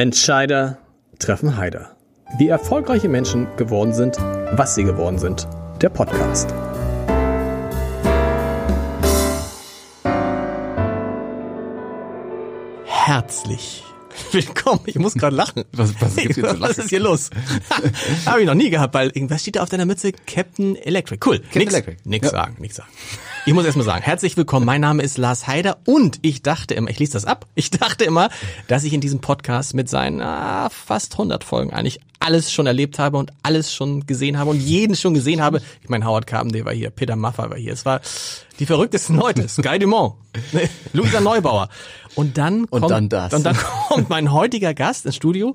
Entscheider 0.00 0.78
treffen 1.18 1.58
Heider. 1.58 1.94
Wie 2.38 2.48
erfolgreiche 2.48 3.10
Menschen 3.10 3.46
geworden 3.58 3.92
sind, 3.92 4.16
was 4.52 4.74
sie 4.74 4.82
geworden 4.84 5.18
sind. 5.18 5.46
Der 5.82 5.90
Podcast. 5.90 6.48
Herzlich 12.86 13.84
willkommen. 14.32 14.80
Ich 14.86 14.98
muss 14.98 15.12
gerade 15.12 15.36
lachen. 15.36 15.64
Was, 15.72 15.92
was, 16.00 16.16
gibt's 16.16 16.36
hier 16.36 16.48
zu 16.48 16.56
lachen? 16.56 16.60
was 16.62 16.78
ist 16.78 16.88
hier 16.88 17.00
los? 17.00 17.28
Habe 18.24 18.40
ich 18.40 18.46
noch 18.46 18.54
nie 18.54 18.70
gehabt, 18.70 18.94
weil 18.94 19.08
irgendwas 19.08 19.42
steht 19.42 19.56
da 19.56 19.62
auf 19.62 19.68
deiner 19.68 19.84
Mütze? 19.84 20.12
Captain 20.12 20.76
Electric. 20.76 21.20
Cool. 21.28 21.40
Captain 21.40 21.60
nix, 21.60 21.74
Electric. 21.74 21.98
Nix 22.04 22.24
Ja. 22.24 22.30
sagen, 22.30 22.56
nix 22.58 22.76
sagen. 22.76 22.88
Ich 23.46 23.54
muss 23.54 23.64
erstmal 23.64 23.86
sagen, 23.86 24.02
herzlich 24.02 24.36
willkommen. 24.36 24.66
Mein 24.66 24.82
Name 24.82 25.02
ist 25.02 25.16
Lars 25.16 25.46
Heider 25.46 25.78
und 25.86 26.18
ich 26.20 26.42
dachte 26.42 26.74
immer, 26.74 26.90
ich 26.90 26.98
lese 26.98 27.12
das 27.12 27.24
ab, 27.24 27.46
ich 27.54 27.70
dachte 27.70 28.04
immer, 28.04 28.28
dass 28.68 28.84
ich 28.84 28.92
in 28.92 29.00
diesem 29.00 29.20
Podcast 29.20 29.72
mit 29.72 29.88
seinen 29.88 30.20
ah, 30.20 30.68
fast 30.68 31.14
100 31.14 31.42
Folgen 31.42 31.72
eigentlich 31.72 32.00
alles 32.18 32.52
schon 32.52 32.66
erlebt 32.66 32.98
habe 32.98 33.16
und 33.16 33.32
alles 33.42 33.74
schon 33.74 34.06
gesehen 34.06 34.38
habe 34.38 34.50
und 34.50 34.60
jeden 34.60 34.94
schon 34.94 35.14
gesehen 35.14 35.40
habe. 35.40 35.62
Ich 35.82 35.88
meine, 35.88 36.04
Howard 36.04 36.26
Carpendale 36.26 36.66
war 36.66 36.74
hier, 36.74 36.90
Peter 36.90 37.16
Maffay 37.16 37.48
war 37.48 37.56
hier. 37.56 37.72
Es 37.72 37.86
war 37.86 38.02
die 38.58 38.66
verrücktesten 38.66 39.16
Leute. 39.16 39.48
Sky 39.48 39.78
Dumont, 39.78 40.16
ne, 40.52 40.68
Luisa 40.92 41.20
Neubauer. 41.20 41.70
Und 42.16 42.36
dann 42.36 42.64
Und 42.64 42.82
kommt, 42.82 42.90
dann 42.90 43.08
das. 43.08 43.32
Und 43.32 43.46
dann 43.46 43.56
kommt 43.88 44.10
mein 44.10 44.32
heutiger 44.32 44.74
Gast 44.74 45.06
ins 45.06 45.16
Studio 45.16 45.54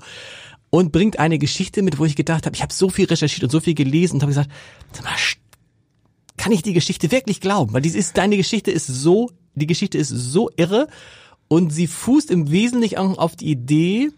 und 0.71 0.91
bringt 0.91 1.19
eine 1.19 1.37
Geschichte 1.37 1.83
mit, 1.83 1.99
wo 1.99 2.05
ich 2.05 2.15
gedacht 2.15 2.47
habe, 2.47 2.55
ich 2.55 2.63
habe 2.63 2.73
so 2.73 2.89
viel 2.89 3.05
recherchiert 3.05 3.43
und 3.43 3.51
so 3.51 3.59
viel 3.59 3.75
gelesen 3.75 4.15
und 4.15 4.21
habe 4.23 4.31
gesagt, 4.31 4.49
sag 4.91 5.03
mal, 5.03 5.15
kann 6.37 6.51
ich 6.51 6.61
die 6.61 6.73
Geschichte 6.73 7.11
wirklich 7.11 7.41
glauben? 7.41 7.73
Weil 7.73 7.81
dies 7.81 7.95
ist, 7.95 8.17
deine 8.17 8.37
Geschichte 8.37 8.71
ist 8.71 8.87
so, 8.87 9.29
die 9.53 9.67
Geschichte 9.67 9.97
ist 9.97 10.09
so 10.09 10.49
irre 10.57 10.87
und 11.47 11.71
sie 11.71 11.87
fußt 11.87 12.31
im 12.31 12.51
Wesentlichen 12.51 12.97
auch 12.97 13.17
auf 13.17 13.35
die 13.35 13.51
Idee, 13.51 14.11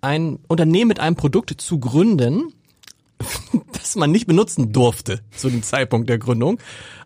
ein 0.00 0.38
Unternehmen 0.48 0.88
mit 0.88 1.00
einem 1.00 1.16
Produkt 1.16 1.60
zu 1.60 1.78
gründen, 1.78 2.52
das 3.72 3.96
man 3.96 4.10
nicht 4.10 4.26
benutzen 4.26 4.72
durfte 4.72 5.20
zu 5.36 5.48
dem 5.48 5.62
Zeitpunkt 5.62 6.08
der 6.08 6.18
Gründung. 6.18 6.58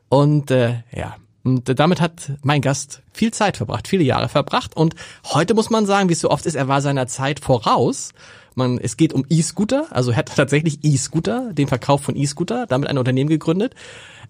Und 0.09 0.51
äh, 0.51 0.83
ja, 0.95 1.17
und 1.45 1.79
damit 1.79 2.01
hat 2.01 2.33
mein 2.43 2.61
Gast 2.61 3.03
viel 3.13 3.33
Zeit 3.33 3.57
verbracht, 3.57 3.89
viele 3.89 4.03
Jahre 4.05 4.29
verbracht. 4.29 4.77
Und 4.77 4.95
heute 5.25 5.55
muss 5.55 5.71
man 5.71 5.87
sagen, 5.87 6.09
wie 6.09 6.13
es 6.13 6.21
so 6.21 6.31
oft 6.31 6.45
ist, 6.45 6.57
er 6.57 6.69
war 6.69 6.83
seiner 6.83 7.07
Zeit 7.07 7.41
voraus. 7.41 8.13
Man, 8.55 8.79
es 8.79 8.97
geht 8.97 9.13
um 9.13 9.25
E-Scooter, 9.31 9.87
also 9.91 10.11
er 10.11 10.17
hat 10.17 10.35
tatsächlich 10.35 10.81
E-Scooter, 10.83 11.53
den 11.53 11.69
Verkauf 11.69 12.03
von 12.03 12.17
E-Scooter, 12.17 12.67
damit 12.67 12.89
ein 12.89 12.99
Unternehmen 12.99 13.31
gegründet. 13.31 13.75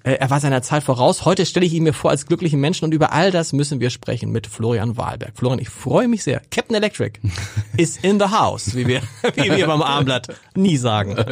Äh, 0.04 0.12
Er 0.14 0.30
war 0.30 0.40
seiner 0.40 0.62
Zeit 0.62 0.82
voraus. 0.82 1.24
Heute 1.24 1.44
stelle 1.46 1.66
ich 1.66 1.72
ihn 1.74 1.82
mir 1.82 1.92
vor 1.92 2.10
als 2.10 2.26
glücklichen 2.26 2.60
Menschen 2.60 2.84
und 2.84 2.92
über 2.92 3.12
all 3.12 3.30
das 3.30 3.52
müssen 3.52 3.80
wir 3.80 3.90
sprechen 3.90 4.30
mit 4.30 4.46
Florian 4.46 4.96
Wahlberg. 4.96 5.32
Florian, 5.36 5.58
ich 5.60 5.68
freue 5.68 6.08
mich 6.08 6.22
sehr. 6.22 6.40
Captain 6.50 6.76
Electric 6.76 7.20
is 7.76 7.96
in 7.98 8.18
the 8.18 8.26
house, 8.26 8.74
wie 8.74 8.86
wir, 8.86 9.02
wie 9.34 9.50
wir 9.50 9.66
beim 9.66 9.82
Armblatt 9.82 10.28
nie 10.54 10.76
sagen. 10.76 11.16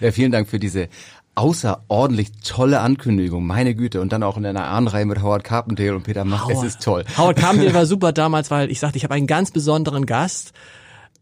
Ja, 0.00 0.12
vielen 0.12 0.32
Dank 0.32 0.48
für 0.48 0.58
diese 0.58 0.88
außerordentlich 1.34 2.32
tolle 2.44 2.80
Ankündigung. 2.80 3.46
Meine 3.46 3.74
Güte. 3.74 4.00
Und 4.00 4.12
dann 4.12 4.22
auch 4.22 4.36
in 4.36 4.44
einer 4.46 4.64
Ahnenreihe 4.64 5.04
mit 5.06 5.22
Howard 5.22 5.44
Carpendale 5.44 5.94
und 5.96 6.02
Peter 6.02 6.24
Mack. 6.24 6.48
Es 6.50 6.62
ist 6.62 6.82
toll. 6.82 7.04
Howard 7.16 7.36
Carpendale 7.36 7.74
war 7.74 7.86
super 7.86 8.12
damals, 8.12 8.50
weil 8.50 8.70
ich 8.70 8.80
sagte, 8.80 8.98
ich 8.98 9.04
habe 9.04 9.14
einen 9.14 9.26
ganz 9.26 9.50
besonderen 9.50 10.06
Gast. 10.06 10.52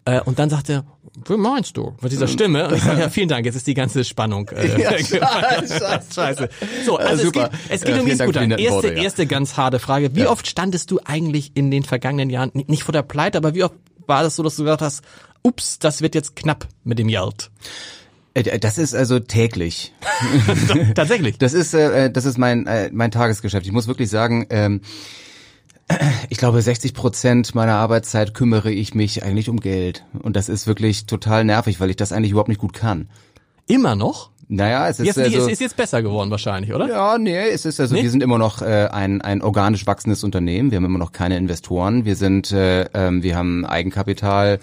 Äh, 0.04 0.20
Und 0.22 0.38
dann 0.38 0.48
sagte, 0.50 0.84
wie 1.26 1.36
meinst 1.36 1.76
du? 1.76 1.94
Mit 2.00 2.12
dieser 2.12 2.28
Stimme. 2.28 2.68
Und 2.68 2.76
ich 2.76 2.82
sage, 2.82 3.00
ja, 3.00 3.08
vielen 3.10 3.28
Dank, 3.28 3.44
jetzt 3.44 3.56
ist 3.56 3.66
die 3.66 3.74
ganze 3.74 4.04
Spannung. 4.04 4.48
Äh, 4.50 4.80
Ja, 4.80 4.90
scheiße. 4.98 6.14
Scheiße. 6.14 6.48
So, 6.86 6.96
also 6.96 7.24
super. 7.24 7.50
es 7.68 7.82
geht, 7.82 7.94
es 7.96 8.08
geht 8.08 8.18
Ja, 8.18 8.26
um 8.26 8.32
die 8.32 8.38
netten 8.46 8.58
Erste, 8.58 8.70
Worte, 8.74 8.88
ja. 8.94 9.02
erste 9.02 9.26
ganz 9.26 9.56
harte 9.56 9.78
Frage. 9.78 10.14
Wie 10.14 10.26
oft 10.26 10.46
standest 10.46 10.90
du 10.90 11.00
eigentlich 11.04 11.52
in 11.54 11.70
den 11.70 11.82
vergangenen 11.82 12.30
Jahren, 12.30 12.50
nicht 12.54 12.84
vor 12.84 12.92
der 12.92 13.02
Pleite, 13.02 13.38
aber 13.38 13.54
wie 13.54 13.64
oft 13.64 13.74
war 14.06 14.22
das 14.22 14.36
so, 14.36 14.42
dass 14.42 14.56
du 14.56 14.62
gesagt 14.64 14.80
hast, 14.82 15.02
ups, 15.42 15.78
das 15.78 16.00
wird 16.00 16.14
jetzt 16.14 16.36
knapp 16.36 16.66
mit 16.84 16.98
dem 16.98 17.08
Geld? 17.08 17.50
Äh, 18.34 18.58
Das 18.58 18.78
ist 18.78 18.94
also 18.94 19.18
täglich. 19.18 19.92
Tatsächlich. 20.94 21.38
Das 21.38 21.52
ist, 21.52 21.74
äh, 21.74 22.10
das 22.10 22.24
ist 22.24 22.38
mein, 22.38 22.66
äh, 22.66 22.88
mein 22.92 23.10
Tagesgeschäft. 23.10 23.66
Ich 23.66 23.72
muss 23.72 23.88
wirklich 23.88 24.08
sagen, 24.08 24.46
ähm, 24.50 24.80
ich 26.28 26.38
glaube, 26.38 26.60
60 26.60 26.94
Prozent 26.94 27.54
meiner 27.54 27.74
Arbeitszeit 27.74 28.34
kümmere 28.34 28.70
ich 28.70 28.94
mich 28.94 29.22
eigentlich 29.22 29.48
um 29.48 29.60
Geld. 29.60 30.04
Und 30.22 30.36
das 30.36 30.48
ist 30.48 30.66
wirklich 30.66 31.06
total 31.06 31.44
nervig, 31.44 31.80
weil 31.80 31.90
ich 31.90 31.96
das 31.96 32.12
eigentlich 32.12 32.32
überhaupt 32.32 32.48
nicht 32.48 32.60
gut 32.60 32.72
kann. 32.72 33.08
Immer 33.66 33.94
noch? 33.94 34.30
Naja, 34.50 34.88
es 34.88 34.98
ist 34.98 35.06
Jetzt, 35.06 35.18
also, 35.18 35.38
es 35.46 35.52
ist 35.52 35.60
jetzt 35.60 35.76
besser 35.76 36.02
geworden 36.02 36.30
wahrscheinlich, 36.30 36.72
oder? 36.72 36.88
Ja, 36.88 37.18
nee, 37.18 37.38
es 37.50 37.66
ist 37.66 37.78
also, 37.80 37.94
Nee? 37.94 38.02
wir 38.02 38.10
sind 38.10 38.22
immer 38.22 38.38
noch 38.38 38.62
äh, 38.62 38.88
ein, 38.90 39.20
ein 39.20 39.42
organisch 39.42 39.86
wachsendes 39.86 40.24
Unternehmen. 40.24 40.70
Wir 40.70 40.76
haben 40.76 40.86
immer 40.86 40.98
noch 40.98 41.12
keine 41.12 41.36
Investoren. 41.36 42.06
Wir 42.06 42.16
sind, 42.16 42.50
äh, 42.52 42.84
ähm, 42.94 43.22
wir 43.22 43.36
haben 43.36 43.66
Eigenkapital, 43.66 44.58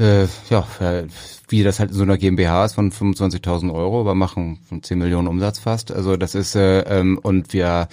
äh, 0.00 0.24
ja, 0.50 0.66
äh, 0.80 1.04
wie 1.52 1.62
das 1.62 1.78
halt 1.78 1.90
in 1.90 1.96
so 1.96 2.02
einer 2.02 2.18
GmbH 2.18 2.64
ist 2.64 2.74
von 2.74 2.90
25.000 2.90 3.72
Euro, 3.72 4.00
aber 4.00 4.14
machen 4.14 4.58
von 4.68 4.82
10 4.82 4.98
Millionen 4.98 5.28
Umsatz 5.28 5.58
fast. 5.58 5.92
Also 5.92 6.16
das 6.16 6.34
ist 6.34 6.56
äh, 6.56 6.80
ähm, 6.80 7.18
und 7.22 7.52
wir 7.52 7.88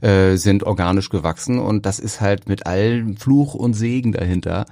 äh, 0.00 0.36
sind 0.36 0.62
organisch 0.62 1.10
gewachsen 1.10 1.58
und 1.58 1.84
das 1.84 1.98
ist 1.98 2.20
halt 2.20 2.48
mit 2.48 2.66
allem 2.66 3.16
Fluch 3.16 3.54
und 3.54 3.74
Segen 3.74 4.12
dahinter 4.12 4.66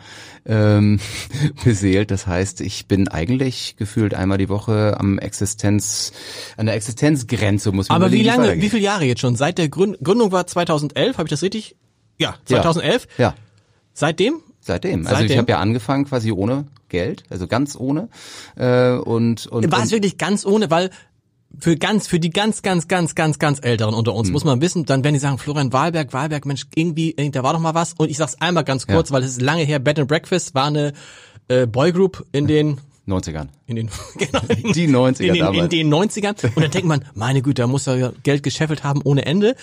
ähm, 0.46 1.00
beseelt. 1.64 2.10
Das 2.10 2.26
heißt, 2.26 2.60
ich 2.62 2.86
bin 2.86 3.08
eigentlich 3.08 3.76
gefühlt 3.76 4.14
einmal 4.14 4.38
die 4.38 4.48
Woche 4.48 4.96
am 4.98 5.18
Existenz, 5.18 6.12
an 6.56 6.66
der 6.66 6.76
Existenzgrenze 6.76 7.72
muss 7.72 7.88
man 7.88 7.96
Aber 8.00 8.12
wie 8.12 8.22
lange, 8.22 8.62
wie 8.62 8.70
viele 8.70 8.82
Jahre 8.82 9.04
jetzt 9.04 9.20
schon? 9.20 9.36
Seit 9.36 9.58
der 9.58 9.68
Gründ 9.68 9.98
Gründung 10.02 10.32
war 10.32 10.46
2011, 10.46 11.18
habe 11.18 11.26
ich 11.26 11.30
das 11.30 11.42
richtig? 11.42 11.76
Ja, 12.18 12.36
2011. 12.46 13.08
Ja, 13.18 13.34
Seitdem? 13.98 14.40
Seitdem. 14.68 15.00
Also 15.00 15.16
Seitdem? 15.16 15.30
ich 15.32 15.38
habe 15.38 15.50
ja 15.50 15.58
angefangen 15.58 16.04
quasi 16.04 16.30
ohne 16.30 16.66
Geld, 16.88 17.24
also 17.28 17.48
ganz 17.48 17.76
ohne. 17.76 18.08
Äh, 18.56 18.92
und, 18.92 19.46
und, 19.48 19.70
War 19.72 19.82
es 19.82 19.90
wirklich 19.90 20.16
ganz 20.16 20.46
ohne, 20.46 20.70
weil 20.70 20.90
für 21.58 21.76
ganz, 21.76 22.06
für 22.06 22.20
die 22.20 22.30
ganz, 22.30 22.62
ganz, 22.62 22.86
ganz, 22.86 23.14
ganz, 23.14 23.38
ganz 23.38 23.58
Älteren 23.60 23.94
unter 23.94 24.12
Hm. 24.12 24.18
uns 24.18 24.30
muss 24.30 24.44
man 24.44 24.60
wissen, 24.60 24.84
dann 24.84 25.02
werden 25.02 25.14
die 25.14 25.20
sagen, 25.20 25.38
Florian 25.38 25.72
Wahlberg, 25.72 26.12
Wahlberg, 26.12 26.46
Mensch, 26.46 26.66
irgendwie, 26.74 27.14
da 27.32 27.42
war 27.42 27.52
doch 27.52 27.60
mal 27.60 27.74
was. 27.74 27.94
Und 27.94 28.10
ich 28.10 28.16
sag's 28.18 28.36
einmal 28.40 28.64
ganz 28.64 28.86
kurz, 28.86 29.10
weil 29.10 29.22
es 29.24 29.32
ist 29.32 29.42
lange 29.42 29.64
her, 29.64 29.78
Bed 29.78 29.98
and 29.98 30.08
Breakfast 30.08 30.54
war 30.54 30.66
eine 30.66 30.92
äh, 31.48 31.66
Boygroup 31.66 32.24
in 32.32 32.46
den 32.46 32.80
90ern. 33.08 33.48
in 33.66 33.76
den, 33.76 33.90
genau, 34.18 34.40
in, 34.48 34.72
Die 34.72 34.88
90er 34.88 35.22
in 35.22 35.34
den, 35.34 35.54
in 35.54 35.68
den 35.68 35.94
90ern. 35.94 36.54
Und 36.54 36.62
dann 36.62 36.70
denkt 36.70 36.86
man, 36.86 37.04
meine 37.14 37.42
Güte, 37.42 37.62
da 37.62 37.66
muss 37.66 37.86
er 37.86 37.96
ja 37.96 38.12
Geld 38.22 38.42
gescheffelt 38.42 38.84
haben 38.84 39.00
ohne 39.02 39.24
Ende. 39.24 39.56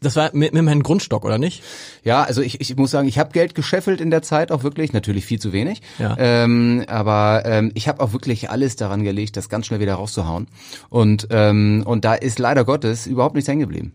Das 0.00 0.16
war 0.16 0.30
mit, 0.32 0.52
mit 0.52 0.62
meinem 0.62 0.82
Grundstock, 0.82 1.24
oder 1.24 1.38
nicht? 1.38 1.62
Ja, 2.04 2.22
also 2.22 2.42
ich, 2.42 2.60
ich 2.60 2.76
muss 2.76 2.90
sagen, 2.90 3.08
ich 3.08 3.18
habe 3.18 3.32
Geld 3.32 3.54
gescheffelt 3.54 4.00
in 4.00 4.10
der 4.10 4.22
Zeit 4.22 4.52
auch 4.52 4.62
wirklich, 4.62 4.92
natürlich 4.92 5.24
viel 5.24 5.40
zu 5.40 5.52
wenig. 5.52 5.82
Ja. 5.98 6.16
Ähm, 6.18 6.84
aber 6.86 7.42
ähm, 7.44 7.72
ich 7.74 7.88
habe 7.88 8.00
auch 8.02 8.12
wirklich 8.12 8.50
alles 8.50 8.76
daran 8.76 9.02
gelegt, 9.02 9.36
das 9.36 9.48
ganz 9.48 9.66
schnell 9.66 9.80
wieder 9.80 9.94
rauszuhauen. 9.94 10.48
Und 10.90 11.28
ähm, 11.30 11.82
und 11.86 12.04
da 12.04 12.14
ist 12.14 12.38
leider 12.38 12.64
Gottes 12.64 13.06
überhaupt 13.06 13.34
nichts 13.34 13.48
hängen 13.48 13.60
geblieben. 13.60 13.92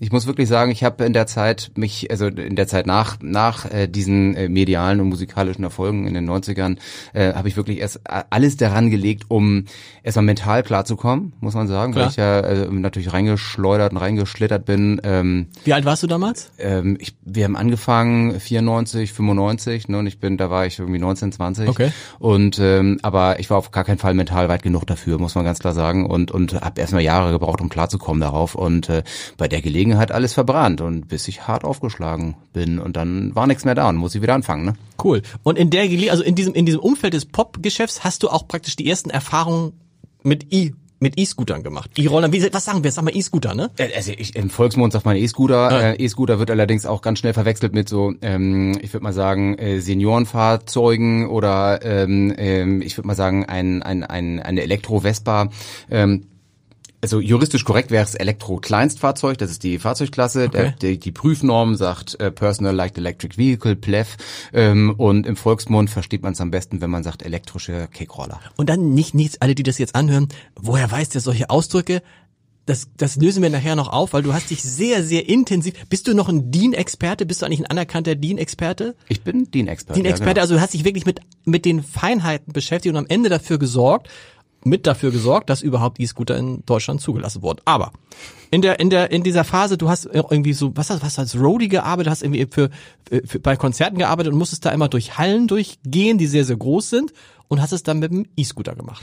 Ich 0.00 0.12
muss 0.12 0.26
wirklich 0.26 0.48
sagen, 0.48 0.70
ich 0.70 0.84
habe 0.84 1.04
in 1.04 1.12
der 1.12 1.26
Zeit 1.26 1.70
mich, 1.76 2.10
also 2.10 2.26
in 2.26 2.56
der 2.56 2.66
Zeit 2.66 2.86
nach 2.86 3.18
nach 3.20 3.70
äh, 3.70 3.86
diesen 3.88 4.34
äh, 4.34 4.48
medialen 4.48 5.00
und 5.00 5.08
musikalischen 5.08 5.64
Erfolgen 5.64 6.06
in 6.06 6.14
den 6.14 6.28
90ern, 6.28 6.76
äh, 7.12 7.32
habe 7.34 7.48
ich 7.48 7.56
wirklich 7.56 7.78
erst 7.78 8.00
a- 8.08 8.24
alles 8.30 8.56
daran 8.56 8.90
gelegt, 8.90 9.24
um 9.28 9.64
erstmal 10.02 10.24
mental 10.24 10.62
klarzukommen, 10.62 11.32
muss 11.40 11.54
man 11.54 11.68
sagen, 11.68 11.92
Klar. 11.92 12.04
weil 12.04 12.10
ich 12.10 12.16
ja 12.16 12.40
äh, 12.40 12.68
natürlich 12.70 13.12
reingeschleudert 13.12 13.92
und 13.92 13.98
reingeschlittert 13.98 14.64
bin. 14.64 15.00
Ähm, 15.04 15.46
Wie 15.64 15.72
alt 15.72 15.84
warst 15.84 16.02
du 16.02 16.06
damals? 16.06 16.50
ähm, 16.58 16.96
ich, 17.00 17.14
wir 17.24 17.44
haben 17.44 17.56
angefangen 17.56 18.38
94, 18.40 19.12
95, 19.12 19.88
ne, 19.88 19.98
und 19.98 20.06
ich 20.06 20.18
bin, 20.18 20.36
da 20.36 20.50
war 20.50 20.66
ich 20.66 20.78
irgendwie 20.78 20.98
19, 21.00 21.32
20. 21.32 21.68
Okay. 21.68 21.90
Und 22.18 22.58
ähm, 22.58 22.98
aber 23.02 23.38
ich 23.40 23.50
war 23.50 23.58
auf 23.58 23.70
gar 23.70 23.84
keinen 23.84 23.98
Fall 23.98 24.14
mental 24.14 24.48
weit 24.48 24.62
genug 24.62 24.86
dafür, 24.86 25.18
muss 25.18 25.34
man 25.34 25.44
ganz 25.44 25.58
klar 25.58 25.72
sagen, 25.74 26.06
und 26.06 26.30
und 26.30 26.54
habe 26.60 26.80
erstmal 26.80 27.02
Jahre 27.02 27.30
gebraucht, 27.32 27.60
um 27.60 27.68
klarzukommen 27.68 28.20
darauf. 28.20 28.54
Und 28.54 28.88
äh, 28.88 29.02
bei 29.36 29.48
der 29.48 29.60
Gelegenheit 29.60 29.71
alles 30.12 30.34
verbrannt 30.34 30.80
und 30.80 31.08
bis 31.08 31.28
ich 31.28 31.46
hart 31.46 31.64
aufgeschlagen 31.64 32.36
bin 32.52 32.78
und 32.78 32.96
dann 32.96 33.34
war 33.34 33.46
nichts 33.46 33.64
mehr 33.64 33.74
da 33.74 33.88
und 33.88 33.96
muss 33.96 34.14
ich 34.14 34.22
wieder 34.22 34.34
anfangen. 34.34 34.64
Ne? 34.64 34.74
Cool. 35.02 35.22
Und 35.42 35.58
in 35.58 35.70
der 35.70 35.88
Gele 35.88 36.10
also 36.10 36.22
in 36.22 36.34
diesem 36.34 36.54
in 36.54 36.66
diesem 36.66 36.80
Umfeld 36.80 37.14
des 37.14 37.26
Pop-Geschäfts 37.26 38.04
hast 38.04 38.22
du 38.22 38.28
auch 38.28 38.48
praktisch 38.48 38.76
die 38.76 38.88
ersten 38.88 39.10
Erfahrungen 39.10 39.72
mit 40.22 40.52
E 40.52 40.72
mit 41.02 41.18
E-Scootern 41.18 41.64
gemacht. 41.64 41.90
E-Rollern, 41.98 42.32
wie 42.32 42.52
was 42.52 42.64
sagen 42.64 42.84
wir? 42.84 42.92
Sag 42.92 43.04
mal 43.04 43.14
E-Scooter, 43.14 43.54
ne? 43.54 43.70
Äh, 43.76 43.88
Also 43.96 44.12
ich, 44.16 44.36
im 44.36 44.48
Volksmund 44.48 44.92
sagt 44.92 45.04
man 45.04 45.16
E-Scooter. 45.16 45.94
Äh, 45.98 46.02
E-Scooter 46.02 46.38
wird 46.38 46.50
allerdings 46.50 46.86
auch 46.86 47.02
ganz 47.02 47.18
schnell 47.18 47.34
verwechselt 47.34 47.74
mit 47.74 47.88
so, 47.88 48.14
ähm, 48.22 48.78
ich 48.80 48.92
würde 48.92 49.02
mal 49.02 49.12
sagen, 49.12 49.58
äh, 49.58 49.80
Seniorenfahrzeugen 49.80 51.26
oder 51.26 51.84
ähm, 51.84 52.32
ähm, 52.38 52.82
ich 52.82 52.96
würde 52.96 53.08
mal 53.08 53.16
sagen 53.16 53.44
ein, 53.46 53.82
ein, 53.82 54.04
ein, 54.04 54.38
eine 54.38 54.62
Elektro-Vespa. 54.62 55.48
Ähm, 55.90 56.28
also 57.02 57.20
juristisch 57.20 57.64
korrekt 57.64 57.90
wäre 57.90 58.04
es 58.04 58.14
Elektro-Kleinstfahrzeug, 58.14 59.36
das 59.36 59.50
ist 59.50 59.64
die 59.64 59.78
Fahrzeugklasse. 59.78 60.48
Der, 60.48 60.62
Okay. 60.62 60.74
die, 60.80 60.98
die 60.98 61.12
Prüfnorm 61.12 61.74
sagt 61.74 62.18
äh, 62.20 62.30
Personal 62.30 62.74
Light 62.74 62.96
Electric 62.96 63.36
Vehicle, 63.36 63.74
PLEV. 63.74 64.16
Ähm, 64.52 64.94
und 64.96 65.26
im 65.26 65.34
Volksmund 65.36 65.90
versteht 65.90 66.22
man 66.22 66.32
es 66.32 66.40
am 66.40 66.52
besten, 66.52 66.80
wenn 66.80 66.90
man 66.90 67.02
sagt 67.02 67.24
elektrische 67.24 67.88
Kickroller. 67.92 68.40
Und 68.56 68.68
dann 68.68 68.94
nicht, 68.94 69.14
nicht 69.14 69.42
alle, 69.42 69.56
die 69.56 69.64
das 69.64 69.78
jetzt 69.78 69.96
anhören, 69.96 70.28
woher 70.54 70.90
weiß 70.90 71.08
der 71.10 71.20
solche 71.20 71.50
Ausdrücke? 71.50 72.02
das, 72.66 72.88
das 72.96 73.16
lösen 73.16 73.42
wir 73.42 73.50
nachher 73.50 73.74
noch 73.74 73.88
auf, 73.88 74.12
weil 74.12 74.22
du 74.22 74.32
hast 74.32 74.50
dich 74.50 74.62
sehr, 74.62 75.02
sehr 75.02 75.28
intensiv. 75.28 75.74
Bist 75.88 76.06
du 76.06 76.14
noch 76.14 76.28
ein 76.28 76.50
DIN-Experte? 76.50 77.26
Bist 77.26 77.42
du 77.42 77.46
eigentlich 77.46 77.60
ein 77.60 77.66
anerkannter 77.66 78.14
DIN-Experte? 78.14 78.94
Ich 79.08 79.22
bin 79.22 79.50
DIN-Experte. 79.50 80.00
DIN-Experte, 80.00 80.38
ja, 80.38 80.42
also 80.42 80.54
du 80.54 80.60
hast 80.60 80.72
dich 80.72 80.84
wirklich 80.84 81.04
mit, 81.04 81.20
mit 81.44 81.64
den 81.64 81.82
Feinheiten 81.82 82.52
beschäftigt 82.52 82.92
und 82.94 82.98
am 82.98 83.06
Ende 83.08 83.28
dafür 83.28 83.58
gesorgt, 83.58 84.08
mit 84.64 84.86
dafür 84.86 85.10
gesorgt, 85.10 85.50
dass 85.50 85.62
überhaupt 85.62 85.98
E-Scooter 86.00 86.36
in 86.36 86.62
Deutschland 86.66 87.00
zugelassen 87.00 87.42
wurden. 87.42 87.60
Aber 87.64 87.92
in 88.50 88.62
der 88.62 88.78
in 88.80 88.90
der 88.90 89.10
in 89.10 89.22
dieser 89.22 89.44
Phase, 89.44 89.78
du 89.78 89.88
hast 89.88 90.06
irgendwie 90.06 90.52
so 90.52 90.72
was 90.76 90.90
hast 90.90 91.02
was 91.02 91.18
als 91.18 91.38
Roadie 91.38 91.68
gearbeitet, 91.68 92.10
hast 92.10 92.22
irgendwie 92.22 92.46
für, 92.50 92.70
für 93.24 93.38
bei 93.40 93.56
Konzerten 93.56 93.98
gearbeitet 93.98 94.32
und 94.32 94.38
musstest 94.38 94.64
da 94.64 94.70
immer 94.70 94.88
durch 94.88 95.18
Hallen 95.18 95.48
durchgehen, 95.48 96.18
die 96.18 96.26
sehr 96.26 96.44
sehr 96.44 96.56
groß 96.56 96.90
sind 96.90 97.12
und 97.48 97.60
hast 97.60 97.72
es 97.72 97.82
dann 97.82 97.98
mit 97.98 98.10
dem 98.12 98.26
E-Scooter 98.36 98.74
gemacht. 98.74 99.02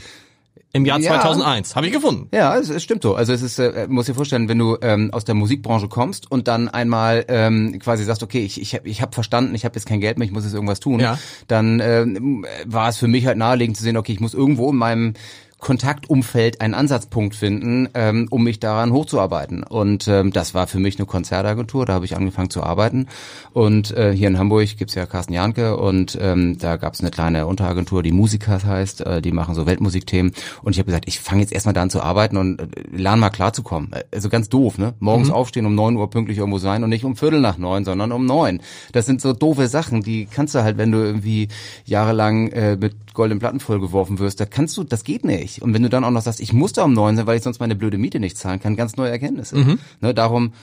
Im 0.72 0.84
Jahr 0.86 1.00
Ja. 1.00 1.14
2001 1.20 1.74
habe 1.74 1.86
ich 1.88 1.92
gefunden. 1.92 2.28
Ja, 2.32 2.56
es, 2.56 2.68
es 2.70 2.84
stimmt 2.84 3.02
so. 3.02 3.16
Also 3.16 3.32
es 3.32 3.42
ist, 3.42 3.58
äh, 3.58 3.88
muss 3.88 4.06
dir 4.06 4.14
vorstellen, 4.14 4.48
wenn 4.48 4.58
du 4.58 4.76
ähm, 4.82 5.12
aus 5.12 5.24
der 5.24 5.34
Musikbranche 5.34 5.88
kommst 5.88 6.30
und 6.30 6.46
dann 6.46 6.68
einmal 6.68 7.24
ähm, 7.26 7.80
quasi 7.80 8.04
sagst, 8.04 8.22
okay, 8.22 8.44
ich 8.44 8.60
ich 8.60 8.74
habe 8.76 8.88
ich 8.88 9.02
hab 9.02 9.12
verstanden, 9.14 9.52
ich 9.56 9.64
habe 9.64 9.74
jetzt 9.74 9.86
kein 9.86 10.00
Geld 10.00 10.16
mehr, 10.16 10.26
ich 10.26 10.32
muss 10.32 10.44
jetzt 10.44 10.54
irgendwas 10.54 10.78
tun, 10.78 11.00
Ja. 11.00 11.18
dann 11.48 11.80
ähm, 11.80 12.46
war 12.66 12.88
es 12.88 12.98
für 12.98 13.08
mich 13.08 13.26
halt 13.26 13.36
naheliegend 13.36 13.76
zu 13.78 13.82
sehen, 13.82 13.96
okay, 13.96 14.12
ich 14.12 14.20
muss 14.20 14.32
irgendwo 14.32 14.70
in 14.70 14.76
meinem 14.76 15.14
Kontaktumfeld 15.60 16.60
einen 16.60 16.74
Ansatzpunkt 16.74 17.34
finden, 17.34 17.88
ähm, 17.94 18.26
um 18.30 18.44
mich 18.44 18.60
daran 18.60 18.92
hochzuarbeiten. 18.92 19.62
Und 19.62 20.08
ähm, 20.08 20.32
das 20.32 20.54
war 20.54 20.66
für 20.66 20.78
mich 20.78 20.98
eine 20.98 21.06
Konzertagentur, 21.06 21.86
da 21.86 21.94
habe 21.94 22.04
ich 22.04 22.16
angefangen 22.16 22.50
zu 22.50 22.62
arbeiten. 22.62 23.06
Und 23.52 23.96
äh, 23.96 24.12
hier 24.12 24.28
in 24.28 24.38
Hamburg 24.38 24.76
gibt's 24.76 24.94
ja 24.94 25.06
Carsten 25.06 25.32
Janke 25.32 25.76
und 25.76 26.18
ähm, 26.20 26.58
da 26.58 26.76
gab's 26.76 27.00
eine 27.00 27.10
kleine 27.10 27.46
Unteragentur, 27.46 28.02
die 28.02 28.12
Musikas 28.12 28.64
heißt, 28.64 29.02
äh, 29.02 29.22
die 29.22 29.32
machen 29.32 29.54
so 29.54 29.66
Weltmusikthemen. 29.66 30.32
Und 30.62 30.72
ich 30.72 30.78
habe 30.78 30.86
gesagt, 30.86 31.04
ich 31.08 31.20
fange 31.20 31.42
jetzt 31.42 31.52
erstmal 31.52 31.74
da 31.74 31.82
an 31.82 31.90
zu 31.90 32.02
arbeiten 32.02 32.36
und 32.36 32.60
äh, 32.60 32.66
lerne 32.90 33.20
mal 33.20 33.30
klarzukommen. 33.30 33.92
Äh, 33.92 34.04
Also 34.14 34.28
ganz 34.28 34.48
doof, 34.48 34.78
ne? 34.78 34.94
Morgens 34.98 35.30
aufstehen, 35.30 35.66
um 35.66 35.74
neun 35.74 35.96
Uhr 35.96 36.10
pünktlich 36.10 36.38
irgendwo 36.38 36.58
sein 36.58 36.82
und 36.84 36.90
nicht 36.90 37.04
um 37.04 37.16
Viertel 37.16 37.40
nach 37.40 37.58
neun, 37.58 37.84
sondern 37.84 38.12
um 38.12 38.26
neun. 38.26 38.60
Das 38.92 39.06
sind 39.06 39.20
so 39.20 39.32
doofe 39.32 39.68
Sachen, 39.68 40.02
die 40.02 40.26
kannst 40.26 40.54
du 40.54 40.62
halt, 40.62 40.78
wenn 40.78 40.92
du 40.92 40.98
irgendwie 40.98 41.48
jahrelang 41.84 42.48
äh, 42.48 42.76
mit 42.76 42.94
goldenen 43.20 43.38
Platten 43.38 43.60
vollgeworfen 43.60 44.18
wirst, 44.18 44.40
da 44.40 44.46
kannst 44.46 44.78
du, 44.78 44.82
das 44.82 45.04
geht 45.04 45.26
nicht. 45.26 45.60
Und 45.60 45.74
wenn 45.74 45.82
du 45.82 45.90
dann 45.90 46.04
auch 46.04 46.10
noch 46.10 46.22
sagst, 46.22 46.40
ich 46.40 46.54
muss 46.54 46.72
da 46.72 46.84
um 46.84 46.94
neun 46.94 47.16
sein, 47.16 47.26
weil 47.26 47.36
ich 47.36 47.42
sonst 47.42 47.60
meine 47.60 47.76
blöde 47.76 47.98
Miete 47.98 48.18
nicht 48.18 48.38
zahlen 48.38 48.60
kann, 48.60 48.76
ganz 48.76 48.96
neue 48.96 49.10
Erkenntnisse. 49.10 49.56
Ne, 50.00 50.14
darum 50.14 50.54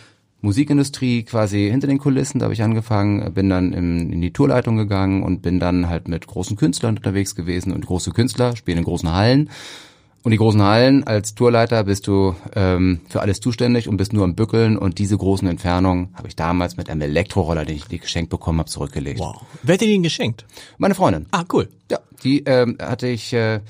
Musikindustrie 0.42 1.22
quasi 1.22 1.70
hinter 1.70 1.86
den 1.86 2.00
Kulissen, 2.00 2.40
da 2.40 2.46
habe 2.46 2.56
ich 2.56 2.64
angefangen, 2.64 3.32
bin 3.36 3.48
dann 3.48 3.74
in, 3.74 4.12
in 4.12 4.22
die 4.22 4.34
Tourleitung 4.34 4.76
gegangen 4.76 5.22
und 5.22 5.44
bin 5.44 5.60
dann 5.60 5.88
halt 5.88 6.08
mit 6.08 6.26
großen 6.26 6.58
Künstlern 6.58 6.98
unterwegs 6.98 7.36
gewesen 7.36 7.72
und 7.74 7.86
große 7.86 8.10
Künstler 8.10 8.56
spielen 8.56 8.80
in 8.80 8.84
großen 8.84 9.12
Hallen. 9.12 9.52
Und 10.28 10.32
die 10.32 10.40
großen 10.40 10.62
Hallen, 10.62 11.06
als 11.06 11.36
Tourleiter 11.36 11.86
bist 11.86 12.06
du 12.06 12.36
ähm, 12.54 13.00
für 13.08 13.22
alles 13.22 13.40
zuständig 13.40 13.88
und 13.88 13.96
bist 13.96 14.12
nur 14.12 14.26
am 14.26 14.36
Bückeln 14.36 14.78
und 14.78 15.00
diese 15.00 15.18
großen 15.18 15.48
Entfernungen 15.48 16.10
habe 16.16 16.28
ich 16.28 16.36
damals 16.36 16.76
mit 16.76 16.90
einem 16.90 17.00
Elektroroller, 17.00 17.64
den 17.64 17.78
ich 17.78 17.86
die 17.86 17.98
geschenkt 17.98 18.30
bekommen 18.30 18.60
habe, 18.60 18.70
zurückgelegt. 18.70 19.22
Wow. 19.22 19.38
Wer 19.64 19.76
hat 19.76 19.80
dir 19.80 19.88
den 19.88 20.04
geschenkt? 20.04 20.44
Meine 20.80 20.96
Freundin. 20.96 21.28
Ah, 21.32 21.46
cool. 21.54 21.70
Ja, 21.90 22.00
die 22.26 22.44
ähm, 22.44 22.78
hatte 22.78 23.08
ich. 23.08 23.32
Äh, 23.32 23.62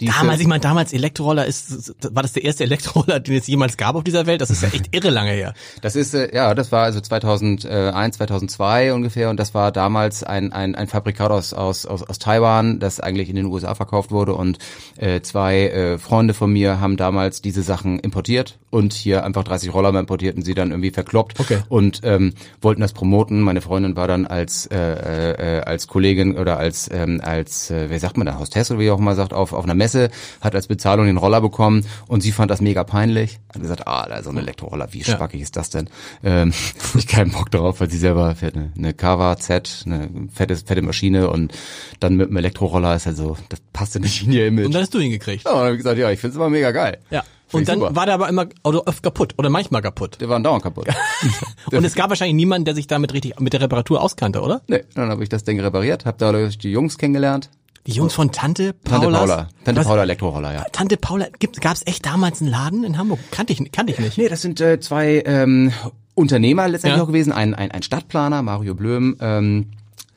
die 0.00 0.06
ist, 0.06 0.16
Damals, 0.18 0.38
äh, 0.38 0.42
ich 0.42 0.48
meine, 0.48 0.60
damals 0.60 0.92
Elektroroller 0.92 1.46
ist, 1.46 1.94
war 2.14 2.22
das 2.22 2.32
der 2.32 2.44
erste 2.44 2.64
Elektroroller, 2.64 3.20
den 3.20 3.36
es 3.36 3.46
jemals 3.46 3.76
gab 3.76 3.96
auf 3.96 4.04
dieser 4.04 4.26
Welt? 4.26 4.40
Das 4.40 4.50
ist 4.50 4.62
ja 4.62 4.68
echt 4.68 4.94
irre 4.94 5.10
lange 5.10 5.30
her. 5.30 5.54
Das 5.82 5.96
ist 5.96 6.14
äh, 6.14 6.34
ja, 6.34 6.54
das 6.54 6.72
war 6.72 6.84
also 6.84 7.00
2001, 7.00 8.16
2002 8.16 8.92
ungefähr 8.92 9.30
und 9.30 9.38
das 9.38 9.54
war 9.54 9.72
damals 9.72 10.22
ein 10.22 10.52
ein, 10.52 10.74
ein 10.74 10.86
Fabrikat 10.88 11.30
aus, 11.30 11.52
aus 11.52 11.86
aus 11.86 12.02
aus 12.02 12.18
Taiwan, 12.18 12.78
das 12.78 13.00
eigentlich 13.00 13.28
in 13.28 13.36
den 13.36 13.46
USA 13.46 13.74
verkauft 13.74 14.10
wurde 14.10 14.34
und 14.34 14.58
äh, 14.96 15.20
zwei 15.20 15.68
äh, 15.68 15.98
Freunde 15.98 16.34
von 16.34 16.52
mir 16.52 16.80
haben 16.80 16.96
damals 16.96 17.40
diese 17.42 17.62
Sachen 17.62 17.98
importiert 17.98 18.58
und 18.70 18.92
hier 18.92 19.24
einfach 19.24 19.44
30 19.44 19.72
Roller 19.72 19.92
mal 19.92 20.00
importiert 20.00 20.36
und 20.36 20.42
sie 20.42 20.54
dann 20.54 20.70
irgendwie 20.70 20.90
verkloppt 20.90 21.38
Okay. 21.40 21.58
und 21.68 22.00
ähm, 22.04 22.34
wollten 22.60 22.80
das 22.80 22.92
promoten. 22.92 23.40
Meine 23.40 23.60
Freundin 23.60 23.96
war 23.96 24.08
dann 24.08 24.26
als 24.26 24.66
äh, 24.66 24.76
äh, 24.76 25.60
als 25.62 25.86
Kollegin 25.86 26.36
oder 26.36 26.58
als 26.58 26.90
ähm, 26.92 27.20
als 27.22 27.70
äh, 27.70 27.90
wie 27.90 27.98
sagt 27.98 28.16
man 28.16 28.26
da 28.26 28.38
Hostess 28.38 28.70
oder 28.70 28.80
wie 28.80 28.90
auch 28.90 28.98
immer 28.98 29.14
sagt 29.14 29.32
auf 29.32 29.52
auf 29.52 29.64
einer 29.64 29.74
Messe 29.74 29.85
hat 29.94 30.54
als 30.54 30.66
Bezahlung 30.66 31.06
den 31.06 31.16
Roller 31.16 31.40
bekommen 31.40 31.84
und 32.08 32.22
sie 32.22 32.32
fand 32.32 32.50
das 32.50 32.60
mega 32.60 32.84
peinlich. 32.84 33.38
Hat 33.52 33.60
gesagt, 33.62 33.86
ah, 33.86 34.06
da 34.08 34.22
so 34.22 34.30
ein 34.30 34.38
Elektroroller, 34.38 34.88
wie 34.92 35.00
Ja. 35.02 35.14
spackig 35.14 35.40
ist 35.40 35.56
das 35.56 35.70
denn? 35.70 35.88
Ähm, 36.24 36.52
ich 36.96 37.06
keinen 37.06 37.30
Bock 37.32 37.50
drauf, 37.50 37.80
weil 37.80 37.90
sie 37.90 37.98
selber 37.98 38.34
fährt 38.34 38.56
eine, 38.56 38.72
eine 38.76 38.94
Kawa 38.94 39.36
Z, 39.36 39.84
eine 39.86 40.08
fette 40.32 40.56
fette 40.56 40.82
Maschine 40.82 41.30
und 41.30 41.52
dann 42.00 42.16
mit 42.16 42.28
einem 42.28 42.36
Elektroroller 42.38 42.94
ist 42.96 43.06
halt 43.06 43.16
so, 43.16 43.36
das 43.48 43.60
passt 43.72 43.94
ja 43.94 44.00
nicht 44.00 44.26
in 44.26 44.32
ihr 44.32 44.46
Image. 44.48 44.66
Und 44.66 44.74
dann 44.74 44.82
hast 44.82 44.94
du 44.94 44.98
ihn 44.98 45.10
gekriegt. 45.10 45.44
ja, 45.44 45.50
und 45.52 45.58
dann 45.58 45.66
hab 45.66 45.72
ich 45.72 45.78
gesagt, 45.78 45.98
ja, 45.98 46.10
ich 46.10 46.18
find's 46.20 46.36
immer 46.36 46.48
mega 46.50 46.70
geil. 46.72 46.98
Ja. 47.10 47.22
Find 47.48 47.60
Und 47.60 47.68
dann 47.68 47.78
super. 47.78 47.94
war 47.94 48.06
der 48.06 48.14
aber 48.16 48.28
immer 48.28 48.46
oder 48.64 48.88
oft 48.88 49.04
kaputt 49.04 49.34
oder 49.38 49.50
manchmal 49.50 49.80
kaputt. 49.80 50.20
der 50.20 50.28
war 50.28 50.40
dauernd 50.40 50.64
kaputt. 50.64 50.88
Und 51.70 51.84
es 51.84 51.94
gab 51.94 52.08
wahrscheinlich 52.10 52.34
niemanden, 52.34 52.64
der 52.64 52.74
sich 52.74 52.88
damit 52.88 53.12
richtig 53.12 53.38
mit 53.38 53.52
der 53.52 53.60
Reparatur 53.60 54.00
auskannte, 54.02 54.40
oder? 54.40 54.62
Nee, 54.66 54.82
dann 54.94 55.10
habe 55.10 55.22
ich 55.22 55.28
das 55.28 55.44
Ding 55.44 55.60
repariert, 55.60 56.06
habe 56.06 56.16
dadurch 56.18 56.58
die 56.58 56.72
Jungs 56.72 56.98
kennengelernt. 56.98 57.48
Die 57.86 57.92
Jungs 57.92 58.14
von 58.14 58.32
Tante 58.32 58.72
Paula. 58.72 59.00
Tante 59.00 59.18
Paula, 59.18 59.48
Tante? 59.64 59.80
Paula 59.82 60.02
Elektroroller, 60.02 60.52
ja. 60.54 60.64
Tante 60.72 60.96
Paula, 60.96 61.26
gibt, 61.38 61.60
gab's 61.60 61.82
echt 61.86 62.04
damals 62.04 62.40
einen 62.40 62.50
Laden 62.50 62.84
in 62.84 62.98
Hamburg? 62.98 63.20
Kannte 63.30 63.52
ich, 63.52 63.70
kannte 63.72 63.92
ich 63.92 63.98
nicht. 64.00 64.18
Nee, 64.18 64.28
das 64.28 64.42
sind 64.42 64.60
äh, 64.60 64.80
zwei 64.80 65.22
ähm, 65.24 65.72
Unternehmer 66.14 66.66
letztendlich 66.68 66.98
Ja. 66.98 67.02
auch 67.04 67.08
gewesen. 67.08 67.32
Ein, 67.32 67.54
ein, 67.54 67.70
ein 67.70 67.82
Stadtplaner, 67.82 68.42
Mario 68.42 68.74
Blöm, 68.74 69.16
ähm, 69.20 69.70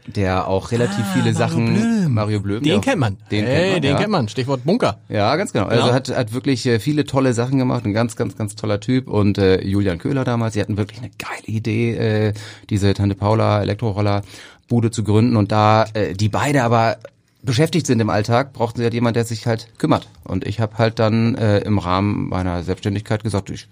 der 0.07 0.47
auch 0.47 0.71
relativ 0.71 0.97
Ah, 1.05 1.11
viele 1.13 1.33
Mario 1.33 1.37
Sachen. 1.37 1.65
Blöm. 1.75 2.13
Mario 2.13 2.39
Blöm. 2.39 2.63
Den 2.63 2.71
der- 2.71 2.79
kennt 2.81 2.99
man. 2.99 3.17
Den 3.29 3.45
hey, 3.45 3.55
kennt 3.61 3.73
man, 3.73 3.81
den 3.83 3.91
ja. 3.91 3.97
kennt 3.99 4.11
man. 4.11 4.27
Stichwort 4.29 4.63
Bunker. 4.65 4.99
Ja, 5.07 5.35
ganz 5.35 5.53
genau. 5.53 5.65
Also 5.67 5.83
Genau. 5.83 5.93
hat, 5.93 6.09
hat 6.09 6.33
wirklich 6.33 6.65
äh, 6.65 6.79
viele 6.79 7.05
tolle 7.05 7.33
Sachen 7.33 7.59
gemacht, 7.59 7.85
ein 7.85 7.93
ganz, 7.93 8.15
ganz, 8.15 8.35
ganz 8.35 8.55
toller 8.55 8.79
Typ. 8.79 9.07
Und 9.07 9.37
äh, 9.37 9.61
Julian 9.61 9.99
Köhler 9.99 10.23
damals, 10.23 10.55
sie 10.55 10.61
hatten 10.61 10.77
wirklich 10.77 10.99
eine 10.99 11.11
geile 11.19 11.45
Idee, 11.45 11.95
äh, 12.29 12.33
diese 12.71 12.95
Tante 12.95 13.13
Paula 13.13 13.61
Elektroroller 13.61 14.23
Bude 14.67 14.89
zu 14.89 15.03
gründen. 15.03 15.35
Und 15.35 15.51
da 15.51 15.85
äh, 15.93 16.13
die 16.13 16.29
beide 16.29 16.63
aber 16.63 16.97
beschäftigt 17.41 17.87
sind 17.87 17.99
im 17.99 18.09
Alltag, 18.09 18.53
brauchten 18.53 18.77
sie 18.79 18.83
halt 18.83 18.93
jemand, 18.93 19.15
der 19.15 19.25
sich 19.25 19.47
halt 19.47 19.67
kümmert. 19.77 20.07
Und 20.23 20.45
ich 20.45 20.59
habe 20.59 20.77
halt 20.77 20.99
dann 20.99 21.35
äh, 21.35 21.59
im 21.59 21.77
Rahmen 21.79 22.29
meiner 22.29 22.63
Selbstständigkeit 22.63 23.23
gesagt, 23.23 23.49
ich, 23.49 23.67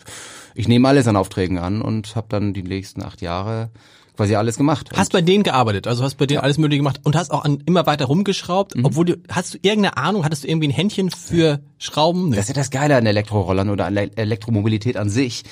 ich 0.56 0.68
nehme 0.68 0.88
alles 0.88 1.08
an 1.08 1.16
Aufträgen 1.18 1.58
an 1.58 1.82
und 1.82 2.16
habe 2.16 2.28
dann 2.30 2.54
die 2.54 2.64
nächsten 2.64 3.04
acht 3.04 3.22
Jahre 3.22 3.70
quasi 4.16 4.36
alles 4.36 4.58
gemacht. 4.58 4.90
Hast 4.96 5.12
bei 5.12 5.22
denen 5.22 5.44
gearbeitet, 5.44 5.86
also 5.86 6.04
hast 6.04 6.16
bei 6.16 6.26
denen 6.26 6.40
alles 6.40 6.58
mögliche 6.58 6.80
gemacht 6.80 7.02
und 7.04 7.16
hast 7.16 7.30
auch 7.30 7.44
an, 7.46 7.62
immer 7.68 7.86
weiter 7.86 8.06
rumgeschraubt, 8.06 8.76
Mhm. 8.76 8.86
obwohl 8.86 9.06
du, 9.06 9.18
hast 9.30 9.54
du 9.54 9.58
irgendeine 9.62 9.98
Ahnung, 9.98 10.24
hattest 10.26 10.44
du 10.44 10.48
irgendwie 10.48 10.70
ein 10.70 10.72
Händchen 10.72 11.12
für 11.12 11.60
Schrauben? 11.78 12.30
Nee. 12.30 12.36
Das 12.38 12.46
ist 12.46 12.50
ja 12.50 12.56
das 12.56 12.72
Geile 12.72 12.96
an 12.96 13.06
Elektrorollern 13.06 13.70
oder 13.70 13.86
an 13.86 13.94
Le- 13.94 14.12
Elektromobilität 14.16 14.98
an 14.98 15.10
sich. 15.10 15.44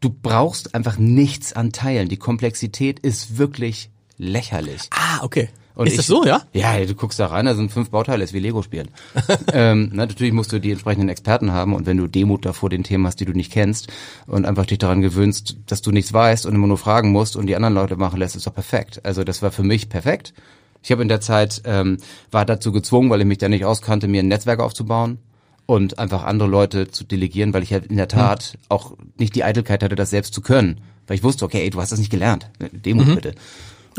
Du 0.00 0.10
brauchst 0.10 0.74
einfach 0.74 0.98
nichts 0.98 1.52
an 1.54 1.72
Teilen. 1.72 2.08
Die 2.08 2.16
Komplexität 2.18 2.98
ist 2.98 3.38
wirklich 3.38 3.88
lächerlich. 4.18 4.82
Ah, 4.90 5.20
okay. 5.22 5.48
Und 5.74 5.86
ist 5.86 5.92
ich- 5.92 5.96
das 5.98 6.06
so, 6.06 6.24
ja? 6.24 6.42
Ja, 6.52 6.78
du 6.84 6.94
guckst 6.94 7.18
da 7.18 7.26
rein, 7.26 7.46
da 7.46 7.54
sind 7.54 7.72
fünf 7.72 7.90
Bauteile, 7.90 8.22
ist 8.24 8.32
wie 8.34 8.38
Lego 8.40 8.62
spielen. 8.62 8.88
ähm, 9.52 9.90
na, 9.92 10.06
natürlich 10.06 10.32
musst 10.32 10.52
du 10.52 10.58
die 10.60 10.72
entsprechenden 10.72 11.08
Experten 11.08 11.52
haben 11.52 11.74
und 11.74 11.86
wenn 11.86 11.96
du 11.96 12.06
Demut 12.06 12.44
davor 12.44 12.68
den 12.70 12.84
Themen 12.84 13.06
hast, 13.06 13.20
die 13.20 13.24
du 13.24 13.32
nicht 13.32 13.52
kennst 13.52 13.88
und 14.26 14.44
einfach 14.44 14.66
dich 14.66 14.78
daran 14.78 15.00
gewöhnst, 15.00 15.56
dass 15.66 15.82
du 15.82 15.90
nichts 15.90 16.12
weißt 16.12 16.46
und 16.46 16.54
immer 16.54 16.66
nur 16.66 16.78
fragen 16.78 17.10
musst 17.10 17.36
und 17.36 17.46
die 17.46 17.56
anderen 17.56 17.74
Leute 17.74 17.96
machen 17.96 18.18
lässt, 18.18 18.36
ist 18.36 18.46
doch 18.46 18.54
perfekt. 18.54 19.00
Also 19.04 19.24
das 19.24 19.40
war 19.42 19.50
für 19.50 19.62
mich 19.62 19.88
perfekt. 19.88 20.34
Ich 20.82 20.90
habe 20.90 21.00
in 21.02 21.08
der 21.08 21.20
Zeit, 21.20 21.62
ähm, 21.64 21.98
war 22.30 22.44
dazu 22.44 22.72
gezwungen, 22.72 23.08
weil 23.08 23.20
ich 23.20 23.26
mich 23.26 23.38
da 23.38 23.48
nicht 23.48 23.64
auskannte, 23.64 24.08
mir 24.08 24.20
ein 24.22 24.28
Netzwerk 24.28 24.60
aufzubauen 24.60 25.18
und 25.64 25.98
einfach 25.98 26.24
andere 26.24 26.48
Leute 26.48 26.90
zu 26.90 27.04
delegieren, 27.04 27.54
weil 27.54 27.62
ich 27.62 27.72
halt 27.72 27.86
in 27.86 27.96
der 27.96 28.08
Tat 28.08 28.58
auch 28.68 28.96
nicht 29.16 29.34
die 29.36 29.44
Eitelkeit 29.44 29.82
hatte, 29.82 29.94
das 29.94 30.10
selbst 30.10 30.34
zu 30.34 30.40
können. 30.40 30.80
Weil 31.06 31.16
ich 31.16 31.22
wusste, 31.22 31.44
okay, 31.44 31.62
ey, 31.62 31.70
du 31.70 31.80
hast 31.80 31.92
das 31.92 31.98
nicht 31.98 32.10
gelernt. 32.10 32.50
Demut 32.84 33.06
bitte. 33.14 33.34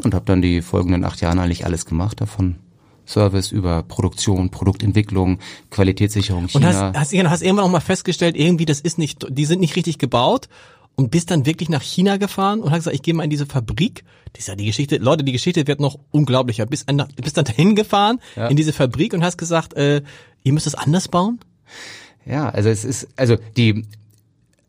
Und 0.04 0.14
habe 0.14 0.26
dann 0.26 0.42
die 0.42 0.62
folgenden 0.62 1.04
acht 1.04 1.22
Jahre 1.22 1.40
eigentlich 1.42 1.66
alles 1.66 1.86
gemacht 1.86 2.20
davon. 2.22 2.56
Service 3.06 3.52
über 3.52 3.84
Produktion, 3.84 4.50
Produktentwicklung, 4.50 5.40
Qualitätssicherung, 5.72 6.44
Und 6.44 6.52
China. 6.52 6.68
hast, 6.94 6.98
hast, 6.98 7.12
genau, 7.12 7.30
hast 7.30 7.42
irgendwann 7.44 7.66
auch 7.66 7.72
mal 7.72 7.82
festgestellt, 7.82 8.38
irgendwie, 8.38 8.66
das 8.66 8.80
ist 8.80 8.98
nicht, 8.98 9.26
die 9.30 9.46
sind 9.46 9.60
nicht 9.60 9.76
richtig 9.76 9.98
gebaut 9.98 10.48
und 10.96 11.12
bist 11.12 11.30
dann 11.30 11.46
wirklich 11.46 11.68
nach 11.70 11.82
China 11.82 12.16
gefahren 12.18 12.62
und 12.62 12.72
hast 12.72 12.80
gesagt, 12.80 12.96
ich 12.96 13.02
gehe 13.02 13.14
mal 13.14 13.24
in 13.24 13.30
diese 13.30 13.46
Fabrik. 13.46 14.04
Das 14.32 14.42
ist 14.44 14.48
ja 14.48 14.56
die 14.56 14.66
Geschichte, 14.66 14.98
Leute, 14.98 15.24
die 15.26 15.34
Geschichte 15.34 15.68
wird 15.68 15.80
noch 15.82 16.00
unglaublicher. 16.12 16.66
Bist, 16.66 16.88
an- 16.88 17.06
bist 17.22 17.36
dann 17.38 17.46
dahin 17.46 17.76
gefahren 17.76 18.20
Ja. 18.38 18.48
in 18.48 18.56
diese 18.56 18.72
Fabrik 18.74 19.14
und 19.14 19.22
hast 19.24 19.38
gesagt, 19.38 19.74
äh, 19.74 20.02
ihr 20.44 20.54
müsst 20.54 20.66
es 20.68 20.74
anders 20.76 21.08
bauen? 21.10 21.40
Ja, 22.26 22.48
also 22.50 22.70
es 22.70 22.86
ist, 22.86 23.10
also 23.18 23.36
die, 23.58 23.86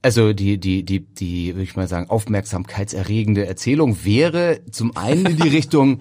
also 0.05 0.35
die, 0.35 0.59
die, 0.59 0.83
die, 0.85 1.01
die, 1.01 1.55
würde 1.55 1.63
ich 1.63 1.77
mal 1.77 1.89
sagen, 1.89 2.11
aufmerksamkeitserregende 2.11 3.47
Erzählung 3.47 4.05
wäre 4.05 4.61
zum 4.71 4.95
einen 4.99 5.25
in 5.25 5.37
die 5.39 5.49
Richtung, 5.57 6.01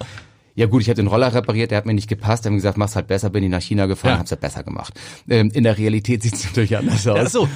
Ja 0.56 0.68
gut, 0.68 0.82
ich 0.84 0.88
habe 0.90 0.96
den 0.96 1.08
Roller 1.08 1.34
repariert, 1.34 1.72
der 1.72 1.80
hat 1.80 1.86
mir 1.86 1.94
nicht 1.96 2.08
gepasst, 2.08 2.46
haben 2.46 2.56
gesagt, 2.56 2.78
mach's 2.78 2.96
halt 2.96 3.08
besser, 3.08 3.30
bin 3.32 3.44
ich 3.44 3.50
nach 3.50 3.62
China 3.62 3.88
gefahren, 3.88 4.14
Ja. 4.14 4.20
hab's 4.20 4.32
halt 4.32 4.42
besser 4.42 4.64
gemacht. 4.64 4.94
Ähm, 5.28 5.50
in 5.54 5.64
der 5.64 5.78
Realität 5.78 6.22
sieht's 6.22 6.44
natürlich 6.46 6.78
anders 6.78 7.08
aus. 7.08 7.20
Ach 7.20 7.28
so, 7.30 7.48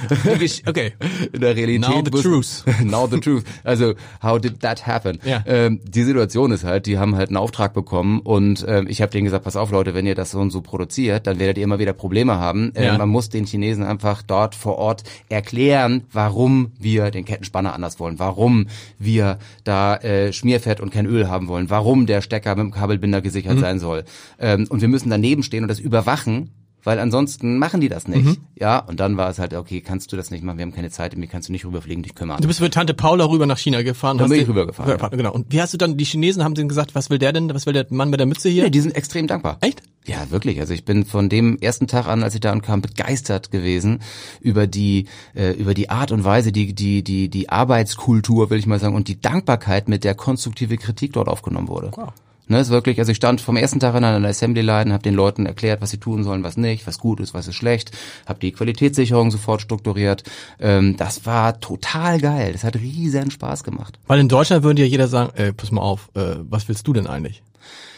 okay. 0.66 0.92
In 1.32 1.40
der 1.40 1.54
Realität. 1.54 1.88
Now 1.88 2.02
the 2.04 2.10
muss- 2.10 2.22
truth. 2.22 2.64
Now 2.84 3.06
the 3.08 3.20
truth. 3.20 3.44
Also, 3.62 3.94
how 4.22 4.40
did 4.40 4.60
that 4.60 4.86
happen? 4.86 5.18
Ja. 5.24 5.44
Ähm, 5.46 5.80
die 5.86 6.02
Situation 6.02 6.50
ist 6.50 6.64
halt, 6.64 6.86
die 6.86 6.98
haben 6.98 7.14
halt 7.14 7.28
einen 7.28 7.36
Auftrag 7.36 7.72
bekommen 7.74 8.20
und 8.20 8.64
ähm, 8.68 8.86
ich 8.88 9.00
habe 9.00 9.12
denen 9.12 9.24
gesagt, 9.24 9.44
pass 9.44 9.56
auf 9.56 9.70
Leute, 9.70 9.94
wenn 9.94 10.06
ihr 10.06 10.14
das 10.16 10.32
so 10.32 10.40
und 10.40 10.50
so 10.50 10.60
produziert, 10.60 11.26
dann 11.28 11.38
werdet 11.38 11.58
ihr 11.58 11.64
immer 11.64 11.78
wieder 11.78 11.92
Probleme 11.92 12.38
haben. 12.38 12.72
Ähm, 12.74 12.84
Ja. 12.84 12.98
Man 12.98 13.08
muss 13.08 13.28
den 13.28 13.44
Chinesen 13.46 13.84
einfach 13.84 14.22
dort 14.22 14.54
vor 14.54 14.76
Ort 14.76 15.04
erklären, 15.28 16.02
warum 16.12 16.72
wir 16.80 17.10
den 17.10 17.24
Kettenspanner 17.24 17.74
anders 17.74 18.00
wollen, 18.00 18.18
warum 18.18 18.66
wir 18.98 19.38
da 19.64 19.96
äh, 19.96 20.32
Schmierfett 20.32 20.80
und 20.80 20.90
kein 20.90 21.06
Öl 21.06 21.28
haben 21.28 21.46
wollen, 21.48 21.70
warum 21.70 22.06
der 22.06 22.22
Stecker 22.22 22.56
mit 22.56 22.64
dem 22.64 22.70
Kabelbinder 22.88 23.20
gesichert 23.20 23.56
Mhm. 23.56 23.60
sein 23.60 23.78
soll. 23.78 24.04
Ähm, 24.38 24.66
und 24.68 24.80
wir 24.80 24.88
müssen 24.88 25.10
daneben 25.10 25.42
stehen 25.42 25.62
und 25.64 25.68
das 25.68 25.78
überwachen. 25.78 26.50
Weil 26.84 27.00
ansonsten 27.00 27.58
machen 27.58 27.80
die 27.80 27.88
das 27.88 28.06
nicht. 28.06 28.24
Mhm. 28.24 28.36
Ja, 28.56 28.78
und 28.78 29.00
dann 29.00 29.16
war 29.16 29.28
es 29.28 29.40
halt, 29.40 29.52
okay, 29.52 29.80
kannst 29.80 30.12
du 30.12 30.16
das 30.16 30.30
nicht 30.30 30.44
machen, 30.44 30.58
wir 30.58 30.62
haben 30.64 30.72
keine 30.72 30.90
Zeit, 30.90 31.14
mir 31.16 31.26
kannst 31.26 31.48
du 31.48 31.52
nicht 31.52 31.64
rüberfliegen, 31.66 32.04
dich 32.04 32.14
kümmern. 32.14 32.40
Du 32.40 32.46
bist 32.46 32.60
mit 32.60 32.72
Tante 32.72 32.94
Paula 32.94 33.24
rüber 33.28 33.46
nach 33.46 33.58
China 33.58 33.82
gefahren. 33.82 34.16
Dann 34.16 34.30
bin 34.30 34.40
ich 34.40 34.48
rübergefahren, 34.48 34.96
Ja, 34.96 35.08
Genau. 35.08 35.32
Und 35.32 35.52
wie 35.52 35.60
hast 35.60 35.74
du 35.74 35.76
dann, 35.76 35.96
die 35.96 36.04
Chinesen 36.04 36.44
haben 36.44 36.54
denen 36.54 36.68
gesagt, 36.68 36.94
was 36.94 37.10
will 37.10 37.18
der 37.18 37.32
denn, 37.32 37.52
was 37.52 37.66
will 37.66 37.72
der 37.72 37.86
Mann 37.90 38.10
mit 38.10 38.20
der 38.20 38.26
Mütze 38.28 38.48
hier? 38.48 38.62
Nee, 38.62 38.70
die 38.70 38.80
sind 38.80 38.94
extrem 38.94 39.26
dankbar. 39.26 39.58
Echt? 39.60 39.82
Ja, 40.06 40.30
wirklich. 40.30 40.60
Also 40.60 40.72
ich 40.72 40.84
bin 40.84 41.04
von 41.04 41.28
dem 41.28 41.58
ersten 41.58 41.88
Tag 41.88 42.06
an, 42.06 42.22
als 42.22 42.34
ich 42.36 42.40
da 42.40 42.52
ankam, 42.52 42.80
begeistert 42.80 43.50
gewesen 43.50 43.98
über 44.40 44.68
die 44.68 45.08
äh, 45.34 45.50
über 45.54 45.74
die 45.74 45.90
Art 45.90 46.12
und 46.12 46.22
Weise, 46.22 46.52
die 46.52 46.74
die 46.74 47.02
die 47.02 47.28
die 47.28 47.48
Arbeitskultur, 47.50 48.50
will 48.50 48.58
ich 48.58 48.66
mal 48.66 48.78
sagen, 48.78 48.94
und 48.94 49.08
die 49.08 49.20
Dankbarkeit, 49.20 49.88
mit 49.88 50.04
der 50.04 50.14
konstruktive 50.14 50.76
Kritik 50.78 51.12
dort 51.14 51.28
aufgenommen 51.28 51.66
wurde. 51.68 51.90
Wow. 51.94 52.12
Ne, 52.48 52.60
ist 52.60 52.70
wirklich, 52.70 52.98
also 52.98 53.10
ich 53.10 53.16
stand 53.16 53.40
vom 53.40 53.56
ersten 53.56 53.78
Tag 53.78 53.94
an 53.94 54.04
an 54.04 54.22
der 54.22 54.30
Assembly 54.30 54.62
Line, 54.62 54.92
habe 54.92 55.02
den 55.02 55.14
Leuten 55.14 55.44
erklärt, 55.44 55.82
was 55.82 55.90
sie 55.90 55.98
tun 55.98 56.24
sollen, 56.24 56.42
was 56.42 56.56
nicht, 56.56 56.86
was 56.86 56.98
gut 56.98 57.20
ist, 57.20 57.34
was 57.34 57.46
ist 57.46 57.56
schlecht, 57.56 57.92
habe 58.26 58.40
die 58.40 58.52
Qualitätssicherung 58.52 59.30
sofort 59.30 59.60
strukturiert. 59.60 60.24
Ähm, 60.58 60.96
das 60.96 61.26
war 61.26 61.60
total 61.60 62.20
geil. 62.20 62.52
Das 62.52 62.64
hat 62.64 62.76
riesen 62.76 63.30
Spaß 63.30 63.64
gemacht. 63.64 63.98
Weil 64.06 64.20
in 64.20 64.28
Deutschland 64.28 64.62
würde 64.64 64.82
ja 64.82 64.88
jeder 64.88 65.08
sagen, 65.08 65.30
ey, 65.36 65.52
pass 65.52 65.70
mal 65.70 65.82
auf, 65.82 66.08
äh, 66.14 66.36
was 66.48 66.68
willst 66.68 66.86
du 66.86 66.92
denn 66.92 67.06
eigentlich? 67.06 67.42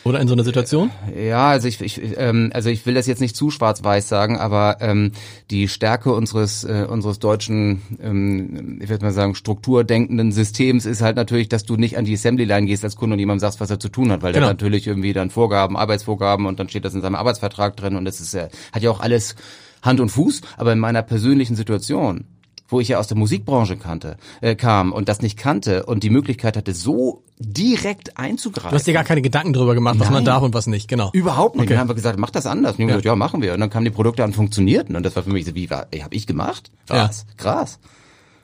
Oder 0.02 0.20
in 0.20 0.28
so 0.28 0.34
einer 0.34 0.44
Situation? 0.44 0.90
Ja, 1.14 1.50
also 1.50 1.68
ich, 1.68 1.80
ich 1.82 2.00
ähm, 2.16 2.50
also 2.54 2.70
ich 2.70 2.86
will 2.86 2.94
das 2.94 3.06
jetzt 3.06 3.20
nicht 3.20 3.36
zu 3.36 3.50
schwarz-weiß 3.50 4.08
sagen, 4.08 4.38
aber 4.38 4.78
ähm, 4.80 5.12
die 5.50 5.68
Stärke 5.68 6.12
unseres 6.14 6.64
äh, 6.64 6.86
unseres 6.88 7.18
deutschen, 7.18 7.82
ähm, 8.02 8.78
ich 8.82 8.88
würde 8.88 9.04
mal 9.04 9.12
sagen, 9.12 9.34
strukturdenkenden 9.34 10.32
Systems 10.32 10.86
ist 10.86 11.02
halt 11.02 11.16
natürlich, 11.16 11.48
dass 11.50 11.64
du 11.64 11.76
nicht 11.76 11.98
an 11.98 12.06
die 12.06 12.14
Assembly 12.14 12.44
Line 12.44 12.66
gehst 12.66 12.82
als 12.82 12.96
Kunde 12.96 13.14
und 13.14 13.20
jemandem 13.20 13.40
sagst, 13.40 13.60
was 13.60 13.70
er 13.70 13.78
zu 13.78 13.90
tun 13.90 14.10
hat, 14.10 14.22
weil 14.22 14.32
Genau. 14.32 14.46
der 14.46 14.54
natürlich 14.54 14.86
irgendwie 14.86 15.12
dann 15.12 15.28
Vorgaben, 15.28 15.76
Arbeitsvorgaben 15.76 16.46
und 16.46 16.58
dann 16.58 16.68
steht 16.70 16.84
das 16.86 16.94
in 16.94 17.02
seinem 17.02 17.14
Arbeitsvertrag 17.16 17.76
drin 17.76 17.96
und 17.96 18.06
das 18.06 18.20
ist 18.20 18.32
äh, 18.34 18.48
hat 18.72 18.82
ja 18.82 18.90
auch 18.90 19.00
alles 19.00 19.36
Hand 19.82 20.00
und 20.00 20.08
Fuß, 20.08 20.40
aber 20.56 20.72
in 20.72 20.78
meiner 20.78 21.02
persönlichen 21.02 21.56
Situation 21.56 22.24
wo 22.70 22.80
ich 22.80 22.88
ja 22.88 22.98
aus 22.98 23.08
der 23.08 23.16
Musikbranche 23.16 23.76
kannte, 23.76 24.16
äh, 24.40 24.54
kam 24.54 24.92
und 24.92 25.08
das 25.08 25.20
nicht 25.22 25.36
kannte 25.38 25.84
und 25.86 26.02
die 26.02 26.10
Möglichkeit 26.10 26.56
hatte, 26.56 26.72
so 26.74 27.22
direkt 27.38 28.18
einzugreifen. 28.18 28.70
Du 28.70 28.76
hast 28.76 28.86
dir 28.86 28.94
gar 28.94 29.04
keine 29.04 29.22
Gedanken 29.22 29.52
drüber 29.52 29.74
gemacht, 29.74 29.98
was 29.98 30.08
man 30.08 30.16
Nein. 30.16 30.24
darf 30.26 30.42
und 30.42 30.54
was 30.54 30.66
nicht, 30.66 30.88
genau. 30.88 31.10
Überhaupt 31.12 31.56
nicht. 31.56 31.64
Okay. 31.64 31.74
Dann 31.74 31.80
haben 31.80 31.88
wir 31.88 31.94
gesagt, 31.94 32.18
mach 32.18 32.30
das 32.30 32.46
anders. 32.46 32.72
Und 32.72 32.78
die 32.78 32.82
haben 32.84 32.90
Ja. 32.90 32.94
gesagt, 32.96 33.06
ja, 33.06 33.16
machen 33.16 33.42
wir. 33.42 33.54
Und 33.54 33.60
dann 33.60 33.70
kamen 33.70 33.84
die 33.84 33.90
Produkte 33.90 34.24
an, 34.24 34.32
funktionierten. 34.32 34.94
Und 34.96 35.04
das 35.04 35.16
war 35.16 35.22
für 35.22 35.30
mich 35.30 35.46
so, 35.46 35.54
wie, 35.54 35.70
war, 35.70 35.86
hab 36.02 36.12
ich 36.14 36.26
gemacht? 36.26 36.70
Krass, 36.86 37.26
krass. 37.36 37.78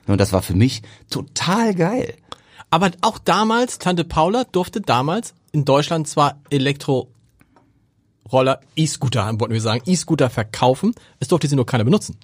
Und 0.07 0.19
das 0.19 0.33
war 0.33 0.41
für 0.41 0.55
mich 0.55 0.81
total 1.09 1.75
geil. 1.75 2.13
Aber 2.69 2.91
auch 3.01 3.19
damals, 3.19 3.79
Tante 3.79 4.03
Paula 4.03 4.43
durfte 4.51 4.81
damals 4.81 5.33
in 5.51 5.63
Deutschland 5.63 6.07
zwar 6.07 6.39
Elektroroller, 8.27 8.59
E-Scooter, 8.75 9.31
wollten 9.39 9.53
wir 9.53 9.61
sagen, 9.61 9.81
E-Scooter 9.85 10.29
verkaufen, 10.29 10.93
es 11.19 11.27
durfte 11.29 11.47
sie 11.47 11.55
nur 11.55 11.65
keiner 11.65 11.83
benutzen. 11.83 12.17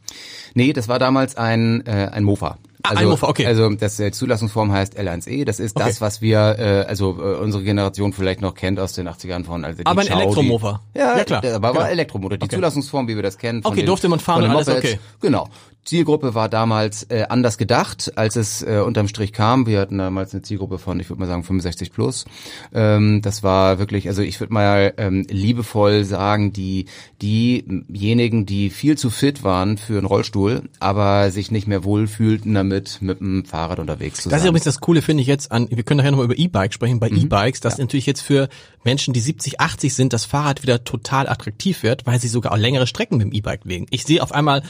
Nee, 0.53 0.73
das 0.73 0.87
war 0.87 0.99
damals 0.99 1.35
ein, 1.37 1.85
äh, 1.85 2.09
ein 2.11 2.23
Mofa. 2.23 2.57
Ah, 2.85 2.95
ein 2.97 3.07
Mofa, 3.07 3.29
okay. 3.29 3.45
Also 3.45 3.69
das 3.69 3.97
äh, 4.01 4.11
Zulassungsform 4.11 4.73
heißt 4.73 4.99
L1E. 4.99 5.45
Das 5.45 5.61
ist 5.61 5.77
Okay. 5.77 5.85
das, 5.87 6.01
was 6.01 6.21
wir, 6.21 6.59
äh, 6.59 6.85
also 6.85 7.11
äh, 7.17 7.37
unsere 7.37 7.63
Generation 7.63 8.11
vielleicht 8.11 8.41
noch 8.41 8.55
kennt 8.55 8.77
aus 8.77 8.91
den 8.91 9.07
80ern 9.07 9.45
von. 9.45 9.63
Also 9.63 9.77
die 9.79 9.85
Aber 9.85 10.01
ein 10.01 10.07
Ciao, 10.07 10.17
die- 10.17 10.23
Elektromofa. 10.25 10.81
Ja, 10.93 11.17
Ja, 11.17 11.23
klar. 11.23 11.37
Aber 11.45 11.69
Genau. 11.69 11.75
war 11.81 11.89
Elektromotor. 11.89 12.37
Die 12.37 12.43
Okay. 12.43 12.55
Zulassungsform, 12.55 13.07
wie 13.07 13.15
wir 13.15 13.23
das 13.23 13.37
kennen. 13.37 13.61
Okay, 13.63 13.77
den, 13.77 13.85
durfte 13.85 14.09
man 14.09 14.19
fahren 14.19 14.43
und 14.43 14.51
alles, 14.51 14.67
Mopeds. 14.67 14.85
okay. 14.85 14.99
Genau. 15.21 15.47
Zielgruppe 15.85 16.33
war 16.33 16.47
damals 16.49 17.03
äh, 17.09 17.25
anders 17.27 17.57
gedacht, 17.57 18.13
als 18.15 18.35
es 18.37 18.61
äh, 18.61 18.81
unterm 18.85 19.07
Strich 19.07 19.33
kam. 19.33 19.65
Wir 19.67 19.79
hatten 19.81 19.97
damals 19.97 20.33
eine 20.33 20.41
Zielgruppe 20.41 20.77
von, 20.79 20.99
ich 20.99 21.09
würde 21.09 21.19
mal 21.19 21.27
sagen, 21.27 21.43
65 21.43 21.91
plus. 21.91 22.25
Ähm, 22.73 23.21
das 23.21 23.43
war 23.43 23.79
wirklich, 23.79 24.07
also 24.07 24.21
ich 24.21 24.39
würde 24.39 24.53
mal 24.53 24.93
ähm, 24.97 25.25
liebevoll 25.29 26.05
sagen, 26.05 26.53
die 26.53 26.85
diejenigen, 27.21 28.45
die 28.45 28.69
viel 28.69 28.97
zu 28.97 29.09
fit 29.09 29.43
waren 29.43 29.77
für 29.77 29.97
einen 29.97 30.05
Rollstuhl, 30.05 30.63
aber 30.79 31.31
sich 31.31 31.51
nicht 31.51 31.67
mehr 31.67 31.83
wohlfühlten 31.83 32.53
damit, 32.53 33.01
mit 33.01 33.19
dem 33.19 33.45
Fahrrad 33.45 33.79
unterwegs 33.79 34.21
zu 34.21 34.29
Das 34.29 34.37
ist 34.37 34.43
sein. 34.43 34.49
übrigens 34.49 34.65
das 34.65 34.79
Coole, 34.79 35.01
finde 35.01 35.21
ich 35.21 35.27
jetzt 35.27 35.51
an, 35.51 35.67
wir 35.69 35.83
können 35.83 35.97
nachher 35.99 36.11
nochmal 36.11 36.25
über 36.25 36.37
E-Bike 36.37 36.73
sprechen, 36.73 36.95
Mhm. 36.95 36.99
bei 36.99 37.09
E-Bikes, 37.09 37.59
dass 37.59 37.77
natürlich 37.77 38.05
jetzt 38.05 38.21
für 38.21 38.49
Menschen, 38.83 39.13
die 39.13 39.19
70, 39.19 39.59
80 39.59 39.93
sind, 39.93 40.13
das 40.13 40.25
Fahrrad 40.25 40.63
wieder 40.63 40.83
total 40.83 41.27
attraktiv 41.27 41.83
wird, 41.83 42.05
weil 42.05 42.19
sie 42.19 42.27
sogar 42.27 42.51
auch 42.53 42.57
längere 42.57 42.87
Strecken 42.87 43.17
mit 43.17 43.25
dem 43.27 43.33
E-Bike 43.33 43.65
legen. 43.65 43.85
Ich 43.89 44.03
sehe 44.03 44.21
auf 44.21 44.31
einmal, 44.31 44.63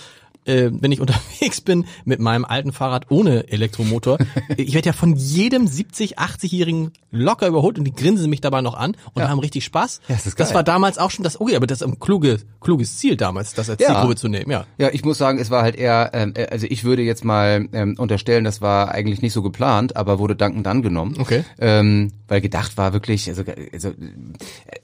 äh, 0.45 0.69
wenn 0.71 0.91
ich 0.91 0.99
unterwegs 1.01 1.61
bin 1.61 1.85
mit 2.05 2.19
meinem 2.19 2.45
alten 2.45 2.71
Fahrrad 2.71 3.09
ohne 3.09 3.47
Elektromotor, 3.49 4.17
ich 4.57 4.73
werde 4.73 4.87
ja 4.87 4.93
von 4.93 5.15
jedem 5.15 5.67
70, 5.67 6.19
80-Jährigen 6.19 6.91
locker 7.11 7.47
überholt 7.47 7.77
und 7.77 7.85
die 7.85 7.93
grinsen 7.93 8.29
mich 8.29 8.41
dabei 8.41 8.61
noch 8.61 8.73
an 8.73 8.95
und 9.13 9.23
haben 9.27 9.39
richtig 9.39 9.63
Spaß. 9.65 10.01
Ja, 10.07 10.17
das 10.23 10.35
das 10.35 10.53
war 10.53 10.63
damals 10.63 10.97
auch 10.97 11.11
schon 11.11 11.23
das, 11.23 11.39
okay, 11.39 11.55
aber 11.55 11.67
das 11.67 11.81
ist 11.81 11.87
ein 11.87 11.99
kluge, 11.99 12.39
kluges 12.59 12.97
Ziel 12.97 13.15
damals, 13.17 13.53
das 13.53 13.69
als 13.69 13.81
Ja. 13.81 13.87
Zielgruppe 13.87 14.15
zu 14.15 14.27
nehmen, 14.27 14.51
ja. 14.51 14.65
Ja, 14.77 14.89
ich 14.91 15.03
muss 15.05 15.17
sagen, 15.17 15.39
es 15.39 15.49
war 15.49 15.61
halt 15.63 15.75
eher, 15.75 16.11
ähm, 16.13 16.33
äh, 16.35 16.47
also 16.47 16.65
ich 16.69 16.83
würde 16.83 17.01
jetzt 17.03 17.23
mal 17.23 17.67
ähm, 17.73 17.95
unterstellen, 17.97 18.43
das 18.43 18.61
war 18.61 18.91
eigentlich 18.91 19.21
nicht 19.21 19.33
so 19.33 19.41
geplant, 19.41 19.95
aber 19.95 20.19
wurde 20.19 20.35
dankend 20.35 20.67
angenommen. 20.67 21.15
Okay. 21.19 21.43
Ähm, 21.59 22.11
weil 22.27 22.41
gedacht 22.41 22.77
war 22.77 22.93
wirklich, 22.93 23.29
also, 23.29 23.43
also, 23.71 23.91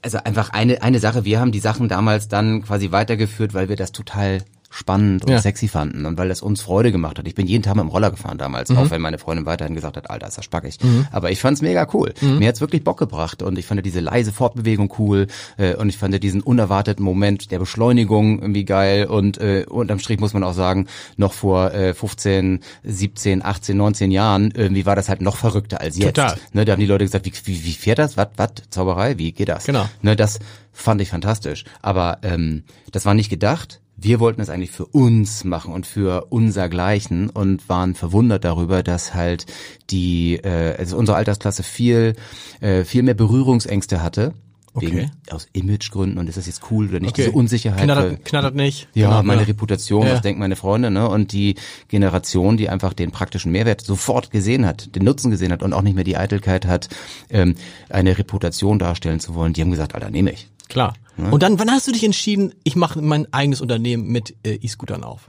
also 0.02 0.18
einfach 0.18 0.50
eine, 0.50 0.82
eine 0.82 1.00
Sache, 1.00 1.24
wir 1.24 1.40
haben 1.40 1.52
die 1.52 1.58
Sachen 1.58 1.88
damals 1.88 2.28
dann 2.28 2.62
quasi 2.62 2.92
weitergeführt, 2.92 3.54
weil 3.54 3.68
wir 3.68 3.76
das 3.76 3.92
total 3.92 4.42
spannend 4.70 5.24
und 5.24 5.32
Ja. 5.32 5.40
sexy 5.40 5.66
fanden 5.68 6.06
und 6.06 6.16
weil 6.16 6.28
das 6.28 6.42
uns 6.42 6.62
Freude 6.62 6.92
gemacht 6.92 7.18
hat. 7.18 7.26
Ich 7.26 7.34
bin 7.34 7.46
jeden 7.46 7.62
Tag 7.64 7.74
mit 7.74 7.82
dem 7.84 7.88
Roller 7.88 8.10
gefahren 8.10 8.38
damals, 8.38 8.70
auch 8.70 8.90
wenn 8.90 9.00
meine 9.00 9.18
Freundin 9.18 9.44
weiterhin 9.44 9.74
gesagt 9.74 9.96
hat, 9.96 10.08
Alter, 10.08 10.28
ist 10.28 10.38
das 10.38 10.44
spackig. 10.44 10.78
Aber 11.10 11.30
ich 11.32 11.40
fand's 11.40 11.60
mega 11.60 11.86
cool. 11.92 12.14
Mir 12.20 12.48
hat's 12.48 12.60
wirklich 12.60 12.84
Bock 12.84 12.98
gebracht 12.98 13.42
und 13.42 13.58
ich 13.58 13.66
fand 13.66 13.84
diese 13.84 14.00
leise 14.00 14.32
Fortbewegung 14.32 14.92
cool 14.98 15.26
äh, 15.58 15.74
und 15.74 15.88
ich 15.88 15.98
fand 15.98 16.22
diesen 16.22 16.40
unerwarteten 16.40 17.04
Moment 17.04 17.50
der 17.50 17.58
Beschleunigung 17.58 18.40
irgendwie 18.40 18.64
geil 18.64 19.06
und 19.06 19.38
äh, 19.38 19.64
unterm 19.68 19.98
Strich 19.98 20.20
muss 20.20 20.34
man 20.34 20.44
auch 20.44 20.54
sagen, 20.54 20.86
noch 21.16 21.32
vor 21.32 21.74
äh, 21.74 21.92
15, 21.92 22.60
17, 22.84 23.44
18, 23.44 23.76
19 23.76 24.10
Jahren 24.10 24.52
irgendwie 24.54 24.86
war 24.86 24.94
das 24.96 25.08
halt 25.08 25.20
noch 25.20 25.36
verrückter 25.36 25.80
als 25.80 25.96
jetzt. 25.98 26.14
Total. 26.16 26.36
Ne, 26.52 26.64
da 26.64 26.72
haben 26.72 26.80
die 26.80 26.86
Leute 26.86 27.04
gesagt, 27.04 27.26
wie, 27.26 27.32
wie, 27.44 27.64
wie 27.64 27.72
fährt 27.72 27.98
das? 27.98 28.16
Was, 28.16 28.28
was? 28.36 28.50
Zauberei? 28.70 29.18
Wie 29.18 29.32
geht 29.32 29.48
das? 29.48 29.64
Genau. 29.64 29.88
Ne, 30.02 30.14
das 30.14 30.38
fand 30.72 31.00
ich 31.00 31.08
fantastisch. 31.08 31.64
Aber 31.82 32.18
ähm, 32.22 32.62
das 32.92 33.04
war 33.04 33.14
nicht 33.14 33.30
gedacht. 33.30 33.80
Wir 34.02 34.18
wollten 34.18 34.40
es 34.40 34.48
eigentlich 34.48 34.70
für 34.70 34.86
uns 34.86 35.44
machen 35.44 35.74
und 35.74 35.86
für 35.86 36.26
unsergleichen 36.30 37.28
und 37.28 37.68
waren 37.68 37.94
verwundert 37.94 38.44
darüber, 38.44 38.82
dass 38.82 39.14
halt 39.14 39.44
die, 39.90 40.36
äh, 40.36 40.76
also 40.78 40.96
unsere 40.96 41.18
Altersklasse 41.18 41.62
viel, 41.62 42.14
äh, 42.60 42.84
viel 42.84 43.02
mehr 43.02 43.14
Berührungsängste 43.14 44.02
hatte. 44.02 44.32
Okay. 44.72 44.86
Wegen, 44.86 45.10
aus 45.30 45.48
Imagegründen 45.52 46.16
und 46.18 46.28
ist 46.28 46.38
das 46.38 46.46
jetzt 46.46 46.62
cool 46.70 46.88
oder 46.88 47.00
nicht? 47.00 47.10
Okay. 47.10 47.22
Diese 47.24 47.32
Unsicherheit. 47.36 47.82
Knattert, 47.82 48.24
knattert 48.24 48.54
nicht. 48.54 48.86
Ja, 48.94 49.08
Genau, 49.08 49.22
meine 49.24 49.40
ja. 49.40 49.48
Reputation, 49.48 50.06
Ja. 50.06 50.12
was 50.14 50.20
denken 50.22 50.38
meine 50.38 50.54
Freunde, 50.54 50.92
ne? 50.92 51.08
Und 51.08 51.32
die 51.32 51.56
Generation, 51.88 52.56
die 52.56 52.68
einfach 52.68 52.92
den 52.92 53.10
praktischen 53.10 53.50
Mehrwert 53.50 53.80
sofort 53.80 54.30
gesehen 54.30 54.64
hat, 54.66 54.94
den 54.94 55.02
Nutzen 55.02 55.32
gesehen 55.32 55.50
hat 55.50 55.64
und 55.64 55.72
auch 55.72 55.82
nicht 55.82 55.96
mehr 55.96 56.04
die 56.04 56.16
Eitelkeit 56.16 56.66
hat, 56.66 56.88
ähm, 57.30 57.56
eine 57.88 58.16
Reputation 58.16 58.78
darstellen 58.78 59.18
zu 59.18 59.34
wollen, 59.34 59.54
die 59.54 59.60
haben 59.60 59.72
gesagt, 59.72 59.96
Alter, 59.96 60.10
nehme 60.10 60.30
ich. 60.30 60.48
Klar. 60.70 60.94
Und 61.30 61.42
dann, 61.42 61.58
wann 61.58 61.70
hast 61.70 61.86
du 61.86 61.92
dich 61.92 62.04
entschieden, 62.04 62.54
ich 62.64 62.76
mache 62.76 63.02
mein 63.02 63.30
eigenes 63.32 63.60
Unternehmen 63.60 64.08
mit 64.08 64.34
äh, 64.42 64.54
E-Scootern 64.54 65.04
auf? 65.04 65.28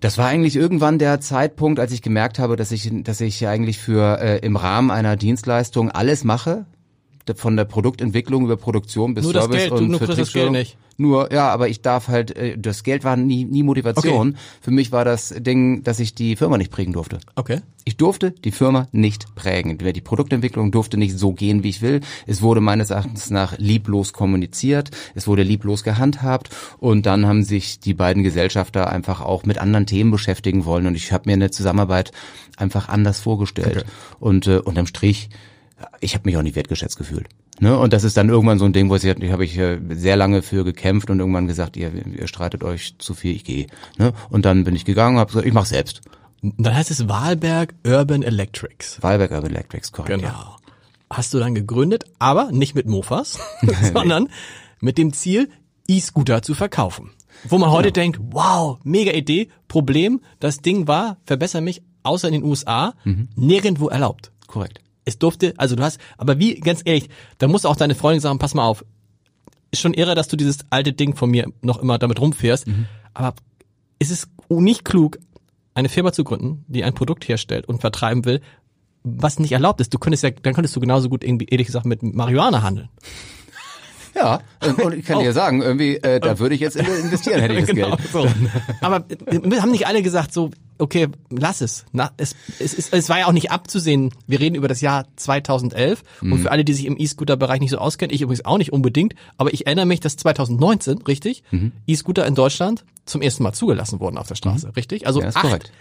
Das 0.00 0.18
war 0.18 0.26
eigentlich 0.26 0.56
irgendwann 0.56 0.98
der 0.98 1.20
Zeitpunkt, 1.20 1.78
als 1.78 1.92
ich 1.92 2.02
gemerkt 2.02 2.40
habe, 2.40 2.56
dass 2.56 2.72
ich, 2.72 2.90
dass 3.04 3.20
ich 3.20 3.46
eigentlich 3.46 3.78
für 3.78 4.18
äh, 4.20 4.38
im 4.38 4.56
Rahmen 4.56 4.90
einer 4.90 5.14
Dienstleistung 5.14 5.90
alles 5.90 6.24
mache, 6.24 6.66
von 7.34 7.56
der 7.56 7.64
Produktentwicklung 7.64 8.44
über 8.44 8.56
Produktion 8.56 9.14
bis 9.14 9.24
Nur 9.24 9.32
das 9.32 9.44
Service 9.44 9.58
Geld, 9.58 9.70
du 9.72 9.76
und 9.76 9.88
nur 9.88 10.00
kriegst 10.00 10.18
das. 10.18 10.32
Geld 10.32 10.52
nicht. 10.52 10.76
Nur, 10.96 11.32
ja, 11.32 11.48
aber 11.48 11.68
ich 11.68 11.82
darf 11.82 12.08
halt, 12.08 12.36
äh, 12.36 12.56
das 12.56 12.84
Geld 12.84 13.02
war 13.02 13.16
nie, 13.16 13.44
nie 13.44 13.62
Motivation. 13.62 14.36
Für 14.60 14.70
mich 14.70 14.92
war 14.92 15.04
das 15.04 15.34
Ding, 15.36 15.82
dass 15.82 15.98
ich 15.98 16.14
die 16.14 16.36
Firma 16.36 16.56
nicht 16.56 16.70
prägen 16.70 16.92
durfte. 16.92 17.18
Okay. 17.34 17.60
Ich 17.84 17.96
durfte 17.96 18.30
die 18.30 18.52
Firma 18.52 18.86
nicht 18.92 19.34
prägen. 19.34 19.76
Die 19.76 20.00
Produktentwicklung 20.00 20.70
durfte 20.70 20.96
nicht 20.96 21.18
so 21.18 21.32
gehen, 21.32 21.64
wie 21.64 21.70
ich 21.70 21.82
will. 21.82 22.00
Es 22.26 22.42
wurde 22.42 22.60
meines 22.60 22.90
Erachtens 22.90 23.30
nach 23.30 23.58
lieblos 23.58 24.12
kommuniziert. 24.12 24.90
Es 25.14 25.26
wurde 25.26 25.42
lieblos 25.42 25.82
gehandhabt. 25.82 26.50
Und 26.78 27.06
dann 27.06 27.26
haben 27.26 27.42
sich 27.42 27.80
die 27.80 27.94
beiden 27.94 28.22
Gesellschafter 28.22 28.90
einfach 28.90 29.20
auch 29.20 29.44
mit 29.44 29.58
anderen 29.58 29.86
Themen 29.86 30.12
beschäftigen 30.12 30.64
wollen. 30.64 30.86
Und 30.86 30.94
ich 30.94 31.12
habe 31.12 31.28
mir 31.28 31.34
eine 31.34 31.50
Zusammenarbeit 31.50 32.12
einfach 32.56 32.88
anders 32.88 33.20
vorgestellt. 33.20 33.84
Und 34.20 34.46
äh, 34.46 34.58
unterm 34.58 34.86
Strich 34.86 35.28
ich 36.00 36.14
habe 36.14 36.22
mich 36.26 36.36
auch 36.36 36.42
nicht 36.42 36.56
wertgeschätzt 36.56 36.96
gefühlt. 36.96 37.28
Ne? 37.60 37.76
Und 37.78 37.92
das 37.92 38.04
ist 38.04 38.16
dann 38.16 38.28
irgendwann 38.28 38.58
so 38.58 38.64
ein 38.64 38.72
Ding, 38.72 38.90
wo 38.90 38.96
ich, 38.96 39.04
ich 39.04 39.32
habe 39.32 39.44
ich 39.44 39.56
äh, 39.58 39.78
sehr 39.90 40.16
lange 40.16 40.42
für 40.42 40.64
gekämpft 40.64 41.10
und 41.10 41.20
irgendwann 41.20 41.46
gesagt, 41.46 41.76
ihr, 41.76 41.92
ihr 42.06 42.26
streitet 42.26 42.64
euch 42.64 42.96
zu 42.98 43.14
viel, 43.14 43.34
ich 43.34 43.44
gehe. 43.44 43.66
Ne? 43.98 44.12
Und 44.30 44.44
dann 44.44 44.64
bin 44.64 44.74
ich 44.74 44.84
gegangen 44.84 45.16
und 45.16 45.20
habe 45.20 45.30
gesagt, 45.30 45.46
ich 45.46 45.52
mache 45.52 45.66
selbst. 45.66 46.02
Dann 46.42 46.74
heißt 46.74 46.90
es 46.90 47.08
Wahlberg 47.08 47.74
Urban 47.86 48.22
Electrics. 48.22 49.02
Wahlberg 49.02 49.30
Urban 49.30 49.50
Electrics, 49.50 49.92
korrekt. 49.92 50.20
Genau. 50.20 50.32
Ja. 50.32 50.56
Hast 51.10 51.32
du 51.32 51.38
dann 51.38 51.54
gegründet, 51.54 52.04
aber 52.18 52.50
nicht 52.50 52.74
mit 52.74 52.86
Mofas, 52.86 53.38
sondern 53.94 54.28
mit 54.80 54.98
dem 54.98 55.12
Ziel, 55.12 55.50
E-Scooter 55.86 56.42
zu 56.42 56.54
verkaufen. 56.54 57.10
Wo 57.48 57.58
man 57.58 57.70
heute 57.70 57.92
denkt, 57.92 58.20
wow, 58.30 58.78
mega 58.84 59.12
Idee. 59.12 59.48
Problem, 59.68 60.20
das 60.40 60.58
Ding 60.58 60.86
war, 60.86 61.18
verbessere 61.24 61.62
mich, 61.62 61.82
außer 62.02 62.28
in 62.28 62.34
den 62.34 62.44
USA, 62.44 62.94
nirgendwo 63.34 63.88
erlaubt. 63.88 64.30
Korrekt. 64.46 64.80
Es 65.04 65.18
durfte, 65.18 65.54
also 65.58 65.76
du 65.76 65.82
hast, 65.82 65.98
aber 66.16 66.38
wie, 66.38 66.54
ganz 66.60 66.80
ehrlich, 66.84 67.08
da 67.38 67.46
muss 67.48 67.64
auch 67.66 67.76
deine 67.76 67.94
Freundin 67.94 68.20
sagen, 68.20 68.38
pass 68.38 68.54
mal 68.54 68.64
auf. 68.66 68.84
Ist 69.70 69.80
schon 69.80 69.94
irre, 69.94 70.14
dass 70.14 70.28
du 70.28 70.36
dieses 70.36 70.58
alte 70.70 70.92
Ding 70.92 71.14
von 71.16 71.30
mir 71.30 71.46
noch 71.62 71.78
immer 71.82 71.98
damit 71.98 72.20
rumfährst. 72.20 72.66
Aber 73.12 73.34
ist 73.98 74.10
es 74.10 74.28
nicht 74.48 74.84
klug, 74.84 75.18
eine 75.74 75.88
Firma 75.88 76.12
zu 76.12 76.22
gründen, 76.24 76.64
die 76.68 76.84
ein 76.84 76.94
Produkt 76.94 77.26
herstellt 77.28 77.66
und 77.66 77.80
vertreiben 77.80 78.24
will, 78.24 78.40
was 79.02 79.38
nicht 79.38 79.52
erlaubt 79.52 79.80
ist? 79.80 79.92
Du 79.92 79.98
könntest 79.98 80.22
ja, 80.22 80.30
dann 80.30 80.54
könntest 80.54 80.74
du 80.76 80.80
genauso 80.80 81.08
gut 81.08 81.24
irgendwie, 81.24 81.46
ehrlich 81.46 81.66
gesagt, 81.66 81.86
mit 81.86 82.02
Marihuana 82.02 82.62
handeln. 82.62 82.88
Ja, 84.16 84.42
und, 84.64 84.94
ich 84.94 85.04
kann 85.04 85.18
dir 85.18 85.32
sagen, 85.32 85.60
irgendwie, 85.60 85.96
äh, 85.96 86.20
da 86.20 86.38
würde 86.38 86.54
ich 86.54 86.60
jetzt 86.60 86.76
in- 86.76 86.86
investieren, 86.86 87.40
hätte 87.40 87.54
ich 87.54 87.60
das 87.66 87.74
Genau, 87.74 87.96
Geld. 87.96 88.08
so. 88.12 88.28
Aber 88.80 89.04
haben 89.60 89.70
nicht 89.72 89.88
alle 89.88 90.02
gesagt 90.04 90.32
so, 90.32 90.50
okay, 90.78 91.08
lass 91.30 91.60
es. 91.60 91.84
Na, 91.92 92.10
es, 92.16 92.34
es, 92.58 92.74
es, 92.74 92.88
es 92.90 93.08
war 93.08 93.18
ja 93.20 93.26
auch 93.26 93.32
nicht 93.32 93.50
abzusehen. 93.50 94.10
Wir 94.26 94.40
reden 94.40 94.54
über 94.54 94.68
das 94.68 94.80
Jahr 94.80 95.06
2011 95.16 96.02
Mhm. 96.20 96.32
und 96.32 96.38
für 96.40 96.50
alle, 96.50 96.64
die 96.64 96.72
sich 96.72 96.86
im 96.86 96.96
E-Scooter-Bereich 96.98 97.60
nicht 97.60 97.70
so 97.70 97.78
auskennen, 97.78 98.14
ich 98.14 98.20
übrigens 98.22 98.44
auch 98.44 98.58
nicht 98.58 98.72
unbedingt, 98.72 99.14
aber 99.38 99.52
ich 99.52 99.66
erinnere 99.66 99.86
mich, 99.86 100.00
dass 100.00 100.16
2019, 100.16 100.98
richtig, 101.02 101.42
Mhm. 101.50 101.72
E-Scooter 101.86 102.26
in 102.26 102.34
Deutschland 102.34 102.84
zum 103.06 103.22
ersten 103.22 103.42
Mal 103.42 103.52
zugelassen 103.52 104.00
wurden 104.00 104.18
auf 104.18 104.28
der 104.28 104.34
Straße, 104.34 104.74
richtig? 104.76 105.06
Also 105.06 105.20
Mhm. 105.20 105.24
Ja, 105.26 105.30
acht. 105.34 105.40
korrekt. 105.42 105.72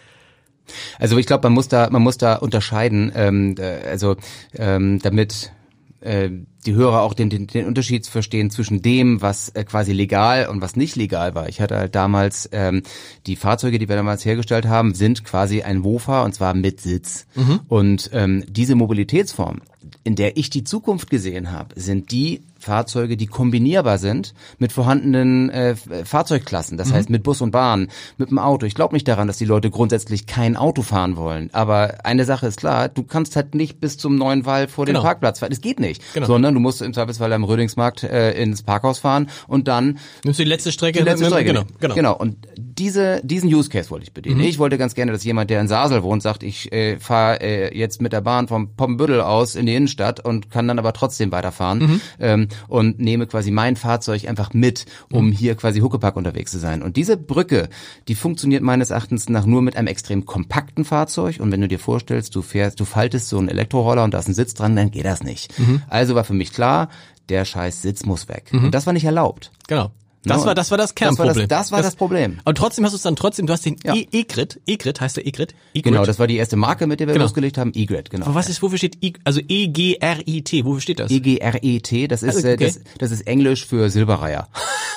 Also 0.99 1.17
ich 1.17 1.25
glaube, 1.25 1.43
man 1.43 1.53
muss 1.53 1.67
da, 1.67 1.89
man 1.89 2.01
muss 2.01 2.17
da 2.17 2.35
unterscheiden, 2.35 3.11
ähm, 3.15 3.55
äh, 3.59 3.63
also 3.89 4.15
ähm, 4.55 4.99
damit 4.99 5.51
äh, 5.99 6.29
die 6.63 6.73
Hörer 6.75 7.01
auch 7.01 7.13
den, 7.13 7.29
den, 7.29 7.47
den 7.47 7.65
Unterschied 7.65 8.07
verstehen 8.07 8.49
zwischen 8.49 8.81
dem, 8.81 9.21
was 9.21 9.49
äh, 9.49 9.63
quasi 9.63 9.93
legal 9.93 10.47
und 10.47 10.61
was 10.61 10.75
nicht 10.75 10.95
legal 10.95 11.35
war. 11.35 11.49
Ich 11.49 11.61
hatte 11.61 11.77
halt 11.77 11.95
damals 11.95 12.49
ähm, 12.51 12.83
die 13.27 13.35
Fahrzeuge, 13.35 13.79
die 13.79 13.89
wir 13.89 13.95
damals 13.95 14.25
hergestellt 14.25 14.65
haben, 14.67 14.93
sind 14.93 15.23
quasi 15.23 15.61
ein 15.61 15.83
Wofa 15.83 16.23
und 16.23 16.33
zwar 16.33 16.53
mit 16.53 16.81
Sitz. 16.81 17.25
Und 17.67 18.09
ähm, 18.13 18.43
diese 18.47 18.75
Mobilitätsform, 18.75 19.61
in 20.03 20.15
der 20.15 20.37
ich 20.37 20.49
die 20.49 20.63
Zukunft 20.63 21.09
gesehen 21.09 21.51
habe, 21.51 21.79
sind 21.79 22.11
die 22.11 22.41
Fahrzeuge, 22.59 23.17
die 23.17 23.27
kombinierbar 23.27 23.97
sind 23.97 24.33
mit 24.57 24.71
vorhandenen 24.71 25.49
äh, 25.49 25.75
Fahrzeugklassen. 26.05 26.77
Das 26.77 26.93
heißt 26.93 27.09
mit 27.09 27.21
Bus 27.23 27.41
und 27.41 27.51
Bahn, 27.51 27.89
mit 28.17 28.29
dem 28.29 28.39
Auto. 28.39 28.65
Ich 28.65 28.73
glaube 28.75 28.93
nicht 28.95 29.05
daran, 29.07 29.27
dass 29.27 29.37
die 29.37 29.43
Leute 29.45 29.69
grundsätzlich 29.69 30.27
kein 30.27 30.55
Auto 30.55 30.81
fahren 30.81 31.17
wollen. 31.17 31.49
Aber 31.51 32.05
eine 32.05 32.23
Sache 32.23 32.47
ist 32.47 32.57
klar, 32.57 32.87
du 32.87 33.03
kannst 33.03 33.35
halt 33.35 33.53
nicht 33.53 33.81
bis 33.81 33.97
zum 33.97 34.15
neuen 34.15 34.45
Wall 34.45 34.69
vor 34.69 34.85
Genau. 34.85 34.99
den 34.99 35.03
Parkplatz 35.03 35.39
fahren. 35.39 35.49
Das 35.49 35.59
geht 35.59 35.81
nicht. 35.81 36.01
Genau. 36.13 36.25
Sondern 36.25 36.52
du 36.53 36.59
musst 36.59 36.81
im 36.81 36.93
Zweifelsfall 36.93 37.31
am 37.33 37.43
Rödingsmarkt 37.43 38.03
äh, 38.03 38.31
ins 38.41 38.63
Parkhaus 38.63 38.99
fahren 38.99 39.29
und 39.47 39.67
dann 39.67 39.99
Nimmst 40.23 40.39
du 40.39 40.43
die 40.43 40.49
letzte 40.49 40.71
Strecke? 40.71 40.99
die 40.99 41.05
letzte 41.05 41.25
mit- 41.25 41.33
Strecke. 41.33 41.47
Genau, 41.53 41.63
genau. 41.79 41.95
genau. 41.95 42.15
Und 42.17 42.37
diese, 42.57 43.21
diesen 43.23 43.53
Use 43.53 43.69
Case 43.69 43.89
wollte 43.91 44.05
ich 44.05 44.13
bedienen. 44.13 44.39
Ich 44.41 44.57
wollte 44.59 44.77
ganz 44.77 44.95
gerne, 44.95 45.11
dass 45.11 45.23
jemand, 45.23 45.49
der 45.49 45.61
in 45.61 45.67
Sasel 45.67 46.03
wohnt, 46.03 46.23
sagt, 46.23 46.43
ich 46.43 46.71
äh, 46.71 46.97
fahre 46.99 47.39
äh, 47.41 47.77
jetzt 47.77 48.01
mit 48.01 48.13
der 48.13 48.21
Bahn 48.21 48.47
vom 48.47 48.75
Poppenbüttel 48.75 49.21
aus 49.21 49.55
in 49.55 49.65
die 49.65 49.75
Innenstadt 49.75 50.19
und 50.19 50.49
kann 50.49 50.67
dann 50.67 50.79
aber 50.79 50.93
trotzdem 50.93 51.31
weiterfahren 51.31 52.01
ähm, 52.19 52.47
und 52.67 52.99
nehme 52.99 53.27
quasi 53.27 53.51
mein 53.51 53.75
Fahrzeug 53.75 54.27
einfach 54.27 54.53
mit, 54.53 54.85
um 55.11 55.31
hier 55.31 55.55
quasi 55.55 55.79
Huckepack 55.81 56.15
unterwegs 56.15 56.51
zu 56.51 56.59
sein. 56.59 56.81
Und 56.81 56.97
diese 56.97 57.15
Brücke, 57.17 57.69
die 58.07 58.15
funktioniert 58.15 58.63
meines 58.63 58.89
Erachtens 58.89 59.29
nach 59.29 59.45
nur 59.45 59.61
mit 59.61 59.75
einem 59.77 59.87
extrem 59.87 60.25
kompakten 60.25 60.83
Fahrzeug. 60.85 61.39
Und 61.39 61.51
wenn 61.51 61.61
du 61.61 61.67
dir 61.67 61.79
vorstellst, 61.79 62.35
du 62.35 62.41
fährst, 62.41 62.79
du 62.79 62.85
faltest 62.85 63.29
so 63.29 63.37
einen 63.37 63.49
Elektroroller 63.49 64.03
und 64.03 64.13
da 64.13 64.19
ist 64.19 64.27
ein 64.27 64.33
Sitz 64.33 64.53
dran, 64.55 64.75
dann 64.75 64.89
geht 64.91 65.05
das 65.05 65.23
nicht. 65.23 65.53
Also 65.89 66.15
war 66.15 66.23
für 66.23 66.33
mich 66.33 66.42
klar, 66.51 66.89
der 67.29 67.45
scheiß 67.45 67.81
Sitz 67.81 68.03
muss 68.05 68.27
weg. 68.27 68.49
Und 68.51 68.71
das 68.73 68.85
war 68.85 68.93
nicht 68.93 69.05
erlaubt. 69.05 69.51
Genau. 69.67 69.91
Das 70.25 70.37
No, 70.39 70.45
war 70.45 70.55
das 70.55 70.71
war 70.71 70.77
das 70.77 70.93
das 70.95 71.01
war 71.01 71.07
das- 71.07 71.15
Kernproblem. 71.35 71.47
das 71.49 71.71
war 71.73 71.81
das 71.81 71.95
Problem. 71.97 72.39
Aber 72.45 72.53
trotzdem 72.55 72.85
hast 72.85 72.93
du 72.93 72.95
es 72.95 73.01
dann 73.01 73.17
trotzdem, 73.17 73.45
du 73.45 73.51
hast 73.51 73.65
den 73.65 73.75
Ja. 73.83 73.93
E- 73.93 74.07
E-Grid, 74.09 74.61
E-Grid 74.65 75.01
heißt 75.01 75.17
der 75.17 75.27
E-Grid? 75.27 75.53
E-Grid. 75.73 75.83
Genau, 75.83 76.05
das 76.05 76.17
war 76.17 76.27
die 76.27 76.37
erste 76.37 76.55
Marke, 76.55 76.87
mit 76.87 77.01
der 77.01 77.07
wir 77.07 77.13
Genau. 77.13 77.25
losgelegt 77.25 77.57
haben, 77.57 77.73
E-Grid, 77.75 78.09
genau. 78.09 78.27
Aber 78.27 78.35
was 78.35 78.47
ist, 78.47 78.61
wofür 78.61 78.77
steht 78.77 79.03
I, 79.03 79.15
also 79.25 79.41
E-G-R-I-T, 79.45 80.63
wofür 80.63 80.79
steht 80.79 80.99
das? 80.99 81.11
E-G-R-E-T, 81.11 82.07
das 82.07 82.23
ist, 82.23 82.35
Also, 82.37 82.47
äh, 82.47 82.53
okay. 82.53 82.65
das, 82.67 82.79
das 82.99 83.11
ist 83.11 83.27
Englisch 83.27 83.65
für 83.65 83.89
Silberreiher. 83.89 84.47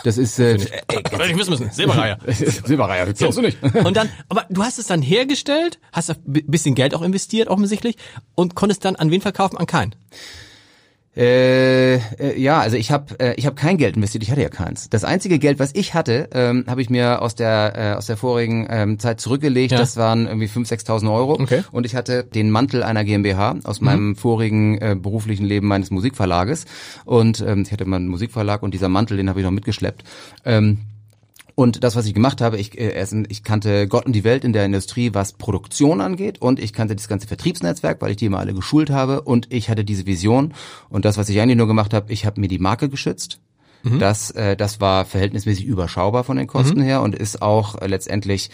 Das 0.05 0.17
ist, 0.17 0.39
äh, 0.39 0.61
Hätte 0.61 1.25
ich 1.29 1.37
wissen 1.37 1.51
müssen. 1.51 1.71
Silberreiher. 1.73 2.19
Silberreiher, 2.65 3.07
das 3.07 3.19
glaubst 3.19 3.39
du 3.39 3.43
nicht. 3.43 3.61
Und 3.85 3.97
dann, 3.97 4.09
aber 4.29 4.45
du 4.49 4.63
hast 4.63 4.79
es 4.79 4.87
dann 4.87 5.03
hergestellt, 5.03 5.81
hast 5.93 6.09
ein 6.11 6.17
bisschen 6.25 6.77
Geld 6.77 6.95
auch 6.95 7.03
investiert, 7.03 7.49
offensichtlich, 7.49 7.97
und 8.37 8.55
konntest 8.55 8.85
dann 8.85 8.95
an 8.95 9.11
wen 9.11 9.21
verkaufen? 9.21 9.57
An 9.57 9.67
keinen. 9.67 9.97
Äh, 11.17 11.95
äh, 11.97 12.39
ja, 12.39 12.61
also 12.61 12.77
ich 12.77 12.91
habe 12.91 13.19
äh, 13.19 13.35
ich 13.37 13.47
habe 13.47 13.57
kein 13.57 13.79
Geld 13.79 13.97
investiert, 13.97 14.23
ich 14.23 14.31
hatte 14.31 14.43
ja 14.43 14.51
keins. 14.51 14.91
Das 14.91 15.03
einzige 15.03 15.39
Geld, 15.39 15.59
was 15.59 15.71
ich 15.75 15.95
hatte, 15.95 16.29
ähm, 16.33 16.65
habe 16.67 16.83
ich 16.83 16.91
mir 16.91 17.23
aus 17.23 17.35
der 17.35 17.73
äh, 17.75 17.97
aus 17.97 18.07
der 18.07 18.19
vorigen 18.19 18.67
ähm, 18.69 18.99
Zeit 18.99 19.21
zurückgelegt. 19.21 19.73
Ja. 19.73 19.79
Das 19.79 19.97
waren 19.97 20.27
irgendwie 20.27 20.47
5.000, 20.47 20.87
6.000 20.87 21.15
Euro. 21.15 21.33
Okay. 21.41 21.61
Mhm. 21.61 21.65
Und 21.73 21.87
ich 21.87 21.95
hatte 21.95 22.25
den 22.25 22.51
Mantel 22.51 22.83
einer 22.83 23.05
GmbH 23.05 23.57
aus 23.65 23.81
meinem 23.81 24.15
vorigen 24.17 24.79
äh, 24.79 24.95
beruflichen 24.95 25.47
Leben 25.47 25.69
meines 25.69 25.91
Musikverlages. 25.91 26.67
Und 27.07 27.41
ähm, 27.41 27.63
ich 27.63 27.73
hatte 27.73 27.87
mal 27.87 27.97
einen 27.97 28.09
Musikverlag 28.09 28.63
und 28.63 28.75
dieser 28.75 28.89
Mantel, 28.91 29.17
den 29.17 29.31
habe 29.31 29.41
ich 29.41 29.45
noch 29.45 29.53
mitgeschleppt. 29.53 30.05
Ähm, 30.45 30.81
und 31.57 31.83
das, 31.83 31.97
was 31.97 32.07
ich 32.07 32.13
gemacht 32.13 32.43
habe, 32.43 32.59
ich, 32.59 32.79
äh, 32.79 33.05
ich 33.29 33.43
kannte 33.43 33.89
Gott 33.89 34.05
und 34.05 34.13
die 34.13 34.25
Welt 34.25 34.45
in 34.45 34.53
der 34.53 34.67
Industrie, 34.67 35.15
was 35.15 35.33
Produktion 35.33 36.03
angeht. 36.03 36.41
Und 36.41 36.61
ich 36.61 36.75
kannte 36.75 36.95
das 36.95 37.09
ganze 37.09 37.27
Vertriebsnetzwerk, 37.27 38.03
weil 38.03 38.11
ich 38.11 38.19
die 38.19 38.27
immer 38.27 38.41
alle 38.41 38.53
geschult 38.53 38.91
habe. 38.91 39.23
Und 39.23 39.51
ich 39.51 39.71
hatte 39.71 39.83
diese 39.83 40.05
Vision. 40.05 40.53
Und 40.91 41.07
das, 41.07 41.17
was 41.17 41.31
ich 41.31 41.41
eigentlich 41.41 41.57
nur 41.57 41.67
gemacht 41.67 41.95
habe, 41.95 42.13
ich 42.13 42.27
habe 42.27 42.43
mir 42.43 42.49
die 42.49 42.59
Marke 42.59 42.91
geschützt. 42.91 43.41
Das, 43.99 44.31
äh, 44.33 44.55
das 44.55 44.83
war 44.83 45.07
verhältnismäßig 45.07 45.65
überschaubar 45.65 46.25
von 46.25 46.37
den 46.37 46.47
Kosten 46.47 46.81
her 46.83 47.01
und 47.01 47.15
ist 47.15 47.41
auch 47.41 47.81
äh, 47.81 47.87
letztendlich 47.87 48.51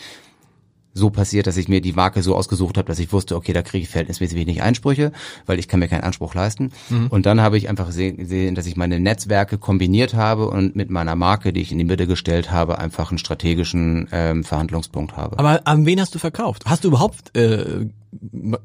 so 0.94 1.08
passiert, 1.10 1.46
dass 1.46 1.56
ich 1.56 1.68
mir 1.68 1.80
die 1.80 1.92
Marke 1.92 2.22
so 2.22 2.36
ausgesucht 2.36 2.76
habe, 2.76 2.86
dass 2.86 2.98
ich 2.98 3.12
wusste, 3.12 3.34
okay, 3.36 3.52
da 3.52 3.62
kriege 3.62 3.82
ich 3.84 3.88
verhältnismäßig 3.88 4.36
wenig 4.36 4.62
Einsprüche, 4.62 5.12
weil 5.46 5.58
ich 5.58 5.66
kann 5.68 5.80
mir 5.80 5.88
keinen 5.88 6.02
Anspruch 6.04 6.34
leisten. 6.34 6.70
Und 7.10 7.24
dann 7.26 7.40
habe 7.40 7.56
ich 7.56 7.68
einfach 7.68 7.90
se- 7.92 8.12
gesehen, 8.12 8.54
dass 8.54 8.66
ich 8.66 8.76
meine 8.76 9.00
Netzwerke 9.00 9.56
kombiniert 9.58 10.14
habe 10.14 10.48
und 10.50 10.76
mit 10.76 10.90
meiner 10.90 11.16
Marke, 11.16 11.52
die 11.52 11.62
ich 11.62 11.72
in 11.72 11.78
die 11.78 11.84
Mitte 11.84 12.06
gestellt 12.06 12.50
habe, 12.50 12.78
einfach 12.78 13.10
einen 13.10 13.18
strategischen 13.18 14.08
ähm, 14.12 14.44
Verhandlungspunkt 14.44 15.16
habe. 15.16 15.38
Aber 15.38 15.60
an 15.64 15.86
wen 15.86 16.00
hast 16.00 16.14
du 16.14 16.18
verkauft? 16.18 16.64
Hast 16.66 16.84
du 16.84 16.88
überhaupt 16.88 17.34
äh, 17.36 17.86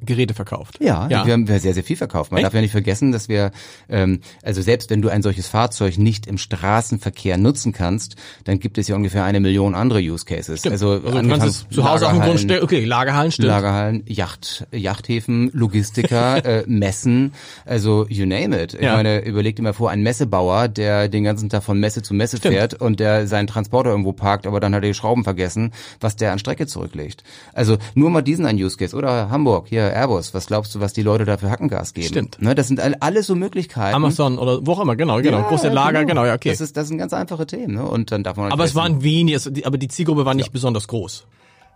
Geräte 0.06 0.34
verkauft? 0.34 0.78
Ja, 0.82 1.08
ja. 1.10 1.26
wir 1.26 1.34
haben 1.34 1.48
sehr, 1.48 1.74
sehr 1.74 1.84
viel 1.84 1.96
verkauft. 1.96 2.32
Man 2.32 2.40
Echt? 2.40 2.46
darf 2.48 2.54
ja 2.54 2.62
nicht 2.62 2.72
vergessen, 2.72 3.12
dass 3.14 3.30
wir, 3.30 3.52
ähm, 3.88 4.20
also 4.44 4.62
selbst 4.62 4.90
wenn 4.90 5.02
du 5.02 5.10
ein 5.10 5.22
solches 5.22 5.48
Fahrzeug 5.48 5.98
nicht 5.98 6.28
im 6.28 6.38
Straßenverkehr 6.38 7.38
nutzen 7.38 7.72
kannst, 7.72 8.16
dann 8.44 8.60
gibt 8.60 8.78
es 8.78 8.88
ja 8.90 8.96
ungefähr 8.96 9.24
eine 9.24 9.40
Million 9.40 9.74
andere 9.74 10.00
Use 10.00 10.26
Cases. 10.26 10.66
Also, 10.66 10.92
Also 10.92 11.00
du 11.22 11.28
kannst 11.30 11.46
es 11.48 11.68
zu 11.70 11.84
Hause 11.90 12.08
auf 12.08 12.12
dem 12.12 12.20
Lagerhallen, 12.20 12.22
Grund 12.24 12.40
stellen. 12.42 12.64
Okay, 12.64 12.84
Lagerhallen 12.84 13.32
stimmt. 13.32 13.48
Lagerhallen, 13.48 14.04
Yacht, 14.08 14.68
Yachthäfen, 14.74 15.50
Logistiker, 15.54 16.44
äh, 16.46 16.64
Messen, 16.68 17.34
also 17.66 18.06
you 18.10 18.26
name 18.26 18.62
it. 18.62 18.74
Ich 18.74 18.82
Ja. 18.82 18.96
meine, 18.96 19.24
überleg 19.26 19.56
dir 19.56 19.62
mal 19.64 19.74
vor, 19.74 19.90
ein 19.90 20.02
Messebauer, 20.04 20.68
der 20.68 21.08
den 21.08 21.24
ganzen 21.24 21.50
Tag 21.50 21.64
von 21.64 21.80
Messe 21.80 22.02
zu 22.02 22.14
Messe 22.14 22.38
Stimmt. 22.38 22.54
fährt 22.56 22.74
und 22.74 23.00
der 23.00 23.28
seinen 23.28 23.48
Transporter 23.48 23.92
irgendwo 23.92 24.12
parkt, 24.14 24.46
aber 24.46 24.60
dann 24.60 24.76
hat 24.76 24.84
er 24.84 24.90
die 24.90 24.94
Schrauben 24.94 25.24
vergessen, 25.24 25.72
was 26.02 26.16
der 26.18 26.34
an 26.34 26.40
Strecke 26.40 26.68
zurücklegt. 26.68 27.24
Also 27.54 27.78
nur 27.96 28.10
mal 28.10 28.22
diesen 28.22 28.46
ein 28.46 28.58
Use 28.58 28.76
Case. 28.78 28.96
Oder 28.96 29.30
Hamburg, 29.38 29.67
hier 29.69 29.84
Airbus, 29.93 30.34
was 30.34 30.47
glaubst 30.47 30.73
du, 30.73 30.80
was 30.80 30.93
die 30.93 31.04
Leute 31.04 31.23
da 31.26 31.38
für 31.38 31.50
Hackengas 31.52 31.93
geben? 31.93 32.08
Stimmt. 32.08 32.41
Ne, 32.41 32.56
das 32.56 32.67
sind 32.67 32.80
all, 32.80 32.95
alles 33.00 33.28
so 33.28 33.36
Möglichkeiten. 33.36 33.95
Amazon 33.95 34.39
oder 34.39 34.65
wo 34.65 34.71
auch 34.73 34.80
immer, 34.80 34.95
genau, 34.95 35.17
genau. 35.21 35.39
Ja, 35.39 35.47
Große 35.47 35.67
ja, 35.67 35.73
Lager, 35.73 36.06
genau, 36.06 36.26
ja, 36.26 36.34
okay. 36.34 36.50
Das, 36.50 36.60
ist, 36.62 36.76
das 36.76 36.88
sind 36.88 36.97
ganz 36.97 37.13
einfache 37.13 37.45
Themen. 37.45 37.76
Ne? 37.76 37.84
Und 37.86 38.12
dann 38.12 38.23
darf 38.23 38.36
man 38.38 38.52
aber 38.52 38.63
es 38.63 38.73
waren 38.76 39.04
wenig, 39.04 39.36
es- 39.36 39.50
die- 39.52 39.65
aber 39.65 39.78
die 39.78 39.88
Zielgruppe 39.89 40.26
war 40.26 40.34
nicht 40.34 40.52
besonders 40.52 40.88
groß. 40.88 41.26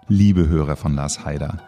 Liebe 0.07 0.47
Hörer 0.47 0.75
von 0.75 0.95
Lars 0.95 1.23
Haider, 1.23 1.59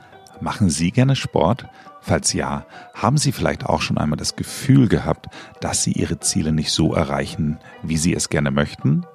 machen 0.41 0.69
Sie 0.69 0.91
gerne 0.91 1.15
Sport? 1.15 1.67
Falls 2.01 2.34
ja, 2.34 2.65
haben 2.93 3.17
Sie 3.17 3.32
vielleicht 3.32 3.65
auch 3.65 3.82
schon 3.82 3.97
einmal 3.97 4.17
das 4.17 4.36
Gefühl 4.36 4.88
gehabt, 4.89 5.27
dass 5.62 5.84
Sie 5.84 5.91
Ihre 5.93 6.19
Ziele 6.19 6.51
nicht 6.51 6.71
so 6.71 6.93
erreichen, 6.93 7.60
wie 7.84 7.97
Sie 7.97 8.13
es 8.13 8.27
gerne 8.29 8.51
möchten? 8.51 9.06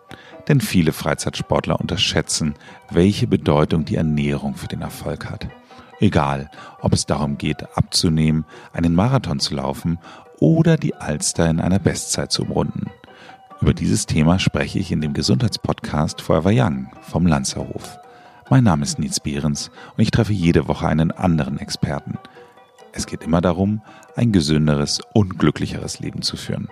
Denn 0.49 0.63
viele 0.63 0.93
Freizeitsportler 0.93 1.79
unterschätzen, 1.79 2.55
welche 2.91 3.27
Bedeutung 3.27 3.85
die 3.85 3.97
Ernährung 3.97 4.55
für 4.55 4.69
den 4.69 4.81
Erfolg 4.81 5.29
hat. 5.29 5.49
Egal, 6.01 6.51
ob 6.81 6.93
es 6.93 7.07
darum 7.07 7.39
geht, 7.39 7.77
abzunehmen, 7.77 8.45
einen 8.73 8.95
Marathon 8.95 9.41
zu 9.41 9.55
laufen 9.55 9.99
oder 10.39 10.77
die 10.77 10.95
Alster 10.95 11.51
in 11.51 11.61
einer 11.61 11.81
Bestzeit 11.81 12.31
zu 12.31 12.43
umrunden. 12.43 12.91
Über 13.61 13.75
dieses 13.75 14.07
Thema 14.07 14.39
spreche 14.39 14.79
ich 14.79 14.93
in 14.93 15.01
dem 15.01 15.13
Gesundheitspodcast 15.13 16.21
Forever 16.21 16.53
Young 16.53 16.93
vom 17.03 17.27
Lanzerhof. 17.27 17.99
Mein 18.49 18.63
Name 18.63 18.85
ist 18.85 19.01
Nils 19.01 19.19
Behrens 19.19 19.73
und 19.97 20.03
ich 20.03 20.13
treffe 20.13 20.33
jede 20.33 20.69
Woche 20.69 20.87
einen 20.87 21.11
anderen 21.11 21.59
Experten. 21.59 22.19
Es 22.93 23.07
geht 23.07 23.25
immer 23.25 23.41
darum, 23.41 23.83
ein 24.15 24.31
gesünderes 24.31 25.01
und 25.13 25.39
glücklicheres 25.39 25.99
Leben 25.99 26.23
zu 26.23 26.37
führen. 26.37 26.69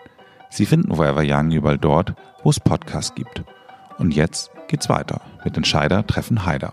Sie 0.48 0.66
finden 0.66 0.94
Forever 0.94 1.22
Young 1.24 1.50
überall 1.50 1.78
dort, 1.78 2.14
wo 2.44 2.50
es 2.50 2.60
Podcasts 2.60 3.14
gibt. 3.16 3.42
Und 3.98 4.14
jetzt 4.14 4.52
geht's 4.68 4.88
weiter 4.88 5.20
mit 5.44 5.56
Entscheider 5.56 6.06
treffen 6.06 6.46
Heider. 6.46 6.72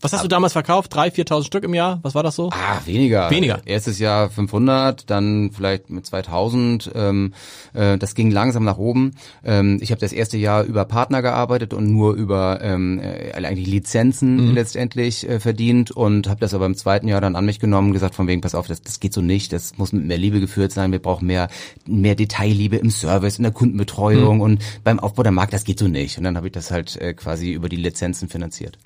Was 0.00 0.12
hast 0.12 0.22
du 0.22 0.28
damals 0.28 0.52
verkauft? 0.52 0.94
3.000, 0.94 1.26
4.000 1.26 1.44
Stück 1.44 1.64
im 1.64 1.72
Jahr? 1.72 2.00
Was 2.02 2.14
war 2.14 2.22
das 2.22 2.36
so? 2.36 2.50
Ah, 2.50 2.80
weniger. 2.84 3.30
Weniger. 3.30 3.60
Erstes 3.64 3.98
Jahr 3.98 4.28
500, 4.28 5.08
dann 5.10 5.50
vielleicht 5.52 5.88
mit 5.88 6.04
2000. 6.04 6.90
Ähm, 6.94 7.32
äh, 7.72 7.96
das 7.96 8.14
ging 8.14 8.30
langsam 8.30 8.64
nach 8.64 8.76
oben. 8.76 9.12
Ähm, 9.42 9.78
ich 9.80 9.90
habe 9.90 10.00
das 10.00 10.12
erste 10.12 10.36
Jahr 10.36 10.64
über 10.64 10.84
Partner 10.84 11.22
gearbeitet 11.22 11.72
und 11.72 11.90
nur 11.90 12.14
über 12.14 12.60
ähm, 12.62 13.00
äh, 13.00 13.32
eigentlich 13.32 13.66
Lizenzen 13.68 14.54
letztendlich 14.54 15.28
äh, 15.28 15.40
verdient 15.40 15.90
und 15.90 16.28
habe 16.28 16.40
das 16.40 16.52
aber 16.52 16.66
im 16.66 16.76
zweiten 16.76 17.08
Jahr 17.08 17.20
dann 17.20 17.34
an 17.34 17.46
mich 17.46 17.58
genommen, 17.58 17.92
gesagt 17.92 18.14
von 18.14 18.28
wegen, 18.28 18.42
pass 18.42 18.54
auf, 18.54 18.66
das, 18.66 18.82
das 18.82 19.00
geht 19.00 19.14
so 19.14 19.22
nicht. 19.22 19.52
Das 19.52 19.78
muss 19.78 19.92
mit 19.92 20.04
mehr 20.04 20.18
Liebe 20.18 20.40
geführt 20.40 20.72
sein. 20.72 20.92
Wir 20.92 21.00
brauchen 21.00 21.26
mehr 21.26 21.48
mehr 21.86 22.14
Detailliebe 22.14 22.76
im 22.76 22.90
Service, 22.90 23.38
in 23.38 23.44
der 23.44 23.52
Kundenbetreuung 23.52 24.40
und 24.40 24.62
beim 24.84 25.00
Aufbau 25.00 25.22
der 25.22 25.32
Marke. 25.32 25.52
Das 25.52 25.64
geht 25.64 25.78
so 25.78 25.88
nicht. 25.88 26.18
Und 26.18 26.24
dann 26.24 26.36
habe 26.36 26.48
ich 26.48 26.52
das 26.52 26.70
halt 26.70 26.96
äh, 26.96 27.14
quasi 27.14 27.52
über 27.52 27.68
die 27.68 27.76
Lizenzen 27.76 28.28
finanziert. 28.28 28.78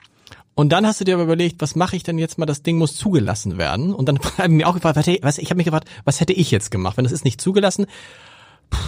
Und 0.60 0.68
dann 0.68 0.86
hast 0.86 1.00
du 1.00 1.06
dir 1.06 1.14
aber 1.14 1.22
überlegt, 1.22 1.62
was 1.62 1.74
mache 1.74 1.96
ich 1.96 2.02
denn 2.02 2.18
jetzt 2.18 2.36
mal? 2.36 2.44
Das 2.44 2.62
Ding 2.62 2.76
muss 2.76 2.94
zugelassen 2.94 3.56
werden. 3.56 3.94
Und 3.94 4.10
dann 4.10 4.18
habe 4.18 4.42
ich 4.42 4.48
mir 4.50 4.68
auch 4.68 4.74
gefragt, 4.74 4.98
was, 5.22 5.38
ich 5.38 5.48
habe 5.48 5.56
mich 5.56 5.64
gefragt, 5.64 5.88
was 6.04 6.20
hätte 6.20 6.34
ich 6.34 6.50
jetzt 6.50 6.70
gemacht, 6.70 6.98
wenn 6.98 7.04
das 7.04 7.14
ist 7.14 7.24
nicht 7.24 7.40
zugelassen? 7.40 7.86
Puh, 8.68 8.78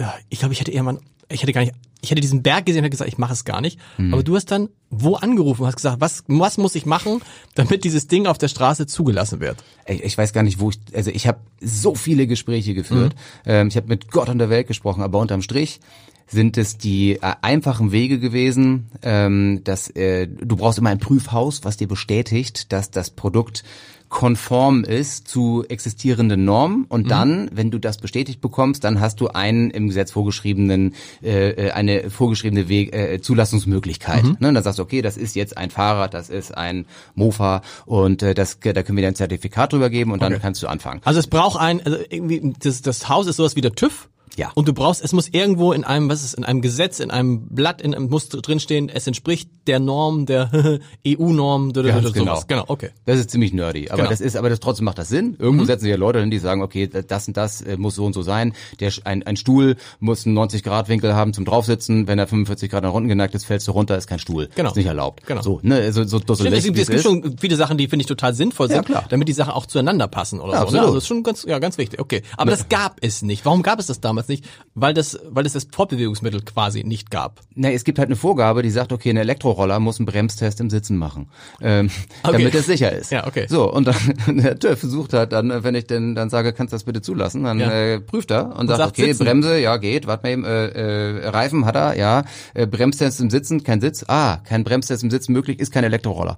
ja, 0.00 0.12
ich 0.28 0.40
glaube, 0.40 0.54
ich 0.54 0.58
hätte 0.58 0.72
eher 0.72 0.82
mal, 0.82 0.98
ich 1.28 1.42
hätte 1.42 1.52
gar 1.52 1.60
nicht, 1.60 1.72
ich 2.00 2.10
hätte 2.10 2.20
diesen 2.20 2.42
Berg 2.42 2.66
gesehen 2.66 2.80
und 2.80 2.86
hätte 2.86 2.90
gesagt, 2.90 3.08
ich 3.08 3.16
mache 3.16 3.32
es 3.32 3.44
gar 3.44 3.60
nicht. 3.60 3.78
Aber 4.10 4.24
du 4.24 4.34
hast 4.34 4.50
dann 4.50 4.70
wo 4.90 5.14
angerufen 5.14 5.62
und 5.62 5.68
hast 5.68 5.76
gesagt, 5.76 6.00
was, 6.00 6.24
was 6.26 6.58
muss 6.58 6.74
ich 6.74 6.84
machen, 6.84 7.22
damit 7.54 7.84
dieses 7.84 8.08
Ding 8.08 8.26
auf 8.26 8.38
der 8.38 8.48
Straße 8.48 8.86
zugelassen 8.86 9.38
wird? 9.38 9.62
ich, 9.86 10.02
ich 10.02 10.18
weiß 10.18 10.32
gar 10.32 10.42
nicht, 10.42 10.58
wo 10.58 10.70
ich, 10.70 10.80
also 10.94 11.12
ich 11.12 11.28
habe 11.28 11.38
so 11.60 11.94
viele 11.94 12.26
Gespräche 12.26 12.74
geführt. 12.74 13.14
Ähm, 13.46 13.68
ich 13.68 13.76
habe 13.76 13.86
mit 13.86 14.10
Gott 14.10 14.28
und 14.30 14.38
der 14.38 14.50
Welt 14.50 14.66
gesprochen, 14.66 15.00
aber 15.04 15.20
unterm 15.20 15.42
Strich 15.42 15.78
sind 16.26 16.56
es 16.58 16.78
die 16.78 17.16
äh, 17.16 17.32
einfachen 17.42 17.92
Wege 17.92 18.18
gewesen, 18.18 18.90
ähm, 19.02 19.60
dass 19.64 19.88
äh, 19.90 20.26
du 20.26 20.56
brauchst 20.56 20.78
immer 20.78 20.90
ein 20.90 20.98
Prüfhaus, 20.98 21.64
was 21.64 21.76
dir 21.76 21.88
bestätigt, 21.88 22.72
dass 22.72 22.90
das 22.90 23.10
Produkt 23.10 23.64
konform 24.10 24.84
ist 24.84 25.26
zu 25.26 25.64
existierenden 25.68 26.44
Normen 26.44 26.84
und 26.88 27.10
dann, 27.10 27.50
wenn 27.52 27.72
du 27.72 27.78
das 27.78 27.98
bestätigt 27.98 28.40
bekommst, 28.40 28.84
dann 28.84 29.00
hast 29.00 29.20
du 29.20 29.28
einen 29.28 29.70
im 29.70 29.88
Gesetz 29.88 30.12
vorgeschriebenen 30.12 30.94
äh, 31.20 31.50
äh, 31.50 31.70
eine 31.72 32.10
vorgeschriebene 32.10 32.68
Weg, 32.68 32.94
äh, 32.94 33.20
Zulassungsmöglichkeit. 33.20 34.22
Ne? 34.40 34.48
Und 34.48 34.54
dann 34.54 34.62
sagst 34.62 34.78
du, 34.78 34.84
okay, 34.84 35.02
das 35.02 35.16
ist 35.16 35.34
jetzt 35.34 35.58
ein 35.58 35.70
Fahrrad, 35.70 36.14
das 36.14 36.30
ist 36.30 36.56
ein 36.56 36.86
Mofa 37.16 37.62
und 37.86 38.22
äh, 38.22 38.34
das 38.34 38.60
da 38.60 38.84
können 38.84 38.96
wir 38.96 39.02
dir 39.02 39.08
ein 39.08 39.16
Zertifikat 39.16 39.72
drüber 39.72 39.90
geben 39.90 40.12
und 40.12 40.22
dann 40.22 40.34
Okay. 40.34 40.42
kannst 40.42 40.62
du 40.62 40.68
anfangen. 40.68 41.00
Also 41.04 41.18
es 41.18 41.26
braucht 41.26 41.60
ein, 41.60 41.84
also 41.84 41.98
irgendwie, 42.08 42.54
das, 42.60 42.82
das 42.82 43.08
Haus 43.08 43.26
ist 43.26 43.36
sowas 43.36 43.56
wie 43.56 43.62
der 43.62 43.72
TÜV. 43.72 44.08
Ja. 44.36 44.50
Und 44.54 44.68
du 44.68 44.72
brauchst, 44.72 45.02
es 45.04 45.12
muss 45.12 45.28
irgendwo 45.28 45.72
in 45.72 45.84
einem, 45.84 46.08
was 46.08 46.24
ist, 46.24 46.34
in 46.34 46.44
einem 46.44 46.60
Gesetz, 46.60 47.00
in 47.00 47.10
einem 47.10 47.46
Blatt, 47.48 47.80
in 47.80 47.94
einem 47.94 48.08
muss 48.08 48.28
drinstehen, 48.28 48.88
es 48.88 49.06
entspricht 49.06 49.48
der 49.66 49.78
Norm, 49.80 50.26
der 50.26 50.50
EU-Norm, 51.06 51.72
sowas. 51.74 52.12
genau. 52.12 52.42
Genau, 52.46 52.64
okay. 52.68 52.90
Das 53.06 53.18
ist 53.18 53.30
ziemlich 53.30 53.52
nerdy, 53.52 53.88
aber 53.88 53.98
Genau. 54.04 54.10
das 54.10 54.20
ist, 54.20 54.36
aber 54.36 54.50
das 54.50 54.60
trotzdem 54.60 54.84
macht 54.84 54.98
das 54.98 55.08
Sinn. 55.08 55.36
Irgendwo 55.38 55.64
setzen 55.64 55.82
sich 55.82 55.90
ja 55.90 55.96
Leute 55.96 56.20
hin, 56.20 56.30
die 56.30 56.38
sagen, 56.38 56.62
okay, 56.62 56.88
das 56.88 57.28
und 57.28 57.36
das 57.36 57.62
äh, 57.62 57.76
muss 57.76 57.94
so 57.94 58.04
und 58.04 58.12
so 58.12 58.22
sein. 58.22 58.52
Der 58.80 58.92
ein, 59.04 59.22
ein 59.24 59.36
Stuhl 59.36 59.76
muss 60.00 60.26
einen 60.26 60.34
90 60.34 60.62
Grad 60.62 60.88
Winkel 60.88 61.14
haben 61.14 61.32
zum 61.32 61.44
draufsitzen. 61.44 62.06
Wenn 62.06 62.18
er 62.18 62.26
45 62.26 62.70
Grad 62.70 62.82
nach 62.82 62.92
unten 62.92 63.08
geneigt 63.08 63.34
ist, 63.34 63.44
fällst 63.46 63.66
du 63.68 63.72
runter, 63.72 63.96
ist 63.96 64.06
kein 64.06 64.18
Stuhl. 64.18 64.48
Genau. 64.54 64.70
Ist 64.70 64.76
nicht 64.76 64.86
erlaubt. 64.86 65.26
Genau. 65.26 65.42
So, 65.42 65.60
ne, 65.62 65.92
so, 65.92 66.04
so, 66.04 66.20
so 66.26 66.34
Stimmt, 66.34 66.56
es 66.56 66.64
gibt, 66.64 66.78
es 66.78 66.88
gibt 66.88 67.02
schon 67.02 67.36
viele 67.38 67.56
Sachen, 67.56 67.78
die 67.78 67.88
finde 67.88 68.02
ich 68.02 68.06
total 68.08 68.34
sinnvoll 68.34 68.68
sind, 68.68 68.76
Ja, 68.76 68.82
klar. 68.82 69.04
damit 69.08 69.28
die 69.28 69.32
Sachen 69.32 69.52
auch 69.52 69.66
zueinander 69.66 70.08
passen 70.08 70.40
oder 70.40 70.52
Ja, 70.54 70.66
so. 70.66 70.72
Ne? 70.72 70.80
Also 70.80 70.94
das 70.94 71.04
ist 71.04 71.08
schon 71.08 71.22
ganz, 71.22 71.44
ja, 71.44 71.58
ganz 71.58 71.78
wichtig. 71.78 72.00
Okay, 72.00 72.22
aber 72.36 72.50
das 72.50 72.68
gab 72.68 72.98
es 73.00 73.22
nicht. 73.22 73.44
Warum 73.44 73.62
gab 73.62 73.78
es 73.78 73.86
das 73.86 74.00
damals 74.00 74.23
nicht? 74.28 74.44
Weil 74.74 74.94
das, 74.94 75.18
weil 75.28 75.46
es 75.46 75.52
das 75.52 75.68
Fortbewegungsmittel 75.72 76.42
quasi 76.42 76.84
nicht 76.84 77.10
gab. 77.10 77.40
Na, 77.54 77.70
es 77.70 77.84
gibt 77.84 77.98
halt 77.98 78.08
eine 78.08 78.16
Vorgabe, 78.16 78.62
die 78.62 78.70
sagt, 78.70 78.92
okay, 78.92 79.10
ein 79.10 79.16
Elektroroller 79.16 79.78
muss 79.80 79.98
einen 79.98 80.06
Bremstest 80.06 80.60
im 80.60 80.70
Sitzen 80.70 80.96
machen, 80.96 81.28
ähm, 81.60 81.90
Okay. 82.22 82.32
damit 82.38 82.54
es 82.54 82.66
sicher 82.66 82.90
ist. 82.92 83.10
Ja, 83.12 83.26
okay. 83.26 83.46
So, 83.48 83.72
und 83.72 83.86
dann 83.86 83.96
der 84.38 84.58
TÜV 84.58 84.78
versucht 84.78 85.12
halt 85.12 85.32
dann, 85.32 85.62
wenn 85.64 85.74
ich 85.74 85.86
denn 85.86 86.14
dann 86.14 86.30
sage, 86.30 86.52
kannst 86.52 86.72
du 86.72 86.76
das 86.76 86.84
bitte 86.84 87.02
zulassen, 87.02 87.44
dann 87.44 87.58
Ja. 87.58 87.70
äh, 87.70 88.00
prüft 88.00 88.30
er 88.30 88.56
und, 88.56 88.68
sagt, 88.68 88.78
sagt 88.78 88.98
okay, 88.98 89.12
sitzen. 89.12 89.24
Bremse, 89.24 89.58
ja, 89.58 89.76
geht, 89.76 90.06
warte 90.06 90.24
mal 90.26 90.32
eben, 90.32 90.44
äh, 90.44 90.66
äh, 90.68 91.28
Reifen 91.28 91.64
hat 91.66 91.76
er, 91.76 91.96
ja, 91.96 92.24
äh, 92.54 92.66
Bremstest 92.66 93.20
im 93.20 93.30
Sitzen, 93.30 93.62
kein 93.64 93.80
Sitz, 93.80 94.04
ah, 94.08 94.38
kein 94.44 94.64
Bremstest 94.64 95.02
im 95.02 95.10
Sitzen 95.10 95.32
möglich, 95.32 95.58
ist 95.60 95.72
kein 95.72 95.84
Elektroroller. 95.84 96.36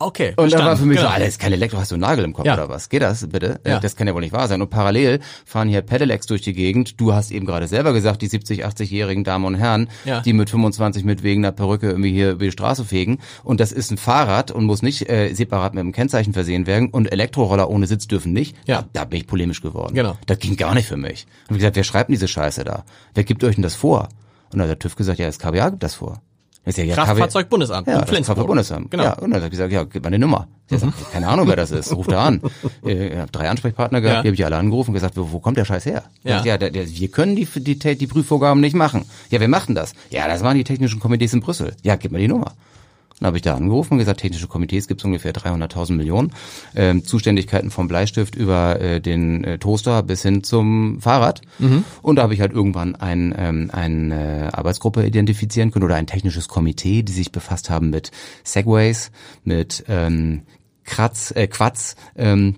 Okay, 0.00 0.34
Und 0.36 0.52
da 0.52 0.58
war 0.64 0.76
für 0.76 0.84
mich 0.86 0.96
genau. 0.98 1.08
so, 1.08 1.14
alles 1.14 1.38
kein 1.38 1.52
Elektro, 1.52 1.78
hast 1.78 1.92
du 1.92 1.94
einen 1.94 2.02
Nagel 2.02 2.24
im 2.24 2.32
Kopf 2.32 2.44
Ja. 2.46 2.54
oder 2.54 2.68
was? 2.68 2.88
Geht 2.88 3.02
das 3.02 3.26
bitte? 3.28 3.60
Äh, 3.64 3.70
Ja. 3.70 3.80
Das 3.80 3.94
kann 3.94 4.06
ja 4.08 4.14
wohl 4.14 4.20
nicht 4.22 4.32
wahr 4.32 4.48
sein. 4.48 4.60
Und 4.60 4.68
parallel 4.68 5.20
fahren 5.46 5.68
hier 5.68 5.82
Pedelecs 5.82 6.26
durch 6.26 6.42
die 6.42 6.52
Gegend. 6.52 7.00
Du 7.00 7.14
hast 7.14 7.30
eben 7.30 7.46
gerade 7.46 7.68
selber 7.68 7.92
gesagt, 7.92 8.20
die 8.20 8.26
70, 8.26 8.66
80-jährigen 8.66 9.22
Damen 9.24 9.44
und 9.44 9.54
Herren, 9.54 9.88
Ja. 10.04 10.20
die 10.20 10.32
mit 10.32 10.50
25 10.50 11.04
mit 11.04 11.22
wegen 11.22 11.44
einer 11.44 11.52
Perücke 11.52 11.86
irgendwie 11.88 12.10
hier 12.12 12.32
über 12.32 12.44
die 12.44 12.50
Straße 12.50 12.84
fegen. 12.84 13.18
Und 13.44 13.60
das 13.60 13.70
ist 13.72 13.92
ein 13.92 13.96
Fahrrad 13.96 14.50
und 14.50 14.64
muss 14.64 14.82
nicht 14.82 15.08
äh, 15.08 15.32
separat 15.32 15.74
mit 15.74 15.80
einem 15.80 15.92
Kennzeichen 15.92 16.32
versehen 16.32 16.66
werden. 16.66 16.90
Und 16.90 17.10
Elektroroller 17.12 17.70
ohne 17.70 17.86
Sitz 17.86 18.08
dürfen 18.08 18.32
nicht. 18.32 18.56
Ja. 18.66 18.82
Da, 18.82 18.88
da 18.92 19.04
bin 19.04 19.20
ich 19.20 19.26
polemisch 19.28 19.62
geworden. 19.62 19.94
Genau. 19.94 20.18
Das 20.26 20.38
ging 20.40 20.56
gar 20.56 20.74
nicht 20.74 20.88
für 20.88 20.96
mich. 20.96 21.26
Und 21.48 21.54
ich 21.56 21.60
gesagt, 21.60 21.76
wer 21.76 21.84
schreibt 21.84 22.08
denn 22.08 22.14
diese 22.14 22.28
Scheiße 22.28 22.64
da? 22.64 22.84
Wer 23.14 23.24
gibt 23.24 23.44
euch 23.44 23.54
denn 23.54 23.62
das 23.62 23.76
vor? 23.76 24.08
Und 24.52 24.58
dann 24.58 24.62
hat 24.62 24.70
der 24.70 24.78
TÜV 24.80 24.96
gesagt, 24.96 25.18
ja, 25.20 25.26
das 25.26 25.38
KBA 25.38 25.70
gibt 25.70 25.82
das 25.84 25.94
vor. 25.94 26.20
Sag, 26.66 26.84
ja, 26.86 26.94
Kraftfahrzeugbundesamt 26.94 27.86
ja, 27.86 27.94
in 27.94 28.00
das 28.00 28.08
Flensburg. 28.08 28.36
Kraftfahrzeugbundesamt. 28.36 28.90
Genau. 28.90 29.02
Ja, 29.04 29.12
und 29.14 29.30
dann 29.30 29.34
habe 29.34 29.46
ich 29.46 29.50
gesagt, 29.50 29.72
ja, 29.72 29.84
gib 29.84 30.02
mal 30.02 30.08
eine 30.08 30.18
Nummer. 30.18 30.48
Ich 30.70 30.78
sag, 30.78 30.92
keine 31.12 31.28
Ahnung, 31.28 31.46
wer 31.46 31.56
das 31.56 31.70
ist. 31.70 31.92
Ruft 31.94 32.10
er 32.10 32.20
an. 32.20 32.40
Äh, 32.86 33.08
Ich 33.08 33.18
habe 33.18 33.30
drei 33.30 33.50
Ansprechpartner 33.50 34.00
gehabt, 34.00 34.16
Ja. 34.16 34.22
die 34.22 34.28
habe 34.28 34.34
ich 34.34 34.44
alle 34.44 34.56
angerufen 34.56 34.90
und 34.90 34.94
gesagt, 34.94 35.16
wo, 35.16 35.30
wo 35.32 35.40
kommt 35.40 35.56
der 35.58 35.64
Scheiß 35.66 35.84
her? 35.86 36.04
Ja. 36.22 36.42
Ja, 36.42 36.56
der, 36.56 36.70
der, 36.70 36.88
wir 36.88 37.08
können 37.08 37.36
die, 37.36 37.44
die, 37.46 37.78
die, 37.78 38.06
Prüfvorgaben 38.06 38.60
nicht 38.60 38.74
machen. 38.74 39.04
Ja, 39.30 39.40
wer 39.40 39.48
macht 39.48 39.68
denn 39.68 39.74
das? 39.74 39.92
Ja, 40.10 40.26
das 40.26 40.42
machen 40.42 40.56
die 40.56 40.64
technischen 40.64 41.00
Komitees 41.00 41.32
in 41.34 41.40
Brüssel. 41.40 41.74
Ja, 41.82 41.96
gib 41.96 42.12
mal 42.12 42.18
die 42.18 42.28
Nummer. 42.28 42.52
Dann 43.20 43.28
habe 43.28 43.36
ich 43.36 43.42
da 43.42 43.54
angerufen 43.54 43.94
und 43.94 43.98
gesagt, 43.98 44.20
technische 44.20 44.48
Komitees 44.48 44.88
gibt 44.88 45.00
es 45.00 45.04
ungefähr 45.04 45.32
300.000 45.32 45.92
Millionen. 45.92 46.32
Ähm, 46.74 47.04
Zuständigkeiten 47.04 47.70
vom 47.70 47.88
Bleistift 47.88 48.34
über 48.34 48.80
äh, 48.80 49.00
den 49.00 49.44
äh, 49.44 49.58
Toaster 49.58 50.02
bis 50.02 50.22
hin 50.22 50.42
zum 50.42 51.00
Fahrrad. 51.00 51.40
Und 52.02 52.16
da 52.16 52.22
habe 52.22 52.34
ich 52.34 52.40
halt 52.40 52.52
irgendwann 52.52 52.96
ein, 52.96 53.34
ähm, 53.36 53.70
eine 53.72 54.50
Arbeitsgruppe 54.52 55.06
identifizieren 55.06 55.70
können 55.70 55.84
oder 55.84 55.96
ein 55.96 56.06
technisches 56.06 56.48
Komitee, 56.48 57.02
die 57.02 57.12
sich 57.12 57.30
befasst 57.30 57.70
haben 57.70 57.90
mit 57.90 58.10
Segways, 58.42 59.10
mit 59.44 59.84
ähm, 59.88 60.42
Kratz, 60.84 61.32
äh, 61.34 61.46
Quatz, 61.46 61.96
ähm, 62.16 62.56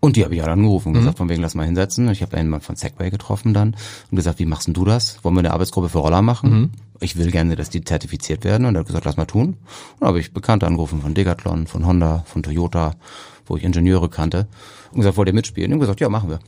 und 0.00 0.16
die 0.16 0.24
habe 0.24 0.34
ich 0.34 0.40
halt 0.40 0.50
angerufen 0.50 0.88
und 0.88 0.94
gesagt, 0.94 1.18
von 1.18 1.28
wegen, 1.28 1.42
lass 1.42 1.56
mal 1.56 1.66
hinsetzen. 1.66 2.08
Ich 2.10 2.22
habe 2.22 2.36
einen 2.36 2.60
von 2.60 2.76
Segway 2.76 3.10
getroffen 3.10 3.52
dann 3.52 3.74
und 4.10 4.16
gesagt, 4.16 4.38
wie 4.38 4.46
machst 4.46 4.68
denn 4.68 4.74
du 4.74 4.84
das? 4.84 5.18
Wollen 5.24 5.34
wir 5.34 5.40
eine 5.40 5.52
Arbeitsgruppe 5.52 5.88
für 5.88 5.98
Roller 5.98 6.22
machen? 6.22 6.70
Ich 7.00 7.16
will 7.16 7.30
gerne, 7.30 7.56
dass 7.56 7.70
die 7.70 7.84
zertifiziert 7.84 8.44
werden. 8.44 8.66
Und 8.66 8.74
er 8.74 8.80
hat 8.80 8.86
gesagt, 8.86 9.04
lass 9.04 9.16
mal 9.16 9.26
tun. 9.26 9.48
Und 9.48 9.56
dann 10.00 10.08
habe 10.08 10.20
ich 10.20 10.32
Bekannte 10.32 10.66
angerufen 10.66 11.00
von 11.00 11.14
Decathlon, 11.14 11.66
von 11.66 11.86
Honda, 11.86 12.24
von 12.26 12.42
Toyota, 12.42 12.94
wo 13.46 13.56
ich 13.56 13.64
Ingenieure 13.64 14.08
kannte. 14.08 14.48
Und 14.90 14.98
gesagt, 14.98 15.16
wollt 15.16 15.28
ihr 15.28 15.34
mitspielen? 15.34 15.72
Und 15.72 15.80
gesagt, 15.80 16.00
ja, 16.00 16.08
machen 16.08 16.30
wir. 16.30 16.40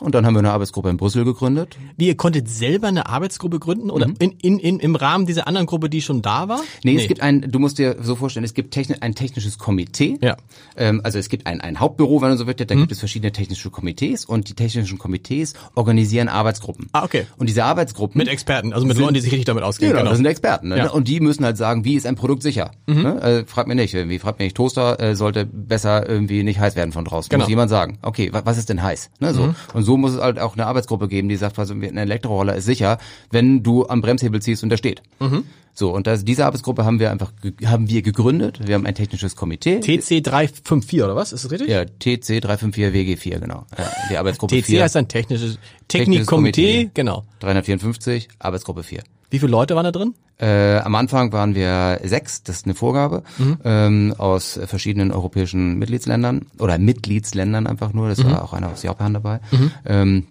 Und 0.00 0.14
dann 0.14 0.26
haben 0.26 0.34
wir 0.34 0.40
eine 0.40 0.50
Arbeitsgruppe 0.50 0.88
in 0.90 0.96
Brüssel 0.96 1.24
gegründet. 1.24 1.76
Wie, 1.96 2.08
ihr 2.08 2.16
konntet 2.16 2.48
selber 2.48 2.88
eine 2.88 3.06
Arbeitsgruppe 3.06 3.60
gründen 3.60 3.90
oder 3.90 4.08
in, 4.18 4.32
in, 4.42 4.58
in, 4.58 4.80
im 4.80 4.96
Rahmen 4.96 5.24
dieser 5.26 5.46
anderen 5.46 5.66
Gruppe, 5.66 5.88
die 5.88 6.02
schon 6.02 6.20
da 6.20 6.48
war? 6.48 6.58
Mhm. 6.58 6.62
Nee, 6.82 6.96
es 6.96 7.06
gibt 7.06 7.20
ein, 7.20 7.42
du 7.50 7.58
musst 7.58 7.78
dir 7.78 7.96
so 8.00 8.16
vorstellen, 8.16 8.44
es 8.44 8.54
gibt 8.54 8.72
techni 8.72 8.96
ein 9.00 9.14
technisches 9.14 9.58
Komitee. 9.58 10.18
Ja. 10.20 10.36
Ähm, 10.76 11.00
also 11.04 11.18
es 11.18 11.28
gibt 11.28 11.46
ein, 11.46 11.60
ein 11.60 11.78
Hauptbüro, 11.78 12.20
wenn 12.22 12.30
man 12.30 12.38
so 12.38 12.46
will, 12.46 12.54
da 12.54 12.74
gibt 12.74 12.90
es 12.90 12.98
verschiedene 12.98 13.30
technische 13.30 13.70
Komitees 13.70 14.24
und 14.24 14.48
die 14.48 14.54
technischen 14.54 14.98
Komitees 14.98 15.54
organisieren 15.74 16.28
Arbeitsgruppen. 16.28 16.88
Ah, 16.92 17.04
okay. 17.04 17.26
Und 17.36 17.48
diese 17.48 17.64
Arbeitsgruppen 17.64 18.18
Mit 18.18 18.28
Experten, 18.28 18.72
also 18.72 18.86
mit 18.86 18.98
Leuten, 18.98 19.14
die 19.14 19.20
sich 19.20 19.30
richtig 19.30 19.46
damit 19.46 19.62
auskennen. 19.62 19.96
Genau, 19.96 20.08
das 20.08 20.16
sind 20.16 20.26
Experten. 20.26 20.68
Ne? 20.68 20.78
Ja. 20.78 20.90
Und 20.90 21.06
die 21.06 21.20
müssen 21.20 21.44
halt 21.44 21.56
sagen, 21.56 21.84
wie 21.84 21.94
ist 21.94 22.06
ein 22.06 22.16
Produkt 22.16 22.42
sicher? 22.42 22.72
Ne? 22.86 23.22
Äh, 23.22 23.44
frag 23.46 23.68
mir 23.68 23.74
nicht, 23.74 23.94
irgendwie, 23.94 24.18
frag 24.18 24.38
mir 24.38 24.46
nicht, 24.46 24.56
Toaster 24.56 24.98
äh, 24.98 25.14
sollte 25.14 25.46
besser 25.46 26.08
irgendwie 26.08 26.42
nicht 26.42 26.58
heiß 26.58 26.74
werden 26.74 26.92
von 26.92 27.04
draußen. 27.04 27.28
Genau. 27.28 27.44
Muss 27.44 27.48
jemand 27.48 27.70
sagen. 27.70 27.98
Okay, 28.02 28.32
wa 28.32 28.42
was 28.44 28.58
ist 28.58 28.68
denn 28.68 28.82
heiß? 28.82 29.10
Ne, 29.20 29.32
so. 29.32 29.54
Und 29.72 29.83
so 29.84 29.96
muss 29.96 30.14
es 30.14 30.20
halt 30.20 30.38
auch 30.38 30.54
eine 30.54 30.66
Arbeitsgruppe 30.66 31.08
geben, 31.08 31.28
die 31.28 31.36
sagt, 31.36 31.58
also 31.58 31.74
ein 31.74 31.96
Elektroroller 31.96 32.54
ist 32.54 32.64
sicher, 32.64 32.98
wenn 33.30 33.62
du 33.62 33.86
am 33.86 34.00
Bremshebel 34.00 34.40
ziehst 34.42 34.62
und 34.62 34.70
der 34.70 34.76
steht. 34.76 35.02
So, 35.76 35.92
und 35.92 36.06
das, 36.06 36.24
diese 36.24 36.46
Arbeitsgruppe 36.46 36.84
haben 36.84 37.00
wir 37.00 37.10
einfach 37.10 37.32
haben 37.66 37.88
wir 37.88 38.02
gegründet. 38.02 38.60
Wir 38.64 38.76
haben 38.76 38.86
ein 38.86 38.94
technisches 38.94 39.34
Komitee. 39.34 39.80
TC 39.80 40.22
354 40.22 41.02
oder 41.02 41.16
was? 41.16 41.32
Ist 41.32 41.44
das 41.44 41.50
richtig? 41.50 41.68
ja, 41.68 41.84
TC 41.84 42.40
354 42.40 42.94
WG4, 42.94 43.40
genau. 43.40 43.66
Ja, 43.76 43.90
die 44.08 44.16
Arbeitsgruppe 44.16 44.54
TC 44.56 44.66
4. 44.66 44.82
heißt 44.84 44.96
ein 44.96 45.08
technisches 45.08 45.58
Technikkomitee, 45.88 46.72
Komitee. 46.84 46.90
genau. 46.94 47.24
354, 47.40 48.28
Arbeitsgruppe 48.38 48.84
4. 48.84 49.02
Wie 49.30 49.38
viele 49.38 49.50
Leute 49.50 49.74
waren 49.74 49.84
da 49.84 49.92
drin? 49.92 50.14
Äh, 50.38 50.78
am 50.78 50.94
Anfang 50.94 51.32
waren 51.32 51.54
wir 51.54 52.00
sechs, 52.04 52.42
das 52.42 52.56
ist 52.56 52.64
eine 52.66 52.74
Vorgabe, 52.74 53.22
ähm, 53.64 54.14
aus 54.18 54.58
verschiedenen 54.66 55.12
europäischen 55.12 55.78
Mitgliedsländern 55.78 56.46
oder 56.58 56.78
Mitgliedsländern 56.78 57.66
einfach 57.66 57.92
nur, 57.92 58.08
das 58.08 58.24
war 58.24 58.42
auch 58.42 58.52
einer 58.52 58.70
aus 58.70 58.82
Japan 58.82 59.14
dabei. 59.14 59.40
Ähm, 59.84 60.26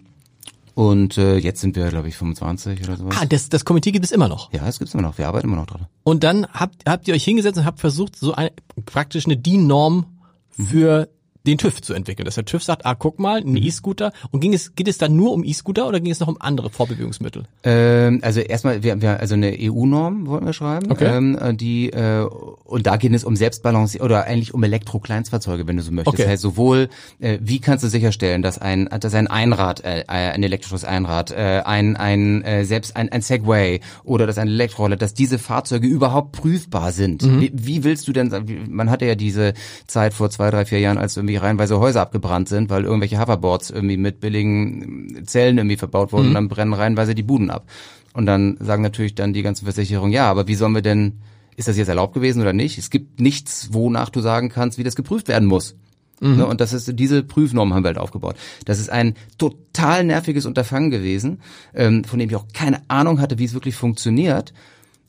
und 0.74 1.18
äh, 1.18 1.36
jetzt 1.36 1.60
sind 1.60 1.76
wir, 1.76 1.88
glaube 1.88 2.08
ich, 2.08 2.16
25 2.16 2.82
oder 2.84 2.96
sowas. 2.96 3.16
Ah, 3.20 3.26
das, 3.26 3.48
das 3.48 3.64
Komitee 3.64 3.92
gibt 3.92 4.04
es 4.04 4.10
immer 4.10 4.28
noch. 4.28 4.52
Ja, 4.52 4.64
das 4.64 4.78
gibt's 4.78 4.92
immer 4.92 5.04
noch, 5.04 5.18
wir 5.18 5.28
arbeiten 5.28 5.46
immer 5.46 5.56
noch 5.56 5.66
dran. 5.66 5.86
Und 6.02 6.24
dann 6.24 6.46
habt, 6.52 6.88
habt 6.88 7.06
ihr 7.06 7.14
euch 7.14 7.24
hingesetzt 7.24 7.58
und 7.58 7.64
habt 7.64 7.78
versucht, 7.78 8.16
so 8.16 8.34
eine, 8.34 8.50
praktisch 8.84 9.26
eine 9.26 9.36
DIN-Norm 9.36 10.06
für 10.50 11.08
den 11.46 11.58
TÜV 11.58 11.82
zu 11.82 11.94
entwickeln. 11.94 12.24
Dass 12.24 12.36
der 12.36 12.44
TÜV 12.44 12.62
sagt, 12.62 12.86
ah, 12.86 12.94
guck 12.94 13.18
mal, 13.18 13.38
ein 13.38 13.56
E-Scooter. 13.56 14.12
Und 14.30 14.40
ging 14.40 14.54
es, 14.54 14.74
geht 14.74 14.88
es 14.88 14.98
dann 14.98 15.14
nur 15.16 15.32
um 15.32 15.44
E-Scooter 15.44 15.86
oder 15.86 16.00
ging 16.00 16.12
es 16.12 16.20
noch 16.20 16.28
um 16.28 16.36
andere 16.40 16.70
Vorbewegungsmittel? 16.70 17.44
Ähm, 17.62 18.20
also 18.22 18.40
erstmal, 18.40 18.82
wir, 18.82 19.00
wir 19.00 19.20
also 19.20 19.34
eine 19.34 19.56
EU-Norm 19.60 20.26
wollten 20.26 20.46
wir 20.46 20.52
schreiben, 20.52 20.90
Okay. 20.90 21.16
ähm, 21.16 21.38
äh, 21.40 21.54
die 21.54 21.90
äh, 21.90 22.24
und 22.64 22.86
da 22.86 22.96
geht 22.96 23.12
es 23.12 23.24
um 23.24 23.36
Selbstbalancier 23.36 24.02
oder 24.02 24.24
eigentlich 24.24 24.54
um 24.54 24.62
Elektro-Kleinstfahrzeuge, 24.62 25.66
wenn 25.66 25.76
du 25.76 25.82
so 25.82 25.92
möchtest. 25.92 26.14
Okay. 26.14 26.22
Das 26.22 26.32
heißt 26.32 26.42
sowohl, 26.42 26.88
äh, 27.20 27.38
wie 27.40 27.60
kannst 27.60 27.84
du 27.84 27.88
sicherstellen, 27.88 28.42
dass 28.42 28.58
ein 28.58 28.88
dass 29.00 29.14
ein 29.14 29.26
Einrad, 29.26 29.84
äh, 29.84 30.04
ein 30.06 30.42
elektrisches 30.42 30.84
Einrad, 30.84 31.30
äh, 31.30 31.62
ein 31.64 31.96
ein 31.96 32.42
äh, 32.42 32.64
selbst 32.64 32.96
ein, 32.96 33.10
ein 33.10 33.22
Segway 33.22 33.80
oder 34.04 34.26
dass 34.26 34.38
ein 34.38 34.48
Elektroroller, 34.48 34.96
dass 34.96 35.14
diese 35.14 35.38
Fahrzeuge 35.38 35.86
überhaupt 35.86 36.32
prüfbar 36.32 36.92
sind. 36.92 37.22
Wie, 37.24 37.50
wie 37.54 37.84
willst 37.84 38.08
du 38.08 38.12
denn? 38.12 38.30
Man 38.68 38.90
hatte 38.90 39.06
ja 39.06 39.14
diese 39.14 39.54
Zeit 39.86 40.14
vor 40.14 40.30
zwei, 40.30 40.50
drei, 40.50 40.64
vier 40.64 40.80
Jahren, 40.80 40.98
als 40.98 41.16
irgendwie 41.16 41.33
reihenweise 41.36 41.78
Häuser 41.78 42.00
abgebrannt 42.02 42.48
sind, 42.48 42.70
weil 42.70 42.84
irgendwelche 42.84 43.20
Hoverboards 43.20 43.70
irgendwie 43.70 43.96
mit 43.96 44.20
billigen 44.20 45.24
Zellen 45.26 45.58
irgendwie 45.58 45.76
verbaut 45.76 46.12
wurden 46.12 46.28
und 46.28 46.34
dann 46.34 46.48
brennen 46.48 46.72
reihenweise 46.72 47.14
die 47.14 47.22
Buden 47.22 47.50
ab. 47.50 47.66
Und 48.12 48.26
dann 48.26 48.56
sagen 48.60 48.82
natürlich 48.82 49.14
dann 49.14 49.32
die 49.32 49.42
ganzen 49.42 49.64
Versicherungen, 49.64 50.12
ja, 50.12 50.30
aber 50.30 50.46
wie 50.46 50.54
sollen 50.54 50.74
wir 50.74 50.82
denn, 50.82 51.20
ist 51.56 51.68
das 51.68 51.76
jetzt 51.76 51.88
erlaubt 51.88 52.14
gewesen 52.14 52.42
oder 52.42 52.52
nicht? 52.52 52.78
Es 52.78 52.90
gibt 52.90 53.20
nichts, 53.20 53.70
wonach 53.72 54.10
du 54.10 54.20
sagen 54.20 54.48
kannst, 54.48 54.78
wie 54.78 54.84
das 54.84 54.96
geprüft 54.96 55.28
werden 55.28 55.48
muss. 55.48 55.76
Ne, 56.36 56.46
und 56.46 56.60
das 56.60 56.72
ist 56.72 56.98
diese 56.98 57.22
Prüfnorm 57.22 57.74
haben 57.74 57.82
wir 57.82 57.88
halt 57.88 57.98
aufgebaut. 57.98 58.36
Das 58.64 58.78
ist 58.78 58.88
ein 58.88 59.14
total 59.36 60.04
nerviges 60.04 60.46
Unterfangen 60.46 60.90
gewesen, 60.90 61.40
ähm, 61.74 62.04
von 62.04 62.18
dem 62.18 62.30
ich 62.30 62.36
auch 62.36 62.46
keine 62.52 62.82
Ahnung 62.88 63.20
hatte, 63.20 63.38
wie 63.38 63.44
es 63.44 63.52
wirklich 63.52 63.74
funktioniert. 63.74 64.54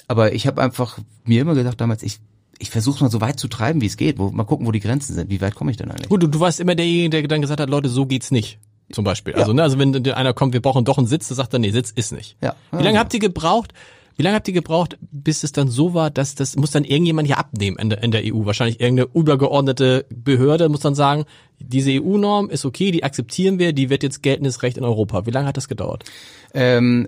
Aber 0.08 0.34
ich 0.34 0.48
habe 0.48 0.62
einfach 0.62 0.98
mir 1.24 1.42
immer 1.42 1.56
gedacht 1.56 1.80
damals, 1.80 2.04
ich 2.04 2.20
ich 2.60 2.70
versuche 2.70 3.04
mal 3.04 3.10
so 3.10 3.22
weit 3.22 3.40
zu 3.40 3.48
treiben, 3.48 3.82
wie 3.82 3.86
es 3.86 3.98
geht. 3.98 4.18
Wo, 4.18 4.32
mal 4.32 4.44
gucken, 4.44 4.66
wo 4.66 4.72
die 4.72 4.80
Grenzen 4.80 5.14
sind. 5.14 5.30
Wie 5.30 5.42
weit 5.42 5.56
komme 5.56 5.72
ich 5.72 5.78
denn 5.78 5.90
eigentlich? 5.92 6.10
Gut, 6.10 6.24
du, 6.24 6.28
du 6.28 6.40
warst 6.40 6.60
immer 6.60 6.76
derjenige, 6.76 7.10
der 7.10 7.28
dann 7.28 7.42
gesagt 7.42 7.60
hat, 7.60 7.70
Leute, 7.70 7.90
so 7.90 8.06
geht's 8.06 8.32
nicht. 8.32 8.60
Zum 8.92 9.04
Beispiel. 9.04 9.34
Also, 9.34 9.52
ne, 9.52 9.64
also 9.64 9.80
wenn 9.80 9.92
dir 10.04 10.16
einer 10.16 10.34
kommt, 10.34 10.54
wir 10.54 10.62
brauchen 10.62 10.86
doch 10.86 10.98
einen 11.00 11.08
Sitz, 11.08 11.28
dann 11.28 11.36
sagt 11.36 11.54
er, 11.54 11.60
nee, 11.60 11.72
Sitz 11.72 11.92
ist 11.92 12.12
nicht. 12.12 12.38
Ja. 12.42 12.56
Wie 12.72 12.84
lange 12.84 12.94
Ja. 12.96 13.00
habt 13.00 13.14
ihr 13.14 13.20
gebraucht? 13.20 13.74
Wie 14.18 14.24
lange 14.24 14.36
habt 14.36 14.48
ihr 14.48 14.54
gebraucht, 14.54 14.98
bis 15.12 15.44
es 15.44 15.52
dann 15.52 15.68
so 15.68 15.94
war, 15.94 16.10
dass 16.10 16.36
das 16.36 16.56
muss 16.56 16.72
dann 16.72 16.86
irgendjemand 16.86 17.28
hier 17.28 17.38
abnehmen 17.38 17.78
in 17.78 17.90
der, 17.90 18.02
in 18.02 18.12
der 18.12 18.22
EU? 18.24 18.46
Wahrscheinlich 18.46 18.80
irgendeine 18.80 19.10
übergeordnete 19.14 20.06
Behörde 20.10 20.70
muss 20.70 20.80
dann 20.80 20.96
sagen, 20.96 21.26
diese 21.60 21.92
EU-Norm 21.92 22.50
ist 22.50 22.64
okay, 22.64 22.92
die 22.92 23.04
akzeptieren 23.04 23.60
wir, 23.60 23.74
die 23.74 23.90
wird 23.90 24.04
jetzt 24.04 24.24
geltendes 24.24 24.64
Recht 24.64 24.78
in 24.78 24.86
Europa. 24.86 25.26
Wie 25.26 25.32
lange 25.32 25.48
hat 25.48 25.58
das 25.58 25.68
gedauert? 25.68 26.06
Ähm, 26.54 27.08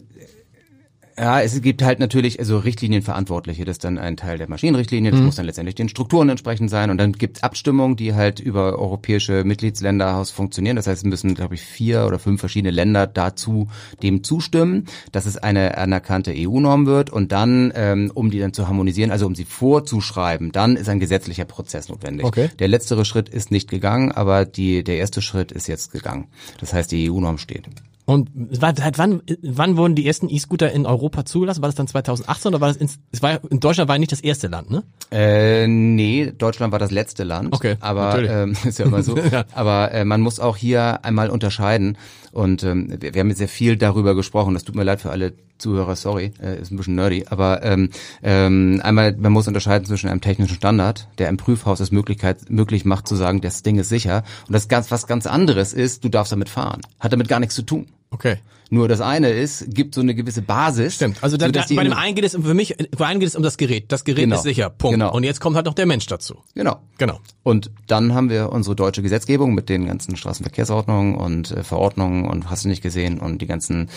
ja, 1.20 1.42
es 1.42 1.60
gibt 1.62 1.82
halt 1.82 2.00
natürlich 2.00 2.40
also 2.40 2.60
Richtlinienverantwortliche, 2.60 3.66
das 3.66 3.76
ist 3.76 3.84
dann 3.84 3.98
ein 3.98 4.18
Teil 4.18 4.38
der 4.38 4.50
Maschinenrichtlinie, 4.50 5.12
das 5.12 5.20
muss 5.20 5.36
dann 5.36 5.48
letztendlich 5.48 5.76
den 5.76 5.90
Strukturen 5.90 6.30
entsprechend 6.30 6.70
sein 6.70 6.92
und 6.92 6.98
dann 6.98 7.14
gibt 7.14 7.38
es 7.38 7.44
Abstimmungen, 7.44 7.96
die 7.96 8.14
halt 8.14 8.40
über 8.40 8.78
europäische 8.78 9.44
Mitgliedsländer 9.44 10.16
aus 10.16 10.30
funktionieren. 10.30 10.76
Das 10.76 10.86
heißt, 10.86 11.04
es 11.04 11.10
müssen, 11.10 11.34
glaube 11.34 11.56
ich, 11.56 11.62
vier 11.62 12.06
oder 12.06 12.20
fünf 12.20 12.40
verschiedene 12.40 12.72
Länder 12.72 13.08
dazu 13.08 13.68
dem 14.04 14.24
zustimmen, 14.24 14.86
dass 15.12 15.26
es 15.26 15.38
eine 15.38 15.78
anerkannte 15.78 16.34
EU-Norm 16.36 16.86
wird 16.86 17.10
und 17.10 17.32
dann, 17.32 17.74
ähm, 17.76 18.12
um 18.14 18.30
die 18.30 18.40
dann 18.40 18.54
zu 18.54 18.68
harmonisieren, 18.68 19.10
also 19.10 19.26
um 19.26 19.34
sie 19.34 19.46
vorzuschreiben, 19.46 20.52
dann 20.52 20.76
ist 20.76 20.88
ein 20.88 21.00
gesetzlicher 21.00 21.46
Prozess 21.46 21.90
notwendig. 21.90 22.26
Okay. 22.26 22.50
Der 22.60 22.68
letztere 22.68 23.06
Schritt 23.06 23.28
ist 23.30 23.50
nicht 23.50 23.70
gegangen, 23.70 24.12
aber 24.12 24.46
die, 24.46 24.84
der 24.84 24.98
erste 24.98 25.24
Schritt 25.24 25.52
ist 25.52 25.68
jetzt 25.68 25.92
gegangen. 25.92 26.28
Das 26.60 26.74
heißt, 26.74 26.92
die 26.92 27.10
EU-Norm 27.10 27.40
steht. 27.40 27.68
Und 28.10 28.30
seit 28.52 28.98
wann, 28.98 29.22
wann 29.42 29.76
wurden 29.76 29.94
die 29.94 30.08
ersten 30.08 30.30
E-Scooter 30.30 30.72
in 30.72 30.86
Europa 30.86 31.26
zugelassen? 31.26 31.62
War 31.62 31.68
das 31.68 31.76
dann 31.76 31.90
2018 31.90 32.50
oder 32.54 32.62
war 32.62 32.70
das 32.70 32.78
ins, 32.78 33.00
es 33.12 33.22
war 33.22 33.42
in 33.52 33.60
Deutschland 33.60 33.90
war 33.90 33.98
nicht 33.98 34.14
das 34.14 34.22
erste 34.22 34.48
Land, 34.48 34.72
ne? 34.72 34.84
Äh, 35.12 35.68
nee, 35.68 36.32
Deutschland 36.32 36.72
war 36.72 36.80
das 36.80 36.90
letzte 36.90 37.26
Land. 37.26 37.54
Okay, 37.54 37.76
aber 37.82 38.24
ähm, 38.24 38.56
ist 38.64 38.80
ja 38.80 38.86
immer 38.86 39.04
so. 39.04 39.18
Ja. 39.28 39.44
Aber 39.54 39.92
äh, 39.92 40.06
man 40.06 40.22
muss 40.22 40.40
auch 40.40 40.56
hier 40.56 41.04
einmal 41.04 41.30
unterscheiden. 41.30 41.98
Und 42.32 42.64
ähm, 42.64 42.96
wir, 43.02 43.14
wir 43.14 43.20
haben 43.20 43.28
jetzt 43.28 43.40
sehr 43.40 43.50
viel 43.50 43.76
darüber 43.76 44.16
gesprochen. 44.16 44.54
Das 44.54 44.64
tut 44.64 44.76
mir 44.76 44.84
leid 44.84 45.02
für 45.02 45.10
alle 45.10 45.34
Zuhörer, 45.58 45.98
sorry, 45.98 46.32
äh, 46.42 46.62
ist 46.62 46.72
ein 46.72 46.78
bisschen 46.78 46.96
nerdy. 46.96 47.26
Aber 47.30 47.62
ähm, 47.64 47.90
ähm, 48.24 48.80
einmal, 48.84 49.18
man 49.18 49.34
muss 49.34 49.50
unterscheiden 49.50 49.86
zwischen 49.86 50.10
einem 50.10 50.22
technischen 50.22 50.56
Standard, 50.56 51.10
der 51.18 51.28
im 51.28 51.36
Prüfhaus 51.36 51.82
es 51.82 51.92
Möglichkeit, 51.92 52.50
möglich 52.50 52.86
macht 52.86 53.06
zu 53.06 53.16
sagen, 53.16 53.42
das 53.42 53.64
Ding 53.64 53.78
ist 53.80 53.90
sicher. 53.90 54.24
Und 54.48 54.54
das 54.54 54.70
ganz 54.70 54.92
was 54.92 55.08
ganz 55.08 55.28
anderes 55.28 55.74
ist, 55.74 56.06
du 56.06 56.10
darfst 56.10 56.32
damit 56.32 56.48
fahren. 56.48 56.82
Hat 57.02 57.12
damit 57.12 57.28
gar 57.28 57.42
nichts 57.42 57.56
zu 57.56 57.64
tun. 57.64 57.88
Okay. 58.10 58.38
Nur 58.70 58.90
das 58.90 59.00
eine 59.00 59.30
ist, 59.30 59.66
gibt 59.74 59.96
so 59.96 60.02
eine 60.02 60.14
gewisse 60.14 60.42
Basis. 60.42 60.96
Stimmt. 60.96 61.24
Also 61.24 61.38
da, 61.38 61.48
da, 61.48 61.62
sodass 61.62 61.76
bei 61.76 61.84
dem 61.84 61.92
in- 61.94 61.98
einen 61.98 62.16
geht 62.16 62.26
es 62.26 62.36
um, 62.36 62.44
für 62.44 62.54
mich, 62.54 62.76
bei 62.98 63.06
einem 63.06 63.20
geht 63.22 63.30
es 63.30 63.36
um 63.38 63.44
das 63.44 63.56
Gerät. 63.58 63.92
Das 63.94 64.04
Gerät 64.04 64.24
Genau. 64.26 64.36
ist 64.36 64.44
sicher. 64.44 64.70
Punkt. 64.70 64.94
Genau. 64.96 65.14
Und 65.14 65.24
jetzt 65.24 65.40
kommt 65.40 65.56
halt 65.56 65.66
noch 65.66 65.74
der 65.74 65.86
Mensch 65.86 66.06
dazu. 66.08 66.36
Genau. 66.54 66.78
Genau. 66.98 67.20
Und 67.44 67.72
dann 67.88 68.14
haben 68.14 68.30
wir 68.30 68.52
unsere 68.52 68.76
deutsche 68.76 69.02
Gesetzgebung 69.02 69.54
mit 69.54 69.70
den 69.70 69.86
ganzen 69.86 70.18
Straßenverkehrsordnungen 70.18 71.16
und 71.16 71.52
äh, 71.52 71.64
Verordnungen 71.64 72.26
und 72.26 72.50
hast 72.50 72.66
du 72.66 72.70
nicht 72.70 72.82
gesehen 72.82 73.20
und 73.20 73.42
die 73.42 73.48
ganzen 73.48 73.90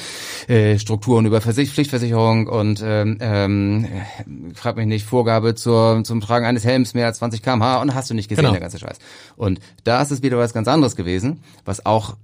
äh, 0.46 0.78
Strukturen 0.78 1.26
über 1.26 1.40
Versich 1.40 1.70
Pflichtversicherung 1.72 2.46
und 2.46 2.80
ähm, 2.84 3.18
ähm, 3.20 3.84
äh, 3.86 4.54
frag 4.54 4.76
mich 4.76 4.86
nicht, 4.86 5.04
Vorgabe 5.04 5.54
zur, 5.56 6.02
zum 6.04 6.20
Tragen 6.20 6.46
eines 6.46 6.64
Helms 6.64 6.94
mehr 6.94 7.06
als 7.06 7.18
20 7.18 7.42
km/h 7.42 7.80
und 7.82 7.94
hast 7.94 8.10
du 8.10 8.14
nicht 8.14 8.28
gesehen, 8.28 8.42
Genau. 8.42 8.52
der 8.52 8.60
ganze 8.60 8.78
Scheiß. 8.78 8.98
Und 9.36 9.58
da 9.84 10.00
ist 10.02 10.10
es 10.12 10.22
wieder 10.22 10.38
was 10.38 10.52
ganz 10.52 10.68
anderes 10.68 10.94
gewesen, 10.94 11.40
was 11.64 11.84
auch 11.86 12.16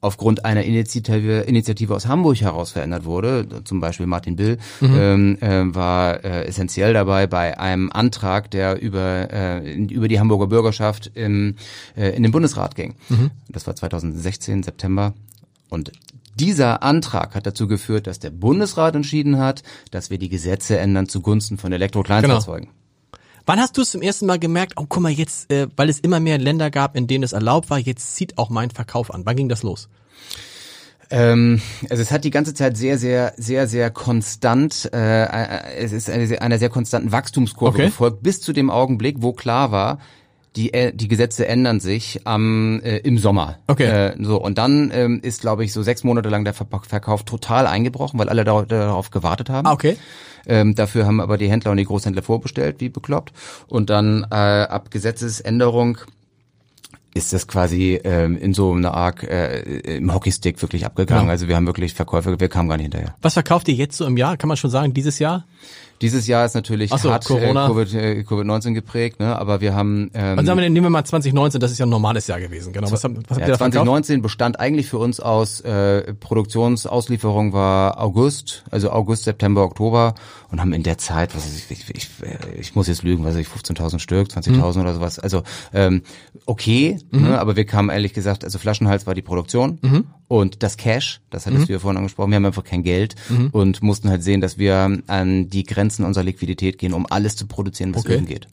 aufgrund 0.00 0.44
einer 0.44 0.62
Initiative, 0.62 1.40
Initiative 1.40 1.94
aus 1.94 2.06
Hamburg 2.06 2.40
heraus 2.40 2.70
verändert 2.70 3.04
wurde, 3.04 3.46
zum 3.64 3.80
Beispiel 3.80 4.06
Martin 4.06 4.36
Bill, 4.36 4.58
ähm, 4.80 5.38
äh, 5.40 5.74
war 5.74 6.24
äh, 6.24 6.44
essentiell 6.44 6.92
dabei 6.92 7.26
bei 7.26 7.58
einem 7.58 7.90
Antrag, 7.90 8.50
der 8.50 8.80
über, 8.80 9.32
äh, 9.32 9.74
über 9.74 10.08
die 10.08 10.20
Hamburger 10.20 10.46
Bürgerschaft 10.46 11.10
im, 11.14 11.56
äh, 11.96 12.10
in 12.10 12.22
den 12.22 12.32
Bundesrat 12.32 12.74
ging. 12.74 12.94
Das 13.48 13.66
war 13.66 13.74
2016, 13.74 14.62
September. 14.62 15.14
Und 15.68 15.92
dieser 16.38 16.82
Antrag 16.82 17.34
hat 17.34 17.46
dazu 17.46 17.66
geführt, 17.66 18.06
dass 18.06 18.20
der 18.20 18.30
Bundesrat 18.30 18.94
entschieden 18.94 19.38
hat, 19.38 19.62
dass 19.90 20.10
wir 20.10 20.18
die 20.18 20.28
Gesetze 20.28 20.78
ändern 20.78 21.08
zugunsten 21.08 21.58
von 21.58 21.72
Elektrokleinfahrzeugen. 21.72 22.68
Wann 23.48 23.60
hast 23.60 23.78
du 23.78 23.80
es 23.80 23.92
zum 23.92 24.02
ersten 24.02 24.26
Mal 24.26 24.38
gemerkt, 24.38 24.74
oh 24.76 24.84
guck 24.86 25.02
mal 25.02 25.10
jetzt, 25.10 25.50
äh, 25.50 25.68
weil 25.74 25.88
es 25.88 26.00
immer 26.00 26.20
mehr 26.20 26.36
Länder 26.36 26.70
gab, 26.70 26.94
in 26.94 27.06
denen 27.06 27.24
es 27.24 27.32
erlaubt 27.32 27.70
war, 27.70 27.78
jetzt 27.78 28.14
zieht 28.14 28.36
auch 28.36 28.50
mein 28.50 28.68
Verkauf 28.70 29.10
an. 29.10 29.22
Wann 29.24 29.36
ging 29.36 29.48
das 29.48 29.62
los? 29.62 29.88
Ähm, 31.08 31.62
also 31.88 32.02
es 32.02 32.10
hat 32.10 32.24
die 32.24 32.30
ganze 32.30 32.52
Zeit 32.52 32.76
sehr, 32.76 32.98
sehr, 32.98 33.32
sehr, 33.38 33.66
sehr 33.66 33.88
konstant, 33.90 34.90
äh, 34.92 35.24
äh, 35.24 35.76
es 35.78 35.92
ist 35.92 36.10
eine, 36.10 36.26
sehr- 36.26 36.42
einer 36.42 36.58
sehr 36.58 36.68
konstanten 36.68 37.10
Wachstumskurve 37.10 37.78
Okay. 37.78 37.86
gefolgt, 37.86 38.22
bis 38.22 38.42
zu 38.42 38.52
dem 38.52 38.68
Augenblick, 38.68 39.16
wo 39.22 39.32
klar 39.32 39.72
war, 39.72 39.98
die, 40.56 40.72
äh, 40.72 40.92
die 40.92 41.08
Gesetze 41.08 41.46
ändern 41.46 41.80
sich 41.80 42.20
am, 42.24 42.80
äh, 42.82 42.98
im 42.98 43.18
Sommer. 43.18 43.58
Okay. 43.66 43.84
Äh, 43.84 44.16
so, 44.20 44.40
und 44.40 44.58
dann 44.58 44.90
ähm, 44.92 45.20
ist, 45.22 45.40
glaube 45.40 45.64
ich, 45.64 45.72
so 45.72 45.82
sechs 45.82 46.04
Monate 46.04 46.28
lang 46.28 46.44
der 46.44 46.54
Ver 46.54 46.66
Verkauf 46.86 47.24
total 47.24 47.66
eingebrochen, 47.66 48.18
weil 48.18 48.28
alle 48.28 48.44
darauf, 48.44 48.66
darauf 48.66 49.10
gewartet 49.10 49.50
haben. 49.50 49.66
Ah, 49.66 49.72
okay. 49.72 49.96
Ähm, 50.46 50.74
dafür 50.74 51.06
haben 51.06 51.20
aber 51.20 51.36
die 51.38 51.50
Händler 51.50 51.70
und 51.72 51.76
die 51.76 51.84
Großhändler 51.84 52.22
vorbestellt, 52.22 52.76
wie 52.78 52.88
bekloppt. 52.88 53.32
Und 53.66 53.90
dann 53.90 54.26
äh, 54.30 54.34
ab 54.34 54.90
Gesetzesänderung 54.90 55.98
ist 57.14 57.32
das 57.32 57.48
quasi 57.48 58.00
ähm, 58.04 58.38
in 58.38 58.54
so 58.54 58.72
einer 58.72 58.94
Art 58.94 59.22
äh, 59.22 59.96
im 59.96 60.14
Hockeystick 60.14 60.60
wirklich 60.62 60.86
abgegangen. 60.86 61.22
Genau. 61.22 61.30
Also 61.30 61.48
wir 61.48 61.56
haben 61.56 61.66
wirklich 61.66 61.94
Verkäufe, 61.94 62.38
wir 62.38 62.48
kamen 62.48 62.68
gar 62.68 62.76
nicht 62.76 62.84
hinterher. 62.84 63.14
Was 63.20 63.34
verkauft 63.34 63.68
ihr 63.68 63.74
jetzt 63.74 63.96
so 63.96 64.06
im 64.06 64.16
Jahr? 64.16 64.36
Kann 64.36 64.48
man 64.48 64.56
schon 64.56 64.70
sagen, 64.70 64.94
dieses 64.94 65.18
Jahr? 65.18 65.44
Dieses 66.00 66.26
Jahr 66.28 66.44
ist 66.44 66.54
natürlich 66.54 66.92
Ach 66.92 66.98
so, 66.98 67.10
hart 67.10 67.24
Corona. 67.24 67.66
Äh, 67.66 67.68
Covid, 67.68 67.94
äh, 67.94 68.24
Covid-19 68.28 68.72
geprägt, 68.74 69.18
ne? 69.20 69.36
aber 69.38 69.60
wir 69.60 69.74
haben 69.74 70.10
ähm, 70.14 70.38
Also 70.38 70.46
sagen 70.46 70.60
wir, 70.60 70.70
nehmen 70.70 70.86
wir 70.86 70.90
mal 70.90 71.04
2019, 71.04 71.60
das 71.60 71.72
ist 71.72 71.78
ja 71.78 71.86
ein 71.86 71.90
normales 71.90 72.26
Jahr 72.28 72.38
gewesen. 72.40 72.72
Genau. 72.72 72.90
Was, 72.90 73.02
habt- 73.04 73.16
was 73.16 73.22
habt 73.30 73.40
Ja, 73.40 73.46
ihr 73.46 73.52
da 73.52 73.56
verkauft? 73.58 73.72
2019 73.72 74.22
bestand 74.22 74.60
eigentlich 74.60 74.86
für 74.86 74.98
uns 74.98 75.18
aus 75.20 75.60
äh, 75.62 76.14
Produktionsauslieferung 76.14 77.52
war 77.52 78.00
August, 78.00 78.64
also 78.70 78.90
August, 78.90 79.24
September, 79.24 79.62
Oktober 79.64 80.14
und 80.50 80.60
haben 80.60 80.72
in 80.72 80.82
der 80.82 80.98
Zeit, 80.98 81.34
was 81.34 81.44
weiß 81.44 81.56
ich, 81.70 81.70
ich, 81.70 81.90
ich, 81.96 82.08
ich 82.58 82.74
muss 82.74 82.86
jetzt 82.88 83.02
lügen, 83.02 83.24
was 83.24 83.34
weiß 83.34 83.40
ich, 83.40 83.48
15.000 83.48 83.98
Stück, 83.98 84.28
20.000 84.28 84.80
oder 84.80 84.94
sowas. 84.94 85.18
Also 85.18 85.42
ähm, 85.74 86.02
okay, 86.46 86.98
ne, 87.10 87.38
aber 87.40 87.56
wir 87.56 87.64
kamen 87.64 87.90
ehrlich 87.90 88.12
gesagt, 88.12 88.44
also 88.44 88.58
Flaschenhals 88.58 89.06
war 89.06 89.14
die 89.14 89.22
Produktion 89.22 89.78
und 90.28 90.62
das 90.62 90.76
Cash, 90.76 91.20
das 91.30 91.46
hattest 91.46 91.68
du 91.68 91.72
ja 91.72 91.78
vorhin 91.78 91.96
angesprochen, 91.96 92.30
wir 92.30 92.36
haben 92.36 92.44
einfach 92.44 92.64
kein 92.64 92.82
Geld 92.82 93.14
und 93.52 93.82
mussten 93.82 94.10
halt 94.10 94.22
sehen, 94.22 94.40
dass 94.40 94.58
wir 94.58 94.98
an 95.06 95.48
die 95.50 95.64
Grenzen 95.64 96.04
unserer 96.04 96.24
Liquidität 96.24 96.78
gehen, 96.78 96.92
um 96.92 97.06
alles 97.08 97.34
zu 97.36 97.46
produzieren, 97.46 97.94
was 97.94 98.02
Okay. 98.04 98.12
irgend 98.14 98.28
geht. 98.28 98.46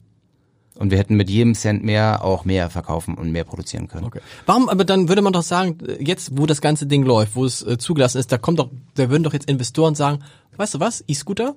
Und 0.78 0.90
wir 0.90 0.98
hätten 0.98 1.16
mit 1.16 1.30
jedem 1.30 1.54
Cent 1.54 1.84
mehr 1.84 2.22
auch 2.22 2.44
mehr 2.44 2.68
verkaufen 2.68 3.14
und 3.14 3.30
mehr 3.32 3.44
produzieren 3.44 3.88
können. 3.88 4.04
Okay. 4.04 4.20
Warum, 4.44 4.68
aber 4.68 4.84
dann 4.84 5.08
würde 5.08 5.22
man 5.22 5.32
doch 5.32 5.42
sagen, 5.42 5.78
jetzt, 6.00 6.36
wo 6.36 6.44
das 6.44 6.60
ganze 6.60 6.86
Ding 6.86 7.02
läuft, 7.02 7.34
wo 7.34 7.46
es 7.46 7.62
äh, 7.62 7.78
zugelassen 7.78 8.18
ist, 8.18 8.30
da 8.30 8.36
kommt 8.36 8.58
doch, 8.58 8.68
da 8.94 9.08
würden 9.08 9.22
doch 9.22 9.32
jetzt 9.32 9.48
Investoren 9.48 9.94
sagen, 9.94 10.18
weißt 10.56 10.74
du 10.74 10.80
was, 10.80 11.02
E-Scooter 11.08 11.56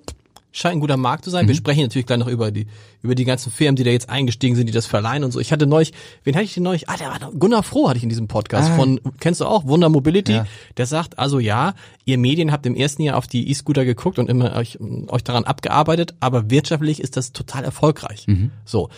scheint 0.52 0.78
ein 0.78 0.80
guter 0.80 0.98
Markt 0.98 1.26
zu 1.26 1.30
sein. 1.30 1.48
Wir 1.48 1.56
sprechen 1.56 1.82
natürlich 1.82 2.06
gleich 2.06 2.20
noch 2.20 2.28
über 2.28 2.52
die, 2.52 2.68
über 3.02 3.16
die 3.16 3.26
ganzen 3.26 3.52
Firmen, 3.52 3.76
die 3.76 3.84
da 3.84 3.92
jetzt 3.92 4.10
eingestiegen 4.10 4.56
sind, 4.56 4.68
die 4.68 4.74
das 4.74 4.86
verleihen 4.86 5.24
und 5.24 5.32
so. 5.32 5.40
Ich 5.40 5.52
hatte 5.52 5.68
neulich, 5.68 5.94
wen 6.24 6.36
hatte 6.36 6.46
ich 6.46 6.54
denn 6.54 6.64
neulich? 6.64 6.90
Ah, 6.90 6.98
der 6.98 7.08
war 7.08 7.32
Gunnar 7.32 7.64
Froh 7.64 7.90
hatte 7.90 7.98
ich 7.98 8.04
in 8.04 8.10
diesem 8.10 8.28
Podcast 8.28 8.72
von, 8.72 9.00
kennst 9.20 9.42
du 9.42 9.46
auch, 9.46 9.66
Wunder 9.66 9.90
Mobility. 9.90 10.34
Ja. 10.34 10.48
Der 10.78 10.86
sagt, 10.86 11.20
also 11.20 11.40
ja, 11.40 11.74
ihr 12.06 12.18
Medien 12.18 12.52
habt 12.52 12.66
im 12.66 12.76
ersten 12.76 13.04
Jahr 13.04 13.18
auf 13.18 13.28
die 13.28 13.50
E-Scooter 13.50 13.86
geguckt 13.86 14.20
und 14.20 14.30
immer 14.30 14.56
euch, 14.56 14.80
euch 15.08 15.24
daran 15.24 15.44
abgearbeitet, 15.44 16.16
aber 16.20 16.50
wirtschaftlich 16.50 17.00
ist 17.00 17.18
das 17.18 17.32
total 17.32 17.64
erfolgreich. 17.64 18.26
So 18.66 18.90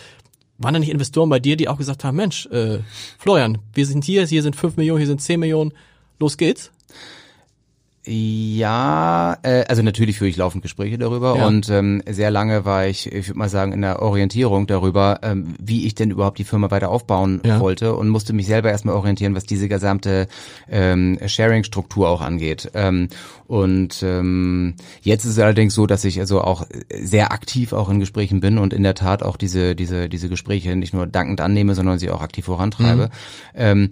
waren 0.58 0.74
da 0.74 0.80
nicht 0.80 0.90
Investoren 0.90 1.28
bei 1.28 1.40
dir, 1.40 1.56
die 1.56 1.68
auch 1.68 1.78
gesagt 1.78 2.04
haben, 2.04 2.16
Mensch, 2.16 2.46
äh, 2.46 2.78
Florian, 3.18 3.58
wir 3.74 3.86
sind 3.86 4.04
hier, 4.04 4.26
hier 4.26 4.42
sind 4.42 4.56
fünf 4.56 4.76
Millionen, 4.76 4.98
hier 4.98 5.06
sind 5.06 5.20
zehn 5.20 5.40
Millionen, 5.40 5.72
los 6.18 6.36
geht's? 6.36 6.70
Ja, 8.04 9.38
äh, 9.42 9.64
also 9.68 9.82
natürlich 9.82 10.18
führe 10.18 10.28
ich 10.28 10.36
laufend 10.36 10.62
Gespräche 10.62 10.98
darüber 10.98 11.36
Ja. 11.36 11.46
und 11.46 11.68
ähm, 11.68 12.02
sehr 12.08 12.32
lange 12.32 12.64
war 12.64 12.86
ich, 12.86 13.06
ich 13.12 13.28
würde 13.28 13.38
mal 13.38 13.48
sagen, 13.48 13.72
in 13.72 13.80
der 13.82 14.02
Orientierung 14.02 14.66
darüber, 14.66 15.20
ähm, 15.22 15.54
wie 15.60 15.86
ich 15.86 15.94
denn 15.94 16.10
überhaupt 16.10 16.38
die 16.38 16.44
Firma 16.44 16.70
weiter 16.72 16.90
aufbauen 16.90 17.40
Ja. 17.44 17.60
wollte 17.60 17.94
und 17.94 18.08
musste 18.08 18.32
mich 18.32 18.46
selber 18.46 18.70
erstmal 18.70 18.96
orientieren, 18.96 19.36
was 19.36 19.44
diese 19.44 19.68
gesamte 19.68 20.26
ähm, 20.68 21.16
Sharing-Struktur 21.24 22.08
auch 22.08 22.22
angeht. 22.22 22.70
Ähm, 22.74 23.08
und 23.46 24.02
ähm, 24.02 24.74
jetzt 25.02 25.24
ist 25.24 25.32
es 25.32 25.38
allerdings 25.38 25.74
so, 25.74 25.86
dass 25.86 26.04
ich 26.04 26.18
also 26.18 26.40
auch 26.40 26.66
sehr 27.00 27.30
aktiv 27.32 27.72
auch 27.72 27.88
in 27.88 28.00
Gesprächen 28.00 28.40
bin 28.40 28.58
und 28.58 28.72
in 28.72 28.82
der 28.82 28.94
Tat 28.94 29.22
auch 29.22 29.36
diese 29.36 29.76
diese 29.76 30.08
diese 30.08 30.28
Gespräche 30.28 30.74
nicht 30.74 30.92
nur 30.94 31.06
dankend 31.06 31.40
annehme, 31.40 31.74
sondern 31.74 31.98
sie 31.98 32.10
auch 32.10 32.22
aktiv 32.22 32.46
vorantreibe. 32.46 33.10
Ähm, 33.54 33.90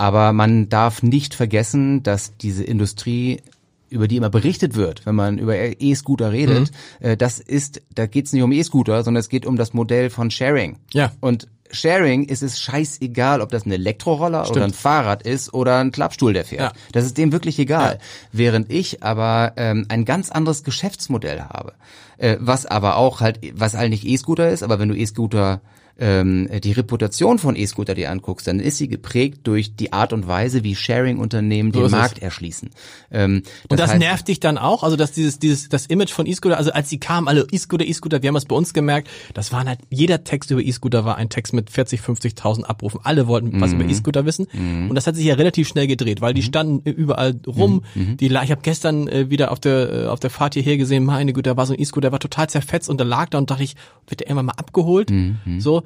aber 0.00 0.32
man 0.32 0.70
darf 0.70 1.02
nicht 1.02 1.34
vergessen, 1.34 2.02
dass 2.02 2.34
diese 2.38 2.64
Industrie 2.64 3.42
über 3.90 4.08
die 4.08 4.16
immer 4.16 4.30
berichtet 4.30 4.74
wird, 4.74 5.04
wenn 5.04 5.14
man 5.14 5.36
über 5.36 5.54
E-Scooter 5.54 6.32
redet, 6.32 6.70
äh, 7.00 7.18
das 7.18 7.38
ist, 7.38 7.82
da 7.94 8.06
geht 8.06 8.24
es 8.24 8.32
nicht 8.32 8.42
um 8.42 8.50
E-Scooter, 8.50 9.04
sondern 9.04 9.20
es 9.20 9.28
geht 9.28 9.44
um 9.44 9.56
das 9.56 9.74
Modell 9.74 10.08
von 10.08 10.30
Sharing. 10.30 10.78
Ja. 10.94 11.12
Und 11.20 11.48
Sharing 11.70 12.24
ist 12.24 12.42
es 12.42 12.58
scheißegal, 12.58 13.42
ob 13.42 13.50
das 13.50 13.66
ein 13.66 13.72
Elektroroller 13.72 14.48
oder 14.48 14.64
ein 14.64 14.72
Fahrrad 14.72 15.22
ist 15.22 15.52
oder 15.52 15.76
ein 15.76 15.92
Klappstuhl, 15.92 16.32
der 16.32 16.46
fährt. 16.46 16.72
Ja. 16.72 16.80
Das 16.92 17.04
ist 17.04 17.18
dem 17.18 17.30
wirklich 17.30 17.58
egal. 17.58 17.98
Während 18.32 18.72
ich 18.72 19.02
aber 19.02 19.52
ähm, 19.56 19.84
ein 19.90 20.06
ganz 20.06 20.30
anderes 20.30 20.64
Geschäftsmodell 20.64 21.42
habe, 21.42 21.74
äh, 22.16 22.38
was 22.40 22.64
aber 22.64 22.96
auch 22.96 23.20
halt, 23.20 23.40
was 23.52 23.74
eigentlich 23.74 24.06
E-Scooter 24.06 24.48
ist, 24.48 24.62
aber 24.62 24.78
wenn 24.78 24.88
du 24.88 24.96
E-Scooter 24.96 25.60
ähm, 26.00 26.48
die 26.64 26.72
Reputation 26.72 27.38
von 27.38 27.54
E-Scooter 27.56 27.94
dir 27.94 28.10
anguckst, 28.10 28.46
dann 28.46 28.58
ist 28.58 28.78
sie 28.78 28.88
geprägt 28.88 29.40
durch 29.44 29.76
die 29.76 29.92
Art 29.92 30.12
und 30.12 30.26
Weise, 30.26 30.64
wie 30.64 30.74
Sharing-Unternehmen 30.74 31.72
So 31.72 31.80
den 31.80 31.86
ist 31.86 31.92
es. 31.92 31.98
Markt 31.98 32.18
erschließen. 32.20 32.70
Ähm, 33.10 33.42
Und 33.68 33.78
das, 33.80 33.90
heißt- 33.92 33.98
nervt 33.98 34.28
dich 34.28 34.40
dann 34.40 34.58
auch, 34.58 34.82
also 34.82 34.96
dass 34.96 35.12
dieses, 35.12 35.38
dieses, 35.38 35.68
das 35.68 35.86
Image 35.86 36.10
von 36.10 36.26
E-Scooter, 36.26 36.56
also 36.56 36.72
als 36.72 36.88
sie 36.88 36.98
kamen, 36.98 37.28
alle 37.28 37.46
E-Scooter, 37.50 37.84
E-Scooter, 37.84 38.22
wir 38.22 38.28
haben 38.28 38.36
es 38.36 38.46
bei 38.46 38.56
uns 38.56 38.72
gemerkt, 38.72 39.08
das 39.34 39.52
waren 39.52 39.68
halt, 39.68 39.80
jeder 39.90 40.24
Text 40.24 40.50
über 40.50 40.62
E-Scooter 40.62 41.04
war 41.04 41.16
ein 41.16 41.28
Text 41.28 41.52
mit 41.52 41.70
40, 41.70 42.00
50.000 42.00 42.64
Abrufen. 42.64 43.00
Alle 43.04 43.26
wollten 43.26 43.60
was 43.60 43.72
Mhm. 43.72 43.80
über 43.82 43.90
E-Scooter 43.90 44.24
wissen. 44.24 44.46
Und 44.88 44.94
das 44.94 45.06
hat 45.06 45.16
sich 45.16 45.26
ja 45.26 45.34
relativ 45.34 45.68
schnell 45.68 45.86
gedreht, 45.86 46.20
weil 46.20 46.34
die 46.34 46.42
standen 46.42 46.88
überall 46.90 47.38
rum. 47.46 47.82
Mhm. 47.94 48.16
Die, 48.16 48.28
la- 48.28 48.42
ich 48.42 48.50
habe 48.50 48.62
gestern 48.62 49.06
äh, 49.08 49.30
wieder 49.30 49.50
auf 49.52 49.60
der, 49.60 49.92
äh, 49.92 50.06
auf 50.06 50.20
der 50.20 50.30
Fahrt 50.30 50.54
hierher 50.54 50.76
gesehen, 50.76 51.04
meine 51.04 51.32
Güte, 51.32 51.50
da 51.50 51.56
war 51.56 51.66
so 51.66 51.74
ein 51.74 51.80
E-Scooter, 51.80 52.00
der 52.08 52.12
war 52.12 52.20
total 52.20 52.48
zerfetzt 52.48 52.88
und 52.88 52.98
da 53.00 53.04
lag 53.04 53.28
da 53.28 53.38
und 53.38 53.50
dachte 53.50 53.62
ich, 53.64 53.76
wird 54.08 54.20
der 54.20 54.28
irgendwann 54.28 54.46
mal 54.46 54.52
abgeholt? 54.56 55.10
Mhm. 55.10 55.36
So. 55.58 55.82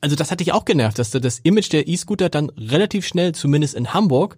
Also 0.00 0.14
das 0.16 0.30
hat 0.30 0.40
dich 0.40 0.52
auch 0.52 0.64
genervt, 0.64 0.98
dass 0.98 1.10
da 1.10 1.18
das 1.18 1.40
Image 1.40 1.72
der 1.72 1.88
E-Scooter 1.88 2.28
dann 2.28 2.50
relativ 2.50 3.06
schnell, 3.06 3.32
zumindest 3.34 3.74
in 3.74 3.92
Hamburg, 3.94 4.36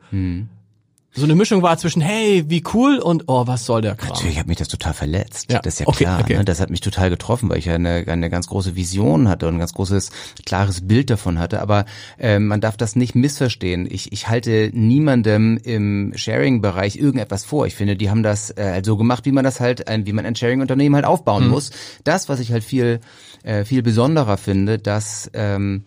so 1.13 1.25
eine 1.25 1.35
Mischung 1.35 1.61
war 1.63 1.77
zwischen, 1.77 2.01
hey, 2.01 2.45
wie 2.47 2.63
cool 2.73 2.99
und 2.99 3.25
oh, 3.27 3.45
was 3.49 3.67
soll 3.67 3.83
der 3.83 3.97
Kram? 3.97 4.11
Natürlich 4.11 4.39
hat 4.39 4.47
mich 4.47 4.59
das 4.59 4.69
total 4.69 4.95
verletzt. 4.95 5.51
Ja, 5.51 5.59
Das 5.59 5.75
ist 5.75 5.81
ja 5.81 5.89
okay, 5.89 6.05
klar. 6.05 6.21
okay. 6.21 6.37
Ne? 6.39 6.45
Das 6.45 6.61
hat 6.61 6.71
mich 6.71 6.81
total 6.83 7.11
getroffen, 7.11 7.49
weil 7.49 7.59
ich 7.59 7.65
ja 7.65 7.75
eine, 7.75 8.05
eine 8.07 8.31
ganz 8.31 8.47
große 8.47 8.77
Vision 8.77 9.29
hatte 9.29 9.49
und 9.49 9.55
ein 9.57 9.59
ganz 9.59 9.75
großes, 9.75 10.11
klares 10.47 10.87
Bild 10.87 11.11
davon 11.11 11.41
hatte. 11.41 11.61
Aber 11.63 11.85
ähm, 12.17 12.47
man 12.47 12.61
darf 12.61 12.77
das 12.77 12.95
nicht 12.95 13.17
missverstehen. 13.17 13.89
Ich, 13.91 14.13
ich 14.13 14.29
halte 14.29 14.71
niemandem 14.73 15.57
im 15.65 16.13
Sharing-Bereich 16.15 16.95
irgendetwas 16.97 17.45
vor. 17.45 17.67
Ich 17.67 17.75
finde, 17.75 17.97
die 17.97 18.09
haben 18.09 18.23
das 18.23 18.53
äh, 18.57 18.71
halt 18.71 18.87
so 18.87 18.97
gemacht, 18.97 19.25
wie 19.27 19.33
man 19.33 19.43
das 19.43 19.59
halt, 19.59 19.89
ein, 19.89 20.07
wie 20.07 20.13
man 20.13 20.25
ein 20.25 20.37
Sharing-Unternehmen 20.37 20.95
halt 20.95 21.07
aufbauen 21.07 21.47
Mhm. 21.47 21.51
muss. 21.51 21.73
Das, 22.05 22.29
was 22.29 22.39
ich 22.39 22.53
halt 22.53 22.63
viel, 22.63 23.01
äh, 23.43 23.65
viel 23.65 23.83
besonderer 23.83 24.37
finde, 24.37 24.79
dass 24.79 25.31
ähm, 25.35 25.85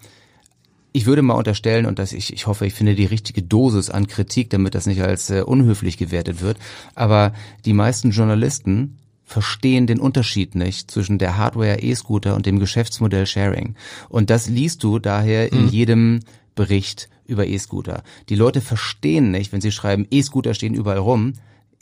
ich 0.92 1.06
würde 1.08 1.24
mal 1.24 1.34
unterstellen, 1.34 1.86
und 1.88 1.98
dass 1.98 2.14
ich, 2.14 2.32
ich 2.34 2.46
hoffe, 2.46 2.66
ich 2.68 2.74
finde 2.74 2.94
die 2.96 3.06
richtige 3.06 3.42
Dosis 3.42 3.90
an 3.90 4.08
Kritik, 4.08 4.50
damit 4.52 4.76
das 4.76 4.86
nicht 4.86 5.02
als 5.02 5.30
äh, 5.30 5.42
unhöflich 5.42 5.98
gewertet 5.98 6.42
wird, 6.42 6.58
aber 6.96 7.34
die 7.66 7.74
meisten 7.74 8.12
Journalisten 8.12 8.98
verstehen 9.26 9.88
den 9.88 10.00
Unterschied 10.00 10.54
nicht 10.54 10.92
zwischen 10.92 11.18
der 11.18 11.38
Hardware 11.38 11.80
E-Scooter 11.82 12.36
und 12.36 12.46
dem 12.46 12.60
Geschäftsmodell 12.60 13.26
Sharing. 13.26 13.76
Und 14.10 14.30
das 14.30 14.48
liest 14.48 14.84
du 14.84 15.00
daher 15.00 15.52
Mhm. 15.52 15.60
in 15.60 15.68
jedem 15.70 16.20
Bericht 16.56 17.10
über 17.26 17.48
E-Scooter. 17.48 18.04
Die 18.30 18.36
Leute 18.36 18.62
verstehen 18.62 19.32
nicht, 19.32 19.52
wenn 19.52 19.62
sie 19.62 19.72
schreiben, 19.72 20.06
E-Scooter 20.12 20.54
stehen 20.54 20.76
überall 20.76 21.00
rum. 21.00 21.34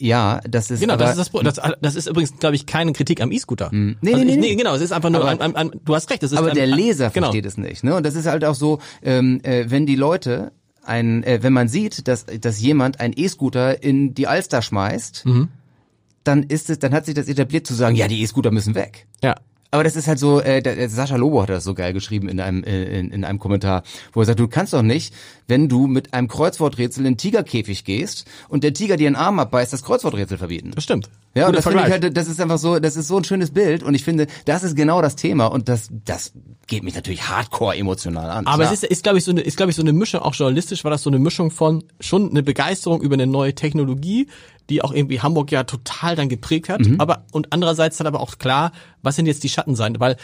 Ja, 0.02 0.40
das 0.50 0.72
ist 0.72 0.80
Genau, 0.80 0.96
das 0.96 1.18
ist 1.18 1.32
das, 1.34 1.56
das, 1.56 1.72
das 1.82 1.96
ist 1.96 2.08
übrigens, 2.08 2.38
glaube 2.40 2.56
ich, 2.56 2.66
keine 2.66 2.92
Kritik 2.94 3.22
am 3.22 3.32
E-Scooter. 3.32 3.70
Nee, 3.72 3.96
also 4.04 4.18
nee, 4.26 4.32
ich, 4.32 4.38
nee, 4.38 4.38
nee. 4.38 4.56
genau, 4.56 4.74
es 4.76 4.82
ist 4.82 4.92
einfach 4.92 5.10
nur, 5.10 5.22
Aber- 5.22 5.30
an, 5.30 5.40
an, 5.42 5.56
an, 5.56 5.72
du 5.86 5.94
hast 5.96 6.10
recht, 6.10 6.24
es 6.24 6.32
ist 6.32 6.38
aber 6.38 6.52
der 6.52 6.66
Leser 6.68 7.10
genau. 7.12 7.28
versteht 7.28 7.46
es 7.46 7.58
nicht. 7.58 7.84
Ne? 7.84 7.96
Und 7.96 8.06
das 8.06 8.16
ist 8.16 8.26
halt 8.26 8.44
auch 8.44 8.56
so, 8.56 8.80
ähm, 9.04 9.40
äh, 9.44 9.66
wenn 9.70 9.86
die 9.86 9.96
Leute 9.96 10.52
ein, 10.84 11.24
äh, 11.24 11.40
wenn 11.44 11.54
man 11.54 11.68
sieht, 11.68 12.08
dass, 12.08 12.26
dass 12.26 12.60
jemand 12.60 13.00
einen 13.00 13.14
E-Scooter 13.16 13.84
in 13.84 14.16
die 14.16 14.26
Alster 14.28 14.62
schmeißt, 14.64 15.26
Mhm. 15.28 15.50
dann 16.24 16.44
ist 16.44 16.70
es, 16.70 16.80
dann 16.80 16.94
hat 16.94 17.06
sich 17.06 17.16
das 17.16 17.28
etabliert 17.28 17.68
zu 17.68 17.74
sagen, 17.74 17.96
ja, 17.96 18.08
die 18.08 18.22
E-Scooter 18.22 18.52
müssen 18.52 18.76
weg. 18.76 19.06
Ja. 19.24 19.36
Aber 19.74 19.86
das 19.86 19.96
ist 19.96 20.08
halt 20.08 20.20
so, 20.20 20.42
äh, 20.42 20.62
der, 20.62 20.76
der 20.76 20.90
Sascha 20.90 21.16
Lobo 21.16 21.42
hat 21.44 21.50
das 21.50 21.64
so 21.64 21.74
geil 21.74 21.94
geschrieben 21.94 22.28
in 22.28 22.42
einem, 22.42 22.62
äh, 22.66 23.00
in, 23.00 23.10
in 23.10 23.24
einem 23.24 23.40
Kommentar, 23.40 23.84
wo 24.12 24.20
er 24.20 24.26
sagt, 24.26 24.40
du 24.40 24.50
kannst 24.50 24.74
doch 24.74 24.82
nicht, 24.82 25.14
wenn 25.52 25.68
du 25.68 25.86
mit 25.86 26.14
einem 26.14 26.30
Kreuzworträtsel 26.30 27.06
in 27.06 27.12
den 27.14 27.18
Tigerkäfig 27.18 27.84
gehst 27.84 28.26
und 28.48 28.64
der 28.64 28.74
Tiger 28.74 28.96
dir 28.96 29.08
einen 29.08 29.18
Arm 29.18 29.38
abbeißt, 29.38 29.74
das 29.74 29.84
Kreuzworträtsel 29.84 30.38
verbieten. 30.38 30.72
Das 30.74 30.86
stimmt. 30.86 31.10
Ja, 31.36 31.48
und 31.48 31.56
das 31.58 31.66
finde 31.68 31.84
ich 31.86 31.92
halt, 31.92 32.16
das 32.16 32.30
ist 32.30 32.40
einfach 32.40 32.58
so, 32.58 32.80
das 32.80 32.96
ist 32.96 33.10
so 33.10 33.18
ein 33.18 33.26
schönes 33.26 33.52
Bild 33.52 33.84
und 33.84 33.94
ich 33.94 34.06
finde, 34.06 34.28
das 34.46 34.64
ist 34.64 34.78
genau 34.78 35.02
das 35.02 35.18
Thema 35.18 35.48
und 35.48 35.68
das, 35.68 35.90
das 36.06 36.32
geht 36.68 36.84
mich 36.84 36.96
natürlich 36.96 37.28
hardcore 37.28 37.76
emotional 37.76 38.30
an. 38.30 38.48
Aber 38.48 38.64
klar. 38.64 38.74
es 38.74 38.84
ist, 38.84 38.90
ist 38.90 39.04
glaube 39.04 39.18
ich, 39.18 39.26
so 39.26 39.32
eine, 39.32 39.42
ist, 39.42 39.58
glaube 39.58 39.72
ich, 39.72 39.76
so 39.76 39.82
eine 39.82 39.92
Mischung, 39.92 40.22
auch 40.22 40.36
journalistisch 40.36 40.86
war 40.86 40.92
das 40.92 41.04
so 41.04 41.10
eine 41.10 41.20
Mischung 41.20 41.52
von 41.52 41.84
schon 42.00 42.30
eine 42.30 42.44
Begeisterung 42.44 43.02
über 43.02 43.16
eine 43.16 43.28
neue 43.28 43.54
Technologie, 43.54 44.28
die 44.70 44.82
auch 44.82 44.94
irgendwie 44.94 45.20
Hamburg 45.20 45.52
ja 45.52 45.66
total 45.66 46.16
dann 46.16 46.30
geprägt 46.30 46.70
hat, 46.70 46.80
Mhm. 46.80 46.96
aber, 47.02 47.26
und 47.34 47.52
andererseits 47.52 47.98
dann 47.98 48.08
aber 48.08 48.22
auch 48.22 48.38
klar, 48.38 48.72
was 49.04 49.18
sind 49.18 49.26
jetzt 49.26 49.44
die 49.44 49.50
Schattenseiten, 49.50 50.00
weil 50.00 50.16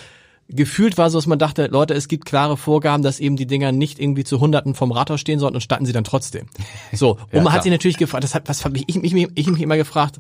gefühlt 0.50 0.98
war 0.98 1.10
so, 1.10 1.18
dass 1.18 1.28
man 1.28 1.40
dachte, 1.40 1.68
Leute, 1.68 1.94
es 1.94 2.08
gibt 2.08 2.26
klare 2.26 2.58
Vorgaben, 2.58 3.04
dass 3.04 3.20
eben 3.20 3.36
die 3.36 3.48
Dinger 3.48 3.72
nicht 3.72 4.00
irgendwie 4.00 4.24
zu 4.24 4.40
Hunderten 4.40 4.76
vom 4.76 4.92
Rathaus 4.92 5.20
stehen 5.20 5.40
sollten 5.40 5.56
und 5.56 5.62
starten 5.62 5.86
sie 5.86 5.94
dann 5.94 6.04
trotzdem. 6.04 6.48
So, 6.94 7.12
und 7.32 7.34
Ja, 7.34 7.42
man 7.42 7.54
hat 7.54 7.64
sich 7.64 7.72
natürlich 7.72 7.98
gefragt, 7.98 8.24
das 8.24 8.34
hat, 8.36 8.48
was 8.48 8.64
hab 8.64 8.76
ich, 8.76 8.86
ich, 8.88 8.96
ich, 9.04 9.30
ich 9.36 9.48
mich 9.48 9.62
immer 9.62 9.78
gefragt, 9.78 10.20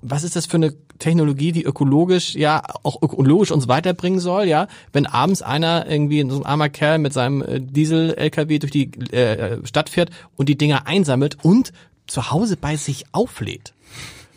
was 0.00 0.22
ist 0.22 0.36
das 0.36 0.46
für 0.46 0.56
eine 0.56 0.74
Technologie, 0.98 1.52
die 1.52 1.64
ökologisch, 1.64 2.34
ja, 2.34 2.62
auch 2.84 3.02
ökologisch 3.02 3.50
uns 3.50 3.68
weiterbringen 3.68 4.20
soll, 4.20 4.46
ja? 4.46 4.68
Wenn 4.92 5.06
abends 5.06 5.42
einer 5.42 5.90
irgendwie, 5.90 6.24
so 6.28 6.36
ein 6.36 6.46
armer 6.46 6.68
Kerl 6.68 6.98
mit 6.98 7.12
seinem 7.12 7.42
äh, 7.42 7.60
Diesel-LKW 7.60 8.58
durch 8.60 8.72
die 8.72 8.92
äh, 9.12 9.64
Stadt 9.66 9.88
fährt 9.88 10.10
und 10.36 10.48
die 10.48 10.56
Dinger 10.56 10.86
einsammelt 10.86 11.38
und 11.42 11.72
zu 12.06 12.30
Hause 12.30 12.56
bei 12.56 12.76
sich 12.76 13.06
auflädt. 13.12 13.72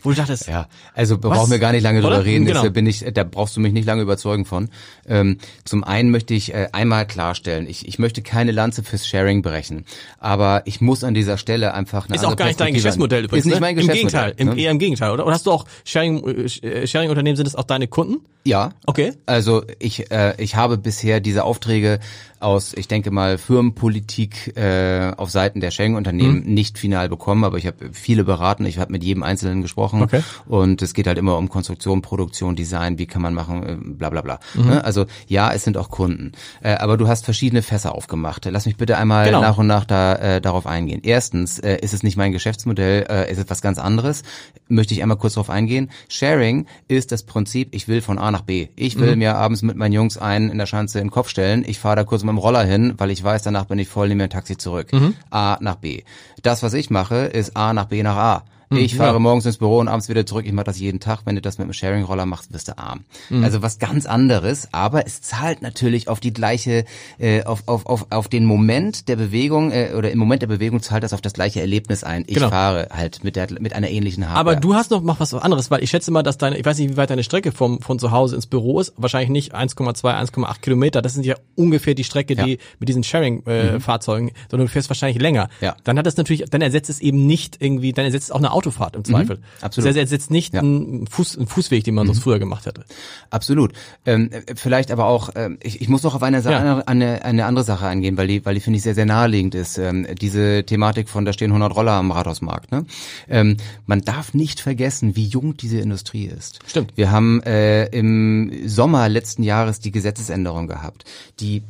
Wo 0.01 0.09
du 0.09 0.15
dachtest, 0.15 0.47
Ja, 0.47 0.67
also 0.93 1.17
brauchen 1.17 1.51
wir 1.51 1.59
gar 1.59 1.71
nicht 1.71 1.83
lange 1.83 1.99
Oder? 1.99 2.09
drüber 2.09 2.25
reden. 2.25 2.45
Genau. 2.45 2.59
Deshalb 2.59 2.73
bin 2.73 2.85
ich, 2.87 3.05
da 3.13 3.23
brauchst 3.23 3.55
du 3.55 3.59
mich 3.61 3.73
nicht 3.73 3.85
lange 3.85 4.01
überzeugen 4.01 4.45
von. 4.45 4.69
Ähm, 5.07 5.37
zum 5.65 5.83
einen 5.83 6.11
möchte 6.11 6.33
ich 6.33 6.53
äh, 6.53 6.69
einmal 6.71 7.05
klarstellen, 7.07 7.67
ich, 7.67 7.87
ich 7.87 7.99
möchte 7.99 8.21
keine 8.21 8.51
Lanze 8.51 8.83
fürs 8.83 9.07
Sharing 9.07 9.41
brechen, 9.41 9.85
aber 10.19 10.63
ich 10.65 10.81
muss 10.81 11.03
an 11.03 11.13
dieser 11.13 11.37
Stelle 11.37 11.73
einfach 11.73 12.07
eine 12.07 12.15
ist 12.15 12.25
auch 12.25 12.35
gar 12.35 12.45
nicht 12.45 12.59
dein 12.59 12.73
Geschäftsmodell 12.73 13.25
übrigens. 13.25 13.45
Ist 13.45 13.51
nicht 13.51 13.55
ne? 13.55 13.61
mein 13.61 13.77
Im 13.77 13.87
Geschäftsmodell. 13.87 14.33
Gegenteil, 14.33 14.47
im, 14.47 14.55
ne? 14.55 14.61
eher 14.61 14.71
im 14.71 14.79
Gegenteil, 14.79 15.11
oder? 15.11 15.25
Oder 15.25 15.35
hast 15.35 15.45
du 15.45 15.51
auch 15.51 15.65
Sharing, 15.85 16.23
äh, 16.25 16.87
Sharing-Unternehmen, 16.87 17.35
sind 17.35 17.47
es 17.47 17.55
auch 17.55 17.63
deine 17.63 17.87
Kunden? 17.87 18.17
Ja. 18.45 18.71
Okay. 18.85 19.13
Also 19.25 19.63
ich, 19.79 20.11
äh, 20.11 20.33
ich 20.37 20.55
habe 20.55 20.77
bisher 20.77 21.19
diese 21.19 21.43
Aufträge 21.43 21.99
aus, 22.39 22.73
ich 22.73 22.87
denke 22.87 23.11
mal, 23.11 23.37
Firmenpolitik 23.37 24.55
äh, 24.57 25.11
auf 25.17 25.29
Seiten 25.29 25.59
der 25.59 25.71
Sharing-Unternehmen 25.71 26.43
Mhm. 26.45 26.53
nicht 26.53 26.77
final 26.77 27.09
bekommen, 27.09 27.43
aber 27.43 27.57
ich 27.57 27.67
habe 27.67 27.89
viele 27.91 28.23
beraten, 28.23 28.65
ich 28.65 28.77
habe 28.79 28.91
mit 28.91 29.03
jedem 29.03 29.23
Einzelnen 29.23 29.61
gesprochen 29.61 30.01
Okay. 30.03 30.21
und 30.47 30.81
es 30.81 30.93
geht 30.93 31.07
halt 31.07 31.17
immer 31.17 31.37
um 31.37 31.49
Konstruktion, 31.49 32.01
Produktion, 32.01 32.55
Design, 32.55 32.97
wie 32.97 33.05
kann 33.07 33.21
man 33.21 33.33
machen, 33.33 33.63
äh, 33.63 33.75
bla 33.79 34.09
bla 34.09 34.21
bla. 34.21 34.39
Mhm. 34.55 34.65
Ne? 34.67 34.83
Also 34.83 35.05
ja, 35.27 35.51
es 35.53 35.63
sind 35.63 35.77
auch 35.77 35.89
Kunden, 35.89 36.31
äh, 36.61 36.73
aber 36.75 36.97
du 36.97 37.07
hast 37.07 37.25
verschiedene 37.25 37.61
Fässer 37.61 37.93
aufgemacht. 37.95 38.45
Lass 38.49 38.65
mich 38.65 38.77
bitte 38.77 38.97
einmal 38.97 39.25
Genau. 39.25 39.41
nach 39.41 39.57
und 39.57 39.67
nach 39.67 39.85
da 39.85 40.15
äh, 40.15 40.41
darauf 40.41 40.65
eingehen. 40.67 41.01
Erstens 41.03 41.59
äh, 41.59 41.77
ist 41.81 41.93
es 41.93 42.03
nicht 42.03 42.17
mein 42.17 42.31
Geschäftsmodell, 42.31 43.05
äh, 43.09 43.31
ist 43.31 43.37
es 43.37 43.45
was 43.49 43.61
ganz 43.61 43.77
anderes. 43.77 44.23
Möchte 44.67 44.93
ich 44.93 45.01
einmal 45.01 45.17
kurz 45.17 45.33
darauf 45.33 45.49
eingehen. 45.49 45.89
Sharing 46.07 46.67
ist 46.87 47.11
das 47.11 47.23
Prinzip, 47.23 47.73
ich 47.75 47.87
will 47.87 48.01
von 48.01 48.17
A 48.17 48.31
nach 48.31 48.41
B. 48.41 48.67
Ich 48.75 48.97
will 48.99 49.13
Mhm. 49.13 49.19
mir 49.19 49.35
abends 49.35 49.61
mit 49.61 49.75
meinen 49.77 49.93
Jungs 49.93 50.17
einen 50.17 50.49
in 50.49 50.57
der 50.57 50.65
Schanze 50.67 50.99
in 50.99 51.05
den 51.05 51.11
Kopf 51.11 51.29
stellen. 51.29 51.63
Ich 51.67 51.79
fahre 51.79 51.97
da 51.97 52.03
kurz 52.03 52.23
mit 52.29 52.37
dem 52.37 52.43
Roller 52.43 52.63
hin, 52.63 52.93
weil 52.97 53.11
ich 53.11 53.23
weiß, 53.23 53.43
danach 53.43 53.65
bin 53.65 53.79
ich 53.79 53.87
voll, 53.87 54.07
nehme 54.07 54.23
ein 54.23 54.29
Taxi 54.29 54.57
zurück. 54.57 54.91
Mhm. 54.93 55.15
A 55.29 55.57
nach 55.61 55.75
B. 55.75 56.03
Das, 56.43 56.63
was 56.63 56.73
ich 56.73 56.89
mache, 56.89 57.15
ist 57.15 57.55
A 57.55 57.73
nach 57.73 57.85
B 57.85 58.03
nach 58.03 58.17
A. 58.17 58.43
ich 58.71 58.95
fahre 58.95 59.13
ja. 59.13 59.19
morgens 59.19 59.45
ins 59.45 59.57
Büro 59.57 59.79
und 59.79 59.87
abends 59.87 60.09
wieder 60.09 60.25
zurück. 60.25 60.45
Ich 60.45 60.51
mache 60.53 60.65
das 60.65 60.79
jeden 60.79 60.99
Tag. 60.99 61.21
Wenn 61.25 61.35
du 61.35 61.41
das 61.41 61.57
mit 61.57 61.65
einem 61.65 61.73
Sharing-Roller 61.73 62.25
machst, 62.25 62.53
wirst 62.53 62.67
du 62.67 62.77
arm. 62.77 63.01
Also 63.43 63.61
was 63.61 63.79
ganz 63.79 64.05
anderes, 64.05 64.69
aber 64.71 65.05
es 65.07 65.21
zahlt 65.21 65.61
natürlich 65.61 66.07
auf 66.07 66.19
die 66.19 66.33
gleiche, 66.33 66.85
äh, 67.17 67.43
auf, 67.43 67.63
auf, 67.67 67.85
auf, 67.85 68.07
auf 68.09 68.27
den 68.27 68.45
Moment 68.45 69.07
der 69.07 69.15
Bewegung 69.15 69.71
äh, 69.71 69.93
oder 69.97 70.11
im 70.11 70.19
Moment 70.19 70.41
der 70.41 70.47
Bewegung 70.47 70.81
zahlt 70.81 71.03
das 71.03 71.13
auf 71.13 71.21
das 71.21 71.33
gleiche 71.33 71.61
Erlebnis 71.61 72.03
ein. 72.03 72.23
Ich 72.27 72.35
Genau. 72.35 72.49
fahre 72.49 72.89
halt 72.91 73.23
mit, 73.23 73.35
der, 73.35 73.47
mit 73.59 73.73
einer 73.73 73.89
ähnlichen 73.89 74.25
Hardware. 74.27 74.39
Aber 74.39 74.55
du 74.55 74.73
hast 74.75 74.91
noch 74.91 75.01
mach 75.01 75.19
was 75.19 75.33
anderes, 75.33 75.71
weil 75.71 75.83
ich 75.83 75.89
schätze 75.89 76.11
mal, 76.11 76.23
dass 76.23 76.37
deine, 76.37 76.57
ich 76.57 76.65
weiß 76.65 76.77
nicht, 76.79 76.91
wie 76.91 76.97
weit 76.97 77.09
deine 77.09 77.23
Strecke 77.23 77.51
vom, 77.51 77.81
von 77.81 77.99
zu 77.99 78.11
Hause 78.11 78.35
ins 78.35 78.45
Büro 78.47 78.79
ist, 78.79 78.93
wahrscheinlich 78.97 79.29
nicht 79.29 79.55
1,2, 79.55 80.03
1,8 80.03 80.59
Kilometer. 80.61 81.01
Das 81.01 81.13
sind 81.15 81.25
ja 81.25 81.35
ungefähr 81.55 81.95
die 81.95 82.03
Strecke, 82.03 82.35
Ja. 82.35 82.43
Mhm. 82.43 82.47
die 82.47 82.59
mit 82.79 82.89
diesen 82.89 83.03
Sharing-Fahrzeugen, 83.03 84.31
sondern 84.49 84.67
du 84.67 84.71
fährst 84.71 84.89
wahrscheinlich 84.89 85.21
länger. 85.21 85.49
Ja. 85.61 85.75
Dann 85.83 85.97
hat 85.97 86.05
das 86.05 86.17
natürlich, 86.17 86.45
dann 86.49 86.61
ersetzt 86.61 86.89
es 86.89 86.99
eben 86.99 87.25
nicht 87.25 87.57
irgendwie, 87.59 87.93
dann 87.93 88.05
ersetzt 88.05 88.25
es 88.25 88.31
auch 88.31 88.37
eine 88.37 88.51
Autofahrt 88.59 88.95
im 88.95 89.03
Zweifel. 89.03 89.37
Mhm. 89.37 89.41
absolut. 89.61 89.89
Das 89.89 89.95
ersetzt 89.95 90.31
nicht 90.31 90.53
Ja. 90.53 90.61
Mhm. 90.61 90.67
einen, 90.69 91.07
Fuß, 91.07 91.37
einen 91.37 91.47
Fußweg, 91.47 91.83
den 91.83 91.95
man 91.95 92.05
sonst 92.07 92.19
früher 92.19 92.39
gemacht 92.39 92.65
hätte. 92.65 92.83
Absolut. 93.29 93.73
Ähm, 94.05 94.29
äh, 94.31 94.41
vielleicht 94.55 94.91
aber 94.91 95.05
auch, 95.05 95.29
ähm, 95.35 95.57
ich, 95.63 95.81
ich 95.81 95.89
muss 95.89 96.03
noch 96.03 96.15
auf 96.15 96.23
eine, 96.23 96.41
Sa 96.41 96.51
Ja. 96.51 96.77
eine, 96.79 97.23
eine 97.23 97.45
andere 97.45 97.63
Sache 97.65 97.87
eingehen, 97.87 98.17
weil 98.17 98.27
die, 98.27 98.45
weil 98.45 98.55
die 98.55 98.61
finde 98.61 98.77
ich 98.77 98.83
sehr, 98.83 98.95
sehr 98.95 99.05
naheliegend 99.05 99.55
ist. 99.55 99.77
Ähm, 99.77 100.05
diese 100.21 100.63
Thematik 100.65 101.09
von, 101.09 101.25
da 101.25 101.33
stehen 101.33 101.51
100 101.51 101.75
Roller 101.75 101.93
am 101.93 102.11
Rathausmarkt. 102.11 102.71
Ne? 102.71 102.85
Ähm, 103.29 103.57
man 103.85 104.01
darf 104.01 104.33
nicht 104.33 104.59
vergessen, 104.59 105.15
wie 105.15 105.25
jung 105.27 105.55
diese 105.57 105.79
Industrie 105.79 106.25
ist. 106.25 106.59
Stimmt. 106.67 106.93
Wir 106.95 107.11
haben 107.11 107.41
äh, 107.43 107.85
im 107.87 108.51
Sommer 108.67 109.07
letzten 109.09 109.43
Jahres 109.43 109.79
die 109.79 109.91
Gesetzesänderung 109.91 110.67
gehabt, 110.67 111.05
die 111.39 111.63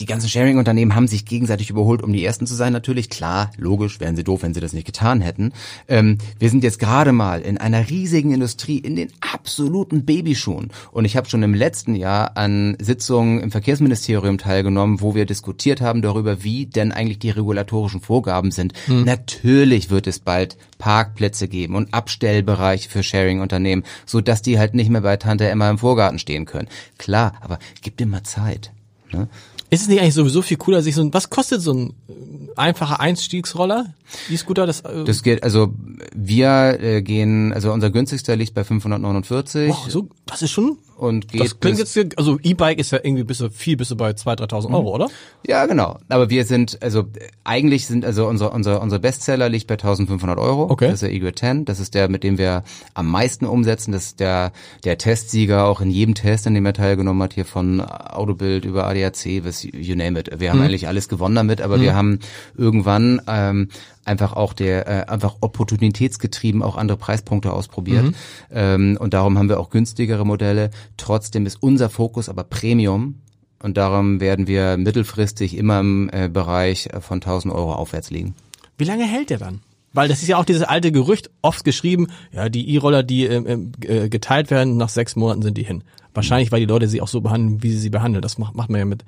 die 0.00 0.06
ganzen 0.06 0.28
Sharing-Unternehmen 0.28 0.94
haben 0.94 1.06
sich 1.06 1.26
gegenseitig 1.26 1.70
überholt, 1.70 2.02
um 2.02 2.12
die 2.12 2.24
Ersten 2.24 2.46
zu 2.46 2.54
sein. 2.54 2.72
Natürlich, 2.72 3.10
klar, 3.10 3.50
logisch, 3.58 4.00
wären 4.00 4.16
sie 4.16 4.24
doof, 4.24 4.42
wenn 4.42 4.54
sie 4.54 4.60
das 4.60 4.72
nicht 4.72 4.86
getan 4.86 5.20
hätten. 5.20 5.52
Ähm, 5.88 6.16
wir 6.38 6.48
sind 6.48 6.64
jetzt 6.64 6.78
gerade 6.78 7.12
mal 7.12 7.42
in 7.42 7.58
einer 7.58 7.90
riesigen 7.90 8.32
Industrie, 8.32 8.78
in 8.78 8.96
den 8.96 9.12
absoluten 9.20 10.04
Babyschuhen. 10.06 10.70
Und 10.90 11.04
ich 11.04 11.16
habe 11.16 11.28
schon 11.28 11.42
im 11.42 11.54
letzten 11.54 11.94
Jahr 11.94 12.36
an 12.36 12.76
Sitzungen 12.80 13.40
im 13.40 13.50
Verkehrsministerium 13.50 14.38
teilgenommen, 14.38 15.02
wo 15.02 15.14
wir 15.14 15.26
diskutiert 15.26 15.82
haben 15.82 16.00
darüber, 16.00 16.42
wie 16.42 16.66
denn 16.66 16.92
eigentlich 16.92 17.18
die 17.18 17.30
regulatorischen 17.30 18.00
Vorgaben 18.00 18.50
sind. 18.50 18.72
Natürlich 19.04 19.90
wird 19.90 20.06
es 20.06 20.18
bald 20.18 20.56
Parkplätze 20.78 21.46
geben 21.46 21.74
und 21.76 21.92
Abstellbereiche 21.92 22.88
für 22.88 23.02
Sharing-Unternehmen, 23.02 23.84
so 24.06 24.20
dass 24.20 24.40
die 24.40 24.58
halt 24.58 24.74
nicht 24.74 24.88
mehr 24.88 25.02
bei 25.02 25.16
Tante 25.18 25.48
Emma 25.48 25.68
im 25.68 25.78
Vorgarten 25.78 26.18
stehen 26.18 26.46
können. 26.46 26.68
Klar, 26.96 27.34
aber 27.42 27.58
gib 27.82 27.98
dir 27.98 28.06
mal 28.06 28.22
Zeit. 28.22 28.72
Ne? 29.12 29.28
Ist 29.70 29.82
es 29.82 29.88
nicht 29.88 30.00
eigentlich 30.00 30.14
sowieso 30.14 30.42
viel 30.42 30.56
cooler, 30.56 30.82
sich 30.82 30.94
so 30.96 31.02
ein, 31.02 31.14
was 31.14 31.30
kostet 31.30 31.60
so 31.60 31.72
ein 31.72 31.94
äh, 32.08 32.12
einfacher 32.56 32.98
Einstiegsroller? 32.98 33.94
E-Scooter, 34.28 34.66
das, 34.66 34.80
äh, 34.80 35.04
Das 35.04 35.22
geht, 35.22 35.42
also 35.44 35.72
wir 36.14 36.78
äh, 36.80 37.02
gehen, 37.02 37.52
also 37.52 37.72
unser 37.72 37.90
günstigster 37.90 38.34
liegt 38.34 38.54
bei 38.54 38.64
549 38.64 39.68
boah, 39.68 39.88
so, 39.88 40.08
das 40.26 40.42
ist 40.42 40.50
schon, 40.50 40.78
und 41.00 41.28
geht 41.28 41.40
das 41.40 41.58
klingt 41.60 41.78
jetzt, 41.78 41.96
also 42.18 42.38
E-Bike 42.42 42.78
ist 42.78 42.92
ja 42.92 42.98
irgendwie 43.02 43.24
bis, 43.24 43.42
viel 43.52 43.76
bis 43.76 43.94
bei 43.96 44.10
2.000, 44.10 44.48
3.000 44.50 44.68
Mhm. 44.68 44.74
Euro, 44.74 44.94
oder? 44.94 45.08
ja 45.46 45.66
genau. 45.66 45.98
Aber 46.08 46.30
wir 46.30 46.44
sind, 46.44 46.78
also 46.82 47.04
eigentlich 47.44 47.86
sind, 47.86 48.04
also 48.04 48.26
unser 48.28 48.52
unser 48.52 48.80
unser 48.82 48.98
Bestseller 48.98 49.48
liegt 49.48 49.66
bei 49.66 49.74
1500 49.74 50.38
Euro. 50.38 50.70
Okay. 50.70 50.86
Das 50.86 50.94
ist 50.94 51.02
der 51.02 51.12
Eagle 51.12 51.34
10. 51.34 51.64
Das 51.64 51.80
ist 51.80 51.94
der, 51.94 52.08
mit 52.08 52.22
dem 52.22 52.38
wir 52.38 52.62
am 52.94 53.10
meisten 53.10 53.46
umsetzen. 53.46 53.92
Das 53.92 54.04
ist 54.04 54.20
der 54.20 54.52
der 54.84 54.98
Testsieger 54.98 55.64
auch 55.64 55.80
in 55.80 55.90
jedem 55.90 56.14
Test, 56.14 56.46
an 56.46 56.54
dem 56.54 56.66
er 56.66 56.74
teilgenommen 56.74 57.22
hat, 57.22 57.32
hier 57.34 57.44
von 57.46 57.80
Autobild 57.80 58.64
über 58.64 58.86
ADAC 58.86 59.42
bis 59.42 59.64
you 59.64 59.94
name 59.96 60.18
it. 60.20 60.30
Wir 60.38 60.50
haben 60.50 60.58
Mhm. 60.58 60.64
eigentlich 60.66 60.86
alles 60.88 61.08
gewonnen 61.08 61.34
damit, 61.34 61.60
aber 61.60 61.80
wir 61.80 61.94
haben 61.94 62.18
irgendwann 62.56 63.20
ähm, 63.26 63.68
einfach 64.10 64.32
auch 64.34 64.52
der 64.52 64.86
äh, 64.86 65.10
einfach 65.10 65.36
opportunitätsgetrieben 65.40 66.62
auch 66.62 66.76
andere 66.76 66.98
Preispunkte 66.98 67.52
ausprobiert 67.52 68.04
Mhm. 68.04 68.14
ähm, 68.50 68.96
und 69.00 69.14
darum 69.14 69.38
haben 69.38 69.48
wir 69.48 69.60
auch 69.60 69.70
günstigere 69.70 70.26
Modelle. 70.26 70.70
Trotzdem 70.96 71.46
ist 71.46 71.62
unser 71.62 71.88
Fokus 71.88 72.28
aber 72.28 72.44
Premium 72.44 73.14
und 73.62 73.76
darum 73.76 74.20
werden 74.20 74.46
wir 74.46 74.76
mittelfristig 74.76 75.56
immer 75.56 75.80
im 75.80 76.10
äh, 76.12 76.28
Bereich 76.28 76.88
von 77.00 77.16
1000 77.18 77.54
Euro 77.54 77.74
aufwärts 77.74 78.10
liegen. 78.10 78.34
Wie 78.78 78.84
lange 78.84 79.04
hält 79.04 79.30
der 79.30 79.38
dann? 79.38 79.60
Weil 79.92 80.08
das 80.08 80.22
ist 80.22 80.28
ja 80.28 80.36
auch 80.36 80.44
dieses 80.44 80.62
alte 80.62 80.92
Gerücht, 80.92 81.30
oft 81.42 81.64
geschrieben, 81.64 82.06
ja, 82.32 82.48
die 82.48 82.74
E-Roller, 82.74 83.02
die 83.02 83.24
ähm, 83.26 83.72
äh, 83.82 84.08
geteilt 84.08 84.50
werden, 84.50 84.76
nach 84.76 84.88
sechs 84.88 85.16
Monaten 85.16 85.42
sind 85.42 85.58
die 85.58 85.64
hin. 85.64 85.82
Wahrscheinlich, 86.14 86.52
weil 86.52 86.60
die 86.60 86.66
Leute 86.66 86.88
sie 86.88 87.00
auch 87.00 87.08
so 87.08 87.20
behandeln, 87.20 87.62
wie 87.62 87.70
sie 87.70 87.78
sie 87.78 87.90
behandeln. 87.90 88.22
Das 88.22 88.38
macht, 88.38 88.54
macht 88.54 88.70
man 88.70 88.78
ja 88.78 88.84
mit. 88.84 89.04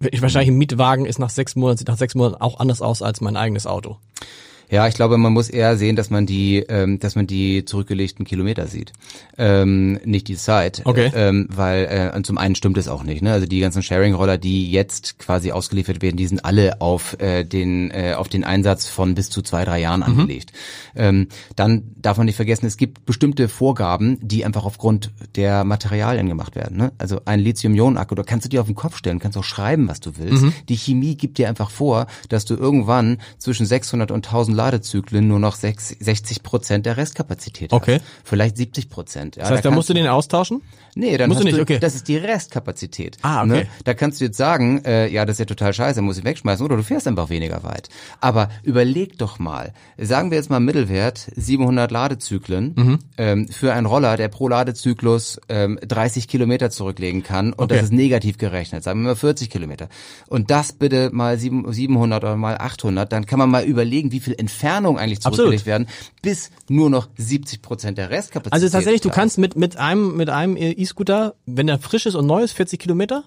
Wahrscheinlich 0.00 0.50
ein 0.50 0.58
Mietwagen 0.58 1.06
ist 1.06 1.18
nach 1.18 1.30
sechs 1.30 1.56
Monaten, 1.56 1.78
sieht 1.78 1.88
nach 1.88 1.96
sechs 1.96 2.14
Monaten 2.14 2.40
auch 2.40 2.60
anders 2.60 2.82
aus 2.82 3.02
als 3.02 3.20
mein 3.20 3.36
eigenes 3.36 3.66
Auto. 3.66 3.98
Ja, 4.70 4.86
ich 4.86 4.94
glaube, 4.94 5.16
man 5.16 5.32
muss 5.32 5.48
eher 5.48 5.76
sehen, 5.76 5.96
dass 5.96 6.10
man 6.10 6.26
die, 6.26 6.58
ähm, 6.68 6.98
dass 6.98 7.14
man 7.14 7.26
die 7.26 7.64
zurückgelegten 7.64 8.26
Kilometer 8.26 8.66
sieht, 8.66 8.92
ähm, 9.38 9.98
nicht 10.04 10.28
die 10.28 10.36
Zeit. 10.36 10.82
Okay. 10.84 11.10
Ähm, 11.14 11.48
weil 11.50 12.10
äh, 12.12 12.16
und 12.16 12.26
zum 12.26 12.36
einen 12.36 12.54
stimmt 12.54 12.76
es 12.76 12.88
auch 12.88 13.02
nicht. 13.02 13.22
Ne? 13.22 13.32
Also 13.32 13.46
die 13.46 13.60
ganzen 13.60 13.82
Sharing-Roller, 13.82 14.36
die 14.36 14.70
jetzt 14.70 15.18
quasi 15.18 15.52
ausgeliefert 15.52 16.02
werden, 16.02 16.16
die 16.16 16.26
sind 16.26 16.44
alle 16.44 16.80
auf 16.80 17.18
äh, 17.20 17.44
den 17.44 17.90
äh, 17.90 18.14
auf 18.16 18.28
den 18.28 18.44
Einsatz 18.44 18.88
von 18.88 19.14
bis 19.14 19.30
zu 19.30 19.40
zwei 19.40 19.64
drei 19.64 19.80
Jahren 19.80 20.02
angelegt. 20.02 20.52
Ähm, 20.94 21.28
dann 21.56 21.92
darf 21.96 22.18
man 22.18 22.26
nicht 22.26 22.36
vergessen, 22.36 22.66
es 22.66 22.76
gibt 22.76 23.06
bestimmte 23.06 23.48
Vorgaben, 23.48 24.18
die 24.20 24.44
einfach 24.44 24.64
aufgrund 24.64 25.10
der 25.36 25.64
Materialien 25.64 26.28
gemacht 26.28 26.56
werden. 26.56 26.76
Ne? 26.76 26.92
Also 26.98 27.20
ein 27.24 27.40
Lithium-Ionen-Akku, 27.40 28.14
da 28.14 28.22
kannst 28.22 28.44
du 28.44 28.48
dir 28.50 28.60
auf 28.60 28.66
den 28.66 28.74
Kopf 28.74 28.96
stellen, 28.96 29.18
kannst 29.18 29.38
auch 29.38 29.44
schreiben, 29.44 29.88
was 29.88 30.00
du 30.00 30.18
willst. 30.18 30.44
Die 30.68 30.76
Chemie 30.76 31.14
gibt 31.16 31.38
dir 31.38 31.48
einfach 31.48 31.70
vor, 31.70 32.06
dass 32.28 32.44
du 32.44 32.54
irgendwann 32.54 33.18
zwischen 33.38 33.64
600 33.64 34.10
und 34.10 34.26
1000 34.26 34.57
Ladezyklen 34.58 35.26
nur 35.28 35.38
noch 35.38 35.54
6, 35.54 35.96
60 36.00 36.42
Prozent 36.42 36.84
der 36.84 36.96
Restkapazität 36.96 37.72
Okay. 37.72 37.94
hast. 38.00 38.04
Vielleicht 38.24 38.56
70 38.56 38.90
Prozent. 38.90 39.36
Ja, 39.36 39.42
Das 39.44 39.52
heißt, 39.52 39.64
da 39.64 39.70
musst 39.70 39.88
du 39.88 39.94
den 39.94 40.06
austauschen? 40.08 40.60
Nee, 40.98 41.16
dann 41.16 41.28
Musst 41.28 41.38
hast 41.38 41.42
du 41.44 41.46
nicht, 41.46 41.58
du, 41.58 41.62
okay. 41.62 41.78
das 41.78 41.94
ist 41.94 42.08
die 42.08 42.16
Restkapazität. 42.16 43.18
Ah, 43.22 43.42
okay. 43.42 43.48
Ne? 43.48 43.66
Da 43.84 43.94
kannst 43.94 44.20
du 44.20 44.24
jetzt 44.24 44.36
sagen, 44.36 44.82
äh, 44.84 45.08
ja, 45.08 45.24
das 45.24 45.34
ist 45.34 45.38
ja 45.40 45.44
total 45.44 45.72
scheiße, 45.72 46.02
muss 46.02 46.18
ich 46.18 46.24
wegschmeißen, 46.24 46.64
oder 46.64 46.76
du 46.76 46.82
fährst 46.82 47.06
einfach 47.06 47.30
weniger 47.30 47.62
weit. 47.62 47.88
Aber 48.20 48.48
überleg 48.64 49.16
doch 49.18 49.38
mal, 49.38 49.72
sagen 49.96 50.30
wir 50.30 50.38
jetzt 50.38 50.50
mal 50.50 50.60
Mittelwert 50.60 51.30
700 51.36 51.90
Ladezyklen 51.90 52.74
Mhm. 52.76 52.98
ähm, 53.16 53.48
für 53.48 53.72
einen 53.72 53.86
Roller, 53.86 54.16
der 54.16 54.28
pro 54.28 54.48
Ladezyklus 54.48 55.40
ähm, 55.48 55.78
30 55.86 56.26
Kilometer 56.28 56.70
zurücklegen 56.70 57.22
kann 57.22 57.52
und 57.52 57.64
Okay. 57.68 57.74
das 57.76 57.84
ist 57.84 57.92
negativ 57.92 58.38
gerechnet, 58.38 58.82
sagen 58.82 59.00
wir 59.02 59.10
mal 59.10 59.14
40 59.16 59.50
Kilometer. 59.50 59.88
Und 60.28 60.50
das 60.50 60.72
bitte 60.72 61.10
mal 61.12 61.38
sieben- 61.38 61.72
700 61.72 62.24
oder 62.24 62.36
mal 62.36 62.56
800, 62.58 63.12
dann 63.12 63.26
kann 63.26 63.38
man 63.38 63.50
mal 63.50 63.64
überlegen, 63.64 64.10
wie 64.12 64.20
viel 64.20 64.34
Entfernung 64.36 64.98
eigentlich 64.98 65.18
Absolut. 65.18 65.36
zurückgelegt 65.36 65.66
werden, 65.66 65.86
bis 66.22 66.50
nur 66.68 66.90
noch 66.90 67.08
70 67.16 67.62
Prozent 67.62 67.98
der 67.98 68.10
Restkapazität. 68.10 68.52
Also 68.52 68.68
tatsächlich, 68.68 69.00
du 69.02 69.10
kannst 69.10 69.38
mit, 69.38 69.56
mit 69.56 69.76
einem, 69.76 70.16
mit 70.16 70.28
einem 70.30 70.56
E-Scooter, 70.88 71.34
wenn 71.46 71.66
der 71.66 71.78
frisch 71.78 72.06
ist 72.06 72.14
und 72.14 72.26
neu 72.26 72.42
ist, 72.42 72.52
40 72.52 72.80
Kilometer? 72.80 73.24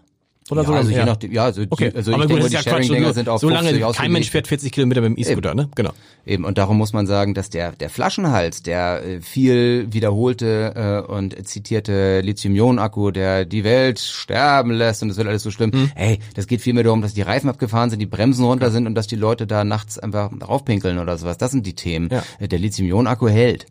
Oder 0.50 0.64
ja, 0.64 0.68
so? 0.68 0.74
also 0.74 0.90
je 0.92 1.06
nachdem, 1.06 1.32
ja, 1.32 1.44
also, 1.46 1.62
Okay, 1.70 1.92
die, 1.92 1.96
also 1.96 2.14
aber 2.14 2.24
ich 2.24 2.30
gut, 2.30 2.40
denke, 2.40 2.42
das 2.42 2.50
die 2.52 2.58
ist 2.58 2.66
ja. 2.66 2.72
Sharing-Dinger 2.72 3.08
So, 3.08 3.14
sind 3.14 3.30
auf 3.30 3.40
so 3.40 3.48
lange, 3.48 3.70
50 3.70 3.80
kein 3.80 3.90
ausgelegt. 3.90 4.12
Mensch 4.14 4.30
fährt 4.32 4.48
40 4.48 4.72
Kilometer 4.72 5.02
mit 5.02 5.12
dem 5.12 5.18
E-Scooter, 5.18 5.54
ne? 5.54 5.70
Genau. 5.76 5.92
Eben, 6.26 6.44
und 6.46 6.58
darum 6.58 6.78
muss 6.78 6.92
man 6.94 7.06
sagen, 7.08 7.34
dass 7.36 7.50
der, 7.52 7.72
der 7.74 7.90
Flaschenhals, 7.90 8.64
der 8.64 9.06
äh, 9.06 9.22
viel 9.22 9.88
wiederholte 9.92 11.06
äh, 11.08 11.12
und 11.12 11.48
zitierte 11.48 12.22
Lithium-Ionen-Akku, 12.22 13.12
der 13.12 13.46
die 13.46 13.64
Welt 13.64 14.00
sterben 14.00 14.72
lässt 14.72 15.04
und 15.04 15.12
es 15.12 15.18
wird 15.18 15.28
alles 15.28 15.44
so 15.44 15.52
schlimm. 15.52 15.72
Hm. 15.72 15.92
Hey, 15.96 16.20
das 16.34 16.48
geht 16.48 16.60
vielmehr 16.62 16.84
darum, 16.84 17.02
dass 17.02 17.14
die 17.14 17.22
Reifen 17.22 17.48
abgefahren 17.50 17.90
sind, 17.92 18.00
die 18.00 18.06
Bremsen 18.08 18.44
runter 18.44 18.72
sind 18.72 18.88
und 18.88 18.96
dass 18.96 19.08
die 19.08 19.16
Leute 19.16 19.46
da 19.48 19.64
nachts 19.64 20.00
einfach 20.00 20.32
raufpinkeln 20.46 20.98
oder 20.98 21.18
sowas. 21.18 21.38
Das 21.38 21.52
sind 21.52 21.66
die 21.66 21.76
Themen. 21.76 22.10
Ja. 22.12 22.24
Äh, 22.40 22.48
Der 22.50 22.60
Lithium-Ionen-Akku 22.60 23.30
hält. 23.30 23.68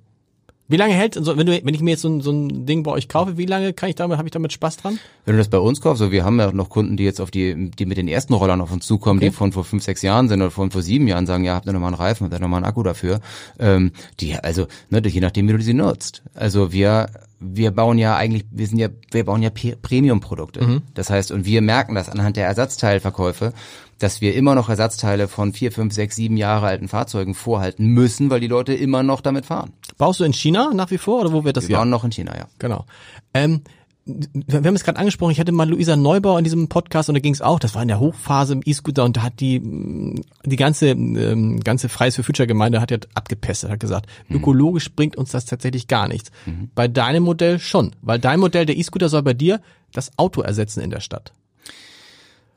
Wie 0.70 0.76
lange 0.76 0.94
hält, 0.94 1.14
so, 1.16 1.36
wenn 1.36 1.46
du, 1.46 1.64
wenn 1.64 1.74
ich 1.74 1.80
mir 1.80 1.90
jetzt 1.90 2.02
so 2.02 2.08
ein, 2.08 2.20
so 2.20 2.30
ein 2.30 2.64
Ding 2.64 2.84
bei 2.84 2.92
euch 2.92 3.08
kaufe, 3.08 3.36
wie 3.36 3.44
lange 3.44 3.72
kann 3.72 3.88
ich 3.88 3.96
damit, 3.96 4.18
habe 4.18 4.28
ich 4.28 4.32
damit 4.32 4.52
Spaß 4.52 4.76
dran? 4.76 5.00
Wenn 5.24 5.34
du 5.34 5.38
das 5.38 5.48
bei 5.48 5.58
uns 5.58 5.80
kaufst, 5.80 5.98
so 5.98 6.12
wir 6.12 6.24
haben 6.24 6.38
ja 6.38 6.52
noch 6.52 6.68
Kunden, 6.68 6.96
die 6.96 7.02
jetzt 7.02 7.20
auf 7.20 7.32
die, 7.32 7.72
die 7.72 7.86
mit 7.86 7.98
den 7.98 8.06
ersten 8.06 8.34
Rollern 8.34 8.60
auf 8.60 8.70
uns 8.70 8.86
zukommen, 8.86 9.18
Okay. 9.18 9.30
die 9.30 9.34
von 9.34 9.50
vor 9.50 9.64
fünf, 9.64 9.82
sechs 9.82 10.02
Jahren 10.02 10.28
sind 10.28 10.40
oder 10.40 10.52
von 10.52 10.70
vor 10.70 10.82
sieben 10.82 11.08
Jahren 11.08 11.26
sagen, 11.26 11.44
ja, 11.44 11.56
habt 11.56 11.66
ihr 11.66 11.72
noch 11.72 11.80
mal 11.80 11.88
einen 11.88 11.96
Reifen, 11.96 12.24
habt 12.24 12.34
ihr 12.34 12.38
noch 12.40 12.48
mal 12.48 12.58
einen 12.58 12.66
Akku 12.66 12.84
dafür. 12.84 13.20
Ähm, 13.58 13.90
die, 14.20 14.36
also, 14.36 14.68
ne, 14.90 15.02
je 15.04 15.20
nachdem, 15.20 15.48
wie 15.48 15.52
du 15.54 15.60
sie 15.60 15.74
nutzt. 15.74 16.22
Also 16.34 16.70
wir, 16.72 17.08
wir 17.40 17.72
bauen 17.72 17.98
ja 17.98 18.14
eigentlich, 18.16 18.44
wir 18.52 18.66
sind 18.68 18.78
ja, 18.78 18.88
wir 19.10 19.24
bauen 19.24 19.42
ja 19.42 19.50
Premium-Produkte. 19.50 20.82
Das 20.94 21.10
heißt, 21.10 21.32
und 21.32 21.44
wir 21.46 21.62
merken 21.62 21.96
das 21.96 22.08
anhand 22.08 22.36
der 22.36 22.46
Ersatzteilverkäufe, 22.46 23.52
dass 23.98 24.20
wir 24.22 24.34
immer 24.34 24.54
noch 24.54 24.68
Ersatzteile 24.70 25.28
von 25.28 25.52
vier, 25.52 25.72
fünf, 25.72 25.92
sechs, 25.92 26.16
sieben 26.16 26.36
Jahre 26.38 26.66
alten 26.66 26.88
Fahrzeugen 26.88 27.34
vorhalten 27.34 27.86
müssen, 27.86 28.30
weil 28.30 28.40
die 28.40 28.46
Leute 28.46 28.72
immer 28.72 29.02
noch 29.02 29.20
damit 29.20 29.44
fahren. 29.46 29.72
Baust 30.00 30.18
du 30.18 30.24
in 30.24 30.32
China 30.32 30.70
nach 30.72 30.90
wie 30.90 30.96
vor 30.96 31.20
oder 31.20 31.30
wo 31.30 31.44
wird 31.44 31.58
das 31.58 31.68
Wir 31.68 31.74
ja? 31.74 31.78
bauen 31.80 31.90
noch 31.90 32.04
in 32.04 32.10
China, 32.10 32.34
ja. 32.34 32.46
Genau. 32.58 32.86
Ähm, 33.34 33.60
wir 34.06 34.56
haben 34.56 34.74
es 34.74 34.82
gerade 34.82 34.98
angesprochen, 34.98 35.30
ich 35.32 35.38
hatte 35.38 35.52
mal 35.52 35.68
Luisa 35.68 35.94
Neubauer 35.94 36.38
in 36.38 36.44
diesem 36.44 36.68
Podcast 36.70 37.10
und 37.10 37.16
da 37.16 37.20
ging 37.20 37.34
es 37.34 37.42
auch, 37.42 37.58
das 37.58 37.74
war 37.74 37.82
in 37.82 37.88
der 37.88 38.00
Hochphase 38.00 38.54
im 38.54 38.62
E-Scooter 38.64 39.04
und 39.04 39.18
da 39.18 39.22
hat 39.22 39.40
die 39.40 39.60
mh, 39.60 40.22
die 40.46 40.56
ganze 40.56 40.88
ähm, 40.88 41.60
ganze 41.60 41.90
Fridays 41.90 42.16
for 42.16 42.24
Future 42.24 42.46
Gemeinde 42.46 42.80
hat 42.80 42.90
ja 42.90 42.96
abgepestet, 43.12 43.70
hat 43.70 43.78
gesagt, 43.78 44.06
ökologisch 44.30 44.90
bringt 44.90 45.16
uns 45.16 45.32
das 45.32 45.44
tatsächlich 45.44 45.86
gar 45.86 46.08
nichts. 46.08 46.30
Bei 46.74 46.88
deinem 46.88 47.24
Modell 47.24 47.58
schon, 47.58 47.94
weil 48.00 48.18
dein 48.18 48.40
Modell 48.40 48.64
der 48.64 48.78
E-Scooter 48.78 49.10
soll 49.10 49.22
bei 49.22 49.34
dir 49.34 49.60
das 49.92 50.12
Auto 50.16 50.40
ersetzen 50.40 50.80
in 50.80 50.88
der 50.88 51.00
Stadt. 51.00 51.34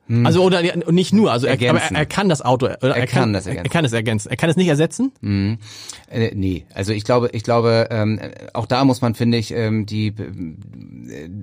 Also 0.10 0.44
oder 0.44 0.62
nicht 0.92 1.14
nur, 1.14 1.32
also 1.32 1.48
er, 1.48 1.54
aber 1.70 1.80
er, 1.80 1.92
er 1.92 2.06
kann 2.06 2.28
das 2.28 2.42
Auto, 2.42 2.66
oder 2.66 2.96
er, 2.96 3.08
kann 3.08 3.32
das 3.32 3.46
er, 3.46 3.52
ergänzen. 3.52 3.66
er 3.66 3.74
kann 3.74 3.86
es 3.86 3.94
ergänzen. 3.94 4.30
Er 4.30 4.36
kann 4.36 4.50
es 4.50 4.58
nicht 4.58 4.68
ersetzen. 4.68 5.14
Äh, 6.10 6.32
nee, 6.36 6.66
also 6.74 6.92
ich 6.92 7.06
glaube, 7.06 7.30
ich 7.32 7.44
glaube, 7.44 7.88
ähm, 7.90 8.20
auch 8.54 8.66
da 8.66 8.84
muss 8.84 9.02
man, 9.02 9.16
finde 9.16 9.38
ich, 9.38 9.52
ähm, 9.52 9.86
die 9.86 10.14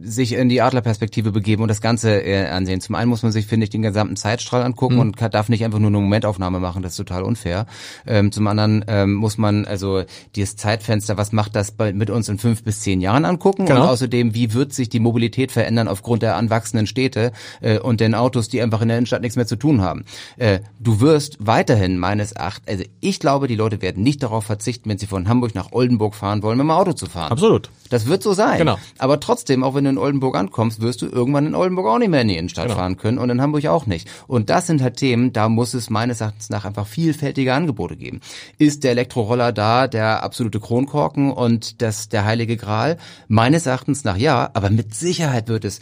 sich 0.02 0.32
in 0.32 0.48
die 0.48 0.62
Adlerperspektive 0.62 1.32
begeben 1.32 1.62
und 1.62 1.68
das 1.68 1.80
Ganze 1.80 2.22
äh, 2.22 2.46
ansehen. 2.48 2.80
Zum 2.80 2.94
einen 2.94 3.10
muss 3.10 3.22
man 3.22 3.32
sich, 3.32 3.46
finde 3.46 3.64
ich, 3.64 3.70
den 3.70 3.82
gesamten 3.82 4.16
Zeitstrahl 4.16 4.62
angucken 4.62 4.98
und 4.98 5.16
kann, 5.16 5.30
darf 5.30 5.48
nicht 5.48 5.64
einfach 5.64 5.78
nur 5.78 5.88
eine 5.88 5.98
Momentaufnahme 5.98 6.60
machen, 6.60 6.82
das 6.82 6.92
ist 6.92 6.96
total 6.98 7.22
unfair. 7.22 7.66
Ähm, 8.06 8.32
zum 8.32 8.46
anderen 8.46 8.84
ähm, 8.88 9.14
muss 9.14 9.38
man 9.38 9.64
also 9.66 10.04
dieses 10.36 10.56
Zeitfenster, 10.56 11.16
was 11.16 11.32
macht 11.32 11.54
das 11.56 11.72
bei, 11.72 11.92
mit 11.92 12.10
uns 12.10 12.28
in 12.28 12.38
fünf 12.38 12.62
bis 12.62 12.80
zehn 12.80 13.00
Jahren 13.00 13.24
angucken 13.24 13.66
Genau. 13.66 13.82
und 13.82 13.88
außerdem, 13.88 14.34
wie 14.34 14.54
wird 14.54 14.72
sich 14.72 14.88
die 14.88 15.00
Mobilität 15.00 15.52
verändern 15.52 15.88
aufgrund 15.88 16.22
der 16.22 16.36
anwachsenden 16.36 16.86
Städte 16.86 17.32
äh, 17.60 17.78
und 17.78 18.00
den 18.00 18.14
Autos, 18.14 18.48
die 18.48 18.62
einfach 18.62 18.80
in 18.82 18.88
der 18.88 18.98
Innenstadt 18.98 19.22
nichts 19.22 19.36
mehr 19.36 19.46
zu 19.46 19.56
tun 19.56 19.80
haben. 19.82 20.04
Äh, 20.38 20.60
du 20.78 21.00
wirst 21.00 21.36
weiterhin 21.40 21.98
meines 21.98 22.32
Erachtens, 22.32 22.68
also 22.68 22.84
ich 23.00 23.20
glaube, 23.20 23.46
die 23.48 23.56
Leute 23.56 23.82
werden 23.82 24.02
nicht 24.02 24.22
darauf 24.22 24.44
verzichten, 24.44 24.88
wenn 24.88 24.98
sie 24.98 25.06
von 25.06 25.28
Hamburg 25.28 25.54
nach 25.54 25.72
Oldenburg 25.72 26.14
fahren 26.14 26.42
wollen, 26.42 26.56
mit 26.58 26.64
dem 26.64 26.70
Auto 26.70 26.92
zu 26.92 27.06
fahren. 27.06 27.30
Absolut. 27.32 27.70
Das 27.90 28.06
wird 28.06 28.22
so 28.22 28.32
sein. 28.32 28.56
Genau. 28.56 28.78
Aber 28.98 29.20
trotzdem, 29.20 29.62
auch 29.62 29.74
wenn 29.74 29.84
du 29.84 29.90
in 29.90 29.98
Oldenburg 29.98 30.36
ankommst, 30.36 30.80
wirst 30.80 31.02
du 31.02 31.06
irgendwann 31.06 31.46
in 31.46 31.54
Oldenburg 31.54 31.86
auch 31.86 31.98
nicht 31.98 32.08
mehr 32.08 32.22
in 32.22 32.28
die 32.28 32.36
Innenstadt 32.36 32.66
Genau. 32.66 32.76
fahren 32.78 32.96
können 32.96 33.18
und 33.18 33.28
in 33.28 33.42
Hamburg 33.42 33.66
auch 33.66 33.86
nicht. 33.86 34.08
Und 34.26 34.48
das 34.48 34.66
sind 34.66 34.80
halt 34.80 34.96
Themen, 34.96 35.32
da 35.32 35.48
muss 35.48 35.74
es 35.74 35.90
meines 35.90 36.20
Erachtens 36.20 36.48
nach 36.50 36.64
einfach 36.64 36.86
vielfältige 36.86 37.52
Angebote 37.52 37.96
geben. 37.96 38.20
Ist 38.58 38.84
der 38.84 38.92
Elektroroller 38.92 39.52
da 39.52 39.88
der 39.88 40.22
absolute 40.22 40.60
Kronkorken 40.60 41.32
und 41.32 41.82
das 41.82 42.08
der 42.08 42.24
heilige 42.24 42.56
Gral? 42.56 42.96
Meines 43.28 43.66
Erachtens 43.66 44.04
nach 44.04 44.16
ja, 44.16 44.50
aber 44.54 44.70
mit 44.70 44.94
Sicherheit 44.94 45.48
wird 45.48 45.64
es 45.64 45.80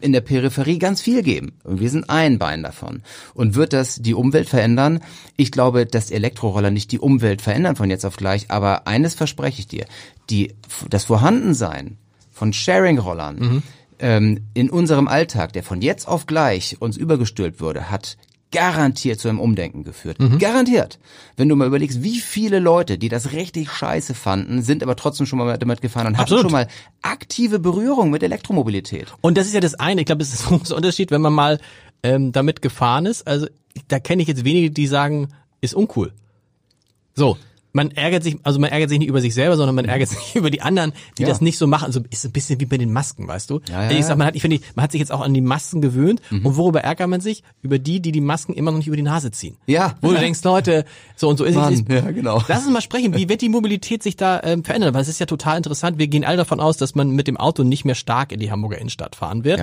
in 0.00 0.12
der 0.12 0.20
Peripherie 0.22 0.78
ganz 0.78 1.00
viel 1.00 1.22
geben. 1.22 1.52
Und 1.62 1.80
wir 1.80 1.88
sind 1.88 2.10
ein 2.10 2.38
Bein 2.38 2.62
davon. 2.62 3.02
Und 3.34 3.54
wird 3.54 3.72
das 3.72 3.96
die 4.02 4.14
Umwelt 4.14 4.48
verändern? 4.48 5.00
Ich 5.36 5.52
glaube, 5.52 5.86
dass 5.86 6.10
Elektroroller 6.10 6.70
nicht 6.72 6.90
die 6.90 6.98
Umwelt 6.98 7.40
verändern 7.42 7.76
von 7.76 7.88
jetzt 7.88 8.04
auf 8.04 8.16
gleich, 8.16 8.50
aber 8.50 8.88
eines 8.88 9.14
verspreche 9.14 9.60
ich 9.60 9.68
dir. 9.68 9.86
Die, 10.30 10.54
das 10.88 11.04
Vorhandensein 11.04 11.96
von 12.30 12.52
Sharing-Rollern 12.52 13.62
ähm, 13.98 14.44
in 14.54 14.70
unserem 14.70 15.08
Alltag, 15.08 15.52
der 15.52 15.62
von 15.62 15.82
jetzt 15.82 16.06
auf 16.06 16.26
gleich 16.26 16.76
uns 16.80 16.96
übergestülpt 16.96 17.60
würde, 17.60 17.90
hat 17.90 18.16
garantiert 18.50 19.20
zu 19.20 19.28
einem 19.28 19.40
Umdenken 19.40 19.84
geführt. 19.84 20.18
Garantiert. 20.38 20.98
Wenn 21.36 21.48
du 21.48 21.56
mal 21.56 21.66
überlegst, 21.66 22.02
wie 22.02 22.18
viele 22.18 22.60
Leute, 22.60 22.96
die 22.96 23.08
das 23.08 23.32
richtig 23.32 23.70
scheiße 23.70 24.14
fanden, 24.14 24.62
sind 24.62 24.82
aber 24.82 24.96
trotzdem 24.96 25.26
schon 25.26 25.38
mal 25.38 25.58
damit 25.58 25.82
gefahren 25.82 26.06
und 26.06 26.14
hatten 26.14 26.22
Absolut. 26.22 26.44
schon 26.44 26.52
mal 26.52 26.68
aktive 27.02 27.58
Berührung 27.58 28.10
mit 28.10 28.22
Elektromobilität. 28.22 29.12
Und 29.20 29.36
das 29.36 29.46
ist 29.46 29.54
ja 29.54 29.60
das 29.60 29.74
eine. 29.74 30.00
Ich 30.00 30.06
glaube, 30.06 30.22
es 30.22 30.32
ist 30.32 30.50
ein 30.50 30.58
großer 30.58 30.76
Unterschied, 30.76 31.10
wenn 31.10 31.20
man 31.20 31.34
mal 31.34 31.60
ähm, 32.02 32.32
damit 32.32 32.62
gefahren 32.62 33.04
ist. 33.04 33.26
Also 33.26 33.48
da 33.88 33.98
kenne 33.98 34.22
ich 34.22 34.28
jetzt 34.28 34.44
wenige, 34.44 34.70
die 34.70 34.86
sagen, 34.86 35.28
ist 35.60 35.74
uncool. 35.74 36.12
So, 37.14 37.36
man 37.72 37.90
ärgert 37.90 38.22
sich, 38.22 38.36
also 38.42 38.58
man 38.58 38.70
ärgert 38.70 38.88
sich 38.88 38.98
nicht 38.98 39.08
über 39.08 39.20
sich 39.20 39.34
selber, 39.34 39.56
sondern 39.56 39.74
man 39.74 39.84
ärgert 39.84 40.08
sich 40.08 40.18
über 40.34 40.50
die 40.50 40.62
anderen, 40.62 40.92
die 41.18 41.22
Ja. 41.22 41.28
das 41.28 41.40
nicht 41.40 41.58
so 41.58 41.66
machen. 41.66 41.84
Also 41.84 42.00
ist 42.10 42.24
ein 42.24 42.32
bisschen 42.32 42.58
wie 42.60 42.66
bei 42.66 42.78
den 42.78 42.92
Masken, 42.92 43.28
weißt 43.28 43.50
du? 43.50 43.60
Ja, 43.68 43.84
ja, 43.84 43.90
ich 43.90 43.98
ja. 43.98 44.02
sag, 44.02 44.18
man 44.18 44.26
hat, 44.26 44.36
ich 44.36 44.42
finde, 44.42 44.60
man 44.74 44.84
hat 44.84 44.92
sich 44.92 44.98
jetzt 45.00 45.12
auch 45.12 45.20
an 45.20 45.34
die 45.34 45.40
Masken 45.40 45.80
gewöhnt. 45.80 46.20
Und 46.30 46.56
worüber 46.56 46.80
ärgert 46.80 47.08
man 47.08 47.20
sich? 47.20 47.42
Über 47.62 47.78
die, 47.78 48.00
die 48.00 48.12
die 48.12 48.20
Masken 48.20 48.54
immer 48.54 48.70
noch 48.70 48.78
nicht 48.78 48.86
über 48.86 48.96
die 48.96 49.02
Nase 49.02 49.30
ziehen. 49.30 49.56
Ja. 49.66 49.96
Wo 50.00 50.10
du 50.12 50.18
denkst, 50.18 50.42
Leute, 50.44 50.84
so 51.16 51.28
und 51.28 51.36
so 51.36 51.44
ist 51.44 51.56
es. 51.56 51.84
ja, 51.88 52.10
genau. 52.10 52.42
Lass 52.48 52.64
uns 52.64 52.72
mal 52.72 52.80
sprechen, 52.80 53.14
wie 53.14 53.28
wird 53.28 53.42
die 53.42 53.48
Mobilität 53.48 54.02
sich 54.02 54.16
da 54.16 54.40
ähm, 54.42 54.64
verändern? 54.64 54.94
Weil 54.94 55.02
es 55.02 55.08
ist 55.08 55.20
ja 55.20 55.26
total 55.26 55.56
interessant. 55.58 55.98
Wir 55.98 56.08
gehen 56.08 56.24
alle 56.24 56.36
davon 56.38 56.60
aus, 56.60 56.76
dass 56.76 56.94
man 56.94 57.10
mit 57.10 57.26
dem 57.28 57.36
Auto 57.36 57.64
nicht 57.64 57.84
mehr 57.84 57.94
stark 57.94 58.32
in 58.32 58.40
die 58.40 58.50
Hamburger 58.50 58.78
Innenstadt 58.78 59.14
fahren 59.16 59.44
wird. 59.44 59.60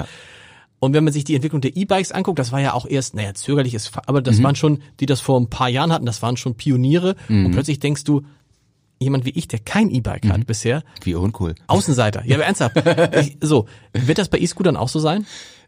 Und 0.80 0.94
wenn 0.94 1.04
man 1.04 1.14
sich 1.14 1.24
die 1.24 1.36
Entwicklung 1.36 1.62
der 1.62 1.76
E-Bikes 1.76 2.12
anguckt, 2.12 2.38
das 2.38 2.52
war 2.52 2.60
ja 2.62 2.74
auch 2.74 2.86
erst, 2.86 3.16
naja, 3.16 3.34
zögerliches, 3.34 3.92
aber 4.06 4.20
Mhm. 4.20 4.24
das 4.26 4.44
waren 4.44 4.56
schon, 4.56 4.80
die 5.00 5.06
das 5.06 5.22
vor 5.22 5.40
ein 5.40 5.50
paar 5.50 5.70
Jahren 5.70 5.92
hatten, 5.92 6.06
das 6.06 6.22
waren 6.22 6.38
schon 6.38 6.56
Pioniere. 6.56 7.16
Und 7.30 7.52
plötzlich 7.52 7.80
denkst 7.80 8.04
du, 8.04 8.22
jemand 9.00 9.26
wie 9.26 9.32
ich, 9.32 9.48
der 9.48 9.60
kein 9.60 9.90
E-Bike 9.90 10.26
Mhm. 10.26 10.32
hat 10.34 10.48
bisher, 10.48 10.84
Wie 11.04 11.16
uncool. 11.16 11.56
Außenseiter. 11.68 12.24
Ja, 12.26 12.36
aber 12.36 12.46
ernsthaft. 12.46 12.76
ich, 13.20 13.38
so, 13.42 13.66
wird 13.94 14.18
das 14.18 14.30
bei 14.30 14.38
E-Scootern 14.40 14.78
auch 14.78 14.90
so 14.90 15.00
sein? 15.00 15.26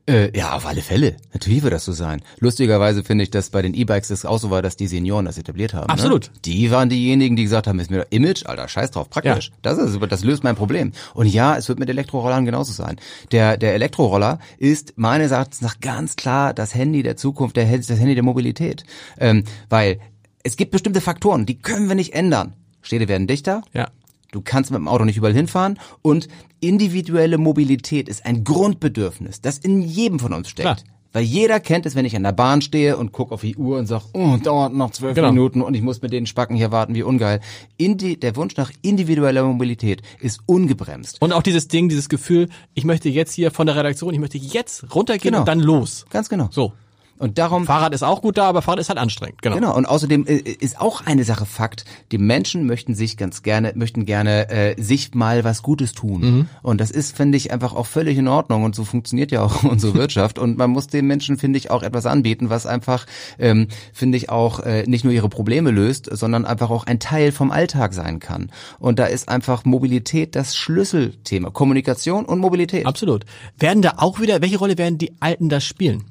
Äh, 0.09 0.37
ja, 0.37 0.53
auf 0.53 0.65
alle 0.65 0.81
Fälle. 0.81 1.17
Natürlich 1.33 1.63
wird 1.63 1.73
das 1.73 1.83
so 1.83 1.91
sein. 1.91 2.21
Lustigerweise 2.39 3.03
finde 3.03 3.25
ich, 3.25 3.29
dass 3.29 3.49
bei 3.49 3.61
den 3.61 3.73
E-Bikes 3.73 4.09
es 4.09 4.25
auch 4.25 4.39
so 4.39 4.49
war, 4.49 4.61
dass 4.61 4.77
die 4.77 4.87
Senioren 4.87 5.25
das 5.25 5.37
etabliert 5.37 5.73
haben. 5.73 5.89
Absolut. 5.89 6.27
Ne? 6.27 6.39
Die 6.45 6.71
waren 6.71 6.87
diejenigen, 6.87 7.35
die 7.35 7.43
gesagt 7.43 7.67
haben, 7.67 7.77
ist 7.79 7.91
mir 7.91 8.07
Image, 8.09 8.45
Alter, 8.45 8.69
scheiß 8.69 8.91
drauf, 8.91 9.09
praktisch. 9.09 9.49
Ja. 9.49 9.55
Das 9.63 9.77
ist, 9.77 9.99
das 10.09 10.23
löst 10.23 10.45
mein 10.45 10.55
Problem. 10.55 10.93
Und 11.13 11.27
ja, 11.27 11.57
es 11.57 11.67
wird 11.67 11.79
mit 11.79 11.89
Elektrorollern 11.89 12.45
genauso 12.45 12.71
sein. 12.71 12.95
Der, 13.33 13.57
der 13.57 13.73
Elektroroller 13.73 14.39
ist 14.57 14.93
meines 14.95 15.31
Erachtens 15.31 15.59
nach 15.61 15.81
ganz 15.81 16.15
klar 16.15 16.53
das 16.53 16.73
Handy 16.73 17.03
der 17.03 17.17
Zukunft, 17.17 17.57
der, 17.57 17.65
das 17.65 17.89
Handy 17.89 18.15
der 18.15 18.23
Mobilität. 18.23 18.85
Ähm, 19.19 19.43
weil 19.67 19.99
es 20.43 20.55
gibt 20.55 20.71
bestimmte 20.71 21.01
Faktoren, 21.01 21.45
die 21.45 21.59
können 21.59 21.89
wir 21.89 21.95
nicht 21.95 22.13
ändern. 22.13 22.53
Städte 22.81 23.09
werden 23.09 23.27
dichter, 23.27 23.63
Ja. 23.73 23.89
Du 24.31 24.41
kannst 24.41 24.71
mit 24.71 24.79
dem 24.79 24.87
Auto 24.87 25.05
nicht 25.05 25.17
überall 25.17 25.33
hinfahren 25.33 25.79
und 26.01 26.27
individuelle 26.59 27.37
Mobilität 27.37 28.09
ist 28.09 28.25
ein 28.25 28.43
Grundbedürfnis, 28.43 29.41
das 29.41 29.57
in 29.57 29.81
jedem 29.81 30.19
von 30.19 30.33
uns 30.33 30.49
steckt. 30.49 30.83
Klar. 30.83 30.93
Weil 31.13 31.23
jeder 31.23 31.59
kennt 31.59 31.85
es, 31.85 31.95
wenn 31.95 32.05
ich 32.05 32.15
an 32.15 32.23
der 32.23 32.33
Bahn 32.33 32.61
stehe 32.61 32.97
und 32.97 33.11
gucke 33.11 33.33
auf 33.33 33.41
die 33.41 33.55
Uhr 33.55 33.79
und 33.79 33.87
sag, 33.87 34.03
oh, 34.13 34.35
dauert 34.37 34.73
noch 34.73 34.91
zwölf 34.91 35.15
Genau. 35.15 35.29
Minuten 35.31 35.61
und 35.61 35.73
ich 35.73 35.81
muss 35.81 36.01
mit 36.01 36.11
den 36.11 36.25
Spacken 36.27 36.55
hier 36.55 36.71
warten, 36.71 36.93
wie 36.95 37.01
ungeil. 37.01 37.39
Indi 37.77 38.19
der 38.19 38.35
Wunsch 38.35 38.55
nach 38.57 38.71
individueller 38.81 39.43
Mobilität 39.43 40.01
ist 40.19 40.41
ungebremst. 40.45 41.21
Und 41.21 41.31
auch 41.31 41.41
dieses 41.41 41.69
Ding, 41.69 41.87
dieses 41.89 42.09
Gefühl, 42.09 42.49
ich 42.75 42.83
möchte 42.83 43.09
jetzt 43.09 43.33
hier 43.33 43.51
von 43.51 43.65
der 43.65 43.75
Redaktion, 43.77 44.13
ich 44.13 44.19
möchte 44.19 44.37
jetzt 44.37 44.93
runtergehen 44.93 45.31
Genau. 45.31 45.39
und 45.39 45.47
dann 45.47 45.59
los. 45.61 46.05
Ganz 46.09 46.27
genau. 46.29 46.49
So. 46.51 46.73
Und 47.17 47.37
darum 47.37 47.65
Fahrrad 47.65 47.93
ist 47.93 48.03
auch 48.03 48.21
gut 48.21 48.37
da, 48.37 48.47
aber 48.47 48.61
Fahrrad 48.61 48.79
ist 48.79 48.89
halt 48.89 48.99
anstrengend. 48.99 49.41
Genau. 49.41 49.55
Genau, 49.55 49.75
und 49.75 49.85
außerdem 49.85 50.25
äh, 50.27 50.35
ist 50.37 50.79
auch 50.79 51.05
eine 51.05 51.23
Sache 51.23 51.45
Fakt, 51.45 51.85
die 52.11 52.17
Menschen 52.17 52.65
möchten 52.65 52.95
sich 52.95 53.17
ganz 53.17 53.43
gerne, 53.43 53.73
möchten 53.75 54.05
gerne 54.05 54.49
äh, 54.49 54.81
sich 54.81 55.13
mal 55.13 55.43
was 55.43 55.63
Gutes 55.63 55.93
tun. 55.93 56.21
Mhm. 56.21 56.49
Und 56.61 56.81
das 56.81 56.91
ist, 56.91 57.15
finde 57.15 57.37
ich, 57.37 57.51
einfach 57.51 57.73
auch 57.73 57.85
völlig 57.85 58.17
in 58.17 58.27
Ordnung 58.27 58.63
und 58.63 58.75
so 58.75 58.83
funktioniert 58.83 59.31
ja 59.31 59.43
auch 59.43 59.63
unsere 59.63 59.95
Wirtschaft. 59.95 60.39
Und 60.39 60.57
man 60.57 60.69
muss 60.69 60.87
den 60.87 61.07
Menschen, 61.07 61.37
finde 61.37 61.57
ich, 61.57 61.71
auch 61.71 61.83
etwas 61.83 62.05
anbieten, 62.05 62.49
was 62.49 62.65
einfach, 62.65 63.05
ähm, 63.39 63.67
finde 63.93 64.17
ich, 64.17 64.29
auch 64.29 64.59
äh, 64.59 64.83
nicht 64.87 65.03
nur 65.03 65.13
ihre 65.13 65.29
Probleme 65.29 65.71
löst, 65.71 66.09
sondern 66.11 66.45
einfach 66.45 66.69
auch 66.69 66.85
ein 66.85 66.99
Teil 66.99 67.31
vom 67.31 67.51
Alltag 67.51 67.93
sein 67.93 68.19
kann. 68.19 68.51
Und 68.79 68.99
da 68.99 69.05
ist 69.05 69.29
einfach 69.29 69.65
Mobilität 69.65 70.35
das 70.35 70.55
Schlüsselthema. 70.55 71.49
Kommunikation 71.49 72.25
und 72.25 72.39
Mobilität. 72.39 72.85
Absolut. 72.85 73.25
Werden 73.57 73.81
da 73.81 73.93
auch 73.97 74.19
wieder, 74.19 74.41
welche 74.41 74.57
Rolle 74.57 74.77
werden 74.77 74.97
die 74.97 75.13
Alten 75.19 75.49
da 75.49 75.59
spielen? 75.59 76.05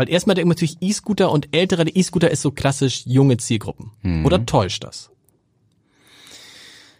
Weil 0.00 0.08
erstmal 0.08 0.34
denkt 0.34 0.46
man 0.48 0.54
natürlich 0.54 0.78
E-Scooter 0.80 1.30
und 1.30 1.54
ältere, 1.54 1.84
der 1.84 1.94
E-Scooter 1.94 2.30
ist 2.30 2.40
so 2.40 2.52
klassisch 2.52 3.02
junge 3.04 3.36
Zielgruppen. 3.36 3.90
Mhm. 4.00 4.24
Oder 4.24 4.46
täuscht 4.46 4.82
das? 4.82 5.10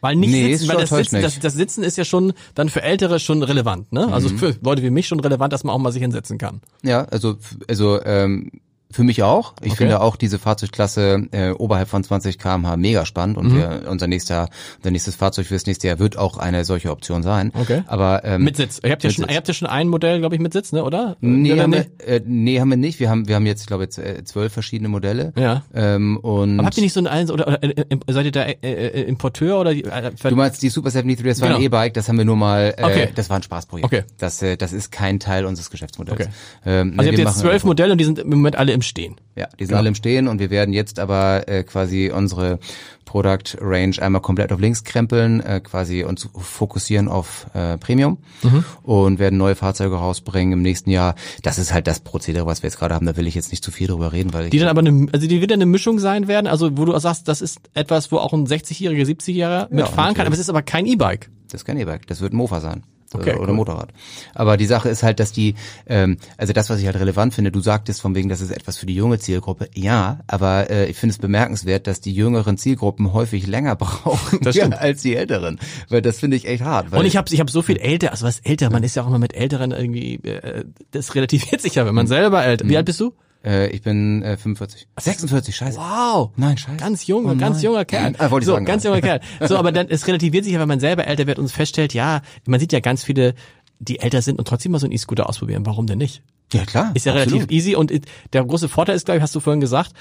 Weil 0.02 0.16
nicht 0.16 0.32
Nee, 0.32 0.54
sitzen, 0.54 0.68
weil 0.68 0.76
das 0.76 0.90
Sitzen, 0.90 1.22
das, 1.22 1.38
das 1.38 1.54
Sitzen 1.54 1.82
ist 1.82 1.96
ja 1.96 2.04
schon 2.04 2.34
dann 2.54 2.68
für 2.68 2.82
Ältere 2.82 3.18
schon 3.18 3.42
relevant, 3.42 3.90
ne? 3.90 4.12
Also 4.12 4.28
Mhm. 4.28 4.36
für 4.38 4.54
Leute 4.62 4.82
wie 4.82 4.90
mich 4.90 5.08
schon 5.08 5.18
relevant, 5.20 5.50
dass 5.50 5.64
man 5.64 5.74
auch 5.74 5.78
mal 5.78 5.92
sich 5.92 6.02
hinsetzen 6.02 6.36
kann. 6.36 6.60
Ja, 6.82 7.06
also 7.06 7.38
also 7.68 8.04
ähm, 8.04 8.50
für 8.92 9.02
mich 9.04 9.22
auch. 9.22 9.54
Ich 9.62 9.68
Okay. 9.72 9.76
finde 9.78 10.00
auch 10.00 10.16
diese 10.16 10.38
Fahrzeugklasse 10.38 11.28
äh, 11.32 11.50
oberhalb 11.50 11.88
von 11.88 12.02
20 12.02 12.38
km/h 12.38 12.76
mega 12.76 13.06
spannend 13.06 13.36
Mhm. 13.36 13.42
und 13.46 13.54
wir, 13.56 13.82
unser 13.88 14.06
nächster 14.06 14.48
unser 14.78 14.90
nächstes 14.90 15.14
Fahrzeug 15.14 15.46
fürs 15.46 15.66
nächste 15.66 15.88
Jahr 15.88 15.98
wird 15.98 16.16
auch 16.18 16.38
eine 16.38 16.64
solche 16.64 16.90
Option 16.90 17.22
sein. 17.22 17.52
Okay. 17.54 17.82
Aber 17.86 18.24
ähm, 18.24 18.42
Mit 18.44 18.56
Sitz. 18.56 18.80
Ihr 18.84 18.90
habt 18.90 19.04
ja 19.04 19.10
schon, 19.10 19.22
Sitz. 19.24 19.30
ihr 19.32 19.36
habt 19.36 19.48
ja 19.48 19.54
schon 19.54 19.68
ein 19.68 19.88
Modell, 19.88 20.18
glaube 20.20 20.34
ich, 20.34 20.40
mit 20.40 20.52
Sitz, 20.52 20.72
ne, 20.72 20.82
oder? 20.84 21.16
Nee, 21.20 21.52
Oder 21.52 21.62
haben 21.62 21.70
nee? 21.70 21.84
wir, 21.98 22.08
äh, 22.16 22.20
nee, 22.24 22.60
haben 22.60 22.68
wir 22.70 22.76
nicht. 22.76 23.00
Wir 23.00 23.08
haben 23.10 23.28
wir 23.28 23.36
haben 23.36 23.46
jetzt 23.46 23.60
ich 23.62 23.66
glaube 23.66 23.84
jetzt 23.84 23.98
äh, 23.98 24.24
zwölf 24.24 24.52
verschiedene 24.52 24.88
Modelle. 24.88 25.32
Ja. 25.36 25.62
Ähm, 25.74 26.16
und 26.18 26.58
Aber 26.58 26.66
habt 26.66 26.76
ihr 26.76 26.82
nicht 26.82 26.92
so 26.92 27.00
ein 27.00 27.06
eins 27.06 27.30
oder, 27.30 27.46
oder 27.46 27.62
äh, 27.62 27.68
äh, 27.68 27.98
seid 28.12 28.24
ihr 28.26 28.32
da 28.32 28.42
äh, 28.44 28.56
äh, 28.62 29.02
Importeur 29.02 29.60
oder 29.60 29.70
äh, 29.72 30.10
Du 30.22 30.36
meinst 30.36 30.62
die 30.62 30.68
Super 30.68 30.90
73, 30.90 31.24
das 31.26 31.40
war 31.40 31.48
ein 31.48 31.54
Genau. 31.54 31.64
E-Bike, 31.66 31.94
das 31.94 32.08
haben 32.08 32.18
wir 32.18 32.24
nur 32.24 32.36
mal, 32.36 32.74
äh, 32.76 32.82
Okay. 32.84 33.08
das 33.14 33.30
war 33.30 33.36
ein 33.36 33.42
Spaßprojekt. 33.42 33.84
Okay. 33.86 34.02
Das, 34.18 34.42
äh, 34.42 34.56
das 34.56 34.72
ist 34.72 34.90
kein 34.90 35.20
Teil 35.20 35.44
unseres 35.44 35.70
Geschäftsmodells. 35.70 36.20
Okay. 36.20 36.30
Ähm, 36.66 36.94
Also 36.98 37.10
nee, 37.10 37.16
ihr 37.18 37.24
habt 37.24 37.34
jetzt 37.34 37.38
zwölf 37.40 37.64
Modelle 37.64 37.92
und 37.92 37.98
die 37.98 38.04
sind 38.04 38.18
im 38.18 38.30
Moment 38.30 38.56
alle 38.56 38.72
im 38.80 38.82
Stehen. 38.82 39.16
Ja, 39.36 39.46
die 39.58 39.66
sind 39.66 39.74
alle 39.76 39.88
im 39.88 39.94
Stehen 39.94 40.26
und 40.28 40.38
wir 40.40 40.50
werden 40.50 40.72
jetzt 40.72 40.98
aber 40.98 41.48
äh, 41.48 41.62
quasi 41.64 42.10
unsere 42.14 42.58
Product 43.04 43.56
Range 43.60 43.96
einmal 44.00 44.20
komplett 44.22 44.52
auf 44.52 44.60
links 44.60 44.84
krempeln, 44.84 45.40
äh, 45.40 45.60
quasi 45.60 46.04
uns 46.04 46.28
fokussieren 46.38 47.08
auf 47.08 47.46
äh, 47.54 47.76
Premium 47.78 48.18
Mhm. 48.42 48.64
und 48.82 49.18
werden 49.18 49.36
neue 49.38 49.54
Fahrzeuge 49.56 49.96
rausbringen 49.96 50.52
im 50.52 50.62
nächsten 50.62 50.90
Jahr. 50.90 51.14
Das 51.42 51.58
ist 51.58 51.72
halt 51.74 51.86
das 51.86 52.00
Prozedere, 52.00 52.46
was 52.46 52.62
wir 52.62 52.68
jetzt 52.68 52.78
gerade 52.78 52.94
haben. 52.94 53.06
Da 53.06 53.16
will 53.16 53.26
ich 53.26 53.34
jetzt 53.34 53.50
nicht 53.50 53.64
zu 53.64 53.70
viel 53.72 53.88
drüber 53.88 54.12
reden, 54.12 54.32
weil 54.32 54.44
ich 54.44 54.50
Die 54.50 54.58
dann 54.58 54.68
aber 54.68 54.80
eine, 54.80 55.08
also 55.12 55.26
die 55.26 55.40
wird 55.40 55.50
dann 55.50 55.58
eine 55.58 55.66
Mischung 55.66 55.98
sein 55.98 56.28
werden, 56.28 56.46
also 56.46 56.76
wo 56.78 56.84
du 56.84 56.96
sagst, 56.98 57.26
das 57.28 57.40
ist 57.42 57.58
etwas, 57.74 58.10
wo 58.12 58.18
auch 58.18 58.32
ein 58.32 58.46
60-Jähriger, 58.46 59.04
70-Jähriger 59.06 59.68
mitfahren 59.70 59.96
kann, 59.96 60.06
natürlich. 60.06 60.26
aber 60.26 60.34
es 60.34 60.40
ist 60.40 60.50
aber 60.50 60.62
kein 60.62 60.86
E-Bike. 60.86 61.30
das 61.50 61.62
ist 61.62 61.64
kein 61.64 61.78
E-Bike, 61.78 62.06
das 62.06 62.20
wird 62.20 62.32
ein 62.32 62.36
Mofa 62.36 62.60
sein. 62.60 62.84
Okay, 63.12 63.30
äh, 63.30 63.34
oder 63.36 63.50
cool. 63.50 63.56
Motorrad. 63.56 63.92
Aber 64.34 64.56
die 64.56 64.66
Sache 64.66 64.88
ist 64.88 65.02
halt, 65.02 65.18
dass 65.20 65.32
die, 65.32 65.54
ähm, 65.86 66.16
also 66.36 66.52
das, 66.52 66.70
was 66.70 66.80
ich 66.80 66.86
halt 66.86 66.96
relevant 66.96 67.34
finde, 67.34 67.50
du 67.50 67.60
sagtest 67.60 68.00
von 68.00 68.14
wegen, 68.14 68.28
das 68.28 68.40
ist 68.40 68.50
etwas 68.50 68.78
für 68.78 68.86
die 68.86 68.94
junge 68.94 69.18
Zielgruppe. 69.18 69.68
Ja, 69.74 70.20
aber 70.26 70.70
äh, 70.70 70.86
ich 70.86 70.96
finde 70.96 71.12
es 71.12 71.18
bemerkenswert, 71.18 71.86
dass 71.86 72.00
die 72.00 72.12
jüngeren 72.12 72.56
Zielgruppen 72.56 73.12
häufig 73.12 73.46
länger 73.46 73.76
brauchen 73.76 74.46
als 74.46 75.02
die 75.02 75.16
älteren. 75.16 75.58
Weil 75.88 76.02
das 76.02 76.20
finde 76.20 76.36
ich 76.36 76.46
echt 76.46 76.62
hart. 76.62 76.92
Und 76.92 77.04
ich 77.04 77.16
habe 77.16 77.32
ich 77.32 77.40
hab 77.40 77.50
so 77.50 77.62
viel 77.62 77.78
älter, 77.78 78.12
also 78.12 78.26
was 78.26 78.40
älter, 78.40 78.70
man 78.70 78.82
ist 78.82 78.94
ja 78.94 79.02
auch 79.02 79.08
immer 79.08 79.18
mit 79.18 79.34
Älteren 79.34 79.72
irgendwie, 79.72 80.14
äh, 80.16 80.64
das 80.92 81.14
relativiert 81.14 81.60
sich 81.60 81.74
ja, 81.74 81.86
wenn 81.86 81.94
man 81.94 82.06
selber 82.06 82.44
älter. 82.44 82.68
Wie 82.68 82.76
alt 82.76 82.86
bist 82.86 83.00
du? 83.00 83.12
Äh, 83.44 83.70
ich 83.70 83.82
bin 83.82 84.22
äh, 84.22 84.36
45. 84.36 84.88
46, 84.98 85.56
scheiße. 85.56 85.78
Wow. 85.78 86.30
Nein, 86.36 86.58
scheiße. 86.58 86.76
Ganz 86.76 87.06
jung, 87.06 87.26
Oh 87.26 87.34
ganz 87.36 87.62
junger 87.62 87.84
Kerl. 87.84 88.14
Ah, 88.18 88.30
wollte 88.30 88.44
ich 88.44 88.46
so, 88.46 88.52
sagen, 88.52 88.66
ganz 88.66 88.84
ja. 88.84 88.90
junger 88.90 89.02
Kerl. 89.02 89.20
So, 89.48 89.56
aber 89.56 89.72
dann, 89.72 89.88
es 89.88 90.06
relativiert 90.06 90.44
sich 90.44 90.52
ja, 90.52 90.60
wenn 90.60 90.68
man 90.68 90.80
selber 90.80 91.06
älter 91.06 91.26
wird 91.26 91.38
und 91.38 91.50
feststellt, 91.50 91.94
ja, 91.94 92.22
man 92.46 92.60
sieht 92.60 92.72
ja 92.72 92.80
ganz 92.80 93.04
viele, 93.04 93.34
die 93.78 93.98
älter 93.98 94.20
sind 94.22 94.38
und 94.38 94.46
trotzdem 94.46 94.72
mal 94.72 94.78
so 94.78 94.86
einen 94.86 94.92
E-Scooter 94.92 95.28
ausprobieren. 95.28 95.64
Warum 95.64 95.86
denn 95.86 95.98
nicht? 95.98 96.22
Ja, 96.52 96.64
klar. 96.64 96.90
Ist 96.94 97.06
ja 97.06 97.12
absolut. 97.12 97.34
relativ 97.34 97.50
easy 97.50 97.74
und 97.74 97.92
der 98.32 98.44
große 98.44 98.68
Vorteil 98.68 98.96
ist, 98.96 99.06
glaube 99.06 99.18
ich, 99.18 99.22
hast 99.22 99.34
du 99.34 99.40
vorhin 99.40 99.60
gesagt, 99.60 99.92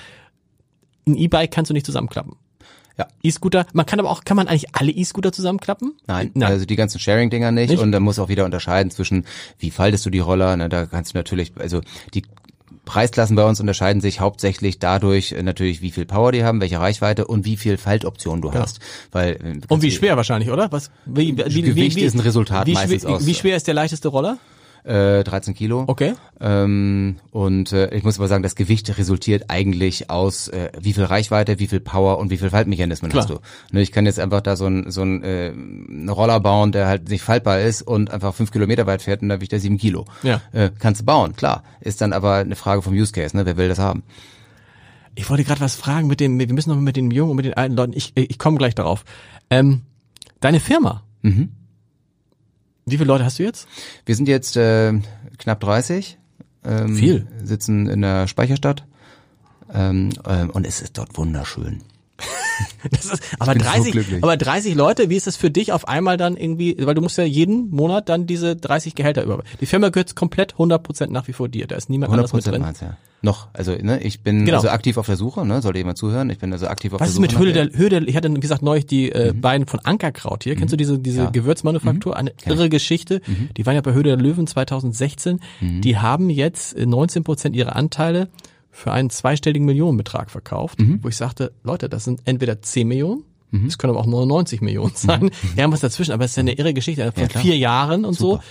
ein 1.07 1.15
E-Bike 1.15 1.51
kannst 1.51 1.69
du 1.69 1.73
nicht 1.73 1.85
zusammenklappen. 1.85 2.35
Ja. 2.97 3.07
E-Scooter, 3.23 3.65
man 3.71 3.85
kann 3.85 3.99
aber 3.99 4.09
auch, 4.09 4.25
kann 4.25 4.35
man 4.35 4.49
eigentlich 4.49 4.75
alle 4.75 4.91
E-Scooter 4.91 5.31
zusammenklappen? 5.31 5.93
Nein, 6.05 6.31
Nein. 6.33 6.51
also 6.51 6.65
die 6.65 6.75
ganzen 6.75 6.99
Sharing-Dinger 6.99 7.51
nicht. 7.51 7.69
Nicht? 7.69 7.79
Und 7.79 7.93
da 7.93 8.01
muss 8.01 8.19
auch 8.19 8.27
wieder 8.27 8.43
unterscheiden 8.43 8.91
zwischen, 8.91 9.25
wie 9.57 9.71
faltest 9.71 10.05
du 10.05 10.09
die 10.09 10.19
Roller, 10.19 10.57
ne, 10.57 10.67
da 10.67 10.85
kannst 10.85 11.13
du 11.13 11.17
natürlich, 11.17 11.53
also 11.57 11.79
die 12.13 12.23
Preisklassen 12.89 13.35
bei 13.35 13.43
uns 13.45 13.59
unterscheiden 13.59 14.01
sich 14.01 14.19
hauptsächlich 14.19 14.79
dadurch 14.79 15.31
äh, 15.31 15.43
natürlich, 15.43 15.81
wie 15.81 15.91
viel 15.91 16.05
Power 16.05 16.31
die 16.31 16.43
haben, 16.43 16.59
welche 16.59 16.79
Reichweite 16.79 17.27
und 17.27 17.45
wie 17.45 17.55
viel 17.55 17.77
Faltoptionen 17.77 18.41
du 18.41 18.51
hast. 18.53 18.79
Weil, 19.11 19.33
äh, 19.35 19.61
Und 19.67 19.81
wie 19.83 19.91
schwer 19.91 20.17
wahrscheinlich, 20.17 20.49
oder? 20.49 20.71
Was, 20.71 20.89
wie, 21.05 21.37
wie, 21.37 21.61
Gewicht 21.61 21.95
wie, 21.95 22.01
wie, 22.01 22.05
ist 22.05 22.15
ein 22.15 22.19
Resultat 22.21 22.65
wie 22.65 22.73
meistens 22.73 23.03
schwer, 23.03 23.11
aus- 23.11 23.25
Wie 23.27 23.35
schwer 23.35 23.55
ist 23.55 23.67
der 23.67 23.75
leichteste 23.75 24.07
Roller? 24.07 24.37
Äh, 24.89 25.23
13 25.23 25.53
Kilo. 25.53 25.83
Okay. 25.85 26.15
Ähm, 26.39 27.17
und 27.29 27.71
äh, 27.73 27.93
ich 27.93 28.03
muss 28.03 28.17
aber 28.17 28.27
sagen, 28.27 28.41
das 28.41 28.55
Gewicht 28.55 28.97
resultiert 28.97 29.45
eigentlich 29.47 30.09
aus, 30.09 30.47
äh, 30.47 30.71
wie 30.79 30.93
viel 30.93 31.03
Reichweite, 31.03 31.59
wie 31.59 31.67
viel 31.67 31.79
Power 31.79 32.17
und 32.17 32.31
wie 32.31 32.37
viel 32.37 32.49
Faltmechanismen 32.49 33.11
Klar. 33.11 33.25
hast 33.25 33.29
du. 33.29 33.39
Ne, 33.71 33.81
ich 33.81 33.91
kann 33.91 34.07
jetzt 34.07 34.19
einfach 34.19 34.41
da 34.41 34.55
so 34.55 34.65
ein 34.65 34.89
so 34.89 35.03
ein 35.03 35.23
äh, 35.23 35.49
einen 35.49 36.09
Roller 36.09 36.39
bauen, 36.39 36.71
der 36.71 36.87
halt 36.87 37.07
nicht 37.09 37.21
faltbar 37.21 37.59
ist 37.61 37.83
und 37.83 38.09
einfach 38.09 38.33
fünf 38.33 38.51
Kilometer 38.51 38.87
weit 38.87 39.03
fährt 39.03 39.21
und 39.21 39.29
da 39.29 39.39
wiegt 39.41 39.53
er 39.53 39.59
sieben 39.59 39.77
Kilo. 39.77 40.05
Ja. 40.23 40.41
Äh, 40.53 40.71
kannst 40.79 41.01
du 41.01 41.05
bauen, 41.05 41.35
klar. 41.35 41.63
Ist 41.81 42.01
dann 42.01 42.11
aber 42.11 42.37
eine 42.37 42.55
Frage 42.55 42.81
vom 42.81 42.93
Use 42.93 43.11
Case, 43.11 43.37
ne? 43.37 43.45
Wer 43.45 43.57
will 43.57 43.69
das 43.69 43.77
haben? 43.77 44.01
Ich 45.13 45.29
wollte 45.29 45.43
gerade 45.43 45.61
was 45.61 45.75
fragen 45.75 46.07
mit 46.07 46.19
dem, 46.19 46.39
wir 46.39 46.51
müssen 46.51 46.71
noch 46.71 46.77
mit 46.77 46.95
den 46.95 47.11
jungen 47.11 47.29
und 47.29 47.35
mit 47.35 47.45
den 47.45 47.53
alten 47.53 47.75
Leuten, 47.75 47.93
ich, 47.93 48.13
ich 48.15 48.39
komme 48.39 48.57
gleich 48.57 48.73
darauf. 48.73 49.03
Ähm, 49.51 49.81
deine 50.39 50.59
Firma. 50.59 51.03
Mhm. 51.21 51.49
Wie 52.91 52.97
viele 52.97 53.07
Leute 53.07 53.25
hast 53.25 53.39
du 53.39 53.43
jetzt? 53.43 53.67
Wir 54.05 54.15
sind 54.15 54.27
jetzt 54.27 54.57
äh, 54.57 54.93
knapp 55.37 55.59
30. 55.59 56.17
Ähm, 56.63 56.95
Viel. 56.95 57.27
Sitzen 57.43 57.87
in 57.87 58.01
der 58.01 58.27
Speicherstadt. 58.27 58.85
Ähm, 59.73 60.09
ähm, 60.27 60.49
und 60.49 60.65
es 60.65 60.81
ist 60.81 60.97
dort 60.97 61.17
wunderschön. 61.17 61.81
Das 62.91 63.05
ist, 63.05 63.21
aber 63.39 63.53
bin 63.53 63.63
so 63.63 63.69
30, 63.69 63.91
glücklich. 63.91 64.23
aber 64.23 64.37
30 64.37 64.75
Leute, 64.75 65.09
wie 65.09 65.15
ist 65.15 65.27
das 65.27 65.35
für 65.37 65.51
dich 65.51 65.71
auf 65.73 65.87
einmal 65.87 66.17
dann 66.17 66.37
irgendwie, 66.37 66.75
weil 66.79 66.95
du 66.95 67.01
musst 67.01 67.17
ja 67.17 67.23
jeden 67.23 67.69
Monat 67.71 68.09
dann 68.09 68.25
diese 68.25 68.55
30 68.55 68.95
Gehälter 68.95 69.23
über. 69.23 69.43
Die 69.59 69.65
Firma 69.65 69.89
gehört 69.89 70.15
komplett 70.15 70.55
100% 70.55 71.07
nach 71.11 71.27
wie 71.27 71.33
vor 71.33 71.49
dir. 71.49 71.67
Da 71.67 71.75
ist 71.75 71.89
niemand 71.89 72.11
100 72.11 72.31
anders 72.31 72.33
mit 72.33 72.43
Prozent 72.43 72.55
drin. 72.55 72.61
meins, 72.61 72.79
ja. 72.81 72.97
Noch, 73.21 73.49
also 73.51 73.73
ne, 73.73 74.01
ich 74.01 74.21
bin 74.23 74.45
Genau. 74.45 74.57
also 74.59 74.69
aktiv 74.69 74.95
auf 74.95 75.05
der 75.05 75.17
Suche, 75.17 75.45
ne, 75.45 75.61
sollte 75.61 75.77
jemand 75.79 75.97
zuhören, 75.97 76.29
ich 76.29 76.37
bin 76.39 76.53
also 76.53 76.67
aktiv 76.67 76.93
auf 76.93 77.01
Was 77.01 77.09
ist 77.09 77.15
der 77.15 77.21
mit 77.21 77.31
Suche. 77.31 77.43
Höhle 77.43 77.65
nach 77.65 77.71
der, 77.71 77.77
Höhle, 77.79 77.89
der- 77.89 78.07
ich 78.07 78.15
hatte, 78.15 78.33
wie 78.33 78.39
gesagt, 78.39 78.61
neulich 78.61 78.85
die 78.85 79.11
äh, 79.11 79.33
beiden 79.33 79.67
von 79.67 79.81
Ankerkraut 79.81 80.45
hier. 80.45 80.55
Kennst 80.55 80.71
du 80.71 80.77
diese, 80.77 80.97
diese 80.99 81.17
Mhm. 81.17 81.23
Ja. 81.23 81.29
Mhm. 81.29 81.33
Gewürzmanufaktur? 81.33 82.15
Eine 82.15 82.31
irre 82.45 82.69
Geschichte. 82.69 83.19
Die 83.57 83.65
waren 83.65 83.75
ja 83.75 83.81
bei 83.81 83.91
Höhle 83.91 84.03
der 84.03 84.17
Löwen 84.17 84.47
2016. 84.47 85.41
Mhm. 85.59 85.81
Die 85.81 85.97
haben 85.97 86.29
jetzt 86.29 86.77
äh, 86.77 86.85
19 86.85 87.25
Prozent 87.25 87.55
ihrer 87.57 87.75
Anteile 87.75 88.29
für 88.71 88.91
einen 88.91 89.09
zweistelligen 89.09 89.65
Millionenbetrag 89.65 90.29
verkauft, 90.31 90.79
Mhm. 90.79 90.99
wo 91.03 91.07
ich 91.09 91.17
sagte, 91.17 91.51
Leute, 91.63 91.89
das 91.89 92.03
sind 92.05 92.21
entweder 92.25 92.61
10 92.61 92.87
Millionen, 92.87 93.23
es 93.67 93.77
können 93.79 93.91
aber 93.91 93.99
auch 94.01 94.05
99 94.05 94.61
Millionen 94.61 94.93
sein. 94.95 95.31
Wir 95.55 95.63
haben 95.63 95.71
was 95.73 95.79
dazwischen, 95.79 96.11
aber 96.11 96.23
es 96.25 96.31
ist 96.31 96.37
ja 96.37 96.41
eine 96.41 96.53
irre 96.53 96.73
Geschichte 96.73 97.11
von 97.11 97.23
Mhm. 97.23 97.29
Ja, 97.33 97.39
vier 97.39 97.57
Jahren 97.57 98.05
und 98.05 98.13
Super. 98.13 98.41
so. 98.43 98.49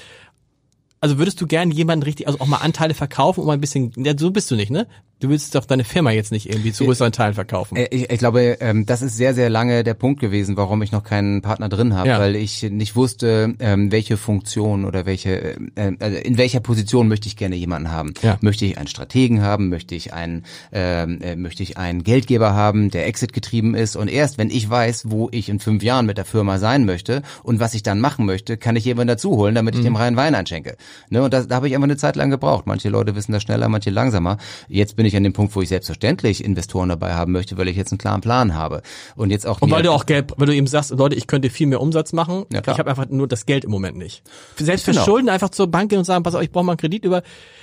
Also 1.01 1.19
würdest 1.19 1.41
du 1.41 1.47
gern 1.47 1.71
jemanden 1.71 2.03
richtig, 2.03 2.27
also 2.27 2.41
auch 2.41 2.47
mal 2.49 2.57
Anteile 2.57 2.95
verkaufen, 2.95 3.41
um 3.45 3.51
ein 3.51 3.61
bisschen, 3.61 3.93
ja, 3.97 4.14
so 4.19 4.33
bist 4.33 4.51
du 4.51 4.57
nicht, 4.57 4.71
ne? 4.73 4.89
Du 5.21 5.29
willst 5.31 5.53
doch 5.57 5.64
deine 5.64 5.83
Firma 5.83 6.12
jetzt 6.12 6.31
nicht 6.31 6.49
irgendwie 6.49 6.73
zu 6.73 6.85
größeren 6.85 7.11
Teilen 7.11 7.35
verkaufen. 7.35 7.75
Äh, 7.77 7.89
Ich, 7.91 8.09
ich 8.09 8.19
glaube, 8.19 8.59
ähm, 8.61 8.87
das 8.87 9.03
ist 9.03 9.16
sehr, 9.16 9.35
sehr 9.35 9.51
lange 9.51 9.83
der 9.83 9.95
Punkt 9.95 10.21
gewesen, 10.21 10.57
warum 10.57 10.81
ich 10.83 10.93
noch 10.93 11.03
keinen 11.03 11.43
Partner 11.43 11.69
drin 11.69 11.95
habe, 11.97 12.09
Ja. 12.09 12.21
weil 12.21 12.37
ich 12.37 12.62
nicht 12.62 12.95
wusste, 12.95 13.53
ähm, 13.59 13.91
welche 13.91 14.16
Funktion 14.16 14.85
oder 14.85 15.07
welche, 15.07 15.57
äh, 15.75 15.93
äh, 15.99 16.21
in 16.23 16.39
welcher 16.39 16.61
Position 16.61 17.09
möchte 17.09 17.27
ich 17.27 17.37
gerne 17.37 17.57
jemanden 17.57 17.91
haben. 17.91 18.14
Ja. 18.23 18.39
Möchte 18.43 18.64
ich 18.64 18.79
einen 18.79 18.87
Strategen 18.87 19.43
haben? 19.43 19.71
Möchte 19.71 19.97
ich 19.97 20.12
einen, 20.12 20.45
ähm, 20.71 21.21
äh, 21.21 21.35
möchte 21.35 21.64
ich 21.64 21.77
einen 21.77 22.05
Geldgeber 22.05 22.55
haben, 22.55 22.91
der 22.91 23.09
Exit 23.09 23.33
getrieben 23.33 23.75
ist? 23.75 23.97
Und 23.97 24.07
erst 24.07 24.39
wenn 24.39 24.51
ich 24.51 24.71
weiß, 24.71 25.11
wo 25.11 25.29
ich 25.33 25.49
in 25.49 25.59
fünf 25.59 25.83
Jahren 25.83 26.07
mit 26.07 26.16
der 26.16 26.27
Firma 26.27 26.59
sein 26.59 26.85
möchte 26.85 27.23
und 27.43 27.59
was 27.59 27.75
ich 27.75 27.83
dann 27.83 27.99
machen 28.01 28.25
möchte, 28.25 28.57
kann 28.57 28.77
ich 28.77 28.85
jemanden 28.85 29.09
dazu 29.09 29.33
holen, 29.37 29.57
damit 29.57 29.75
ich 29.75 29.83
dem 29.83 29.97
reinen 29.97 30.16
Wein 30.16 30.37
einschenke. 30.37 30.77
Ne? 31.11 31.25
Und 31.25 31.35
das, 31.35 31.49
da 31.49 31.57
habe 31.57 31.66
ich 31.66 31.75
einfach 31.75 31.89
eine 31.89 31.97
Zeit 31.97 32.14
lang 32.14 32.31
gebraucht. 32.31 32.69
Manche 32.69 32.89
Leute 32.89 33.16
wissen 33.16 33.33
das 33.33 33.43
schneller, 33.43 33.69
manche 33.69 33.91
langsamer. 33.91 34.37
Jetzt 34.69 34.95
bin 34.95 35.07
ich 35.09 35.16
an 35.16 35.22
dem 35.24 35.32
Punkt, 35.32 35.54
wo 35.56 35.62
ich 35.62 35.68
selbstverständlich 35.68 36.44
Investoren 36.44 36.88
dabei 36.88 37.14
haben 37.14 37.32
möchte, 37.32 37.56
weil 37.59 37.68
ich 37.68 37.76
jetzt 37.76 37.92
einen 37.92 37.98
klaren 37.98 38.20
Plan 38.20 38.54
habe. 38.54 38.82
Und 39.16 39.30
jetzt 39.30 39.46
auch 39.46 39.61
Und 39.61 39.70
weil 39.70 39.82
du 39.82 39.90
auch 39.92 40.06
Geld, 40.06 40.32
weil 40.36 40.46
du 40.46 40.54
eben 40.54 40.66
sagst, 40.66 40.90
Leute, 40.90 41.16
ich 41.16 41.26
könnte 41.26 41.50
viel 41.50 41.66
mehr 41.66 41.80
Umsatz 41.80 42.12
machen, 42.12 42.44
Ja, 42.52 42.61
klar. 42.61 42.74
ich 42.74 42.78
habe 42.78 42.90
einfach 42.90 43.09
nur 43.09 43.26
das 43.28 43.46
Geld 43.46 43.64
im 43.64 43.70
Moment 43.70 43.96
nicht. 43.96 44.22
Selbst 44.56 44.86
Genau. 44.86 44.96
verschulden, 44.98 45.28
einfach 45.28 45.48
zur 45.50 45.66
Bank 45.68 45.90
gehen 45.90 45.98
und 45.98 46.04
sagen, 46.04 46.22
pass 46.22 46.34
auf, 46.34 46.42
ich 46.42 46.50
brauche 46.52 46.64
mal 46.64 46.72
einen 46.72 46.78
Kredit 46.78 47.04
über. 47.04 47.22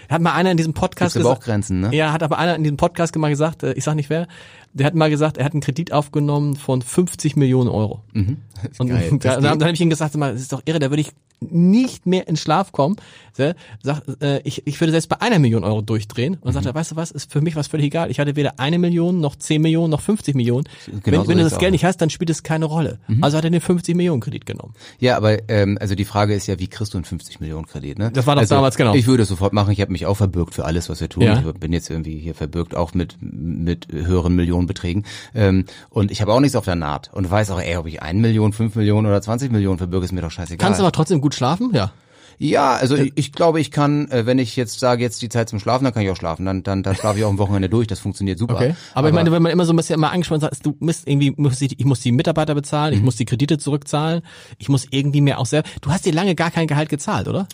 Hat 0.09 0.21
mal 0.21 0.33
einer 0.33 0.51
in 0.51 0.57
diesem 0.57 0.73
Podcast 0.73 1.15
aber 1.17 1.25
auch 1.29 1.33
gesagt, 1.35 1.45
Grenzen, 1.45 1.79
ne? 1.79 1.89
ja, 1.95 2.11
hat 2.11 2.21
aber 2.21 2.37
einer 2.37 2.55
in 2.55 2.63
diesem 2.63 2.77
Podcast 2.77 3.15
mal 3.15 3.29
gesagt, 3.29 3.63
äh, 3.63 3.73
ich 3.73 3.83
sag 3.83 3.95
nicht 3.95 4.09
wer, 4.09 4.27
der 4.75 4.87
hat 4.87 4.93
mal 4.93 5.09
gesagt, 5.09 5.37
er 5.37 5.45
hat 5.45 5.53
einen 5.53 5.61
Kredit 5.61 5.93
aufgenommen 5.93 6.57
von 6.57 6.81
50 6.81 7.37
Millionen 7.37 7.69
Euro. 7.69 8.01
Und 8.13 8.89
geil. 8.89 9.17
da, 9.19 9.39
dann 9.39 9.61
habe 9.61 9.71
ich 9.71 9.81
ihm 9.81 9.89
gesagt, 9.89 10.15
das 10.15 10.41
ist 10.41 10.51
doch 10.51 10.61
irre, 10.65 10.79
da 10.79 10.89
würde 10.89 11.01
ich 11.01 11.11
nicht 11.41 12.05
mehr 12.05 12.27
in 12.27 12.37
Schlaf 12.37 12.71
kommen. 12.71 12.95
Sag, 13.33 14.03
äh, 14.21 14.39
ich, 14.43 14.65
ich 14.65 14.79
würde 14.79 14.91
selbst 14.91 15.07
bei 15.07 15.19
einer 15.19 15.39
Million 15.39 15.65
Euro 15.65 15.81
durchdrehen. 15.81 16.35
Und 16.35 16.45
dann 16.45 16.53
sagt 16.53 16.65
er, 16.65 16.73
weißt 16.73 16.91
du 16.91 16.95
was, 16.95 17.11
ist 17.11 17.31
für 17.31 17.41
mich 17.41 17.55
was 17.57 17.67
völlig 17.67 17.87
egal. 17.87 18.09
Ich 18.09 18.19
hatte 18.19 18.37
weder 18.37 18.59
eine 18.59 18.79
Million, 18.79 19.19
noch 19.19 19.35
10 19.35 19.61
Millionen, 19.61 19.91
noch 19.91 20.01
50 20.01 20.35
Millionen. 20.35 20.63
Genau 20.87 21.03
wenn 21.05 21.21
so 21.23 21.27
wenn 21.27 21.37
du 21.39 21.43
das 21.43 21.55
auch. 21.55 21.59
Geld 21.59 21.73
nicht 21.73 21.83
hast, 21.83 21.97
dann 21.97 22.09
spielt 22.09 22.29
es 22.29 22.43
keine 22.43 22.65
Rolle. 22.65 22.99
Also 23.21 23.37
hat 23.37 23.43
er 23.43 23.51
den 23.51 23.59
50 23.59 23.95
Millionen 23.95 24.21
Kredit 24.21 24.45
genommen. 24.45 24.73
Ja, 24.99 25.17
aber 25.17 25.49
ähm, 25.49 25.77
also 25.81 25.95
die 25.95 26.05
Frage 26.05 26.33
ist 26.33 26.47
ja, 26.47 26.59
wie 26.59 26.67
kriegst 26.67 26.93
du 26.93 26.97
einen 26.97 27.05
50 27.05 27.41
Millionen 27.41 27.65
Kredit? 27.67 27.99
Ne? 27.99 28.11
Das 28.11 28.25
war 28.25 28.35
doch 28.35 28.41
also, 28.41 28.55
damals, 28.55 28.77
genau. 28.77 28.95
Ich 28.95 29.05
würde 29.05 29.23
es 29.23 29.29
sofort 29.29 29.51
machen. 29.51 29.71
Ich 29.71 29.81
habe 29.81 29.91
mich 29.91 30.05
auch 30.05 30.15
verbürgt 30.15 30.55
für 30.55 30.63
alles, 30.63 30.89
was 30.89 31.01
wir 31.01 31.09
tun. 31.09 31.23
Ja. 31.23 31.43
Ich 31.45 31.59
bin 31.59 31.73
jetzt 31.73 31.89
irgendwie 31.89 32.17
hier 32.17 32.35
verbürgt 32.35 32.75
auch 32.75 32.93
mit 32.93 33.17
mit 33.21 33.87
höheren 33.91 34.33
Millionenbeträgen. 34.65 35.05
Ähm, 35.33 35.65
und 35.89 36.11
ich 36.11 36.21
habe 36.21 36.33
auch 36.33 36.39
nichts 36.39 36.55
auf 36.55 36.65
der 36.65 36.75
Naht 36.75 37.11
und 37.13 37.29
weiß 37.29 37.51
auch, 37.51 37.61
ey, 37.61 37.77
ob 37.77 37.85
ich 37.85 38.01
1 38.01 38.19
Million, 38.21 38.53
5 38.53 38.75
Millionen 38.75 39.07
oder 39.07 39.21
20 39.21 39.51
Millionen 39.51 39.77
verbürge, 39.77 40.05
ist 40.05 40.11
mir 40.11 40.21
doch 40.21 40.31
scheißegal. 40.31 40.65
Kannst 40.65 40.79
du 40.79 40.83
aber 40.83 40.91
trotzdem 40.91 41.21
gut 41.21 41.35
schlafen? 41.35 41.71
Ja. 41.73 41.91
Ja, 42.37 42.75
also 42.75 42.95
ich, 42.95 43.13
ich 43.15 43.31
glaube, 43.31 43.59
ich 43.59 43.71
kann, 43.71 44.09
äh, 44.11 44.25
wenn 44.25 44.39
ich 44.39 44.55
jetzt 44.55 44.79
sage, 44.79 45.01
jetzt 45.01 45.21
die 45.21 45.29
Zeit 45.29 45.49
zum 45.49 45.59
Schlafen, 45.59 45.83
dann 45.85 45.93
kann 45.93 46.03
ich 46.03 46.09
auch 46.09 46.15
schlafen. 46.17 46.45
Dann, 46.45 46.63
dann, 46.63 46.83
dann 46.83 46.95
schlafe 46.95 47.17
ich 47.19 47.25
auch 47.25 47.29
am 47.29 47.37
Wochenende 47.37 47.69
durch. 47.69 47.87
Das 47.87 47.99
funktioniert 47.99 48.39
super. 48.39 48.55
Okay. 48.55 48.75
Aber, 48.93 49.07
ich 49.09 49.13
meine, 49.13 49.31
wenn 49.31 49.41
man 49.41 49.51
immer 49.51 49.65
so 49.65 49.73
ein 49.73 49.75
bisschen 49.75 49.95
immer 49.95 50.11
angespannt 50.11 50.41
sagt, 50.41 50.65
du 50.65 50.75
musst 50.79 51.07
irgendwie, 51.07 51.33
muss 51.37 51.61
ich, 51.61 51.79
ich 51.79 51.85
muss 51.85 52.01
die 52.01 52.11
Mitarbeiter 52.11 52.55
bezahlen, 52.55 52.93
Mhm. 52.93 52.97
ich 52.99 53.03
muss 53.03 53.15
die 53.15 53.25
Kredite 53.25 53.57
zurückzahlen, 53.57 54.21
ich 54.57 54.69
muss 54.69 54.87
irgendwie 54.89 55.21
mehr 55.21 55.39
auch 55.39 55.45
selber. 55.45 55.67
Du 55.81 55.91
hast 55.91 56.05
dir 56.05 56.13
lange 56.13 56.35
gar 56.35 56.51
kein 56.51 56.67
Gehalt 56.67 56.89
gezahlt, 56.89 57.27
oder? 57.27 57.47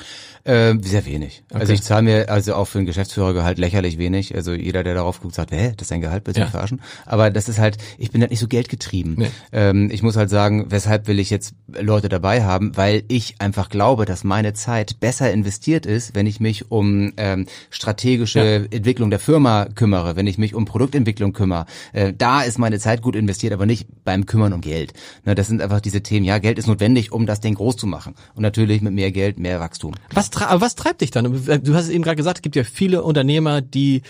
Äh, 0.43 0.73
sehr 0.81 1.05
wenig. 1.05 1.43
Also 1.53 1.65
Okay. 1.65 1.73
ich 1.73 1.81
zahle 1.83 2.01
mir 2.03 2.29
also 2.29 2.55
auch 2.55 2.65
für 2.65 2.79
einen 2.79 2.87
Geschäftsführergehalt 2.87 3.59
lächerlich 3.59 3.97
wenig. 3.97 4.33
Also 4.35 4.53
jeder, 4.53 4.83
der 4.83 4.95
darauf 4.95 5.21
guckt, 5.21 5.35
sagt, 5.35 5.51
hä, 5.51 5.73
das 5.77 5.85
ist 5.85 5.91
dein 5.91 6.01
Gehalt, 6.01 6.27
du 6.27 6.31
Ja. 6.31 6.47
verarschen? 6.47 6.81
Aber 7.05 7.29
das 7.29 7.47
ist 7.49 7.59
halt, 7.59 7.77
ich 7.97 8.11
bin 8.11 8.21
halt 8.21 8.31
nicht 8.31 8.39
so 8.39 8.47
geldgetrieben. 8.47 9.15
Nee. 9.17 9.27
Ähm, 9.51 9.89
ich 9.91 10.01
muss 10.01 10.15
halt 10.15 10.29
sagen, 10.29 10.65
weshalb 10.69 11.07
will 11.07 11.19
ich 11.19 11.29
jetzt 11.29 11.53
Leute 11.79 12.09
dabei 12.09 12.43
haben? 12.43 12.75
Weil 12.75 13.03
ich 13.07 13.35
einfach 13.39 13.69
glaube, 13.69 14.05
dass 14.05 14.23
meine 14.23 14.53
Zeit 14.53 14.70
besser 14.99 15.31
investiert 15.31 15.85
ist, 15.85 16.15
wenn 16.15 16.25
ich 16.25 16.39
mich 16.39 16.71
um 16.71 17.13
ähm, 17.17 17.45
strategische 17.69 18.67
Entwicklung 18.71 19.09
der 19.09 19.19
Firma 19.19 19.65
kümmere, 19.75 20.15
wenn 20.15 20.27
ich 20.27 20.37
mich 20.37 20.55
um 20.55 20.65
Produktentwicklung 20.65 21.33
kümmere. 21.33 21.65
Äh, 21.93 22.13
da 22.17 22.41
ist 22.41 22.57
meine 22.57 22.79
Zeit 22.79 23.01
gut 23.01 23.15
investiert, 23.15 23.53
aber 23.53 23.65
nicht 23.65 23.87
beim 24.03 24.25
Kümmern 24.25 24.53
um 24.53 24.61
Geld. 24.61 24.93
Ne, 25.25 25.35
das 25.35 25.47
sind 25.47 25.61
einfach 25.61 25.81
diese 25.81 26.01
Themen. 26.01 26.25
Ja, 26.25 26.37
Geld 26.39 26.57
ist 26.57 26.67
notwendig, 26.67 27.11
um 27.11 27.25
das 27.25 27.39
Ding 27.41 27.55
groß 27.55 27.77
zu 27.77 27.87
machen. 27.87 28.15
Und 28.35 28.43
natürlich 28.43 28.81
mit 28.81 28.93
mehr 28.93 29.11
Geld 29.11 29.39
mehr 29.39 29.59
Wachstum. 29.59 29.93
Was, 30.13 30.31
was 30.33 30.75
treibt 30.75 31.01
dich 31.01 31.11
dann? 31.11 31.25
Du 31.25 31.73
hast 31.75 31.85
es 31.85 31.89
eben 31.89 32.03
gerade 32.03 32.15
gesagt, 32.17 32.37
es 32.37 32.41
gibt 32.41 32.55
ja 32.55 32.63
viele 32.63 33.03
Unternehmer, 33.03 33.61
die 33.61 34.01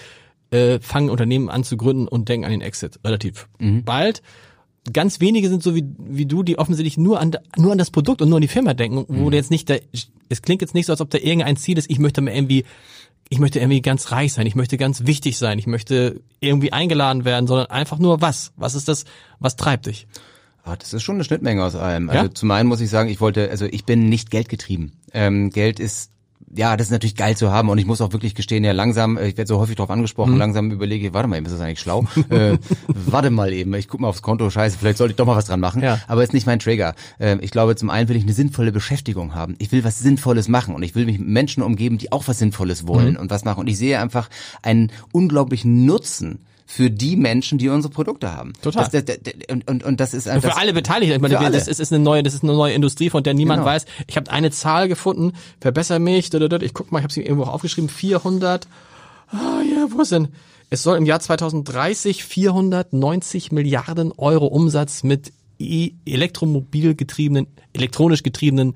äh, 0.51 0.80
fangen 0.80 1.09
Unternehmen 1.09 1.49
an 1.49 1.64
zu 1.64 1.78
gründen 1.78 2.07
und 2.07 2.30
denken 2.30 2.45
an 2.45 2.51
den 2.51 2.62
Exit 2.62 2.99
relativ 3.05 3.47
Mhm. 3.59 3.84
bald. 3.84 4.22
Ganz 4.91 5.19
wenige 5.19 5.47
sind 5.47 5.61
so 5.61 5.75
wie, 5.75 5.86
wie 5.99 6.25
du, 6.25 6.41
die 6.41 6.57
offensichtlich 6.57 6.97
nur 6.97 7.19
an, 7.19 7.32
nur 7.55 7.71
an 7.71 7.77
das 7.77 7.91
Produkt 7.91 8.21
und 8.21 8.29
nur 8.29 8.38
an 8.38 8.41
die 8.41 8.47
Firma 8.47 8.73
denken, 8.73 9.05
wo 9.07 9.25
Mhm. 9.27 9.32
du 9.32 9.38
jetzt 9.38 9.51
nicht, 9.51 9.69
da, 9.69 9.75
es 10.29 10.41
klingt 10.41 10.61
jetzt 10.61 10.73
nicht 10.73 10.88
so, 10.88 10.93
als 10.93 11.01
ob 11.01 11.09
da 11.11 11.19
irgendein 11.19 11.55
Ziel 11.57 11.77
ist, 11.77 11.89
ich 11.89 11.99
möchte 11.99 12.21
mal 12.21 12.34
irgendwie, 12.34 12.65
ich 13.29 13.38
möchte 13.39 13.59
irgendwie 13.59 13.82
ganz 13.82 14.11
reich 14.11 14.34
sein, 14.34 14.47
ich 14.47 14.55
möchte 14.55 14.77
ganz 14.77 15.05
wichtig 15.05 15.38
sein, 15.38 15.59
ich 15.59 15.67
möchte 15.67 16.21
irgendwie 16.39 16.73
eingeladen 16.73 17.25
werden, 17.25 17.45
sondern 17.47 17.67
einfach 17.67 17.99
nur 17.99 18.21
was? 18.21 18.53
Was 18.57 18.73
ist 18.73 18.88
das, 18.88 19.05
was 19.39 19.55
treibt 19.55 19.86
dich? 19.86 20.07
Ah, 20.63 20.75
das 20.75 20.93
ist 20.93 21.03
schon 21.03 21.15
eine 21.15 21.23
Schnittmenge 21.23 21.63
aus 21.63 21.75
allem. 21.75 22.09
Also 22.09 22.25
Ja? 22.25 22.34
zum 22.34 22.49
einen 22.51 22.67
muss 22.67 22.82
ich 22.82 22.89
sagen, 22.89 23.09
ich 23.09 23.21
wollte, 23.21 23.49
also 23.51 23.65
ich 23.65 23.86
bin 23.86 24.09
nicht 24.09 24.32
geldgetrieben. 24.32 24.93
Ähm, 25.13 25.49
Geld 25.51 25.79
ist 25.79 26.11
ja, 26.56 26.76
das 26.78 26.88
ist 26.88 26.91
natürlich 26.91 27.16
geil 27.16 27.38
zu 27.38 27.52
haben 27.52 27.70
und 27.70 27.78
ich 27.78 27.86
muss 27.86 28.02
auch 28.02 28.12
wirklich 28.14 28.36
gestehen, 28.36 28.64
ja 28.64 28.72
langsam, 28.72 29.18
äh, 29.18 29.28
ich 29.28 29.38
werde 29.38 29.47
so 29.47 29.60
häufig 29.60 29.76
darauf 29.76 29.89
angesprochen, 29.89 30.38
langsam 30.38 30.72
überlege 30.72 31.08
ich, 31.08 31.14
warte 31.14 31.28
mal, 31.28 31.38
eben 31.38 31.45
ist 31.45 31.54
das 31.54 31.62
eigentlich 31.62 31.80
schlau? 31.80 32.06
äh, 32.30 32.58
warte 32.88 33.30
mal 33.30 33.54
eben, 33.54 33.74
ich 33.76 33.88
guck 33.88 34.02
mal 34.02 34.08
aufs 34.08 34.22
Konto, 34.22 34.49
scheiße, 34.49 34.78
vielleicht 34.78 34.97
sollte 34.97 35.12
ich 35.12 35.16
doch 35.18 35.26
mal 35.26 35.36
was 35.36 35.45
dran 35.45 35.60
machen, 35.60 35.82
Ja. 35.82 35.99
aber 36.08 36.24
ist 36.24 36.34
nicht 36.34 36.45
mein 36.45 36.60
Trigger. 36.60 36.95
Ähm, 37.20 37.39
ich 37.41 37.52
glaube, 37.52 37.76
zum 37.76 37.89
einen 37.89 38.10
will 38.10 38.16
ich 38.16 38.24
eine 38.24 38.34
sinnvolle 38.34 38.72
Beschäftigung 38.72 39.34
haben. 39.36 39.56
Ich 39.60 39.72
will 39.72 39.84
was 39.84 39.99
Sinnvolles 39.99 40.47
machen 40.47 40.76
und 40.76 40.84
ich 40.84 40.95
will 40.95 41.06
mich 41.06 41.20
mit 41.20 41.28
Menschen 41.28 41.64
umgeben, 41.64 41.97
die 41.97 42.12
auch 42.12 42.28
was 42.28 42.39
Sinnvolles 42.39 42.88
wollen 42.88 43.18
und 43.18 43.30
was 43.32 43.45
machen 43.45 43.60
und 43.62 43.68
ich 43.68 43.78
sehe 43.78 43.99
einfach 43.99 44.30
einen 44.62 44.91
unglaublichen 45.12 45.86
Nutzen 45.86 46.39
für 46.72 46.89
die 46.89 47.17
Menschen, 47.17 47.57
die 47.57 47.67
unsere 47.67 47.93
Produkte 47.93 48.34
haben. 48.34 48.53
Total. 48.61 48.88
Das, 48.89 49.03
das, 49.03 49.17
das, 49.22 49.34
und, 49.49 49.69
und, 49.69 49.84
und 49.84 49.99
das 49.99 50.13
ist 50.13 50.30
Für 50.30 50.39
das, 50.39 50.55
alle 50.55 50.72
Beteiligten. 50.72 51.15
Ich 51.15 51.22
meine, 51.22 51.38
Für 51.38 51.41
alle. 51.41 51.51
das 51.51 51.67
ist, 51.67 51.82
ist 51.82 51.91
eine 51.91 52.01
neue, 52.01 52.24
das 52.24 52.34
ist 52.34 52.43
eine 52.43 52.53
neue 52.53 52.74
Industrie, 52.74 53.09
von 53.09 53.24
der 53.24 53.34
niemand 53.34 53.59
Genau. 53.59 53.72
weiß. 53.72 53.86
Ich 54.07 54.15
habe 54.15 54.32
eine 54.32 54.51
Zahl 54.51 54.88
gefunden. 54.88 55.34
Verbessere 55.59 55.99
mich. 55.99 56.34
Ich 56.34 56.74
guck 56.74 56.91
mal, 56.93 56.99
ich 56.99 57.03
habe 57.03 57.11
sie 57.11 57.24
irgendwo 57.24 57.43
aufgeschrieben. 57.43 57.89
400. 57.89 58.69
Ah 59.28 59.61
ja, 59.69 59.88
wo 59.89 60.01
ist 60.01 60.13
denn? 60.13 60.30
Es 60.69 60.82
soll 60.84 60.97
im 60.97 61.05
Jahr 61.05 61.19
2030 61.19 62.24
490 62.24 63.51
Milliarden 63.51 64.13
Euro 64.13 64.47
Umsatz 64.47 65.03
mit 65.03 65.34
e 65.59 65.91
elektromobil 66.05 66.95
getriebenen, 66.95 67.47
elektronisch 67.74 68.24
getriebenen 68.24 68.76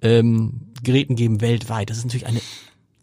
ähm, 0.00 0.68
Geräten 0.84 1.16
geben 1.16 1.40
weltweit. 1.40 1.90
Das 1.90 1.98
ist 1.98 2.04
natürlich 2.04 2.26
eine 2.26 2.40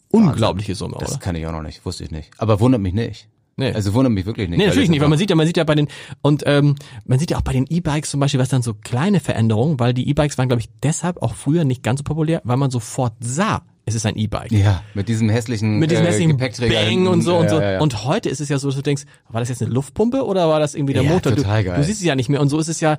unglaubliche 0.07 0.75
Summe, 0.75 0.95
oder? 0.95 1.07
das 1.07 1.19
kann 1.19 1.35
ich 1.35 1.45
auch 1.45 1.51
noch 1.51 1.61
nicht, 1.61 1.85
wusste 1.85 2.05
ich 2.05 2.11
nicht. 2.11 2.31
Aber 2.37 2.61
wundert 2.61 2.79
mich 2.79 2.93
nicht. 2.93 3.27
Nee. 3.59 3.73
Also 3.73 3.93
wundert 3.93 4.13
mich 4.13 4.25
wirklich 4.25 4.49
nicht. 4.49 4.57
Nee, 4.57 4.67
natürlich 4.67 4.89
nicht, 4.89 5.01
weil 5.01 5.09
man 5.09 5.17
sieht 5.19 5.29
ja, 5.29 5.35
man 5.35 5.45
sieht 5.45 5.57
ja 5.57 5.63
bei 5.63 5.75
den 5.75 5.87
und 6.21 6.43
ähm, 6.45 6.75
man 7.05 7.19
sieht 7.19 7.31
ja 7.31 7.37
auch 7.37 7.41
bei 7.41 7.53
den 7.53 7.65
E-Bikes 7.69 8.09
zum 8.09 8.19
Beispiel, 8.19 8.39
was 8.39 8.49
dann 8.49 8.61
so 8.61 8.73
kleine 8.73 9.19
Veränderungen, 9.19 9.79
weil 9.79 9.93
die 9.93 10.07
E-Bikes 10.09 10.37
waren, 10.37 10.47
glaube 10.49 10.61
ich, 10.61 10.69
deshalb 10.81 11.21
auch 11.21 11.35
früher 11.35 11.63
nicht 11.65 11.83
ganz 11.83 11.99
so 11.99 12.03
populär, 12.03 12.41
weil 12.43 12.57
man 12.57 12.71
sofort 12.71 13.13
sah, 13.19 13.61
es 13.85 13.95
ist 13.95 14.05
ein 14.05 14.15
E-Bike. 14.17 14.51
Ja, 14.51 14.83
mit 14.93 15.09
diesem 15.09 15.29
hässlichen, 15.29 15.79
Mit 15.79 15.91
diesem 15.91 16.05
äh, 16.05 16.09
hässlichen 16.09 16.31
Gepäckträger 16.31 16.75
Bang 16.85 17.07
und 17.07 17.21
so 17.21 17.33
Ja, 17.33 17.39
und 17.39 17.49
so. 17.49 17.59
ja, 17.59 17.71
ja. 17.73 17.79
Und 17.81 18.05
heute 18.05 18.29
ist 18.29 18.39
es 18.39 18.49
ja 18.49 18.59
so, 18.59 18.67
dass 18.67 18.75
du 18.75 18.81
denkst, 18.83 19.03
war 19.29 19.39
das 19.41 19.49
jetzt 19.49 19.61
eine 19.61 19.71
Luftpumpe 19.71 20.25
oder 20.25 20.47
war 20.47 20.59
das 20.59 20.75
irgendwie 20.75 20.93
der 20.93 21.03
Ja, 21.03 21.11
Motor? 21.11 21.35
total 21.35 21.63
du, 21.63 21.69
geil. 21.69 21.77
du 21.79 21.83
siehst 21.83 21.99
es 21.99 22.05
ja 22.05 22.15
nicht 22.15 22.29
mehr. 22.29 22.39
Und 22.41 22.49
so 22.49 22.59
ist 22.59 22.67
es 22.69 22.79
ja 22.81 22.97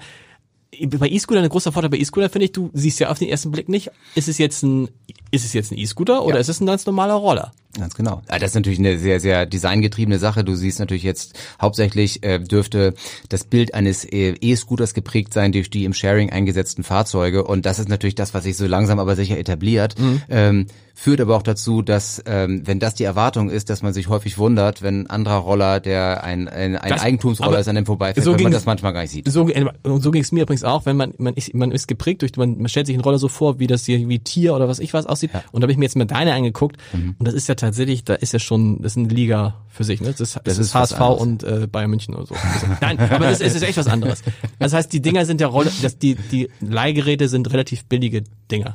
bei 0.86 1.08
E-Scooter 1.08 1.42
ein 1.42 1.48
großer 1.48 1.72
Vorteil 1.72 1.90
bei 1.90 1.98
E-Scooter 1.98 2.28
finde 2.30 2.44
ich, 2.46 2.52
du 2.52 2.70
siehst 2.72 3.00
ja 3.00 3.10
auf 3.10 3.18
den 3.18 3.28
ersten 3.28 3.50
Blick 3.50 3.68
nicht, 3.68 3.90
ist 4.14 4.28
es 4.28 4.38
jetzt 4.38 4.62
ein 4.62 4.88
ist 5.30 5.44
es 5.44 5.52
jetzt 5.52 5.72
ein 5.72 5.78
E-Scooter 5.78 6.24
oder 6.24 6.38
ist 6.40 6.48
es 6.48 6.60
ein 6.60 6.66
ganz 6.66 6.86
normaler 6.86 7.14
Roller? 7.14 7.52
Ganz 7.78 7.94
genau. 7.94 8.22
Ja, 8.28 8.38
das 8.38 8.50
ist 8.50 8.54
natürlich 8.56 8.80
eine 8.80 8.98
sehr, 8.98 9.20
sehr 9.20 9.46
designgetriebene 9.46 10.18
Sache. 10.18 10.42
Du 10.42 10.56
siehst 10.56 10.80
natürlich 10.80 11.04
jetzt 11.04 11.38
hauptsächlich 11.62 12.24
äh, 12.24 12.40
dürfte 12.40 12.94
das 13.28 13.44
Bild 13.44 13.74
eines 13.74 14.04
äh, 14.04 14.34
E-Scooters 14.40 14.92
geprägt 14.92 15.32
sein 15.32 15.52
durch 15.52 15.70
die 15.70 15.84
im 15.84 15.94
Sharing 15.94 16.30
eingesetzten 16.30 16.82
Fahrzeuge. 16.82 17.44
Und 17.44 17.66
das 17.66 17.78
ist 17.78 17.88
natürlich 17.88 18.16
das, 18.16 18.34
was 18.34 18.42
sich 18.42 18.56
so 18.56 18.66
langsam 18.66 18.98
aber 18.98 19.14
sicher 19.14 19.38
etabliert. 19.38 19.96
Mhm. 19.98 20.22
Ähm, 20.28 20.66
führt 20.94 21.20
aber 21.20 21.34
auch 21.36 21.42
dazu, 21.42 21.80
dass 21.80 22.22
ähm, 22.26 22.62
wenn 22.66 22.78
das 22.78 22.94
die 22.94 23.04
Erwartung 23.04 23.48
ist, 23.48 23.70
dass 23.70 23.80
man 23.82 23.94
sich 23.94 24.08
häufig 24.08 24.36
wundert, 24.36 24.82
wenn 24.82 25.02
ein 25.02 25.06
anderer 25.08 25.36
Roller, 25.38 25.80
der 25.80 26.24
ein, 26.24 26.46
ein, 26.48 26.76
ein 26.76 26.90
Das- 26.90 27.00
Eigentumsroller 27.00 27.58
ist, 27.60 27.68
an 27.68 27.76
dem 27.76 27.86
vorbeifährt, 27.86 28.22
so 28.24 28.34
wenn 28.34 28.42
man 28.42 28.52
das 28.52 28.66
manchmal 28.66 28.92
gar 28.92 29.00
nicht 29.02 29.12
sieht. 29.12 29.30
So, 29.30 29.48
und 29.84 30.02
so 30.02 30.10
ging 30.10 30.20
es 30.22 30.30
mir 30.32 30.42
übrigens 30.42 30.64
auch, 30.64 30.84
wenn 30.84 30.96
man, 30.96 31.14
man 31.16 31.32
ist, 31.34 31.54
man 31.54 31.70
ist 31.72 31.86
geprägt 31.86 32.20
durch, 32.20 32.36
man, 32.36 32.58
man 32.58 32.68
stellt 32.68 32.86
sich 32.86 32.94
einen 32.94 33.02
Roller 33.04 33.18
so 33.18 33.28
vor, 33.28 33.58
wie 33.58 33.66
das 33.66 33.86
hier, 33.86 34.06
wie 34.08 34.18
Tier 34.18 34.54
oder 34.54 34.68
was 34.68 34.78
ich 34.78 34.92
was 34.92 35.06
aussieht. 35.06 35.30
Und 35.52 35.62
da 35.62 35.64
habe 35.64 35.72
ich 35.72 35.78
mir 35.78 35.84
jetzt 35.86 35.96
mal 35.96 36.04
deine 36.04 36.34
angeguckt. 36.34 36.76
Mhm. 36.92 37.14
Und 37.18 37.26
das 37.26 37.32
ist 37.32 37.48
ja 37.48 37.54
tatsächlich, 37.60 38.04
da 38.04 38.14
ist 38.14 38.32
ja 38.32 38.38
schon, 38.38 38.82
das 38.82 38.92
ist 38.92 38.98
eine 38.98 39.08
Liga 39.08 39.56
für 39.68 39.84
sich, 39.84 40.00
ne? 40.00 40.08
Das 40.10 40.20
ist, 40.20 40.36
das 40.36 40.42
Das 40.44 40.58
ist, 40.58 40.66
ist 40.68 40.74
HSV 40.74 41.00
und 41.00 41.42
äh, 41.42 41.66
Bayern 41.70 41.90
München 41.90 42.14
oder 42.14 42.26
so. 42.26 42.34
Nein, 42.80 42.98
aber 42.98 43.28
es 43.28 43.40
ist, 43.40 43.56
ist 43.56 43.62
echt 43.62 43.78
was 43.78 43.86
anderes. 43.86 44.22
Das 44.58 44.72
heißt, 44.72 44.92
die 44.92 45.00
Dinger 45.00 45.24
sind 45.26 45.40
ja 45.40 45.46
Rolle, 45.46 45.70
das, 45.82 45.98
die, 45.98 46.14
die 46.14 46.48
Leihgeräte 46.60 47.28
sind 47.28 47.52
relativ 47.52 47.84
billige 47.84 48.24
Dinger. 48.50 48.74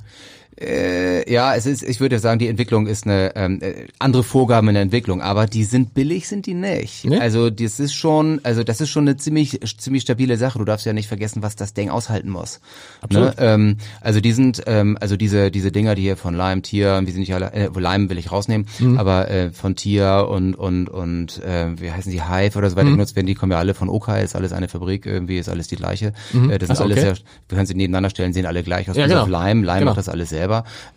Äh, 0.60 1.30
ja, 1.32 1.53
es 1.56 1.66
ist, 1.66 1.84
ich 1.84 1.99
würde 1.99 2.18
sagen, 2.20 2.39
die 2.39 2.47
Entwicklung 2.47 2.88
ist 2.88 3.06
eine 3.06 3.36
ähm, 3.36 3.60
äh, 3.62 3.88
andere 3.99 4.24
Vorgaben 4.24 4.70
in 4.70 4.74
der 4.76 4.84
Entwicklung, 4.84 5.22
aber 5.22 5.47
die 5.47 5.66
sind 5.66 5.93
billig, 5.93 6.28
sind 6.30 6.45
die 6.45 6.53
nicht. 6.53 7.03
Nee? 7.06 7.18
Also 7.20 7.49
das 7.49 7.80
ist 7.82 7.93
schon, 7.93 8.39
also 8.43 8.64
das 8.64 8.80
ist 8.80 8.89
schon 8.89 9.03
eine 9.08 9.18
ziemlich 9.18 9.60
ziemlich 9.78 10.03
stabile 10.03 10.38
Sache. 10.38 10.58
Du 10.58 10.64
darfst 10.66 10.86
ja 10.86 10.93
nicht 10.93 11.08
vergessen, 11.10 11.43
was 11.43 11.58
das 11.58 11.74
Ding 11.74 11.89
aushalten 11.89 12.30
muss. 12.30 12.62
Absolut. 13.01 13.38
Ne? 13.38 13.45
Ähm, 13.45 13.78
also 13.99 14.22
die 14.22 14.32
sind, 14.32 14.64
ähm, 14.66 14.97
also 15.01 15.18
diese 15.18 15.51
diese 15.51 15.74
Dinger, 15.74 15.93
die 15.95 16.03
hier 16.03 16.16
von 16.18 16.34
Lime, 16.36 16.62
Tier, 16.62 17.01
wie 17.06 17.12
sind 17.12 17.20
nicht 17.20 17.34
alle, 17.34 17.51
äh, 17.51 17.70
Lime 17.78 18.10
will 18.10 18.18
ich 18.18 18.32
rausnehmen, 18.32 18.68
Mhm. 18.80 18.97
aber 18.97 19.30
äh, 19.30 19.51
von 19.51 19.76
Tier 19.76 20.28
und 20.30 20.56
und 20.56 20.88
und 20.88 21.43
äh, 21.43 21.68
wie 21.82 21.91
heißen 21.91 22.12
die 22.12 22.24
Hive 22.24 22.58
oder 22.58 22.70
so 22.70 22.76
Mhm. 22.76 22.80
weiter 22.80 22.91
genutzt 22.91 23.16
werden, 23.18 23.28
die 23.28 23.36
kommen 23.36 23.51
ja 23.51 23.60
alle 23.60 23.74
von 23.74 23.89
Okai, 23.89 24.24
ist 24.24 24.36
alles 24.38 24.53
eine 24.53 24.70
Fabrik, 24.70 25.06
irgendwie 25.06 25.38
ist 25.38 25.49
alles 25.49 25.68
die 25.68 25.76
gleiche. 25.76 26.14
Äh, 26.49 26.58
das 26.60 26.70
Ach 26.70 26.76
sind 26.78 26.86
alles 26.86 26.95
Mhm. 27.03 27.10
okay. 27.10 27.20
ja, 27.20 27.30
du 27.49 27.56
kannst 27.58 27.72
sie 27.72 27.78
nebeneinander 27.78 28.10
stellen, 28.10 28.32
sehen 28.32 28.45
alle 28.45 28.64
gleich 28.64 28.89
aus. 28.89 28.95
Ja, 28.95 29.08
genau. 29.08 29.26
Lime, 29.26 29.66
Lime 29.66 29.80
Genau. 29.80 29.91
macht 29.91 29.97
das 29.97 30.08
alles 30.10 30.30
selber. 30.30 30.45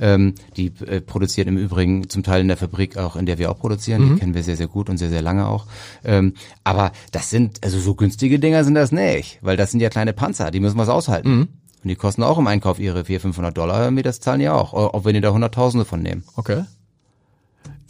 Ähm, 0.01 0.34
die 0.57 0.72
äh, 0.86 1.01
produzieren 1.01 1.49
im 1.49 1.59
Übrigen 1.59 2.09
zum 2.09 2.22
Teil 2.22 2.40
in 2.40 2.49
der 2.49 2.57
Fabrik 2.57 2.96
auch, 2.96 3.16
in 3.16 3.26
der 3.26 3.38
wir 3.38 3.51
auch 3.51 3.59
produzieren. 3.59 4.03
Mhm. 4.03 4.14
Die 4.14 4.20
kennen 4.20 4.34
wir 4.34 4.42
sehr, 4.42 4.57
sehr 4.57 4.68
gut 4.68 4.88
und 4.88 4.99
sehr, 4.99 5.09
sehr 5.09 5.22
lange 5.22 5.46
auch. 5.46 5.66
Ähm, 6.05 6.34
aber 6.64 6.92
das 7.12 7.30
sind, 7.30 7.64
also 7.64 7.78
so 7.78 7.94
günstige 7.94 8.38
Dinger 8.38 8.64
sind 8.64 8.74
das 8.74 8.92
nicht, 8.92 9.38
weil 9.42 9.57
das 9.57 9.70
sind 9.70 9.80
ja 9.80 9.88
kleine 9.88 10.12
Panzer, 10.12 10.51
die 10.51 10.61
müssen 10.61 10.78
was 10.78 10.88
aushalten. 10.88 11.30
Mhm. 11.30 11.49
Und 11.82 11.88
die 11.88 11.96
kosten 11.96 12.22
auch 12.22 12.38
im 12.38 12.46
Einkauf 12.46 12.78
ihre 12.80 13.05
400, 13.05 13.22
500 13.22 13.57
Dollar. 13.57 13.84
Irgendwie 13.84 14.03
das 14.03 14.20
zahlen 14.20 14.40
die 14.40 14.49
auch, 14.49 14.74
auch 14.74 15.05
wenn 15.05 15.14
die 15.14 15.20
da 15.20 15.32
Hunderttausende 15.32 15.84
von 15.84 16.03
nehmen. 16.03 16.24
Okay. 16.34 16.64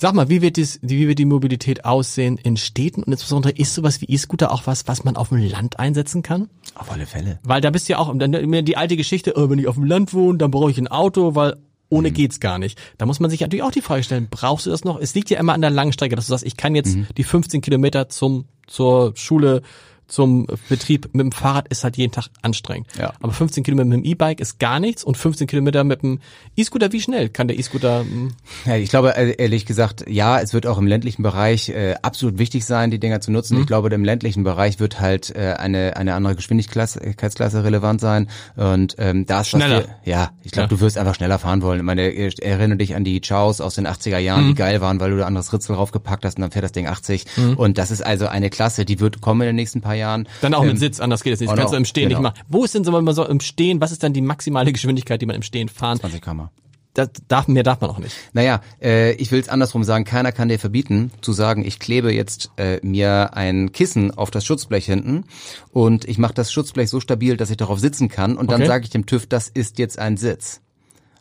Sag 0.01 0.15
mal, 0.15 0.29
wie 0.29 0.43
wird, 0.43 0.57
dies, 0.57 0.79
wie 0.81 1.09
wird 1.09 1.19
die 1.19 1.25
Mobilität 1.25 1.85
aussehen 1.85 2.39
in 2.41 2.57
Städten 2.57 3.03
und 3.03 3.11
insbesondere 3.11 3.53
ist 3.53 3.75
sowas 3.75 4.01
wie 4.01 4.05
E-Scooter 4.07 4.53
auch 4.53 4.69
was, 4.69 4.87
was 4.87 5.03
man 5.03 5.17
auf 5.17 5.31
dem 5.31 5.39
Land 5.39 5.81
einsetzen 5.81 6.23
kann? 6.23 6.49
Auf 6.77 6.93
alle 6.93 7.05
Fälle. 7.05 7.41
Weil 7.43 7.61
da 7.61 7.71
bist 7.71 7.89
du 7.89 7.95
ja 7.95 7.99
auch, 7.99 8.17
dann 8.17 8.33
immer 8.33 8.63
die 8.63 8.77
alte 8.77 8.97
Geschichte, 8.97 9.33
oh, 9.35 9.51
wenn 9.51 9.59
ich 9.59 9.67
auf 9.67 9.75
dem 9.75 9.83
Land 9.83 10.15
wohne, 10.15 10.39
dann 10.39 10.53
brauche 10.53 10.71
ich 10.71 10.79
ein 10.79 10.87
Auto, 10.87 11.35
weil 11.35 11.57
ohne 11.89 12.13
geht's 12.13 12.39
gar 12.39 12.61
nicht. 12.61 12.79
Da 12.97 13.07
muss 13.07 13.19
man 13.19 13.29
sich 13.29 13.41
natürlich 13.41 13.65
auch 13.65 13.73
die 13.73 13.81
Frage 13.81 14.05
stellen, 14.05 14.29
brauchst 14.31 14.67
du 14.67 14.71
das 14.71 14.85
noch? 14.85 15.01
Es 15.01 15.17
liegt 15.17 15.31
ja 15.31 15.41
immer 15.41 15.55
an 15.55 15.63
der 15.63 15.71
Langstrecke, 15.71 16.15
dass 16.15 16.27
du 16.27 16.31
sagst, 16.31 16.47
ich 16.47 16.57
kann 16.57 16.77
jetzt 16.77 16.97
die 17.17 17.25
15 17.25 17.61
Kilometer 17.61 18.09
zum, 18.09 18.45
zur 18.69 19.17
Schule, 19.17 19.63
zum 20.09 20.47
Betrieb 20.69 21.11
mit 21.13 21.23
dem 21.25 21.33
Fahrrad 21.33 21.69
ist 21.69 21.85
halt 21.85 21.97
jeden 21.97 22.13
Tag 22.13 22.29
anstrengend. 22.43 22.89
Ja. 22.99 23.13
Aber 23.21 23.33
15 23.33 23.63
Kilometer 23.63 23.87
mit 23.89 23.99
dem 23.99 24.05
E-Bike 24.05 24.41
ist 24.41 24.59
gar 24.59 24.81
nichts 24.81 25.05
und 25.05 25.17
15 25.17 25.47
Kilometer 25.47 25.85
mit 25.85 26.03
dem 26.03 26.19
E-Scooter, 26.57 26.93
wie 26.93 27.01
schnell 27.01 27.29
kann 27.29 27.47
der 27.49 27.59
E-Scooter, 27.59 28.01
hm, 28.01 28.33
Ja, 28.65 28.77
ich 28.77 28.91
glaube, 28.91 29.15
äh, 29.17 29.35
ehrlich 29.39 29.67
gesagt, 29.67 30.05
ja, 30.09 30.41
es 30.41 30.53
wird 30.55 30.67
auch 30.67 30.79
im 30.79 30.87
ländlichen 30.87 31.23
Bereich 31.23 31.69
äh, 31.69 31.95
absolut 32.03 32.39
wichtig 32.39 32.65
sein, 32.65 32.91
die 32.91 32.99
Dinger 32.99 33.21
zu 33.21 33.31
nutzen. 33.31 33.55
Mhm. 33.57 33.61
Ich 33.63 33.67
glaube, 33.67 33.89
im 33.91 34.05
ländlichen 34.05 34.45
Bereich 34.45 34.81
wird 34.81 35.01
halt 35.01 35.35
äh, 35.37 35.55
eine 35.59 35.97
eine 35.97 36.15
andere 36.15 36.35
Geschwindigkeitsklasse 36.83 37.65
relevant 37.65 38.01
sein 38.01 38.29
und 38.57 38.97
ähm, 38.99 39.27
da 39.27 39.41
ist 39.41 39.53
was 39.53 39.61
Schneller. 39.63 39.81
wir- 39.81 39.89
ja, 40.05 40.31
ich 40.43 40.53
glaube, 40.53 40.65
Ja. 40.65 40.69
du 40.69 40.81
wirst 40.81 40.99
einfach 40.99 41.15
schneller 41.15 41.39
fahren 41.39 41.63
wollen. 41.63 41.79
Ich 41.81 41.85
meine, 41.85 42.11
ich 42.11 42.43
erinnere 42.43 42.79
dich 42.79 42.95
an 42.95 43.05
die 43.05 43.21
Chows 43.21 43.61
aus 43.61 43.75
den 43.75 43.87
80er 43.87 44.19
Jahren, 44.19 44.45
Mhm. 44.45 44.49
die 44.49 44.55
geil 44.55 44.81
waren, 44.81 45.01
weil 45.01 45.11
du 45.11 45.19
da 45.19 45.27
anderes 45.27 45.53
Ritzel 45.53 45.77
draufgepackt 45.77 46.25
hast 46.25 46.37
und 46.37 46.43
dann 46.43 46.51
fährt 46.51 46.65
das 46.65 46.73
Ding 46.73 46.87
80 46.87 47.27
und 47.57 47.79
das 47.79 47.91
ist 47.91 48.03
also 48.05 48.27
eine 48.27 48.51
Klasse, 48.51 48.85
die 48.85 49.01
wird 49.01 49.21
kommen 49.21 49.43
in 49.43 49.47
den 49.49 49.57
nächsten 49.57 49.81
paar 49.81 49.95
Jahren. 49.99 50.27
dann 50.41 50.55
auch 50.55 50.63
mit 50.63 50.73
Ähm, 50.73 50.77
Sitz, 50.79 51.01
anders 51.01 51.23
geht 51.23 51.35
es 51.35 51.41
nicht. 51.41 51.51
Oh 51.51 51.55
kannst 51.55 51.73
du 51.73 51.77
im 51.77 51.85
Stehen 51.85 52.09
genau. 52.09 52.21
nicht 52.21 52.35
machen. 52.37 52.45
Wo 52.49 52.65
ist 52.65 52.75
denn 52.75 52.85
so, 52.85 52.93
wenn 52.93 53.05
man 53.05 53.15
so 53.15 53.27
im 53.27 53.41
Stehen, 53.41 53.81
was 53.81 53.93
ist 53.93 54.03
dann 54.03 54.13
die 54.13 54.21
maximale 54.23 54.73
Geschwindigkeit, 54.73 55.21
die 55.21 55.27
man 55.27 55.37
im 55.37 55.43
Stehen 55.43 55.69
fahren? 55.69 55.99
20 56.01 56.23
km 56.23 56.49
Das 56.95 57.11
darf, 57.29 57.47
mehr 57.49 57.63
darf 57.63 57.81
man 57.81 57.91
auch 57.91 57.99
nicht. 57.99 58.15
Naja, 58.33 58.61
äh, 58.83 59.13
ich 59.13 59.31
will 59.31 59.39
es 59.41 59.49
andersrum 59.49 59.85
sagen, 59.85 60.05
keiner 60.05 60.33
kann 60.33 60.49
dir 60.49 60.59
verbieten, 60.59 61.11
zu 61.21 61.33
sagen, 61.33 61.65
ich 61.65 61.79
klebe 61.79 62.13
jetzt 62.13 62.51
äh, 62.57 62.81
mir 62.83 63.35
ein 63.35 63.73
Kissen 63.73 64.11
auf 64.17 64.31
das 64.31 64.45
Schutzblech 64.45 64.87
hinten 64.87 65.25
und 65.71 66.07
ich 66.09 66.19
mache 66.19 66.35
das 66.35 66.51
Schutzblech 66.53 66.89
so 66.89 66.99
stabil, 67.01 67.37
dass 67.37 67.51
ich 67.51 67.57
darauf 67.57 67.79
sitzen 67.79 68.09
kann 68.09 68.37
und 68.37 68.51
dann 68.51 68.63
Okay. 68.63 68.69
sage 68.69 68.85
ich 68.85 68.91
dem 68.91 69.07
TÜV, 69.07 69.27
das 69.27 69.49
ist 69.49 69.79
jetzt 69.79 69.99
ein 69.99 70.17
Sitz. 70.17 70.61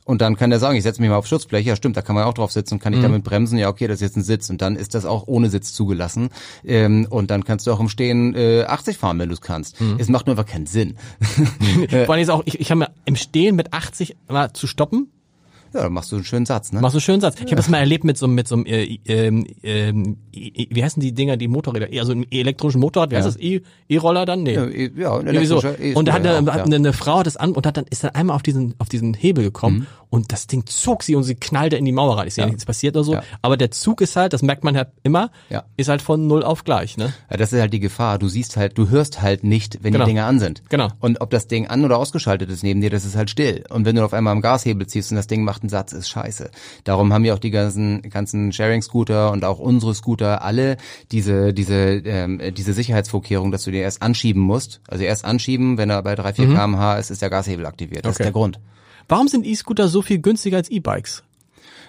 Und 0.07 0.21
dann 0.21 0.37
kann 0.37 0.49
der 0.49 0.59
sagen, 0.59 0.77
ich 0.77 0.83
setze 0.83 1.01
mich 1.01 1.09
mal 1.09 1.17
auf 1.17 1.27
Schutzblech, 1.27 1.65
ja 1.65 1.75
stimmt, 1.75 1.97
da 1.97 2.01
kann 2.01 2.15
man 2.15 2.23
auch 2.23 2.33
drauf 2.33 2.51
sitzen. 2.53 2.75
Und 2.75 2.79
kann 2.79 2.93
ich 2.93 3.01
damit 3.01 3.25
bremsen, 3.25 3.57
ja 3.57 3.67
okay, 3.67 3.87
das 3.87 3.95
ist 3.95 4.01
jetzt 4.01 4.15
ein 4.15 4.23
Sitz. 4.23 4.49
Und 4.49 4.61
dann 4.61 4.77
ist 4.77 4.95
das 4.95 5.05
auch 5.05 5.27
ohne 5.27 5.49
Sitz 5.49 5.73
zugelassen. 5.73 6.29
Ähm, 6.63 7.07
und 7.09 7.29
dann 7.29 7.43
kannst 7.43 7.67
du 7.67 7.73
auch 7.73 7.79
im 7.81 7.89
Stehen 7.89 8.33
äh, 8.33 8.63
80 8.63 8.97
fahren, 8.97 9.19
wenn 9.19 9.27
du 9.27 9.33
es 9.33 9.41
kannst. 9.41 9.75
Es 9.97 10.07
macht 10.07 10.25
nur 10.25 10.37
einfach 10.37 10.49
keinen 10.49 10.65
Sinn. 10.65 10.95
Vor 12.05 12.13
allem 12.13 12.23
ist 12.23 12.29
auch, 12.29 12.43
ich, 12.45 12.59
ich 12.59 12.71
habe 12.71 12.79
mir 12.79 12.89
im 13.05 13.17
Stehen 13.17 13.57
mit 13.57 13.73
80 13.73 14.15
mal 14.29 14.53
zu 14.53 14.65
stoppen, 14.65 15.11
ja, 15.77 15.89
machst 15.89 16.11
du 16.11 16.15
einen 16.17 16.25
schönen 16.25 16.45
Satz, 16.45 16.71
ne? 16.71 16.81
machst 16.81 16.93
du 16.93 16.97
einen 16.97 17.01
schönen 17.01 17.21
Satz. 17.21 17.35
Ich 17.35 17.41
habe 17.45 17.55
das 17.55 17.69
mal 17.69 17.77
erlebt 17.79 18.03
mit 18.03 18.17
so, 18.17 18.27
mit 18.27 18.47
so 18.47 18.55
einem, 18.55 18.65
äh, 18.65 18.97
ähm, 19.05 19.45
äh, 19.61 19.93
wie 20.33 20.83
heißen 20.83 21.01
die 21.01 21.13
Dinger, 21.13 21.37
die 21.37 21.47
Motorräder, 21.47 21.87
also 21.99 22.11
einem 22.11 22.25
elektronischen 22.31 22.81
Motorrad, 22.81 23.11
wie 23.11 23.15
heißt 23.15 23.27
das, 23.27 23.37
E- 23.39 23.61
E-Roller 23.89 24.25
dann? 24.25 24.43
Nee. 24.43 24.53
ja, 24.55 24.65
ja, 24.65 25.17
ein 25.17 25.25
so. 25.25 25.59
elektrischer 25.61 25.79
E-Scooter 25.79 25.97
Und 25.99 26.07
da 26.07 26.13
hat, 26.13 26.25
eine, 26.25 26.45
ja. 26.47 26.53
eine, 26.63 26.75
eine 26.75 26.93
Frau 26.93 27.23
das 27.23 27.37
an 27.37 27.51
und 27.53 27.65
hat 27.65 27.77
dann 27.77 27.85
ist 27.89 28.03
dann 28.03 28.11
einmal 28.15 28.35
auf 28.35 28.43
diesen 28.43 28.75
auf 28.79 28.89
diesen 28.89 29.13
Hebel 29.13 29.43
gekommen 29.43 29.79
Mhm. 29.79 29.87
Und 30.09 30.31
das 30.31 30.47
Ding 30.47 30.65
zog 30.65 31.03
sie 31.03 31.15
und 31.15 31.23
sie 31.23 31.35
knallte 31.35 31.75
in 31.75 31.85
die 31.85 31.91
Mauer 31.91 32.17
rein. 32.17 32.27
Ist 32.27 32.37
ja, 32.37 32.45
nichts 32.45 32.65
passiert 32.65 32.95
oder 32.95 33.03
so. 33.03 33.13
Ja. 33.13 33.23
Aber 33.41 33.57
der 33.57 33.69
Zug 33.69 34.01
ist 34.01 34.15
halt, 34.15 34.33
das 34.33 34.41
merkt 34.41 34.63
man 34.63 34.73
ja 34.73 34.85
immer, 35.03 35.29
Ja. 35.49 35.65
ist 35.75 35.89
halt 35.89 36.01
von 36.01 36.25
null 36.25 36.43
auf 36.43 36.63
gleich. 36.63 36.97
Ne? 36.97 37.13
Ja, 37.29 37.37
das 37.37 37.53
ist 37.53 37.59
halt 37.59 37.73
die 37.73 37.79
Gefahr. 37.79 38.17
Du 38.17 38.27
siehst 38.27 38.57
halt, 38.57 38.77
du 38.77 38.89
hörst 38.89 39.21
halt 39.21 39.43
nicht, 39.43 39.83
wenn 39.83 39.91
Genau. 39.93 40.05
die 40.05 40.11
Dinge 40.11 40.23
an 40.25 40.39
sind. 40.39 40.63
Genau. 40.69 40.87
Und 40.99 41.21
ob 41.21 41.29
das 41.29 41.47
Ding 41.47 41.67
an 41.67 41.85
oder 41.85 41.97
ausgeschaltet 41.99 42.49
ist 42.49 42.63
neben 42.63 42.81
dir, 42.81 42.89
das 42.89 43.05
ist 43.05 43.15
halt 43.15 43.29
still. 43.29 43.63
Und 43.69 43.85
wenn 43.85 43.95
du 43.95 44.03
auf 44.03 44.13
einmal 44.13 44.31
am 44.31 44.41
Gashebel 44.41 44.87
ziehst 44.87 45.11
und 45.11 45.17
das 45.17 45.27
Ding 45.27 45.43
macht 45.43 45.57
ersten 45.67 45.69
Satz 45.69 45.91
ist 45.91 46.09
scheiße. 46.09 46.49
Darum 46.83 47.13
haben 47.13 47.25
ja 47.25 47.33
auch 47.33 47.39
die 47.39 47.51
ganzen, 47.51 48.01
ganzen 48.03 48.51
Sharing-Scooter 48.51 49.31
und 49.31 49.43
auch 49.43 49.59
unsere 49.59 49.93
Scooter 49.93 50.41
alle 50.43 50.77
diese, 51.11 51.53
diese, 51.53 51.75
ähm, 51.75 52.41
diese 52.55 52.73
Sicherheitsvorkehrung, 52.73 53.51
dass 53.51 53.63
du 53.63 53.71
den 53.71 53.81
erst 53.81 54.01
anschieben 54.01 54.41
musst. 54.41 54.81
Also 54.87 55.03
erst 55.03 55.25
anschieben, 55.25 55.77
wenn 55.77 55.89
er 55.89 56.01
bei 56.03 56.15
3, 56.15 56.33
4 56.33 56.47
kmh 56.47 56.97
ist, 56.97 57.09
ist 57.11 57.21
der 57.21 57.29
Gashebel 57.29 57.65
aktiviert. 57.65 58.05
Das 58.05 58.15
Okay. 58.15 58.23
ist 58.23 58.25
der 58.25 58.31
Grund. 58.33 58.59
Warum 59.09 59.29
sind 59.29 59.45
E-Scooter 59.45 59.87
so 59.87 60.01
viel 60.01 60.19
günstiger 60.19 60.57
als 60.57 60.69
E-Bikes? 60.69 61.23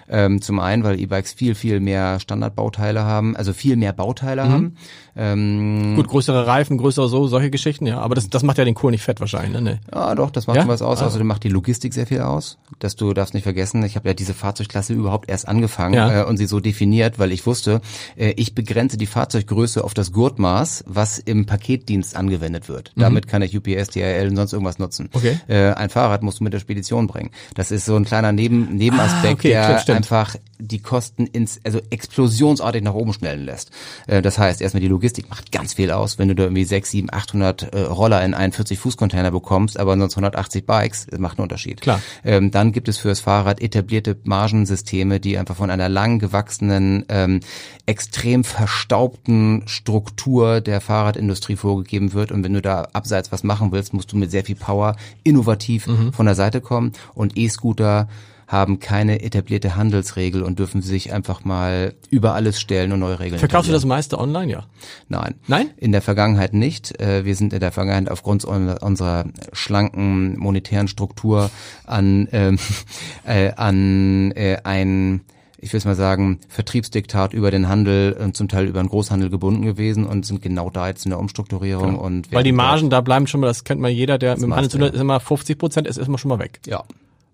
Ähm, 0.09 0.41
zum 0.41 0.59
einen, 0.59 0.83
weil 0.83 0.99
E-Bikes 0.99 1.33
viel, 1.33 1.53
viel 1.55 1.79
mehr 1.79 2.19
Standardbauteile 2.19 3.03
haben, 3.03 3.35
also 3.35 3.53
viel 3.53 3.75
mehr 3.75 3.93
Bauteile 3.93 4.49
haben. 4.49 4.75
Ähm, 5.15 5.93
Gut, 5.95 6.07
größere 6.07 6.47
Reifen, 6.47 6.77
größere 6.77 7.09
so, 7.09 7.27
solche 7.27 7.49
Geschichten, 7.49 7.85
ja. 7.85 7.99
Aber 7.99 8.15
das, 8.15 8.29
das 8.29 8.41
macht 8.43 8.57
ja 8.57 8.65
den 8.65 8.75
Kohl 8.75 8.91
nicht 8.91 9.03
fett 9.03 9.19
wahrscheinlich, 9.19 9.61
ne? 9.61 9.79
Ja, 9.93 10.15
doch, 10.15 10.31
das 10.31 10.47
macht 10.47 10.55
Ja? 10.57 10.61
schon 10.63 10.69
was 10.71 10.81
aus. 10.81 11.01
Ah. 11.01 11.07
Außerdem 11.07 11.27
macht 11.27 11.43
die 11.43 11.49
Logistik 11.49 11.93
sehr 11.93 12.07
viel 12.07 12.21
aus. 12.21 12.57
Dass 12.79 12.95
du 12.95 13.13
darfst 13.13 13.33
nicht 13.33 13.43
vergessen, 13.43 13.83
ich 13.83 13.95
habe 13.95 14.07
ja 14.07 14.13
diese 14.13 14.33
Fahrzeugklasse 14.33 14.93
überhaupt 14.93 15.29
erst 15.29 15.47
angefangen 15.47 15.93
Ja. 15.95 16.21
äh, 16.21 16.25
und 16.25 16.37
sie 16.37 16.45
so 16.45 16.59
definiert, 16.59 17.19
weil 17.19 17.31
ich 17.31 17.45
wusste, 17.45 17.81
äh, 18.17 18.31
ich 18.37 18.55
begrenze 18.55 18.97
die 18.97 19.05
Fahrzeuggröße 19.07 19.83
auf 19.83 19.93
das 19.93 20.11
Gurtmaß, 20.13 20.85
was 20.87 21.19
im 21.19 21.45
Paketdienst 21.45 22.15
angewendet 22.15 22.69
wird. 22.69 22.93
Damit 22.95 23.27
kann 23.27 23.41
ich 23.41 23.55
UPS, 23.57 23.89
DHL 23.89 24.27
und 24.29 24.35
sonst 24.37 24.53
irgendwas 24.53 24.79
nutzen. 24.79 25.09
Mhm. 25.13 25.17
Okay. 25.17 25.39
Äh, 25.47 25.73
ein 25.73 25.89
Fahrrad 25.89 26.23
musst 26.23 26.39
du 26.39 26.43
mit 26.43 26.53
der 26.53 26.59
Spedition 26.59 27.07
bringen. 27.07 27.31
Das 27.55 27.71
ist 27.71 27.85
so 27.85 27.95
ein 27.95 28.05
kleiner 28.05 28.31
Neben 28.31 28.75
Nebenaspekt, 28.75 29.25
Ah, 29.25 29.33
okay, 29.33 29.49
der 29.49 29.79
stimmt. 29.79 29.98
Einfach 29.99 30.35
die 30.61 30.79
Kosten 30.81 31.25
ins, 31.27 31.59
also 31.63 31.79
explosionsartig 31.89 32.83
nach 32.83 32.93
oben 32.93 33.13
schnellen 33.13 33.45
lässt. 33.45 33.71
Äh, 34.07 34.21
das 34.21 34.37
heißt, 34.37 34.61
erstmal 34.61 34.81
die 34.81 34.87
Logistik 34.87 35.29
macht 35.29 35.51
ganz 35.51 35.73
viel 35.73 35.91
aus, 35.91 36.17
wenn 36.17 36.27
du 36.27 36.35
da 36.35 36.43
irgendwie 36.43 36.63
6, 36.65 36.91
7, 36.91 37.09
800 37.11 37.73
äh, 37.73 37.81
Roller 37.81 38.23
in 38.23 38.33
einen 38.33 38.51
40-Fuß-Container 38.53 39.31
bekommst, 39.31 39.79
aber 39.79 39.97
sonst 39.97 40.15
180 40.15 40.65
Bikes, 40.65 41.07
das 41.09 41.19
macht 41.19 41.37
einen 41.37 41.43
Unterschied. 41.43 41.81
Klar. 41.81 42.01
Ähm, 42.23 42.51
dann 42.51 42.71
gibt 42.71 42.87
es 42.89 42.97
fürs 42.97 43.19
Fahrrad 43.19 43.61
etablierte 43.61 44.17
Margensysteme, 44.23 45.19
die 45.19 45.37
einfach 45.37 45.55
von 45.55 45.69
einer 45.69 45.89
lang 45.89 46.19
gewachsenen, 46.19 47.05
ähm, 47.09 47.39
extrem 47.85 48.43
verstaubten 48.43 49.63
Struktur 49.65 50.61
der 50.61 50.81
Fahrradindustrie 50.81 51.55
vorgegeben 51.55 52.13
wird. 52.13 52.31
Und 52.31 52.43
wenn 52.43 52.53
du 52.53 52.61
da 52.61 52.87
abseits 52.93 53.31
was 53.31 53.43
machen 53.43 53.71
willst, 53.71 53.93
musst 53.93 54.11
du 54.11 54.17
mit 54.17 54.31
sehr 54.31 54.43
viel 54.43 54.55
Power 54.55 54.95
innovativ 55.23 55.87
Mhm. 55.87 56.13
von 56.13 56.25
der 56.25 56.35
Seite 56.35 56.61
kommen. 56.61 56.93
Und 57.15 57.37
E-Scooter 57.37 58.07
haben 58.49 58.79
keine 58.79 59.21
etablierte 59.21 59.75
Handelsregel 59.75 60.41
und 60.41 60.57
dürfen 60.57 60.81
sich 60.81 61.13
einfach 61.13 61.45
mal 61.45 61.93
über 62.09 62.33
alles 62.33 62.59
stellen 62.59 62.91
und 62.91 62.99
neue 62.99 63.19
Regeln 63.19 63.37
Verkaufst 63.37 63.69
du 63.69 63.73
das 63.73 63.85
meiste 63.85 64.17
online, 64.17 64.51
ja? 64.51 64.65
Nein. 65.07 65.35
Nein? 65.47 65.69
In 65.77 65.91
der 65.91 66.01
Vergangenheit 66.01 66.53
nicht. 66.55 66.99
Äh, 66.99 67.25
Wir 67.25 67.35
sind 67.35 67.53
in 67.53 67.59
der 67.59 67.71
Vergangenheit 67.71 68.11
aufgrund 68.11 68.45
un- 68.45 68.75
unserer 68.79 69.25
schlanken 69.53 70.37
monetären 70.39 70.87
Struktur 70.87 71.51
an, 71.85 72.27
ähm, 72.31 72.57
äh, 73.23 73.51
an 73.53 74.31
äh, 74.31 74.57
ein 74.63 75.21
ich 75.61 75.73
will 75.73 75.77
es 75.77 75.83
mal 75.85 75.95
sagen, 75.95 76.39
Vertriebsdiktat 76.47 77.33
über 77.33 77.51
den 77.51 77.67
Handel 77.67 78.13
und 78.13 78.37
zum 78.37 78.47
Teil 78.47 78.65
über 78.67 78.81
den 78.81 78.87
Großhandel 78.87 79.29
gebunden 79.29 79.63
gewesen 79.63 80.05
und 80.07 80.25
sind 80.25 80.41
genau 80.41 80.69
da 80.69 80.87
jetzt 80.87 81.05
in 81.05 81.09
der 81.09 81.19
Umstrukturierung 81.19 81.97
und 81.99 82.31
Weil 82.31 82.45
die 82.45 82.53
Margen, 82.53 82.89
da 82.89 83.01
bleiben 83.01 83.27
schon 83.27 83.41
mal, 83.41 83.47
das 83.47 83.65
kennt 83.65 83.81
mal 83.81 83.89
jeder, 83.91 84.17
der 84.17 84.35
mit 84.35 84.43
dem 84.43 84.55
Handel 84.55 84.71
zu 84.71 84.77
tun 84.77 84.87
ist 84.87 84.99
immer 85.01 85.19
50 85.19 85.57
Prozent, 85.57 85.85
ist 85.85 85.97
erstmal 85.97 86.17
schon 86.17 86.29
mal 86.29 86.39
weg. 86.39 86.61
ja 86.65 86.83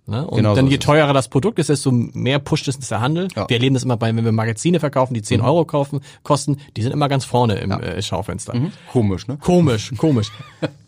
Ne? 0.07 0.25
Und 0.25 0.37
Genau 0.37 0.53
dann 0.55 0.65
so 0.65 0.71
je 0.71 0.77
teurer 0.77 1.13
das 1.13 1.29
Produkt 1.29 1.57
ist, 1.57 1.69
desto 1.69 1.91
mehr 1.91 2.37
pusht 2.39 2.67
es 2.67 2.77
der 2.79 3.01
Handel. 3.01 3.27
Ja. 3.35 3.43
Mhm. 3.43 3.49
Wir 3.49 3.57
erleben 3.57 3.73
das 3.73 3.83
immer 3.83 3.97
bei, 3.97 4.15
wenn 4.15 4.23
wir 4.23 4.31
Magazine 4.31 4.79
verkaufen, 4.79 5.13
die 5.13 5.21
10 5.21 5.41
Euro 5.41 5.65
kaufen, 5.65 6.01
kosten, 6.23 6.57
die 6.77 6.83
sind 6.83 6.91
immer 6.91 7.09
ganz 7.09 7.25
vorne 7.25 7.55
im 7.55 7.71
äh, 7.71 8.01
Schaufenster. 8.01 8.53
komisch, 8.91 9.27
ne? 9.27 9.37
Komisch, 9.37 9.93
komisch. 9.97 10.31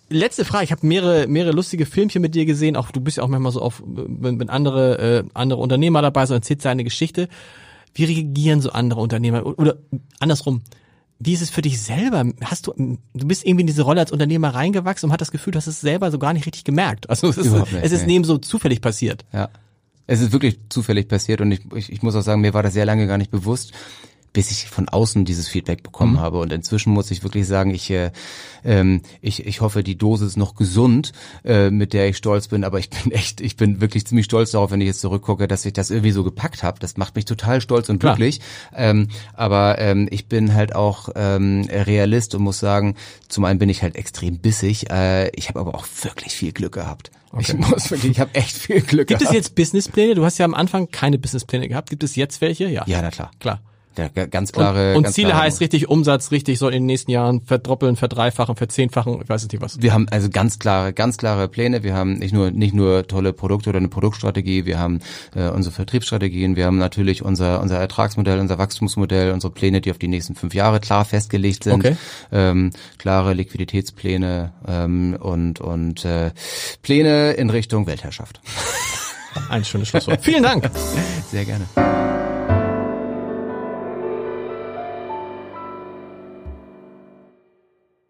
Letzte 0.10 0.46
Frage, 0.46 0.66
ich 0.66 0.72
habe 0.72 0.86
mehrere, 0.86 1.28
mehrere 1.28 1.52
lustige 1.52 1.86
Filmchen 1.86 2.22
mit 2.22 2.36
dir 2.36 2.46
gesehen, 2.46 2.76
auch 2.76 2.92
du 2.92 3.02
bist 3.02 3.18
ja 3.18 3.24
auch 3.24 3.28
manchmal 3.28 3.52
so 3.52 3.62
auf, 3.62 3.84
wenn, 3.86 4.40
wenn 4.40 4.50
andere, 4.50 5.00
äh, 5.00 5.24
andere 5.34 5.60
Unternehmer 5.60 6.02
dabei 6.02 6.26
sind, 6.26 6.36
erzählt 6.36 6.62
seine 6.62 6.84
Geschichte. 6.84 7.28
Wie 7.94 8.06
reagieren 8.06 8.62
so 8.62 8.72
andere 8.72 9.02
Unternehmer? 9.02 9.46
Oder 9.46 9.78
andersrum, 10.20 10.62
wie 11.20 11.34
ist 11.34 11.42
es 11.42 11.50
für 11.50 11.62
dich 11.62 11.82
selber? 11.82 12.26
Hast 12.44 12.68
du, 12.68 12.98
du 13.14 13.28
bist 13.28 13.46
irgendwie 13.46 13.62
in 13.62 13.68
diese 13.68 13.82
Rolle 13.82 14.02
als 14.02 14.12
Unternehmer 14.12 14.50
reingewachsen 14.50 15.10
und 15.10 15.14
hat 15.14 15.22
das 15.22 15.32
Gefühl, 15.32 15.52
du 15.52 15.58
hast 15.58 15.68
es 15.68 15.82
selber 15.82 16.12
so 16.12 16.20
gar 16.20 16.34
nicht 16.34 16.46
richtig 16.46 16.64
gemerkt. 16.64 17.10
Also 17.10 17.30
es 17.30 17.38
ist, 17.38 17.48
Überhaupt 17.48 17.72
nicht, 17.72 17.84
es 17.84 17.92
ist 17.92 18.02
nee. 18.02 18.14
neben 18.14 18.24
so 18.24 18.38
zufällig 18.38 18.82
passiert. 18.82 19.26
Ja. 19.34 19.50
Es 20.06 20.22
ist 20.22 20.32
wirklich 20.32 20.60
zufällig 20.70 21.08
passiert 21.08 21.42
und 21.42 21.52
ich, 21.52 21.62
ich, 21.76 21.92
ich 21.92 22.02
muss 22.02 22.16
auch 22.16 22.22
sagen, 22.22 22.42
mir 22.42 22.54
war 22.54 22.64
das 22.64 22.74
sehr 22.74 22.86
lange 22.86 23.08
gar 23.08 23.18
nicht 23.18 23.32
bewusst, 23.32 23.74
bis 24.38 24.52
ich 24.52 24.68
von 24.70 24.88
außen 24.88 25.26
dieses 25.26 25.48
Feedback 25.48 25.82
bekommen 25.82 26.14
Mhm. 26.14 26.20
habe. 26.20 26.38
Und 26.40 26.54
inzwischen 26.54 26.94
muss 26.94 27.10
ich 27.10 27.24
wirklich 27.24 27.48
sagen, 27.48 27.72
ich, 27.74 27.90
äh, 27.90 28.12
ähm, 28.64 29.02
ich, 29.20 29.48
ich 29.48 29.62
hoffe, 29.62 29.82
die 29.82 29.98
Dose 29.98 30.26
ist 30.28 30.38
noch 30.38 30.54
gesund, 30.54 31.12
äh, 31.44 31.72
mit 31.72 31.92
der 31.94 32.08
ich 32.08 32.18
stolz 32.18 32.48
bin. 32.48 32.64
Aber 32.64 32.78
ich 32.78 32.92
bin 32.92 33.12
echt, 33.12 33.42
ich 33.42 33.58
bin 33.58 33.82
wirklich 33.82 34.06
ziemlich 34.06 34.26
stolz 34.26 34.52
darauf, 34.52 34.70
wenn 34.70 34.80
ich 34.80 34.86
jetzt 34.86 35.02
zurückgucke, 35.02 35.48
dass 35.48 35.66
ich 35.66 35.74
das 35.74 35.90
irgendwie 35.90 36.12
so 36.12 36.24
gepackt 36.24 36.62
habe. 36.62 36.78
Das 36.80 36.98
macht 36.98 37.16
mich 37.16 37.26
total 37.26 37.62
stolz 37.62 37.90
und 37.90 37.98
glücklich. 37.98 38.40
Ähm, 38.76 39.08
aber 39.34 39.80
ähm, 39.80 40.08
ich 40.12 40.28
bin 40.28 40.54
halt 40.54 40.76
auch 40.76 41.10
ähm, 41.16 41.68
Realist 41.72 42.36
und 42.36 42.44
muss 42.44 42.60
sagen, 42.60 42.94
zum 43.30 43.44
einen 43.44 43.58
bin 43.58 43.70
ich 43.70 43.82
halt 43.82 43.96
extrem 43.96 44.38
bissig. 44.38 44.92
Äh, 44.92 45.30
ich 45.36 45.50
habe 45.50 45.60
aber 45.60 45.74
auch 45.74 45.88
wirklich 46.04 46.34
viel 46.36 46.52
Glück 46.52 46.74
gehabt. 46.74 47.10
Ich 47.40 47.56
muss 47.56 47.90
wirklich, 47.90 48.12
ich 48.12 48.20
habe 48.20 48.36
echt 48.36 48.56
viel 48.56 48.82
Glück 48.82 49.08
Gibt 49.08 49.22
es 49.22 49.30
gehabt. 49.30 49.36
jetzt 49.36 49.56
Businesspläne? 49.56 50.14
Du 50.14 50.24
hast 50.26 50.38
ja 50.38 50.46
am 50.46 50.54
Anfang 50.54 50.92
keine 50.92 51.18
Businesspläne 51.18 51.68
gehabt. 51.68 51.90
Gibt 51.90 52.04
es 52.04 52.16
jetzt 52.16 52.40
welche? 52.40 52.68
Ja. 52.68 52.84
Ja, 52.86 53.02
na 53.02 53.10
klar. 53.10 53.32
Klar. 53.40 53.62
Ja, 53.98 54.08
ga- 54.14 54.26
ganz 54.26 54.52
klare. 54.52 54.96
und 54.96 55.04
ganz 55.04 55.16
Ziele 55.16 55.30
klare 55.30 55.44
heißt 55.44 55.60
richtig 55.62 55.90
Umsatz, 55.90 56.32
richtig 56.32 56.60
soll 56.60 56.74
in 56.74 56.84
den 56.84 56.86
nächsten 56.88 57.12
Jahren 57.12 57.42
verdroppeln, 57.42 57.96
verdreifachen, 57.96 58.56
verzehnfachen, 58.56 59.20
ich 59.22 59.28
weiß 59.30 59.44
nicht 59.44 59.62
was. 59.62 59.82
Wir 59.82 59.94
haben 59.94 60.08
also 60.10 60.30
ganz 60.30 60.60
klare, 60.60 60.94
ganz 60.94 61.18
klare 61.18 61.48
Pläne. 61.48 61.84
Wir 61.84 61.94
haben 61.96 62.14
nicht 62.14 62.34
nur 62.34 62.52
nicht 62.52 62.74
nur 62.74 63.08
tolle 63.08 63.34
Produkte 63.34 63.70
oder 63.70 63.80
eine 63.80 63.88
Produktstrategie. 63.88 64.66
Wir 64.66 64.80
haben 64.80 65.00
äh, 65.36 65.50
unsere 65.50 65.74
Vertriebsstrategien. 65.74 66.56
Wir 66.56 66.66
haben 66.66 66.78
natürlich 66.78 67.24
unser 67.24 67.62
unser 67.62 67.78
Ertragsmodell, 67.80 68.40
unser 68.40 68.58
Wachstumsmodell, 68.58 69.32
unsere 69.32 69.52
Pläne, 69.54 69.82
die 69.82 69.92
auf 69.92 69.98
die 69.98 70.08
nächsten 70.08 70.36
fünf 70.36 70.54
Jahre 70.54 70.80
klar 70.80 71.06
festgelegt 71.06 71.64
sind. 71.64 71.74
Okay. 71.74 71.96
Ähm, 72.32 72.72
klare 72.98 73.34
Liquiditätspläne 73.34 74.54
ähm, 74.68 75.18
und 75.20 75.60
und 75.62 76.06
äh, 76.06 76.32
Pläne 76.82 77.34
in 77.34 77.50
Richtung 77.50 77.88
Weltherrschaft. 77.88 78.42
Ein 79.50 79.64
schönes 79.64 79.88
Schlusswort. 79.90 80.22
Vielen 80.24 80.44
Dank. 80.44 80.70
Sehr 81.32 81.46
gerne. 81.46 82.17